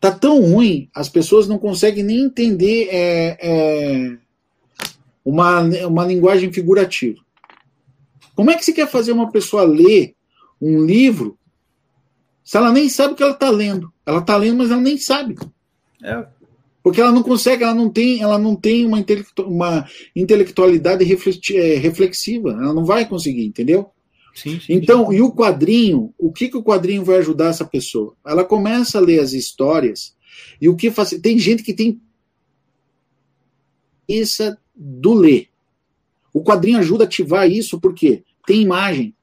Tá 0.00 0.10
tão 0.10 0.40
ruim, 0.40 0.88
as 0.94 1.08
pessoas 1.08 1.46
não 1.46 1.58
conseguem 1.58 2.02
nem 2.02 2.20
entender 2.20 2.88
é, 2.90 3.36
é, 3.40 4.18
uma, 5.24 5.60
uma 5.86 6.06
linguagem 6.06 6.52
figurativa. 6.52 7.20
Como 8.34 8.50
é 8.50 8.56
que 8.56 8.64
você 8.64 8.72
quer 8.72 8.88
fazer 8.88 9.12
uma 9.12 9.30
pessoa 9.30 9.62
ler 9.62 10.14
um 10.60 10.84
livro 10.84 11.38
se 12.42 12.56
ela 12.56 12.72
nem 12.72 12.88
sabe 12.88 13.12
o 13.12 13.16
que 13.16 13.22
ela 13.22 13.32
está 13.32 13.50
lendo? 13.50 13.92
Ela 14.04 14.20
está 14.20 14.36
lendo, 14.36 14.56
mas 14.56 14.70
ela 14.70 14.80
nem 14.80 14.96
sabe. 14.96 15.36
É. 16.02 16.26
Porque 16.82 17.00
ela 17.00 17.12
não 17.12 17.22
consegue, 17.22 17.62
ela 17.62 17.74
não 17.74 17.90
tem, 17.90 18.22
ela 18.22 18.38
não 18.38 18.56
tem 18.56 18.86
uma, 18.86 18.98
intelectu 18.98 19.42
uma 19.42 19.86
intelectualidade 20.16 21.04
é, 21.04 21.74
reflexiva. 21.76 22.50
Ela 22.50 22.72
não 22.72 22.84
vai 22.84 23.06
conseguir, 23.06 23.44
entendeu? 23.44 23.90
Sim, 24.34 24.60
sim, 24.60 24.72
então, 24.72 25.10
sim. 25.10 25.16
e 25.16 25.20
o 25.20 25.32
quadrinho, 25.32 26.14
o 26.16 26.32
que, 26.32 26.48
que 26.48 26.56
o 26.56 26.62
quadrinho 26.62 27.04
vai 27.04 27.18
ajudar 27.18 27.48
essa 27.48 27.64
pessoa? 27.64 28.14
Ela 28.24 28.44
começa 28.44 28.98
a 28.98 29.00
ler 29.00 29.20
as 29.20 29.32
histórias 29.32 30.16
e 30.60 30.68
o 30.68 30.76
que 30.76 30.90
faz. 30.90 31.10
Tem 31.10 31.38
gente 31.38 31.62
que 31.62 31.74
tem 31.74 32.00
isso 34.08 34.56
do 34.74 35.12
ler. 35.12 35.48
O 36.32 36.42
quadrinho 36.42 36.78
ajuda 36.78 37.04
a 37.04 37.06
ativar 37.06 37.50
isso 37.50 37.78
porque 37.80 38.24
tem 38.46 38.62
imagem. 38.62 39.14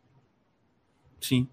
Sim. 1.20 1.48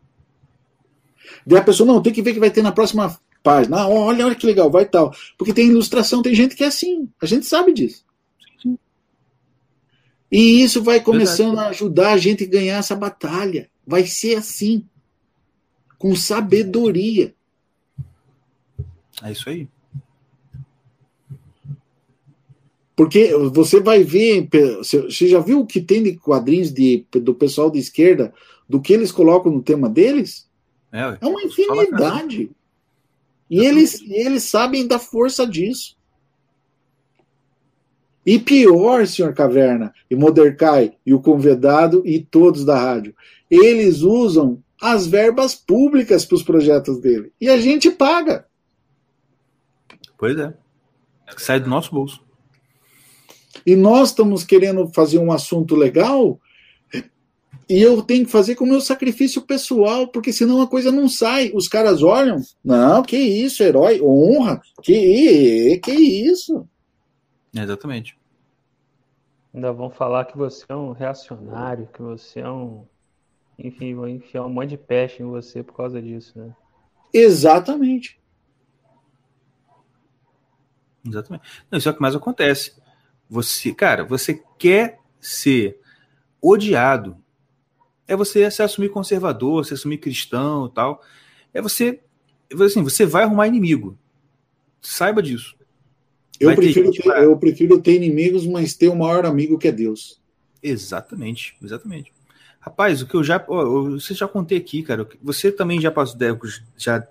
Daí 1.47 1.59
a 1.59 1.65
pessoa, 1.65 1.87
não, 1.87 2.03
tem 2.03 2.13
que 2.13 2.23
ver 2.23 2.35
que 2.35 2.41
vai 2.41 2.51
ter 2.51 2.63
na 2.63 2.73
próxima 2.73 3.19
página. 3.45 3.83
Ah, 3.83 3.89
olha, 3.89 4.27
olha 4.27 4.35
que 4.35 4.47
legal, 4.47 4.71
vai 4.71 4.87
tal. 4.87 5.15
Porque 5.37 5.53
tem 5.53 5.69
ilustração, 5.69 6.23
tem 6.23 6.35
gente 6.35 6.57
que 6.57 6.65
é 6.65 6.67
assim. 6.67 7.09
A 7.21 7.27
gente 7.27 7.47
sabe 7.47 7.73
disso. 7.73 8.03
E 10.33 10.63
isso 10.63 10.83
vai 10.83 10.99
começando 10.99 11.51
Verdade. 11.51 11.67
a 11.67 11.71
ajudar 11.71 12.13
a 12.15 12.17
gente 12.17 12.43
a 12.43 12.49
ganhar 12.49 12.79
essa 12.79 12.97
batalha. 12.97 13.71
Vai 13.87 14.05
ser 14.07 14.37
assim. 14.37 14.85
Com 15.97 16.17
sabedoria. 16.17 17.33
É 19.23 19.31
isso 19.31 19.49
aí. 19.49 19.69
Porque 22.97 23.33
você 23.53 23.81
vai 23.81 24.03
ver, 24.03 24.49
você 24.79 25.29
já 25.29 25.41
viu 25.41 25.61
o 25.61 25.67
que 25.67 25.81
tem 25.81 26.03
de 26.03 26.17
quadrinhos 26.17 26.73
de, 26.73 27.05
do 27.13 27.35
pessoal 27.35 27.71
de 27.71 27.79
esquerda, 27.79 28.33
do 28.69 28.81
que 28.81 28.93
eles 28.93 29.13
colocam 29.13 29.53
no 29.53 29.63
tema 29.63 29.89
deles? 29.89 30.49
É, 30.93 31.19
é 31.21 31.27
uma 31.27 31.43
infinidade. 31.43 32.51
E 33.49 33.61
eles, 33.61 34.01
eles 34.09 34.45
sabem 34.45 34.87
da 34.87 34.99
força 34.99 35.47
disso. 35.47 35.97
E 38.25 38.39
pior, 38.39 39.07
senhor 39.07 39.35
Caverna, 39.35 39.93
e 40.11 40.17
Modercai, 40.17 40.97
e 41.05 41.13
o 41.13 41.21
convidado, 41.21 42.03
e 42.07 42.21
todos 42.21 42.65
da 42.65 42.79
rádio, 42.79 43.15
eles 43.51 44.01
usam 44.01 44.63
as 44.81 45.07
verbas 45.07 45.55
públicas 45.55 46.25
para 46.25 46.37
os 46.37 46.43
projetos 46.43 46.99
dele. 47.01 47.33
E 47.41 47.49
a 47.49 47.59
gente 47.59 47.91
paga. 47.91 48.47
Pois 50.19 50.39
é. 50.39 50.55
Sai 51.37 51.61
do 51.61 51.69
nosso 51.69 51.91
bolso. 51.91 52.23
E 53.67 53.77
nós 53.77 54.11
estamos 54.11 54.45
querendo 54.45 54.89
fazer 54.95 55.19
um 55.19 55.33
assunto 55.33 55.75
legal 55.75 56.41
e 57.69 57.81
eu 57.81 58.03
tenho 58.03 58.25
que 58.25 58.31
fazer 58.31 58.55
com 58.55 58.65
o 58.65 58.69
meu 58.69 58.81
sacrifício 58.81 59.43
pessoal, 59.43 60.09
porque 60.09 60.33
senão 60.33 60.61
a 60.61 60.67
coisa 60.67 60.93
não 60.93 61.09
sai. 61.09 61.51
Os 61.55 61.69
caras 61.69 62.03
olham, 62.03 62.41
não, 62.63 63.03
que 63.03 63.17
isso, 63.17 63.63
herói, 63.63 64.01
honra, 64.03 64.61
que, 64.83 65.79
que 65.83 65.93
isso. 65.93 66.69
Exatamente. 67.55 68.19
Ainda 69.55 69.73
vão 69.73 69.89
falar 69.89 70.25
que 70.25 70.37
você 70.37 70.65
é 70.69 70.75
um 70.75 70.93
reacionário, 70.93 71.89
que 71.93 72.03
você 72.03 72.41
é 72.41 72.51
um. 72.51 72.85
Enfim, 73.59 73.95
vão 73.95 74.09
enfiar 74.09 74.45
um 74.45 74.49
monte 74.49 74.71
de 74.71 74.79
peste 74.79 75.23
em 75.23 75.27
você 75.27 75.63
por 75.63 75.77
causa 75.77 76.03
disso, 76.03 76.37
né? 76.37 76.53
Exatamente. 77.13 78.21
Exatamente. 81.07 81.45
Não, 81.71 81.79
isso 81.79 81.89
é 81.89 81.93
o 81.93 81.95
que 81.95 82.03
mais 82.03 82.17
acontece. 82.17 82.75
Você, 83.31 83.73
cara, 83.73 84.05
você 84.05 84.43
quer 84.59 84.99
ser 85.21 85.79
odiado 86.43 87.24
é 88.07 88.17
você 88.17 88.51
se 88.51 88.63
assumir 88.63 88.91
conservador, 88.91 89.65
se 89.65 89.75
assumir 89.75 89.99
cristão 89.99 90.67
e 90.67 90.75
tal. 90.75 91.03
É 91.53 91.61
você, 91.63 92.01
assim, 92.61 92.83
você 92.83 93.07
vai 93.07 93.25
arrumar 93.25 93.49
inimigo. 93.49 93.99
Saiba 94.81 95.23
disso. 95.23 95.57
Eu 96.39 96.55
prefiro, 96.55 96.91
ter, 96.91 97.03
pra... 97.03 97.23
eu 97.23 97.37
prefiro 97.37 97.81
ter 97.81 97.95
inimigos, 97.95 98.47
mas 98.47 98.75
ter 98.75 98.89
o 98.89 98.97
maior 98.97 99.25
amigo 99.25 99.59
que 99.59 99.69
é 99.69 99.73
Deus. 99.73 100.21
Exatamente, 100.63 101.57
exatamente. 101.63 102.13
Rapaz, 102.59 103.03
o 103.03 103.07
que 103.07 103.15
eu 103.15 103.23
já. 103.23 103.45
Ó, 103.47 103.91
você 103.91 104.15
já 104.15 104.27
contei 104.27 104.59
aqui, 104.59 104.83
cara. 104.83 105.07
Você 105.23 105.53
também 105.53 105.81
já 105.81 105.91
passou. 105.91 106.19
Já, 106.77 107.07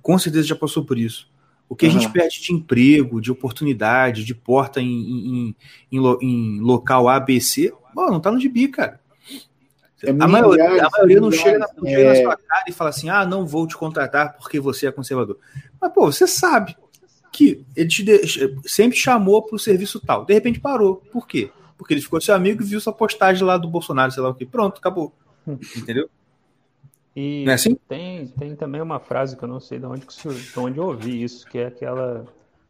com 0.00 0.18
certeza 0.18 0.46
já 0.46 0.56
passou 0.56 0.84
por 0.84 0.96
isso. 0.96 1.30
O 1.68 1.74
que 1.74 1.86
uhum. 1.86 1.96
a 1.96 1.98
gente 1.98 2.12
perde 2.12 2.40
de 2.40 2.52
emprego, 2.52 3.20
de 3.20 3.32
oportunidade, 3.32 4.24
de 4.24 4.34
porta 4.34 4.80
em, 4.80 4.86
em, 4.86 5.56
em, 5.90 6.00
em 6.20 6.60
local 6.60 7.08
ABC, 7.08 7.72
bom, 7.94 8.10
não 8.10 8.20
tá 8.20 8.30
no 8.30 8.38
gibi, 8.38 8.68
cara. 8.68 9.00
É 10.04 10.10
a, 10.10 10.28
maioria, 10.28 10.86
a 10.86 10.90
maioria 10.90 11.20
não, 11.20 11.30
chega 11.30 11.58
na, 11.58 11.68
não 11.76 11.88
chega 11.88 12.04
na 12.04 12.16
é. 12.16 12.22
sua 12.22 12.36
cara 12.36 12.64
e 12.66 12.72
fala 12.72 12.90
assim: 12.90 13.08
ah, 13.08 13.24
não 13.24 13.46
vou 13.46 13.66
te 13.66 13.76
contratar 13.76 14.36
porque 14.36 14.58
você 14.58 14.88
é 14.88 14.92
conservador. 14.92 15.38
Mas, 15.80 15.92
pô, 15.92 16.10
você 16.10 16.26
sabe 16.26 16.76
que 17.30 17.64
ele 17.76 17.88
te 17.88 18.02
de... 18.02 18.20
sempre 18.64 18.96
chamou 18.96 19.42
para 19.42 19.56
o 19.56 19.58
serviço 19.58 20.00
tal. 20.00 20.24
De 20.24 20.34
repente 20.34 20.58
parou. 20.58 20.96
Por 21.12 21.26
quê? 21.26 21.50
Porque 21.78 21.94
ele 21.94 22.00
ficou 22.00 22.20
seu 22.20 22.34
amigo 22.34 22.62
e 22.62 22.66
viu 22.66 22.80
sua 22.80 22.92
postagem 22.92 23.44
lá 23.44 23.56
do 23.56 23.68
Bolsonaro, 23.68 24.10
sei 24.10 24.22
lá 24.22 24.28
o 24.28 24.34
que. 24.34 24.44
Pronto, 24.44 24.78
acabou. 24.78 25.12
Entendeu? 25.46 26.10
E 27.14 27.44
é 27.46 27.52
assim? 27.52 27.76
tem, 27.88 28.26
tem 28.26 28.56
também 28.56 28.80
uma 28.80 28.98
frase 28.98 29.36
que 29.36 29.42
eu 29.42 29.48
não 29.48 29.60
sei 29.60 29.78
de 29.78 29.86
onde, 29.86 30.06
de 30.06 30.58
onde 30.58 30.78
eu 30.78 30.84
ouvi 30.84 31.22
isso, 31.22 31.46
que 31.46 31.58
é 31.58 31.66
aquela. 31.66 32.26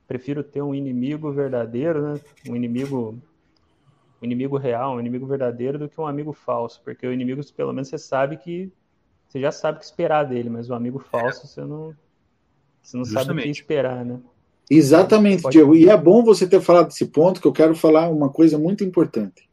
Prefiro 0.06 0.42
ter 0.42 0.60
um 0.60 0.74
inimigo 0.74 1.32
verdadeiro, 1.32 2.02
né? 2.02 2.20
Um 2.48 2.54
inimigo 2.54 3.18
um 4.22 4.24
inimigo 4.24 4.56
real, 4.56 4.96
um 4.96 5.00
inimigo 5.00 5.26
verdadeiro, 5.26 5.78
do 5.78 5.88
que 5.88 6.00
um 6.00 6.06
amigo 6.06 6.32
falso. 6.32 6.80
Porque 6.84 7.06
o 7.06 7.12
inimigo, 7.12 7.40
pelo 7.54 7.72
menos, 7.72 7.88
você 7.88 7.98
sabe 7.98 8.36
que. 8.36 8.70
Você 9.28 9.40
já 9.40 9.50
sabe 9.50 9.78
o 9.78 9.80
que 9.80 9.86
esperar 9.86 10.24
dele, 10.24 10.50
mas 10.50 10.70
o 10.70 10.74
amigo 10.74 10.98
falso, 10.98 11.46
você 11.46 11.62
não. 11.62 11.94
Você 12.82 12.96
não 12.96 13.04
Justamente. 13.04 13.26
sabe 13.26 13.40
o 13.40 13.42
que 13.42 13.50
esperar, 13.50 14.04
né? 14.04 14.20
Exatamente, 14.70 15.42
Pode... 15.42 15.52
Diego. 15.56 15.74
E 15.74 15.88
é 15.88 15.96
bom 15.96 16.22
você 16.22 16.46
ter 16.46 16.60
falado 16.60 16.88
desse 16.88 17.06
ponto, 17.06 17.40
que 17.40 17.46
eu 17.46 17.52
quero 17.52 17.74
falar 17.74 18.08
uma 18.08 18.28
coisa 18.28 18.58
muito 18.58 18.84
importante. 18.84 19.48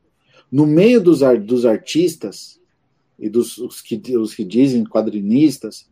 No 0.52 0.66
meio 0.66 1.02
dos, 1.02 1.20
dos 1.46 1.66
artistas 1.66 2.60
e 3.18 3.30
dos 3.30 3.58
os 3.58 3.82
que, 3.82 4.18
os 4.18 4.34
que 4.34 4.44
dizem 4.44 4.84
quadrinistas, 4.84 5.90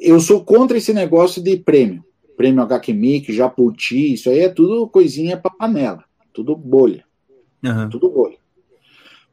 eu 0.00 0.20
sou 0.20 0.44
contra 0.44 0.76
esse 0.76 0.92
negócio 0.92 1.42
de 1.42 1.56
prêmio. 1.56 2.04
Prêmio 2.36 2.62
HQ 2.62 2.92
Mic, 2.92 3.32
Japuti, 3.32 4.14
isso 4.14 4.28
aí 4.28 4.40
é 4.40 4.48
tudo 4.48 4.88
coisinha 4.88 5.36
para 5.36 5.50
panela, 5.50 6.04
tudo 6.32 6.56
bolha. 6.56 7.04
Uhum. 7.62 7.88
Tudo 7.88 8.10
bolha. 8.10 8.36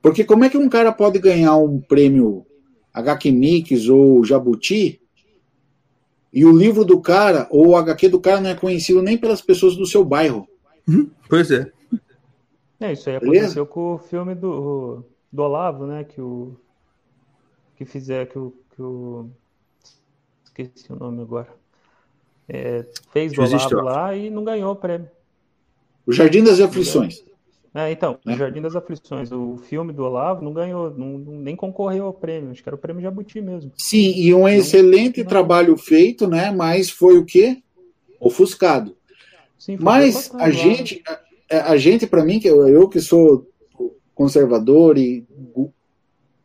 Porque 0.01 0.23
como 0.23 0.45
é 0.45 0.49
que 0.49 0.57
um 0.57 0.69
cara 0.69 0.91
pode 0.91 1.19
ganhar 1.19 1.55
um 1.57 1.79
prêmio 1.79 2.45
HQ 2.93 3.31
Mix 3.31 3.87
ou 3.89 4.23
Jabuti 4.23 5.01
e 6.31 6.45
o 6.45 6.55
livro 6.55 6.85
do 6.85 7.01
cara 7.01 7.47
ou 7.49 7.69
o 7.69 7.75
HQ 7.75 8.09
do 8.09 8.19
cara 8.19 8.39
não 8.39 8.49
é 8.49 8.55
conhecido 8.55 9.01
nem 9.01 9.17
pelas 9.17 9.41
pessoas 9.41 9.75
do 9.75 9.85
seu 9.85 10.05
bairro? 10.05 10.47
Uhum. 10.87 11.09
Pois 11.27 11.51
é. 11.51 11.71
É, 12.79 12.93
isso 12.93 13.09
aí 13.09 13.17
aconteceu 13.17 13.65
com 13.65 13.95
o 13.95 13.97
filme 13.97 14.33
do, 14.33 15.03
do 15.31 15.43
Olavo, 15.43 15.85
né? 15.85 16.05
Que 16.05 16.21
o. 16.21 16.55
Que 17.75 17.83
fizer, 17.83 18.27
que 18.27 18.39
o. 18.39 18.53
Que 18.73 18.81
o 18.81 19.29
esqueci 20.45 20.91
o 20.91 20.95
nome 20.95 21.21
agora. 21.21 21.49
É, 22.47 22.85
fez 23.11 23.33
do 23.33 23.41
Olavo 23.41 23.81
lá 23.81 24.15
e 24.15 24.29
não 24.29 24.45
ganhou 24.45 24.71
o 24.71 24.75
prêmio. 24.75 25.09
O 26.05 26.13
Jardim 26.13 26.43
das 26.43 26.61
Aflições. 26.61 27.23
É, 27.87 27.91
então, 27.91 28.17
né? 28.25 28.35
Jardim 28.35 28.61
das 28.61 28.75
Aflições, 28.75 29.31
o 29.31 29.57
filme 29.57 29.93
do 29.93 30.03
Olavo 30.03 30.43
não 30.43 30.53
ganhou, 30.53 30.91
não, 30.97 31.17
nem 31.17 31.55
concorreu 31.55 32.05
ao 32.05 32.13
prêmio, 32.13 32.51
acho 32.51 32.61
que 32.61 32.69
era 32.69 32.75
o 32.75 32.79
prêmio 32.79 33.01
Jabuti 33.01 33.41
mesmo. 33.41 33.71
Sim, 33.77 34.13
e 34.15 34.33
um 34.33 34.47
excelente 34.47 35.21
não, 35.21 35.29
trabalho 35.29 35.77
feito, 35.77 36.27
né? 36.27 36.51
Mas 36.51 36.89
foi 36.89 37.17
o 37.17 37.25
quê? 37.25 37.61
ofuscado. 38.19 38.95
Sim, 39.57 39.77
Mas 39.79 40.33
a 40.35 40.49
gente, 40.49 41.01
a, 41.49 41.71
a 41.71 41.77
gente 41.77 42.05
para 42.05 42.23
mim, 42.23 42.39
que 42.39 42.47
eu, 42.47 42.67
eu 42.67 42.87
que 42.89 42.99
sou 42.99 43.47
conservador 44.13 44.97
e 44.97 45.25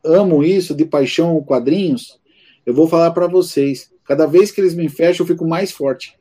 amo 0.05 0.45
isso 0.45 0.75
de 0.75 0.85
paixão 0.85 1.43
quadrinhos, 1.43 2.21
eu 2.65 2.75
vou 2.75 2.89
falar 2.89 3.11
para 3.11 3.27
vocês. 3.27 3.93
Cada 4.05 4.27
vez 4.27 4.51
que 4.51 4.61
eles 4.61 4.75
me 4.75 4.89
fecham, 4.89 5.25
eu 5.25 5.29
fico 5.29 5.47
mais 5.47 5.73
forte. 5.73 6.17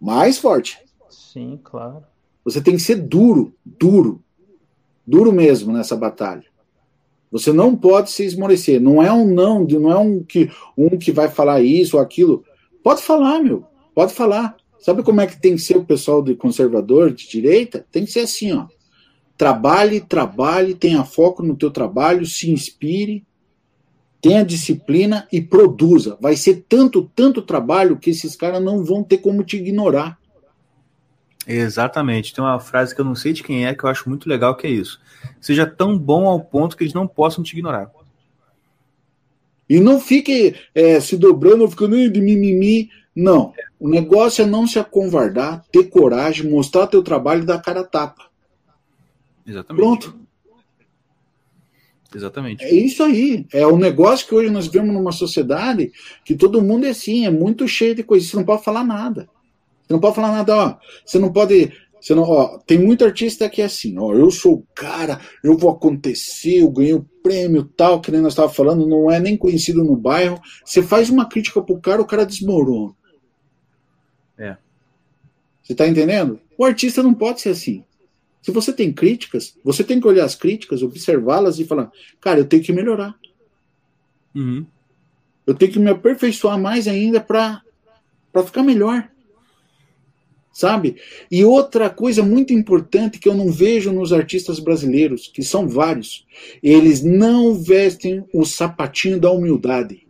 Mais 0.00 0.38
forte. 0.38 0.78
Sim, 1.08 1.58
claro. 1.62 2.04
Você 2.44 2.60
tem 2.60 2.74
que 2.74 2.82
ser 2.82 2.96
duro, 2.96 3.54
duro. 3.64 4.22
Duro 5.06 5.32
mesmo 5.32 5.72
nessa 5.72 5.96
batalha. 5.96 6.44
Você 7.30 7.52
não 7.52 7.76
pode 7.76 8.10
se 8.10 8.24
esmorecer. 8.24 8.80
Não 8.80 9.02
é 9.02 9.12
um 9.12 9.26
não, 9.26 9.64
não 9.64 9.90
é 9.90 9.98
um 9.98 10.22
que, 10.22 10.50
um 10.76 10.96
que 10.96 11.12
vai 11.12 11.28
falar 11.28 11.60
isso 11.60 11.96
ou 11.96 12.02
aquilo. 12.02 12.44
Pode 12.82 13.02
falar, 13.02 13.40
meu. 13.40 13.64
Pode 13.94 14.14
falar. 14.14 14.56
Sabe 14.78 15.02
como 15.02 15.20
é 15.20 15.26
que 15.26 15.40
tem 15.40 15.54
que 15.56 15.62
ser 15.62 15.76
o 15.76 15.84
pessoal 15.84 16.22
de 16.22 16.34
conservador, 16.34 17.12
de 17.12 17.28
direita? 17.28 17.84
Tem 17.90 18.04
que 18.04 18.12
ser 18.12 18.20
assim, 18.20 18.52
ó. 18.52 18.66
Trabalhe, 19.36 20.00
trabalhe, 20.00 20.74
tenha 20.74 21.04
foco 21.04 21.42
no 21.42 21.56
teu 21.56 21.70
trabalho, 21.70 22.24
se 22.24 22.50
inspire, 22.50 23.26
tenha 24.20 24.44
disciplina 24.44 25.28
e 25.30 25.40
produza. 25.40 26.16
Vai 26.20 26.36
ser 26.36 26.64
tanto, 26.68 27.10
tanto 27.14 27.42
trabalho 27.42 27.98
que 27.98 28.10
esses 28.10 28.34
caras 28.34 28.62
não 28.62 28.82
vão 28.82 29.02
ter 29.02 29.18
como 29.18 29.44
te 29.44 29.56
ignorar. 29.56 30.18
Exatamente. 31.46 32.34
Tem 32.34 32.42
uma 32.42 32.58
frase 32.58 32.94
que 32.94 33.00
eu 33.00 33.04
não 33.04 33.14
sei 33.14 33.32
de 33.32 33.42
quem 33.42 33.66
é, 33.66 33.74
que 33.74 33.84
eu 33.84 33.88
acho 33.88 34.08
muito 34.08 34.28
legal, 34.28 34.56
que 34.56 34.66
é 34.66 34.70
isso. 34.70 35.00
Seja 35.40 35.64
tão 35.64 35.96
bom 35.96 36.26
ao 36.26 36.40
ponto 36.40 36.76
que 36.76 36.82
eles 36.82 36.94
não 36.94 37.06
possam 37.06 37.44
te 37.44 37.52
ignorar. 37.52 37.90
E 39.68 39.80
não 39.80 40.00
fique 40.00 40.54
é, 40.74 41.00
se 41.00 41.16
dobrando, 41.16 41.68
ficando 41.68 42.10
de 42.10 42.20
mimimi. 42.20 42.90
Não. 43.14 43.52
O 43.78 43.88
negócio 43.88 44.42
é 44.42 44.46
não 44.46 44.66
se 44.66 44.78
acovardar, 44.78 45.64
ter 45.72 45.84
coragem, 45.84 46.50
mostrar 46.50 46.86
teu 46.86 47.02
trabalho 47.02 47.42
e 47.42 47.46
dar 47.46 47.62
cara 47.62 47.80
a 47.80 47.84
tapa. 47.84 48.26
Exatamente. 49.46 49.82
Pronto. 49.82 50.26
Exatamente. 52.14 52.64
É 52.64 52.72
isso 52.72 53.02
aí. 53.02 53.46
É 53.52 53.66
o 53.66 53.76
negócio 53.76 54.26
que 54.26 54.34
hoje 54.34 54.50
nós 54.50 54.66
vivemos 54.66 54.94
numa 54.94 55.12
sociedade 55.12 55.92
que 56.24 56.34
todo 56.34 56.62
mundo 56.62 56.86
é 56.86 56.90
assim, 56.90 57.26
é 57.26 57.30
muito 57.30 57.66
cheio 57.68 57.94
de 57.94 58.02
coisas. 58.02 58.28
Você 58.28 58.36
não 58.36 58.44
pode 58.44 58.64
falar 58.64 58.84
nada. 58.84 59.28
Você 59.86 59.92
não 59.92 60.00
pode 60.00 60.16
falar 60.16 60.32
nada, 60.32 60.56
ó. 60.56 60.78
Você 61.04 61.18
não 61.18 61.32
pode. 61.32 61.72
Você 62.00 62.14
não, 62.14 62.24
ó, 62.24 62.58
tem 62.58 62.78
muito 62.78 63.04
artista 63.04 63.48
que 63.48 63.62
é 63.62 63.64
assim, 63.64 63.98
ó, 63.98 64.12
eu 64.12 64.30
sou 64.30 64.54
o 64.54 64.66
cara, 64.74 65.18
eu 65.42 65.56
vou 65.56 65.70
acontecer, 65.70 66.60
eu 66.60 66.70
ganhei 66.70 66.92
o 66.92 67.06
prêmio 67.22 67.64
tal, 67.64 68.00
que 68.00 68.12
nem 68.12 68.20
nós 68.20 68.32
estávamos 68.32 68.56
falando, 68.56 68.86
não 68.86 69.10
é 69.10 69.18
nem 69.18 69.36
conhecido 69.36 69.82
no 69.82 69.96
bairro. 69.96 70.40
Você 70.64 70.82
faz 70.82 71.08
uma 71.10 71.26
crítica 71.26 71.60
pro 71.62 71.80
cara, 71.80 72.02
o 72.02 72.06
cara 72.06 72.26
desmorona. 72.26 72.94
É. 74.38 74.56
Você 75.62 75.74
tá 75.74 75.88
entendendo? 75.88 76.38
O 76.56 76.64
artista 76.64 77.02
não 77.02 77.14
pode 77.14 77.40
ser 77.40 77.48
assim. 77.48 77.82
Se 78.40 78.52
você 78.52 78.72
tem 78.72 78.92
críticas, 78.92 79.58
você 79.64 79.82
tem 79.82 80.00
que 80.00 80.06
olhar 80.06 80.24
as 80.24 80.36
críticas, 80.36 80.82
observá-las 80.82 81.58
e 81.58 81.64
falar, 81.64 81.90
cara, 82.20 82.38
eu 82.38 82.44
tenho 82.44 82.62
que 82.62 82.72
melhorar. 82.72 83.18
Uhum. 84.32 84.64
Eu 85.44 85.54
tenho 85.54 85.72
que 85.72 85.78
me 85.80 85.90
aperfeiçoar 85.90 86.56
mais 86.56 86.86
ainda 86.86 87.20
para 87.20 87.62
ficar 88.44 88.62
melhor. 88.62 89.10
Sabe? 90.56 90.96
E 91.30 91.44
outra 91.44 91.90
coisa 91.90 92.22
muito 92.22 92.50
importante 92.50 93.18
que 93.18 93.28
eu 93.28 93.34
não 93.34 93.52
vejo 93.52 93.92
nos 93.92 94.10
artistas 94.10 94.58
brasileiros, 94.58 95.28
que 95.28 95.42
são 95.42 95.68
vários, 95.68 96.26
eles 96.62 97.02
não 97.02 97.54
vestem 97.54 98.24
o 98.32 98.42
sapatinho 98.42 99.20
da 99.20 99.30
humildade. 99.30 100.06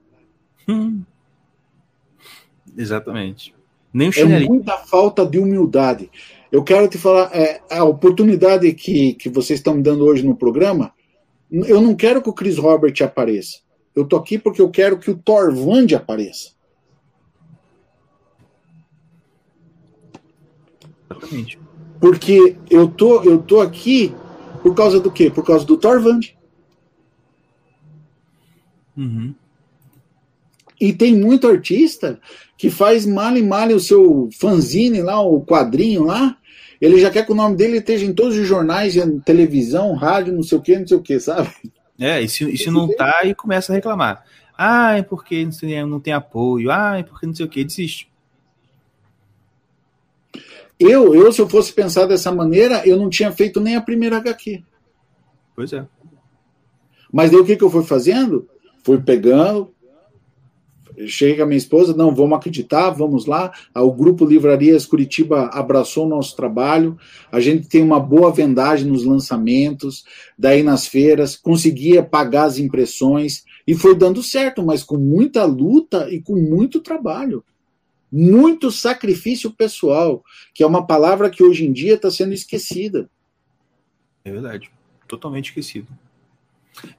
Hum. 0.69 1.03
Exatamente. 2.79 3.53
Nem 3.93 4.09
o 4.09 4.13
é 4.13 4.39
muita 4.45 4.79
falta 4.79 5.27
de 5.27 5.37
humildade. 5.37 6.09
Eu 6.53 6.63
quero 6.63 6.87
te 6.87 6.97
falar, 6.97 7.35
é, 7.35 7.61
a 7.69 7.83
oportunidade 7.83 8.73
que, 8.73 9.15
que 9.15 9.29
vocês 9.29 9.59
estão 9.59 9.75
me 9.75 9.83
dando 9.83 10.05
hoje 10.05 10.25
no 10.25 10.37
programa, 10.37 10.93
eu 11.51 11.81
não 11.81 11.97
quero 11.97 12.23
que 12.23 12.31
o 12.31 12.33
Chris 12.33 12.57
Robert 12.57 12.95
apareça. 13.03 13.59
Eu 13.97 14.05
tô 14.05 14.15
aqui 14.15 14.39
porque 14.39 14.63
eu 14.63 14.71
quero 14.71 14.97
que 14.97 15.11
o 15.11 15.17
Thorvand 15.17 15.93
apareça. 15.97 16.51
Exatamente. 21.11 21.59
Porque 22.01 22.57
eu 22.71 22.89
tô, 22.89 23.23
eu 23.23 23.39
tô 23.39 23.61
aqui 23.61 24.15
por 24.63 24.75
causa 24.75 25.01
do 25.01 25.11
quê? 25.11 25.31
Por 25.31 25.45
causa 25.45 25.65
do 25.65 25.77
Thorvand. 25.77 26.21
Uhum. 28.97 29.35
E 30.81 30.93
tem 30.93 31.15
muito 31.17 31.49
artista 31.49 32.21
que 32.57 32.71
faz 32.71 33.07
mal 33.07 33.37
e 33.37 33.43
mal 33.43 33.69
o 33.69 33.81
seu 33.81 34.29
fanzine 34.39 35.03
lá, 35.03 35.21
o 35.21 35.45
quadrinho 35.45 36.05
lá, 36.05 36.37
ele 36.81 36.99
já 36.99 37.11
quer 37.11 37.25
que 37.25 37.33
o 37.33 37.35
nome 37.35 37.57
dele 37.57 37.79
esteja 37.79 38.05
em 38.05 38.13
todos 38.13 38.37
os 38.37 38.47
jornais, 38.47 38.95
televisão, 39.25 39.95
rádio, 39.95 40.35
não 40.35 40.43
sei 40.43 40.59
o 40.59 40.63
que, 40.63 40.79
não 40.79 40.87
sei 40.87 40.97
o 40.97 41.03
que, 41.03 41.19
sabe? 41.19 41.51
É, 41.99 42.21
e 42.21 42.29
se, 42.29 42.45
e 42.45 42.59
se 42.59 42.71
não 42.71 42.89
tá, 42.95 43.21
aí 43.23 43.35
começa 43.35 43.73
a 43.73 43.77
reclamar. 43.77 44.25
Ah, 44.57 44.97
é 44.97 45.03
porque 45.03 45.45
não 45.45 45.51
tem, 45.51 45.87
não 45.87 46.01
tem 46.01 46.13
apoio, 46.13 46.71
ah, 46.71 46.99
é 46.99 47.03
porque 47.03 47.27
não 47.27 47.35
sei 47.35 47.47
o 47.47 47.49
que, 47.49 47.65
desiste. 47.65 48.09
Eu, 50.79 51.15
eu, 51.15 51.33
se 51.33 51.41
eu 51.41 51.49
fosse 51.49 51.73
pensar 51.73 52.07
dessa 52.07 52.31
maneira, 52.31 52.87
eu 52.87 52.97
não 52.97 53.09
tinha 53.09 53.33
feito 53.33 53.61
nem 53.61 53.77
a 53.77 53.81
primeira 53.81 54.19
HQ. 54.19 54.63
Pois 55.55 55.73
é. 55.73 55.87
Mas 57.13 57.31
daí 57.31 57.41
o 57.41 57.45
que, 57.45 57.57
que 57.57 57.65
eu 57.65 57.71
fui 57.71 57.83
fazendo? 57.83 58.49
Fui 58.85 59.01
pegando, 59.01 59.75
Cheguei 61.07 61.37
com 61.37 61.43
a 61.43 61.47
minha 61.47 61.59
esposa, 61.59 61.95
não, 61.95 62.15
vamos 62.15 62.39
acreditar, 62.39 62.91
vamos 62.91 63.27
lá. 63.27 63.53
O 63.75 63.93
grupo 63.93 64.25
Livrarias 64.25 64.87
Curitiba 64.87 65.51
abraçou 65.53 66.07
o 66.07 66.09
nosso 66.09 66.35
trabalho. 66.35 66.97
A 67.31 67.39
gente 67.39 67.69
tem 67.69 67.83
uma 67.83 68.01
boa 68.01 68.33
vendagem 68.33 68.89
nos 68.91 69.05
lançamentos, 69.05 70.05
daí 70.39 70.63
nas 70.63 70.87
feiras, 70.87 71.37
conseguia 71.37 72.03
pagar 72.03 72.45
as 72.45 72.59
impressões 72.59 73.45
e 73.67 73.75
foi 73.75 73.95
dando 73.95 74.23
certo, 74.23 74.65
mas 74.65 74.83
com 74.83 74.97
muita 74.97 75.45
luta 75.45 76.09
e 76.11 76.21
com 76.23 76.37
muito 76.37 76.81
trabalho. 76.81 77.45
Muito 78.11 78.71
sacrifício 78.71 79.51
pessoal, 79.51 80.25
que 80.55 80.63
é 80.63 80.67
uma 80.67 80.87
palavra 80.87 81.29
que 81.29 81.43
hoje 81.43 81.67
em 81.67 81.73
dia 81.73 81.95
está 81.95 82.11
sendo 82.11 82.33
esquecida. 82.33 83.11
É 84.25 84.31
verdade, 84.31 84.71
totalmente 85.09 85.47
esquecido. 85.47 85.89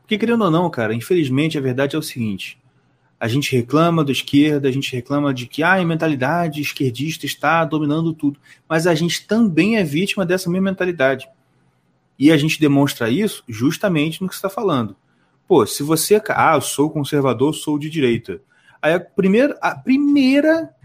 Porque, 0.01 0.17
querendo 0.17 0.43
ou 0.43 0.51
não, 0.51 0.69
cara, 0.69 0.93
infelizmente 0.93 1.57
a 1.57 1.61
verdade 1.61 1.95
é 1.95 1.99
o 1.99 2.03
seguinte: 2.03 2.57
a 3.19 3.27
gente 3.27 3.55
reclama 3.55 4.03
da 4.03 4.11
esquerda, 4.11 4.67
a 4.67 4.71
gente 4.71 4.93
reclama 4.95 5.33
de 5.33 5.47
que 5.47 5.63
ah, 5.63 5.75
a 5.75 5.85
mentalidade 5.85 6.61
esquerdista 6.61 7.25
está 7.25 7.65
dominando 7.65 8.13
tudo, 8.13 8.39
mas 8.67 8.85
a 8.85 8.93
gente 8.93 9.25
também 9.25 9.77
é 9.77 9.83
vítima 9.83 10.25
dessa 10.25 10.49
mesma 10.49 10.69
mentalidade. 10.69 11.27
E 12.19 12.31
a 12.31 12.37
gente 12.37 12.59
demonstra 12.59 13.09
isso 13.09 13.43
justamente 13.47 14.21
no 14.21 14.27
que 14.27 14.35
você 14.35 14.39
está 14.39 14.49
falando. 14.49 14.95
Pô, 15.47 15.65
se 15.65 15.83
você. 15.83 16.21
Ah, 16.29 16.55
eu 16.55 16.61
sou 16.61 16.89
conservador, 16.89 17.53
sou 17.53 17.77
de 17.77 17.89
direita. 17.89 18.41
Aí 18.81 18.93
a 18.93 18.99
primeira, 18.99 19.57
a 19.61 19.75
primeira 19.75 20.75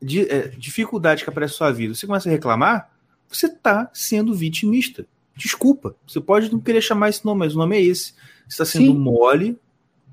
de, 0.00 0.22
é, 0.30 0.48
dificuldade 0.48 1.24
que 1.24 1.30
aparece 1.30 1.54
na 1.54 1.58
sua 1.58 1.72
vida, 1.72 1.94
você 1.94 2.06
começa 2.06 2.28
a 2.28 2.32
reclamar, 2.32 2.90
você 3.28 3.46
está 3.46 3.90
sendo 3.92 4.34
vitimista. 4.34 5.06
Desculpa, 5.36 5.94
você 6.06 6.20
pode 6.20 6.50
não 6.50 6.58
querer 6.58 6.80
chamar 6.80 7.10
esse 7.10 7.24
nome, 7.24 7.40
mas 7.40 7.54
o 7.54 7.58
nome 7.58 7.76
é 7.76 7.82
esse. 7.82 8.12
Você 8.46 8.62
está 8.62 8.64
sendo 8.64 8.92
Sim. 8.92 8.98
mole 8.98 9.58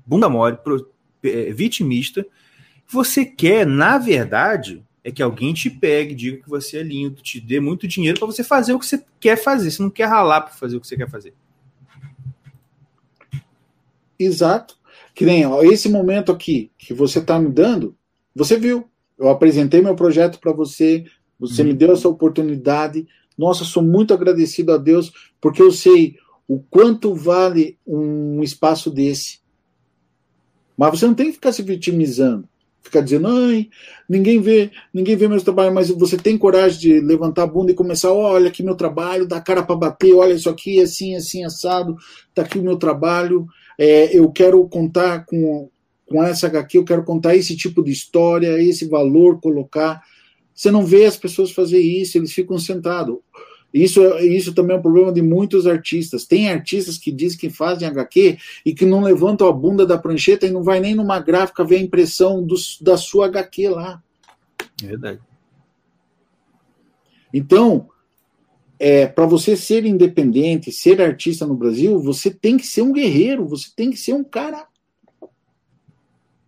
bunda 0.06 0.28
mole, 0.28 0.56
pro, 0.56 0.88
é, 1.24 1.52
vitimista. 1.52 2.24
Você 2.86 3.24
quer, 3.24 3.66
na 3.66 3.98
verdade, 3.98 4.84
é 5.02 5.10
que 5.10 5.22
alguém 5.22 5.52
te 5.52 5.68
pegue, 5.68 6.14
diga 6.14 6.42
que 6.42 6.48
você 6.48 6.78
é 6.78 6.82
lindo, 6.82 7.20
te 7.20 7.40
dê 7.40 7.58
muito 7.58 7.88
dinheiro 7.88 8.18
para 8.18 8.26
você 8.26 8.44
fazer 8.44 8.72
o 8.72 8.78
que 8.78 8.86
você 8.86 9.04
quer 9.18 9.36
fazer. 9.36 9.72
Você 9.72 9.82
não 9.82 9.90
quer 9.90 10.06
ralar 10.06 10.42
para 10.42 10.54
fazer 10.54 10.76
o 10.76 10.80
que 10.80 10.86
você 10.86 10.96
quer 10.96 11.10
fazer. 11.10 11.34
Exato. 14.18 14.78
Que 15.14 15.24
nem 15.24 15.44
ó, 15.44 15.62
esse 15.62 15.88
momento 15.88 16.30
aqui 16.30 16.70
que 16.78 16.94
você 16.94 17.18
está 17.18 17.38
me 17.38 17.50
dando, 17.50 17.96
você 18.34 18.56
viu. 18.56 18.88
Eu 19.18 19.28
apresentei 19.28 19.80
meu 19.80 19.94
projeto 19.94 20.38
para 20.38 20.52
você, 20.52 21.04
você 21.38 21.62
uhum. 21.62 21.68
me 21.68 21.74
deu 21.74 21.92
essa 21.92 22.08
oportunidade. 22.08 23.06
Nossa, 23.36 23.64
sou 23.64 23.82
muito 23.82 24.14
agradecido 24.14 24.72
a 24.72 24.76
Deus, 24.76 25.12
porque 25.40 25.62
eu 25.62 25.70
sei 25.70 26.16
o 26.48 26.60
quanto 26.60 27.14
vale 27.14 27.78
um 27.86 28.42
espaço 28.42 28.90
desse. 28.90 29.40
Mas 30.76 30.98
você 30.98 31.06
não 31.06 31.14
tem 31.14 31.26
que 31.26 31.32
ficar 31.32 31.52
se 31.52 31.62
vitimizando, 31.62 32.46
ficar 32.82 33.00
dizendo, 33.00 33.28
ai, 33.28 33.68
ninguém 34.08 34.40
vê, 34.40 34.70
ninguém 34.92 35.16
vê 35.16 35.26
meu 35.26 35.42
trabalho, 35.42 35.74
mas 35.74 35.88
você 35.90 36.16
tem 36.16 36.36
coragem 36.36 36.78
de 36.78 37.00
levantar 37.00 37.44
a 37.44 37.46
bunda 37.46 37.72
e 37.72 37.74
começar, 37.74 38.12
olha 38.12 38.48
aqui 38.48 38.62
meu 38.62 38.74
trabalho, 38.74 39.26
dá 39.26 39.40
cara 39.40 39.62
para 39.62 39.74
bater, 39.74 40.14
olha 40.14 40.34
isso 40.34 40.50
aqui, 40.50 40.80
assim, 40.80 41.16
assim, 41.16 41.44
assado, 41.44 41.96
tá 42.34 42.42
aqui 42.42 42.58
o 42.58 42.62
meu 42.62 42.76
trabalho, 42.76 43.46
é, 43.78 44.16
eu 44.16 44.30
quero 44.30 44.66
contar 44.68 45.24
com, 45.24 45.68
com 46.06 46.22
essa 46.22 46.46
HQ, 46.46 46.78
eu 46.78 46.84
quero 46.84 47.04
contar 47.04 47.34
esse 47.34 47.56
tipo 47.56 47.82
de 47.82 47.90
história, 47.90 48.62
esse 48.62 48.86
valor, 48.86 49.40
colocar. 49.40 50.02
Você 50.54 50.70
não 50.70 50.86
vê 50.86 51.04
as 51.04 51.16
pessoas 51.16 51.50
fazer 51.50 51.80
isso, 51.80 52.16
eles 52.16 52.32
ficam 52.32 52.58
sentados. 52.58 53.16
Isso, 53.74 54.00
isso 54.20 54.54
também 54.54 54.74
é 54.74 54.78
um 54.78 54.82
problema 54.82 55.12
de 55.12 55.20
muitos 55.20 55.66
artistas. 55.66 56.24
Tem 56.24 56.48
artistas 56.48 56.96
que 56.96 57.12
dizem 57.12 57.38
que 57.38 57.50
fazem 57.50 57.86
HQ 57.86 58.38
e 58.64 58.72
que 58.72 58.86
não 58.86 59.02
levantam 59.02 59.46
a 59.48 59.52
bunda 59.52 59.84
da 59.84 59.98
prancheta 59.98 60.46
e 60.46 60.50
não 60.50 60.62
vai 60.62 60.80
nem 60.80 60.94
numa 60.94 61.18
gráfica 61.18 61.64
ver 61.64 61.76
a 61.76 61.82
impressão 61.82 62.42
do, 62.42 62.54
da 62.80 62.96
sua 62.96 63.26
HQ 63.26 63.68
lá. 63.68 64.02
É 64.82 64.86
verdade. 64.86 65.20
Então, 67.34 67.88
é, 68.78 69.06
para 69.06 69.26
você 69.26 69.56
ser 69.56 69.84
independente, 69.84 70.72
ser 70.72 71.02
artista 71.02 71.46
no 71.46 71.54
Brasil, 71.54 71.98
você 71.98 72.30
tem 72.30 72.56
que 72.56 72.66
ser 72.66 72.82
um 72.82 72.92
guerreiro, 72.92 73.46
você 73.46 73.68
tem 73.74 73.90
que 73.90 73.98
ser 73.98 74.14
um 74.14 74.24
cara 74.24 74.66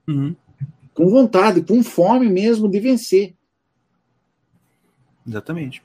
Uhum. 0.09 0.35
com 0.95 1.11
vontade, 1.11 1.61
com 1.61 1.83
fome 1.83 2.29
mesmo 2.31 2.69
de 2.69 2.81
vencer. 2.81 3.35
Exatamente. 5.27 5.83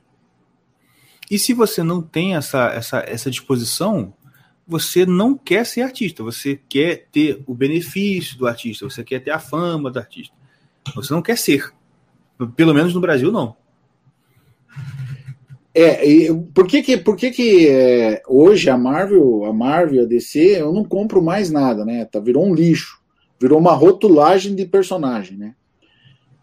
E 1.30 1.38
se 1.38 1.54
você 1.54 1.84
não 1.84 2.02
tem 2.02 2.36
essa, 2.36 2.68
essa, 2.70 3.00
essa 3.06 3.30
disposição, 3.30 4.14
você 4.66 5.06
não 5.06 5.38
quer 5.38 5.66
ser 5.66 5.82
artista, 5.82 6.24
você 6.24 6.60
quer 6.70 7.08
ter 7.12 7.44
o 7.45 7.54
benefício 7.54 8.38
do 8.38 8.48
artista, 8.48 8.90
você 8.90 9.04
quer 9.04 9.20
ter 9.20 9.32
a 9.32 9.40
fama 9.40 9.91
do 9.91 10.00
artista. 10.00 10.34
Você 10.95 11.14
não 11.14 11.22
quer 11.22 11.38
ser. 11.38 11.72
Pelo 12.56 12.74
menos 12.74 12.94
no 12.94 13.02
Brasil, 13.02 13.32
não. 13.32 13.56
É, 15.76 16.08
e 16.08 16.34
por 16.54 16.68
que 16.68 16.84
que, 16.84 16.98
por 16.98 17.16
que, 17.16 17.32
que 17.32 17.68
é, 17.68 18.22
hoje 18.28 18.70
a 18.70 18.78
Marvel, 18.78 19.45
a 19.45 19.54
Marvel, 19.54 20.04
a 20.04 20.08
DC, 20.08 20.62
eu 20.62 20.72
não 20.72 20.84
compro 20.84 21.22
mais 21.22 21.50
nada, 21.50 21.84
né? 21.84 22.06
Tá, 22.06 22.20
virou 22.20 22.45
um 22.45 22.54
lixo. 22.54 23.02
Virou 23.44 23.60
uma 23.60 23.74
rotulagem 23.74 24.56
de 24.56 24.65
personagem, 24.65 25.38
né? 25.38 25.53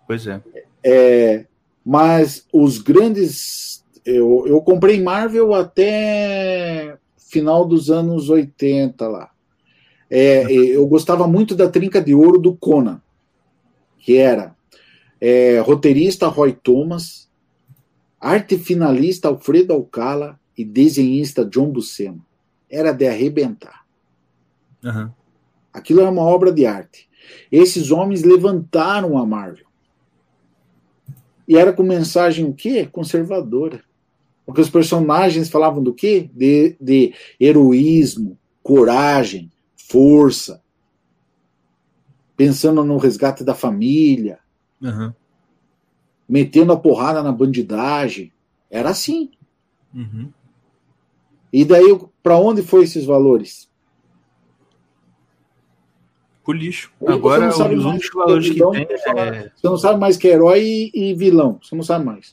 Pois 0.06 0.26
é. 0.26 0.38
É, 0.84 1.46
mas 1.82 2.46
os 2.52 2.76
grandes. 2.76 3.82
Eu, 4.04 4.44
eu 4.46 4.60
comprei 4.60 5.02
Marvel 5.02 5.54
até 5.54 6.98
final 7.16 7.64
dos 7.64 7.90
anos 7.90 8.28
80 8.28 9.08
lá. 9.08 9.30
É, 10.10 10.42
eu 10.52 10.86
gostava 10.86 11.26
muito 11.26 11.54
da 11.54 11.70
trinca 11.70 12.02
de 12.02 12.14
ouro 12.14 12.38
do 12.38 12.54
Conan, 12.54 13.00
que 13.98 14.18
era 14.18 14.54
é, 15.18 15.58
roteirista 15.60 16.28
Roy 16.28 16.52
Thomas, 16.52 17.30
arte 18.20 18.58
finalista 18.58 19.28
Alfredo 19.28 19.72
Alcala 19.72 20.38
e 20.54 20.66
desenhista 20.66 21.46
John 21.46 21.70
Buscema. 21.70 22.20
Era 22.68 22.92
de 22.92 23.08
arrebentar. 23.08 23.86
Uhum. 24.84 25.10
Aquilo 25.72 26.00
era 26.00 26.10
uma 26.10 26.22
obra 26.22 26.52
de 26.52 26.66
arte. 26.66 27.08
Esses 27.50 27.90
homens 27.90 28.22
levantaram 28.22 29.16
a 29.16 29.24
Marvel. 29.24 29.66
E 31.46 31.56
era 31.56 31.72
com 31.72 31.82
mensagem 31.82 32.44
o 32.44 32.54
quê? 32.54 32.86
Conservadora. 32.86 33.82
Porque 34.46 34.60
os 34.60 34.70
personagens 34.70 35.48
falavam 35.48 35.82
do 35.82 35.94
quê? 35.94 36.28
De, 36.34 36.76
de 36.80 37.14
heroísmo, 37.38 38.38
coragem, 38.62 39.50
força. 39.76 40.62
Pensando 42.36 42.84
no 42.84 42.96
resgate 42.96 43.44
da 43.44 43.54
família. 43.54 44.38
Uhum. 44.80 45.12
Metendo 46.28 46.72
a 46.72 46.76
porrada 46.76 47.22
na 47.22 47.32
bandidagem. 47.32 48.32
Era 48.70 48.90
assim. 48.90 49.30
Uhum. 49.94 50.30
E 51.52 51.64
daí, 51.64 51.98
para 52.22 52.38
onde 52.38 52.62
foi 52.62 52.84
esses 52.84 53.04
valores? 53.04 53.69
Pro 56.44 56.52
lixo. 56.52 56.90
Hoje 57.00 57.14
Agora, 57.14 57.40
você 57.40 57.46
não 57.46 57.52
sabe 57.52 57.74
os 57.74 57.84
mais 57.84 57.94
únicos 57.94 58.10
que 58.10 58.16
é 58.16 58.20
valores 58.20 58.46
que 58.46 58.54
vilão, 58.54 58.72
tem 58.72 58.82
é... 58.82 59.52
Você 59.54 59.66
não 59.68 59.76
sabe 59.76 60.00
mais 60.00 60.16
que 60.16 60.28
é 60.28 60.32
herói 60.32 60.62
e, 60.62 60.90
e 60.94 61.14
vilão. 61.14 61.58
Você 61.62 61.74
não 61.74 61.82
sabe 61.82 62.04
mais. 62.04 62.32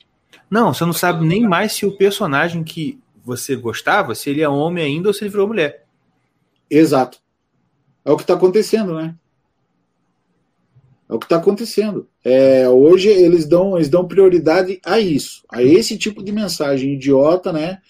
Não, 0.49 0.73
você 0.73 0.85
não 0.85 0.93
sabe 0.93 1.25
nem 1.25 1.47
mais 1.47 1.73
se 1.73 1.85
o 1.85 1.97
personagem 1.97 2.63
que 2.63 2.99
você 3.23 3.55
gostava, 3.55 4.15
se 4.15 4.29
ele 4.29 4.41
é 4.41 4.47
homem 4.47 4.83
ainda 4.83 5.09
ou 5.09 5.13
se 5.13 5.23
ele 5.23 5.29
virou 5.29 5.47
mulher. 5.47 5.85
Exato. 6.69 7.19
É 8.05 8.11
o 8.11 8.15
que 8.15 8.23
está 8.23 8.35
acontecendo, 8.35 8.95
né? 8.95 9.15
É 11.09 11.13
o 11.13 11.19
que 11.19 11.25
está 11.25 11.37
acontecendo. 11.37 12.07
É, 12.23 12.67
hoje 12.69 13.09
eles 13.09 13.45
dão, 13.45 13.77
eles 13.77 13.89
dão 13.89 14.07
prioridade 14.07 14.79
a 14.85 14.99
isso, 14.99 15.43
a 15.49 15.63
esse 15.63 15.97
tipo 15.97 16.23
de 16.23 16.31
mensagem 16.31 16.93
idiota, 16.93 17.51
né? 17.51 17.81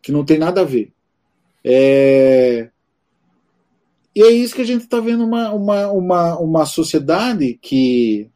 Que 0.00 0.12
não 0.12 0.24
tem 0.24 0.38
nada 0.38 0.62
a 0.62 0.64
ver. 0.64 0.92
É, 1.64 2.70
e 4.14 4.22
é 4.22 4.30
isso 4.30 4.54
que 4.54 4.60
a 4.60 4.66
gente 4.66 4.82
está 4.82 5.00
vendo 5.00 5.24
uma, 5.24 5.52
uma, 5.52 5.90
uma, 5.90 6.38
uma 6.38 6.66
sociedade 6.66 7.58
que 7.62 8.30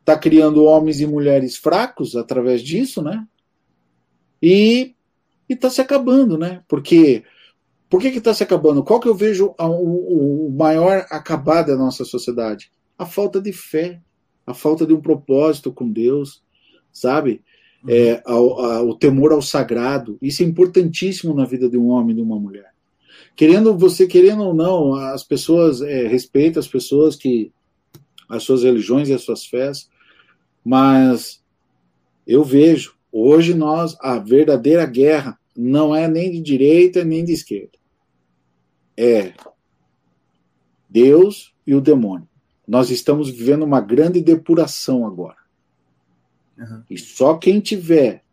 está 0.00 0.16
criando 0.16 0.64
homens 0.64 1.00
e 1.00 1.06
mulheres 1.06 1.56
fracos 1.56 2.16
através 2.16 2.62
disso, 2.62 3.02
né? 3.02 3.26
E 4.40 4.94
está 5.48 5.68
se 5.68 5.80
acabando, 5.80 6.38
né? 6.38 6.62
Porque 6.66 7.24
por 7.90 8.00
que 8.00 8.08
está 8.08 8.32
se 8.32 8.42
acabando? 8.42 8.82
Qual 8.82 8.98
que 8.98 9.08
eu 9.08 9.14
vejo 9.14 9.54
a, 9.58 9.68
o, 9.68 10.46
o 10.46 10.50
maior 10.50 11.06
acabar 11.10 11.62
da 11.62 11.76
nossa 11.76 12.04
sociedade? 12.04 12.70
A 12.98 13.04
falta 13.04 13.40
de 13.40 13.52
fé, 13.52 14.00
a 14.46 14.54
falta 14.54 14.86
de 14.86 14.94
um 14.94 15.00
propósito 15.00 15.72
com 15.72 15.90
Deus, 15.90 16.42
sabe? 16.92 17.42
Uhum. 17.84 17.90
É, 17.90 18.22
o 18.26 18.94
temor 18.94 19.32
ao 19.32 19.42
sagrado. 19.42 20.16
Isso 20.22 20.42
é 20.42 20.46
importantíssimo 20.46 21.34
na 21.34 21.44
vida 21.44 21.68
de 21.68 21.76
um 21.76 21.88
homem 21.88 22.12
e 22.12 22.16
de 22.16 22.22
uma 22.22 22.38
mulher. 22.38 22.75
Querendo 23.36 23.76
você 23.76 24.06
querendo 24.06 24.42
ou 24.42 24.54
não, 24.54 24.94
as 24.94 25.22
pessoas 25.22 25.82
é, 25.82 26.06
respeitam 26.06 26.58
as 26.58 26.66
pessoas 26.66 27.14
que 27.14 27.52
as 28.28 28.42
suas 28.42 28.64
religiões 28.64 29.08
e 29.08 29.14
as 29.14 29.22
suas 29.22 29.44
fés, 29.44 29.88
mas 30.64 31.44
eu 32.26 32.42
vejo 32.42 32.96
hoje 33.12 33.54
nós 33.54 33.96
a 34.00 34.18
verdadeira 34.18 34.84
guerra 34.84 35.38
não 35.56 35.94
é 35.94 36.08
nem 36.08 36.32
de 36.32 36.40
direita 36.40 37.04
nem 37.04 37.24
de 37.24 37.32
esquerda. 37.32 37.78
É 38.96 39.34
Deus 40.88 41.54
e 41.66 41.74
o 41.74 41.80
demônio. 41.80 42.28
Nós 42.66 42.90
estamos 42.90 43.28
vivendo 43.28 43.64
uma 43.64 43.80
grande 43.80 44.20
depuração 44.20 45.06
agora. 45.06 45.36
Uhum. 46.58 46.82
E 46.88 46.98
só 46.98 47.36
quem 47.36 47.60
tiver 47.60 48.24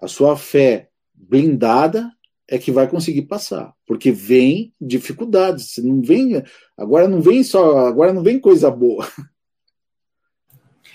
a 0.00 0.06
sua 0.06 0.36
fé 0.36 0.90
blindada 1.14 2.12
é 2.50 2.58
que 2.58 2.72
vai 2.72 2.88
conseguir 2.88 3.22
passar, 3.22 3.72
porque 3.86 4.10
vem 4.10 4.74
dificuldades. 4.80 5.78
Não 5.78 6.02
vem 6.02 6.42
agora 6.76 7.06
não 7.06 7.20
vem 7.20 7.44
só 7.44 7.86
agora 7.86 8.12
não 8.12 8.24
vem 8.24 8.40
coisa 8.40 8.68
boa. 8.68 9.06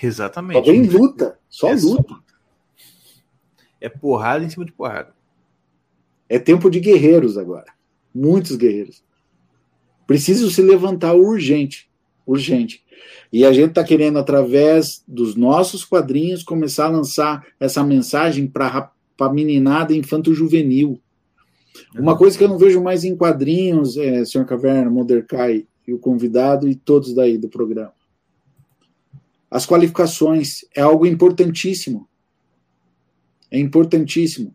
Exatamente. 0.04 0.66
Só 0.66 0.72
vem 0.72 0.84
luta, 0.84 1.40
só 1.50 1.70
é 1.70 1.76
luta. 1.76 2.14
Só... 2.14 2.26
É 3.80 3.88
porrada 3.88 4.44
em 4.44 4.50
cima 4.50 4.66
de 4.66 4.74
porrada. 4.74 5.16
É 6.28 6.38
tempo 6.38 6.70
de 6.70 6.82
guerreiros 6.82 7.38
agora. 7.38 7.72
Muitos 8.14 8.58
guerreiros. 8.58 9.02
Preciso 10.06 10.52
se 10.52 10.62
levantar 10.62 11.14
urgente. 11.16 11.90
Urgente. 12.26 12.84
E 13.32 13.46
a 13.46 13.54
gente 13.54 13.70
está 13.70 13.84
querendo, 13.84 14.18
através 14.20 15.04
dos 15.08 15.36
nossos 15.36 15.86
quadrinhos, 15.86 16.44
começar 16.44 16.88
a 16.88 16.90
lançar 16.90 17.46
essa 17.60 17.84
mensagem 17.84 18.48
para 18.48 18.92
a 19.20 19.30
meninada 19.30 19.94
infanto-juvenil. 19.94 21.00
Uma 21.96 22.18
coisa 22.18 22.38
que 22.38 22.44
eu 22.44 22.48
não 22.48 22.58
vejo 22.58 22.82
mais 22.82 23.04
em 23.04 23.16
quadrinhos, 23.16 23.98
é, 23.98 24.24
Sr. 24.26 24.46
Caverna, 24.46 24.90
Modercai 24.90 25.66
e 25.88 25.94
o 25.94 26.00
convidado 26.00 26.68
e 26.68 26.76
todos 26.76 27.14
daí 27.14 27.38
do 27.38 27.50
programa. 27.50 27.94
As 29.50 29.66
qualificações 29.66 30.66
é 30.76 30.82
algo 30.82 31.06
importantíssimo. 31.06 32.08
É 33.52 33.60
importantíssimo. 33.60 34.54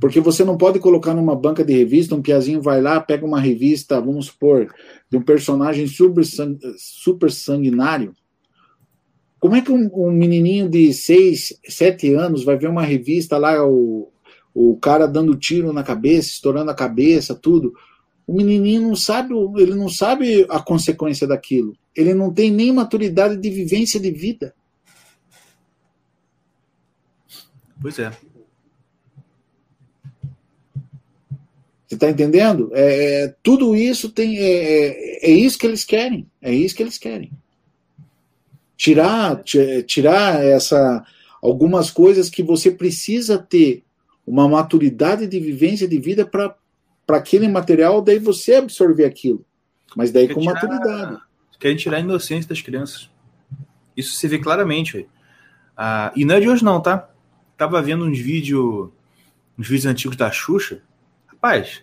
Porque 0.00 0.20
você 0.20 0.44
não 0.44 0.56
pode 0.56 0.78
colocar 0.78 1.14
numa 1.14 1.36
banca 1.36 1.64
de 1.64 1.72
revista, 1.72 2.14
um 2.14 2.22
piazinho 2.22 2.60
vai 2.60 2.80
lá, 2.80 3.00
pega 3.00 3.24
uma 3.24 3.40
revista, 3.40 4.00
vamos 4.00 4.26
supor, 4.26 4.72
de 5.10 5.16
um 5.16 5.22
personagem 5.22 5.86
super, 5.86 6.24
super 6.76 7.30
sanguinário. 7.30 8.14
Como 9.38 9.56
é 9.56 9.62
que 9.62 9.72
um, 9.72 9.90
um, 9.94 10.10
menininho 10.10 10.68
de 10.68 10.92
6, 10.92 11.60
7 11.66 12.14
anos 12.14 12.44
vai 12.44 12.56
ver 12.56 12.68
uma 12.68 12.82
revista 12.82 13.38
lá, 13.38 13.64
o, 13.66 14.12
o 14.54 14.76
cara 14.76 15.06
dando 15.06 15.36
tiro 15.36 15.72
na 15.72 15.82
cabeça, 15.82 16.28
estourando 16.28 16.70
a 16.70 16.74
cabeça, 16.74 17.34
tudo? 17.34 17.74
O 18.26 18.34
menininho 18.34 18.82
não 18.82 18.96
sabe, 18.96 19.34
ele 19.56 19.74
não 19.74 19.88
sabe 19.88 20.46
a 20.48 20.60
consequência 20.60 21.26
daquilo. 21.26 21.76
Ele 21.96 22.14
não 22.14 22.32
tem 22.32 22.50
nem 22.50 22.72
maturidade 22.72 23.36
de 23.36 23.50
vivência 23.50 23.98
de 23.98 24.10
vida. 24.10 24.54
Pois 27.80 27.98
é. 27.98 28.10
Você 31.86 31.96
está 31.96 32.08
entendendo? 32.08 32.70
É, 32.72 33.24
é, 33.24 33.34
tudo 33.42 33.74
isso 33.74 34.10
tem. 34.10 34.38
É, 34.38 34.44
é, 34.44 35.30
é, 35.30 35.30
isso 35.32 35.58
que 35.58 35.66
eles 35.66 35.84
querem. 35.84 36.30
É 36.40 36.52
isso 36.52 36.76
que 36.76 36.82
eles 36.84 36.98
querem. 36.98 37.32
Tirar, 38.76 39.42
tirar 39.42 40.42
essa 40.42 41.04
algumas 41.42 41.90
coisas 41.90 42.30
que 42.30 42.42
você 42.44 42.70
precisa 42.70 43.38
ter 43.38 43.82
uma 44.30 44.48
maturidade 44.48 45.26
de 45.26 45.40
vivência 45.40 45.88
de 45.88 45.98
vida 45.98 46.24
para 46.24 46.56
aquele 47.08 47.48
material, 47.48 48.00
daí 48.00 48.20
você 48.20 48.54
absorver 48.54 49.04
aquilo. 49.04 49.44
Mas 49.96 50.12
daí 50.12 50.28
Quer 50.28 50.34
com 50.34 50.40
tirar, 50.40 50.54
maturidade. 50.54 51.20
Querem 51.58 51.76
tirar 51.76 51.96
a 51.96 52.00
inocência 52.00 52.48
das 52.48 52.62
crianças. 52.62 53.10
Isso 53.96 54.14
se 54.14 54.28
vê 54.28 54.38
claramente. 54.38 55.08
Ah, 55.76 56.12
e 56.14 56.24
não 56.24 56.36
é 56.36 56.40
de 56.40 56.48
hoje, 56.48 56.64
não, 56.64 56.80
tá? 56.80 57.10
Tava 57.56 57.82
vendo 57.82 58.04
uns 58.04 58.18
vídeos 58.20 58.90
uns 59.58 59.68
vídeos 59.68 59.86
antigos 59.86 60.16
da 60.16 60.30
Xuxa. 60.30 60.80
Rapaz, 61.26 61.82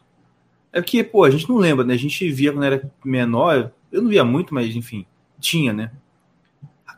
é 0.71 0.81
que, 0.81 1.03
pô, 1.03 1.25
a 1.25 1.29
gente 1.29 1.49
não 1.49 1.57
lembra, 1.57 1.83
né? 1.83 1.95
A 1.95 1.97
gente 1.97 2.31
via 2.31 2.53
quando 2.53 2.63
era 2.63 2.89
menor, 3.03 3.71
eu 3.91 4.01
não 4.01 4.09
via 4.09 4.23
muito, 4.23 4.53
mas 4.53 4.73
enfim, 4.73 5.05
tinha, 5.37 5.73
né? 5.73 5.91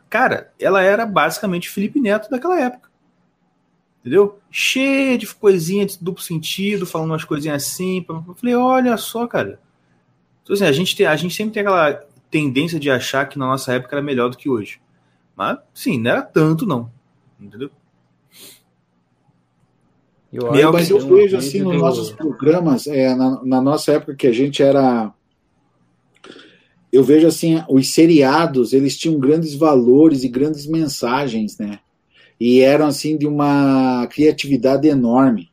Cara, 0.08 0.52
ela 0.60 0.80
era 0.80 1.04
basicamente 1.04 1.68
Felipe 1.68 2.00
Neto 2.00 2.30
daquela 2.30 2.58
época. 2.60 2.89
Entendeu? 4.00 4.38
Cheia 4.50 5.18
de 5.18 5.26
coisinha 5.26 5.84
de 5.84 5.98
duplo 6.00 6.22
sentido, 6.22 6.86
falando 6.86 7.10
umas 7.10 7.24
coisinhas 7.24 7.62
assim. 7.62 8.04
Eu 8.08 8.34
falei, 8.34 8.54
olha 8.54 8.96
só, 8.96 9.26
cara. 9.26 9.60
Então, 10.42 10.54
assim, 10.54 10.64
a, 10.64 10.72
gente 10.72 10.96
tem, 10.96 11.06
a 11.06 11.16
gente 11.16 11.34
sempre 11.34 11.52
tem 11.52 11.60
aquela 11.60 11.92
tendência 12.30 12.80
de 12.80 12.90
achar 12.90 13.28
que 13.28 13.38
na 13.38 13.46
nossa 13.46 13.74
época 13.74 13.96
era 13.96 14.02
melhor 14.02 14.30
do 14.30 14.36
que 14.36 14.48
hoje. 14.48 14.80
Mas, 15.36 15.58
sim, 15.74 15.98
não 15.98 16.10
era 16.10 16.22
tanto, 16.22 16.64
não. 16.66 16.90
Entendeu? 17.38 17.70
Eu, 20.32 20.72
mas 20.72 20.88
eu 20.88 21.00
vejo 21.00 21.36
assim 21.36 21.60
nos 21.60 21.76
nossos 21.76 22.12
programas, 22.12 22.86
é, 22.86 23.14
na, 23.16 23.44
na, 23.44 23.60
nossa 23.60 23.92
época 23.92 24.14
que 24.14 24.28
a 24.28 24.32
gente 24.32 24.62
era. 24.62 25.12
Eu 26.92 27.02
vejo 27.02 27.26
assim, 27.26 27.62
os 27.68 27.92
seriados, 27.92 28.72
eles 28.72 28.96
tinham 28.96 29.18
grandes 29.18 29.54
valores 29.54 30.22
e 30.22 30.28
grandes 30.28 30.66
mensagens, 30.66 31.58
né? 31.58 31.80
E 32.40 32.60
eram 32.60 32.86
assim 32.86 33.18
de 33.18 33.26
uma 33.26 34.06
criatividade 34.10 34.88
enorme. 34.88 35.50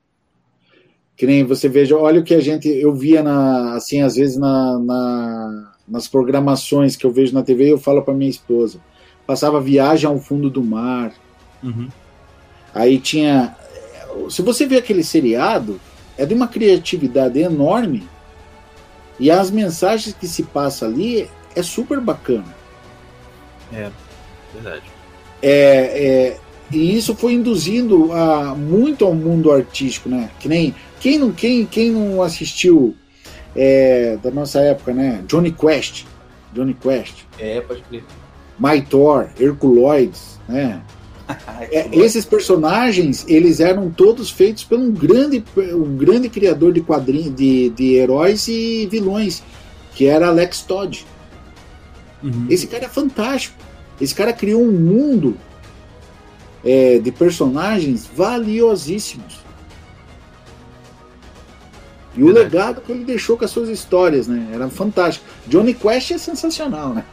Que 1.15 1.25
nem 1.25 1.43
você 1.43 1.67
veja, 1.67 1.97
olha 1.97 2.21
o 2.21 2.23
que 2.23 2.33
a 2.33 2.39
gente. 2.39 2.67
Eu 2.69 2.95
via 2.95 3.21
na, 3.21 3.73
assim, 3.73 4.01
às 4.01 4.15
vezes 4.15 4.37
na, 4.37 4.79
na 4.79 5.73
nas 5.87 6.07
programações 6.07 6.97
que 6.97 7.05
eu 7.05 7.11
vejo 7.11 7.33
na 7.33 7.43
TV, 7.43 7.71
eu 7.71 7.77
falo 7.77 8.01
para 8.01 8.13
minha 8.13 8.29
esposa. 8.29 8.79
Passava 9.25 9.61
Viagem 9.61 10.07
ao 10.07 10.19
Fundo 10.19 10.49
do 10.49 10.61
Mar. 10.63 11.13
Uhum. 11.63 11.87
Aí 12.73 12.99
tinha 12.99 13.55
se 14.29 14.41
você 14.41 14.65
vê 14.65 14.77
aquele 14.77 15.03
seriado, 15.03 15.79
é 16.17 16.25
de 16.25 16.33
uma 16.33 16.47
criatividade 16.47 17.39
enorme 17.39 18.07
e 19.19 19.29
as 19.29 19.51
mensagens 19.51 20.15
que 20.15 20.27
se 20.27 20.43
passa 20.43 20.85
ali 20.85 21.29
é 21.55 21.61
super 21.61 21.99
bacana. 21.99 22.55
É, 23.71 23.89
verdade. 24.53 24.83
É, 25.41 25.51
é, 25.51 26.39
e 26.71 26.97
isso 26.97 27.15
foi 27.15 27.33
induzindo 27.33 28.11
a, 28.11 28.53
muito 28.55 29.05
ao 29.05 29.13
mundo 29.13 29.51
artístico, 29.51 30.09
né? 30.09 30.29
Que 30.39 30.49
nem 30.49 30.75
quem 30.99 31.17
não, 31.17 31.31
quem, 31.31 31.65
quem 31.65 31.91
não 31.91 32.21
assistiu 32.21 32.95
é, 33.55 34.17
da 34.21 34.29
nossa 34.31 34.59
época, 34.59 34.93
né? 34.93 35.23
Johnny 35.27 35.51
Quest. 35.51 36.05
Johnny 36.53 36.73
Quest. 36.73 37.25
É, 37.39 37.61
pode 37.61 37.81
crer. 37.83 38.03
My 38.59 38.81
Thor, 38.81 39.29
Herculoides, 39.39 40.39
né? 40.47 40.81
é, 41.71 41.89
esses 41.93 42.25
personagens 42.25 43.25
eles 43.27 43.59
eram 43.59 43.89
todos 43.89 44.29
feitos 44.29 44.63
por 44.63 44.77
um 44.77 44.91
grande, 44.91 45.43
um 45.73 45.95
grande 45.95 46.27
criador 46.29 46.73
de 46.73 46.81
quadrinhos, 46.81 47.35
de, 47.35 47.69
de 47.69 47.95
heróis 47.95 48.47
e 48.47 48.87
vilões, 48.87 49.41
que 49.93 50.05
era 50.05 50.27
Alex 50.27 50.61
Todd. 50.61 51.05
Uhum. 52.23 52.47
Esse 52.49 52.67
cara 52.67 52.85
é 52.85 52.89
fantástico. 52.89 53.55
Esse 54.01 54.13
cara 54.13 54.33
criou 54.33 54.61
um 54.61 54.71
mundo 54.71 55.37
é, 56.63 56.99
de 56.99 57.11
personagens 57.11 58.07
valiosíssimos. 58.07 59.39
E 62.15 62.23
Verdade. 62.23 62.39
o 62.39 62.43
legado 62.43 62.81
que 62.81 62.91
ele 62.91 63.05
deixou 63.05 63.37
com 63.37 63.45
as 63.45 63.51
suas 63.51 63.69
histórias, 63.69 64.27
né? 64.27 64.49
Era 64.51 64.67
fantástico. 64.69 65.25
Johnny 65.45 65.73
Quest 65.73 66.11
é 66.11 66.17
sensacional, 66.17 66.89
né? 66.89 67.05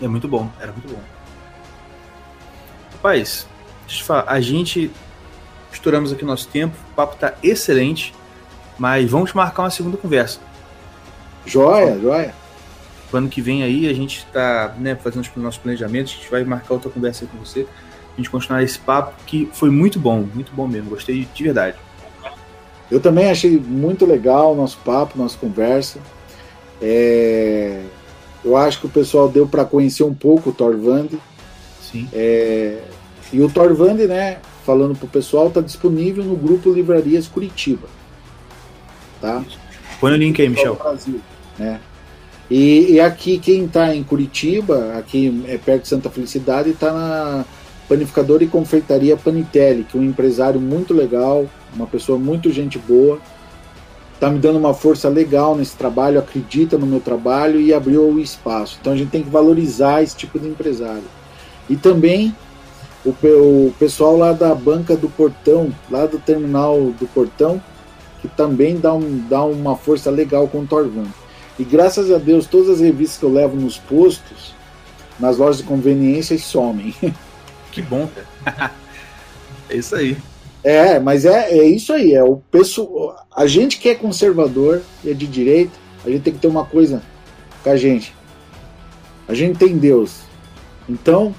É 0.00 0.06
muito 0.06 0.28
bom, 0.28 0.48
era 0.60 0.70
muito 0.70 0.88
bom. 0.88 1.00
Rapaz, 2.92 3.46
deixa 3.86 4.02
eu 4.02 4.06
falar, 4.06 4.24
a 4.28 4.40
gente 4.40 4.90
estouramos 5.72 6.12
aqui 6.12 6.24
o 6.24 6.26
nosso 6.26 6.48
tempo, 6.48 6.76
o 6.92 6.94
papo 6.94 7.16
tá 7.16 7.34
excelente, 7.42 8.14
mas 8.78 9.10
vamos 9.10 9.32
marcar 9.32 9.62
uma 9.62 9.70
segunda 9.70 9.96
conversa. 9.96 10.40
Joia, 11.44 11.98
joia. 11.98 12.34
Ano 13.12 13.28
que 13.28 13.40
vem 13.40 13.62
aí 13.62 13.88
a 13.88 13.94
gente 13.94 14.18
está 14.18 14.74
né, 14.78 14.94
fazendo 14.94 15.22
os 15.22 15.42
nossos 15.42 15.58
planejamentos, 15.58 16.12
a 16.12 16.16
gente 16.16 16.30
vai 16.30 16.44
marcar 16.44 16.74
outra 16.74 16.90
conversa 16.90 17.24
aí 17.24 17.30
com 17.30 17.38
você, 17.38 17.66
a 18.12 18.16
gente 18.16 18.28
continuar 18.28 18.62
esse 18.62 18.78
papo 18.78 19.14
que 19.24 19.48
foi 19.52 19.70
muito 19.70 19.98
bom, 19.98 20.26
muito 20.34 20.52
bom 20.52 20.66
mesmo, 20.66 20.90
gostei 20.90 21.26
de 21.32 21.42
verdade. 21.42 21.76
Eu 22.90 23.00
também 23.00 23.30
achei 23.30 23.58
muito 23.58 24.06
legal 24.06 24.52
o 24.52 24.56
nosso 24.56 24.78
papo, 24.78 25.18
nossa 25.18 25.36
conversa. 25.36 26.00
É... 26.80 27.82
Eu 28.44 28.56
acho 28.56 28.80
que 28.80 28.86
o 28.86 28.90
pessoal 28.90 29.28
deu 29.28 29.46
para 29.46 29.64
conhecer 29.64 30.04
um 30.04 30.14
pouco 30.14 30.50
o 30.50 30.52
Torvand. 30.52 31.08
Sim. 31.82 32.08
É, 32.12 32.82
e 33.32 33.40
o 33.40 33.50
Torvand, 33.50 34.06
né, 34.06 34.38
falando 34.64 34.96
pro 34.96 35.08
pessoal, 35.08 35.50
tá 35.50 35.60
disponível 35.60 36.24
no 36.24 36.36
grupo 36.36 36.72
Livrarias 36.72 37.26
Curitiba. 37.26 37.88
Tá? 39.20 39.44
Põe 40.00 40.12
o 40.12 40.16
link 40.16 40.40
aí, 40.40 40.48
Michel. 40.48 40.76
Brasil, 40.76 41.20
né? 41.58 41.80
E, 42.50 42.92
e, 42.92 43.00
aqui, 43.00 43.38
quem 43.38 43.66
está 43.66 43.94
em 43.94 44.02
Curitiba, 44.02 44.94
aqui 44.98 45.44
é 45.46 45.58
perto 45.58 45.82
de 45.82 45.88
Santa 45.88 46.08
Felicidade, 46.08 46.70
está 46.70 46.92
na 46.92 47.44
panificadora 47.88 48.44
e 48.44 48.46
confeitaria 48.46 49.16
Panitelli, 49.16 49.84
que 49.84 49.96
é 49.96 50.00
um 50.00 50.04
empresário 50.04 50.60
muito 50.60 50.94
legal, 50.94 51.46
uma 51.74 51.86
pessoa 51.86 52.18
muito 52.18 52.50
gente 52.50 52.78
boa, 52.78 53.18
está 54.14 54.30
me 54.30 54.38
dando 54.38 54.58
uma 54.58 54.74
força 54.74 55.08
legal 55.08 55.56
nesse 55.56 55.76
trabalho, 55.76 56.18
acredita 56.18 56.76
no 56.76 56.86
meu 56.86 57.00
trabalho 57.00 57.60
e 57.60 57.72
abriu 57.72 58.02
o 58.02 58.18
espaço. 58.18 58.78
Então 58.80 58.92
a 58.92 58.96
gente 58.96 59.10
tem 59.10 59.22
que 59.22 59.30
valorizar 59.30 60.02
esse 60.02 60.16
tipo 60.16 60.38
de 60.38 60.48
empresário. 60.48 61.04
E 61.68 61.76
também 61.76 62.34
o, 63.04 63.10
o 63.10 63.74
pessoal 63.78 64.16
lá 64.16 64.32
da 64.32 64.54
banca 64.54 64.96
do 64.96 65.08
Portão, 65.08 65.72
lá 65.90 66.04
do 66.06 66.18
terminal 66.18 66.76
do 66.98 67.06
Portão, 67.06 67.62
que 68.20 68.28
também 68.28 68.78
dá, 68.78 68.92
um, 68.92 69.24
dá 69.28 69.44
uma 69.44 69.76
força 69.76 70.10
legal 70.10 70.48
com 70.48 70.60
o 70.60 70.66
Torvan. 70.66 71.06
E 71.58 71.64
graças 71.64 72.10
a 72.12 72.18
Deus, 72.18 72.46
todas 72.46 72.70
as 72.70 72.80
revistas 72.80 73.18
que 73.18 73.24
eu 73.24 73.32
levo 73.32 73.56
nos 73.56 73.78
postos, 73.78 74.54
nas 75.18 75.38
lojas 75.38 75.58
de 75.58 75.64
conveniência, 75.64 76.38
somem. 76.38 76.94
Que 77.70 77.82
bom, 77.82 78.08
cara. 78.44 78.72
é 79.68 79.76
isso 79.76 79.94
aí. 79.94 80.16
É, 80.64 80.98
mas 80.98 81.24
é, 81.24 81.50
é 81.50 81.64
isso 81.64 81.92
aí. 81.92 82.14
É 82.14 82.24
o 82.24 82.36
pessoal, 82.50 83.14
a 83.36 83.46
gente 83.46 83.78
que 83.78 83.90
é 83.90 83.94
conservador 83.94 84.82
e 85.04 85.10
é 85.10 85.14
de 85.14 85.26
direita, 85.26 85.72
a 86.04 86.08
gente 86.08 86.22
tem 86.22 86.32
que 86.32 86.38
ter 86.38 86.48
uma 86.48 86.64
coisa 86.64 87.02
com 87.62 87.70
a 87.70 87.76
gente. 87.76 88.14
A 89.28 89.34
gente 89.34 89.58
tem 89.58 89.76
Deus. 89.76 90.22
Então, 90.88 91.34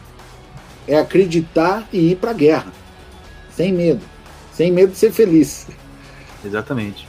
é 0.87 0.97
acreditar 0.97 1.87
e 1.91 2.11
ir 2.11 2.15
para 2.15 2.31
a 2.31 2.33
guerra, 2.35 2.71
sem 3.55 3.73
medo, 3.73 4.01
sem 4.53 4.71
medo 4.71 4.91
de 4.91 4.97
ser 4.97 5.11
feliz. 5.11 5.67
Exatamente. 6.45 7.07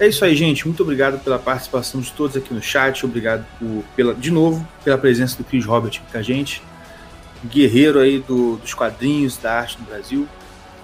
É 0.00 0.08
isso 0.08 0.24
aí, 0.24 0.34
gente. 0.34 0.66
Muito 0.66 0.82
obrigado 0.82 1.22
pela 1.22 1.38
participação 1.38 2.00
de 2.00 2.10
todos 2.12 2.34
aqui 2.34 2.54
no 2.54 2.62
chat. 2.62 3.04
Obrigado 3.04 3.44
por, 3.58 3.84
pela, 3.94 4.14
de 4.14 4.30
novo 4.30 4.66
pela 4.82 4.96
presença 4.96 5.36
do 5.36 5.44
Chris 5.44 5.66
Robert 5.66 6.00
aqui 6.02 6.10
com 6.10 6.18
a 6.18 6.22
gente. 6.22 6.62
Guerreiro 7.44 8.00
aí 8.00 8.18
do, 8.18 8.56
dos 8.56 8.72
quadrinhos, 8.72 9.36
da 9.36 9.52
arte 9.60 9.78
no 9.78 9.84
Brasil. 9.84 10.26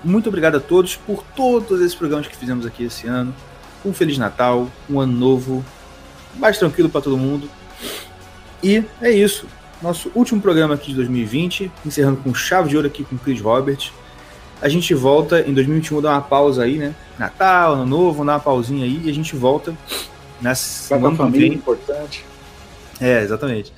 Muito 0.05 0.29
obrigado 0.29 0.57
a 0.57 0.61
todos 0.61 0.97
por 0.97 1.25
todos 1.35 1.81
esses 1.81 1.95
programas 1.95 2.27
que 2.27 2.37
fizemos 2.37 2.67
aqui 2.67 2.85
esse 2.85 3.07
ano. 3.07 3.35
Um 3.85 3.95
Feliz 3.95 4.19
Natal, 4.19 4.71
um 4.89 5.01
ano 5.01 5.15
novo, 5.15 5.65
mais 6.37 6.59
tranquilo 6.59 6.91
para 6.91 7.01
todo 7.01 7.17
mundo. 7.17 7.51
E 8.63 8.85
é 9.01 9.11
isso 9.11 9.47
nosso 9.83 10.11
último 10.15 10.41
programa 10.41 10.75
aqui 10.75 10.89
de 10.89 10.97
2020, 10.97 11.71
encerrando 11.85 12.19
com 12.19 12.35
chave 12.35 12.69
de 12.69 12.77
ouro 12.77 12.89
aqui 12.89 13.05
com 13.05 13.17
o 13.17 13.19
Chris 13.19 13.41
Robert. 13.41 13.91
A 14.61 14.69
gente 14.69 14.95
volta 14.95 15.41
em 15.41 15.53
2021, 15.53 16.01
dar 16.01 16.13
uma 16.13 16.23
pausa 16.23 16.65
aí, 16.65 16.79
né? 16.79 16.95
Natal, 17.19 17.75
Ano 17.75 17.87
Novo, 17.87 18.25
dar 18.25 18.33
uma 18.33 18.41
pausinha 18.41 18.85
aí 18.85 19.03
e 19.05 19.11
a 19.11 19.15
gente 19.15 19.37
volta 19.37 19.77
na 20.41 20.55
semana 20.55 21.17
família 21.17 21.49
vem. 21.49 21.59
importante. 21.59 22.25
É, 23.01 23.23
exatamente. 23.23 23.73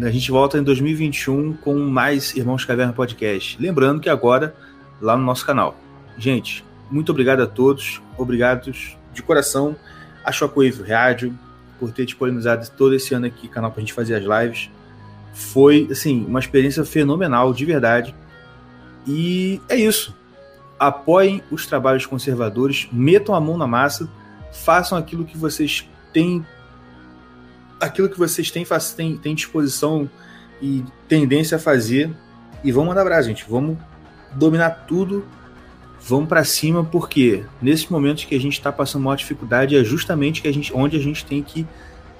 A 0.00 0.10
gente 0.10 0.30
volta 0.30 0.58
em 0.58 0.62
2021 0.62 1.52
com 1.54 1.78
mais 1.78 2.34
Irmãos 2.34 2.64
Caverna 2.64 2.92
Podcast. 2.92 3.56
Lembrando 3.60 4.00
que 4.00 4.08
agora, 4.08 4.54
lá 5.00 5.16
no 5.16 5.22
nosso 5.22 5.46
canal. 5.46 5.76
Gente, 6.18 6.64
muito 6.90 7.10
obrigado 7.10 7.40
a 7.42 7.46
todos. 7.46 8.00
Obrigados 8.16 8.96
de 9.12 9.22
coração 9.22 9.76
a 10.24 10.32
Shockwave 10.32 10.82
Rádio 10.82 11.38
por 11.78 11.92
ter 11.92 12.04
disponibilizado 12.04 12.68
todo 12.76 12.94
esse 12.94 13.14
ano 13.14 13.26
aqui 13.26 13.48
canal 13.48 13.70
pra 13.70 13.80
gente 13.80 13.92
fazer 13.92 14.14
as 14.14 14.22
lives 14.22 14.70
foi 15.32 15.88
assim 15.90 16.24
uma 16.26 16.38
experiência 16.38 16.84
fenomenal 16.84 17.52
de 17.52 17.64
verdade 17.64 18.14
e 19.06 19.60
é 19.68 19.76
isso. 19.76 20.16
Apoiem 20.78 21.42
os 21.50 21.66
trabalhos 21.66 22.06
conservadores 22.06 22.88
metam 22.92 23.34
a 23.34 23.40
mão 23.40 23.56
na 23.56 23.66
massa 23.66 24.08
façam 24.52 24.96
aquilo 24.98 25.24
que 25.24 25.36
vocês 25.36 25.88
têm 26.12 26.44
aquilo 27.80 28.08
que 28.08 28.18
vocês 28.18 28.50
têm 28.50 28.64
têm, 28.96 29.16
têm 29.16 29.34
disposição 29.34 30.08
e 30.60 30.84
tendência 31.08 31.56
a 31.56 31.60
fazer. 31.60 32.14
E 32.62 32.70
vamos 32.70 32.90
mandar 32.90 33.00
abraço 33.00 33.28
gente. 33.28 33.44
Vamos 33.48 33.76
dominar 34.34 34.84
tudo. 34.86 35.26
Vamos 36.00 36.28
para 36.28 36.44
cima 36.44 36.84
porque 36.84 37.44
nesses 37.60 37.88
momentos 37.88 38.24
que 38.24 38.36
a 38.36 38.40
gente 38.40 38.52
está 38.52 38.70
passando 38.70 39.02
maior 39.02 39.16
dificuldade 39.16 39.76
é 39.76 39.82
justamente 39.82 40.42
que 40.42 40.48
a 40.48 40.52
gente, 40.52 40.72
onde 40.74 40.96
a 40.96 41.00
gente 41.00 41.24
tem 41.24 41.42
que 41.42 41.66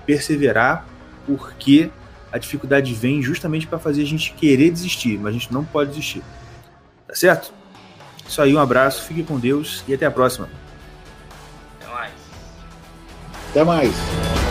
perseverar 0.04 0.86
porque 1.26 1.90
a 2.32 2.38
dificuldade 2.38 2.92
vem 2.94 3.22
justamente 3.22 3.66
para 3.66 3.78
fazer 3.78 4.02
a 4.02 4.06
gente 4.06 4.32
querer 4.32 4.70
desistir, 4.70 5.18
mas 5.18 5.28
a 5.28 5.32
gente 5.32 5.52
não 5.52 5.64
pode 5.64 5.90
desistir. 5.90 6.22
Tá 7.12 7.16
certo? 7.16 7.52
Isso 8.26 8.40
aí, 8.40 8.54
um 8.54 8.58
abraço, 8.58 9.02
fique 9.02 9.22
com 9.22 9.38
Deus 9.38 9.84
e 9.86 9.92
até 9.92 10.06
a 10.06 10.10
próxima. 10.10 10.48
Até 11.78 11.92
mais. 11.92 12.12
Até 13.50 13.64
mais. 13.64 14.41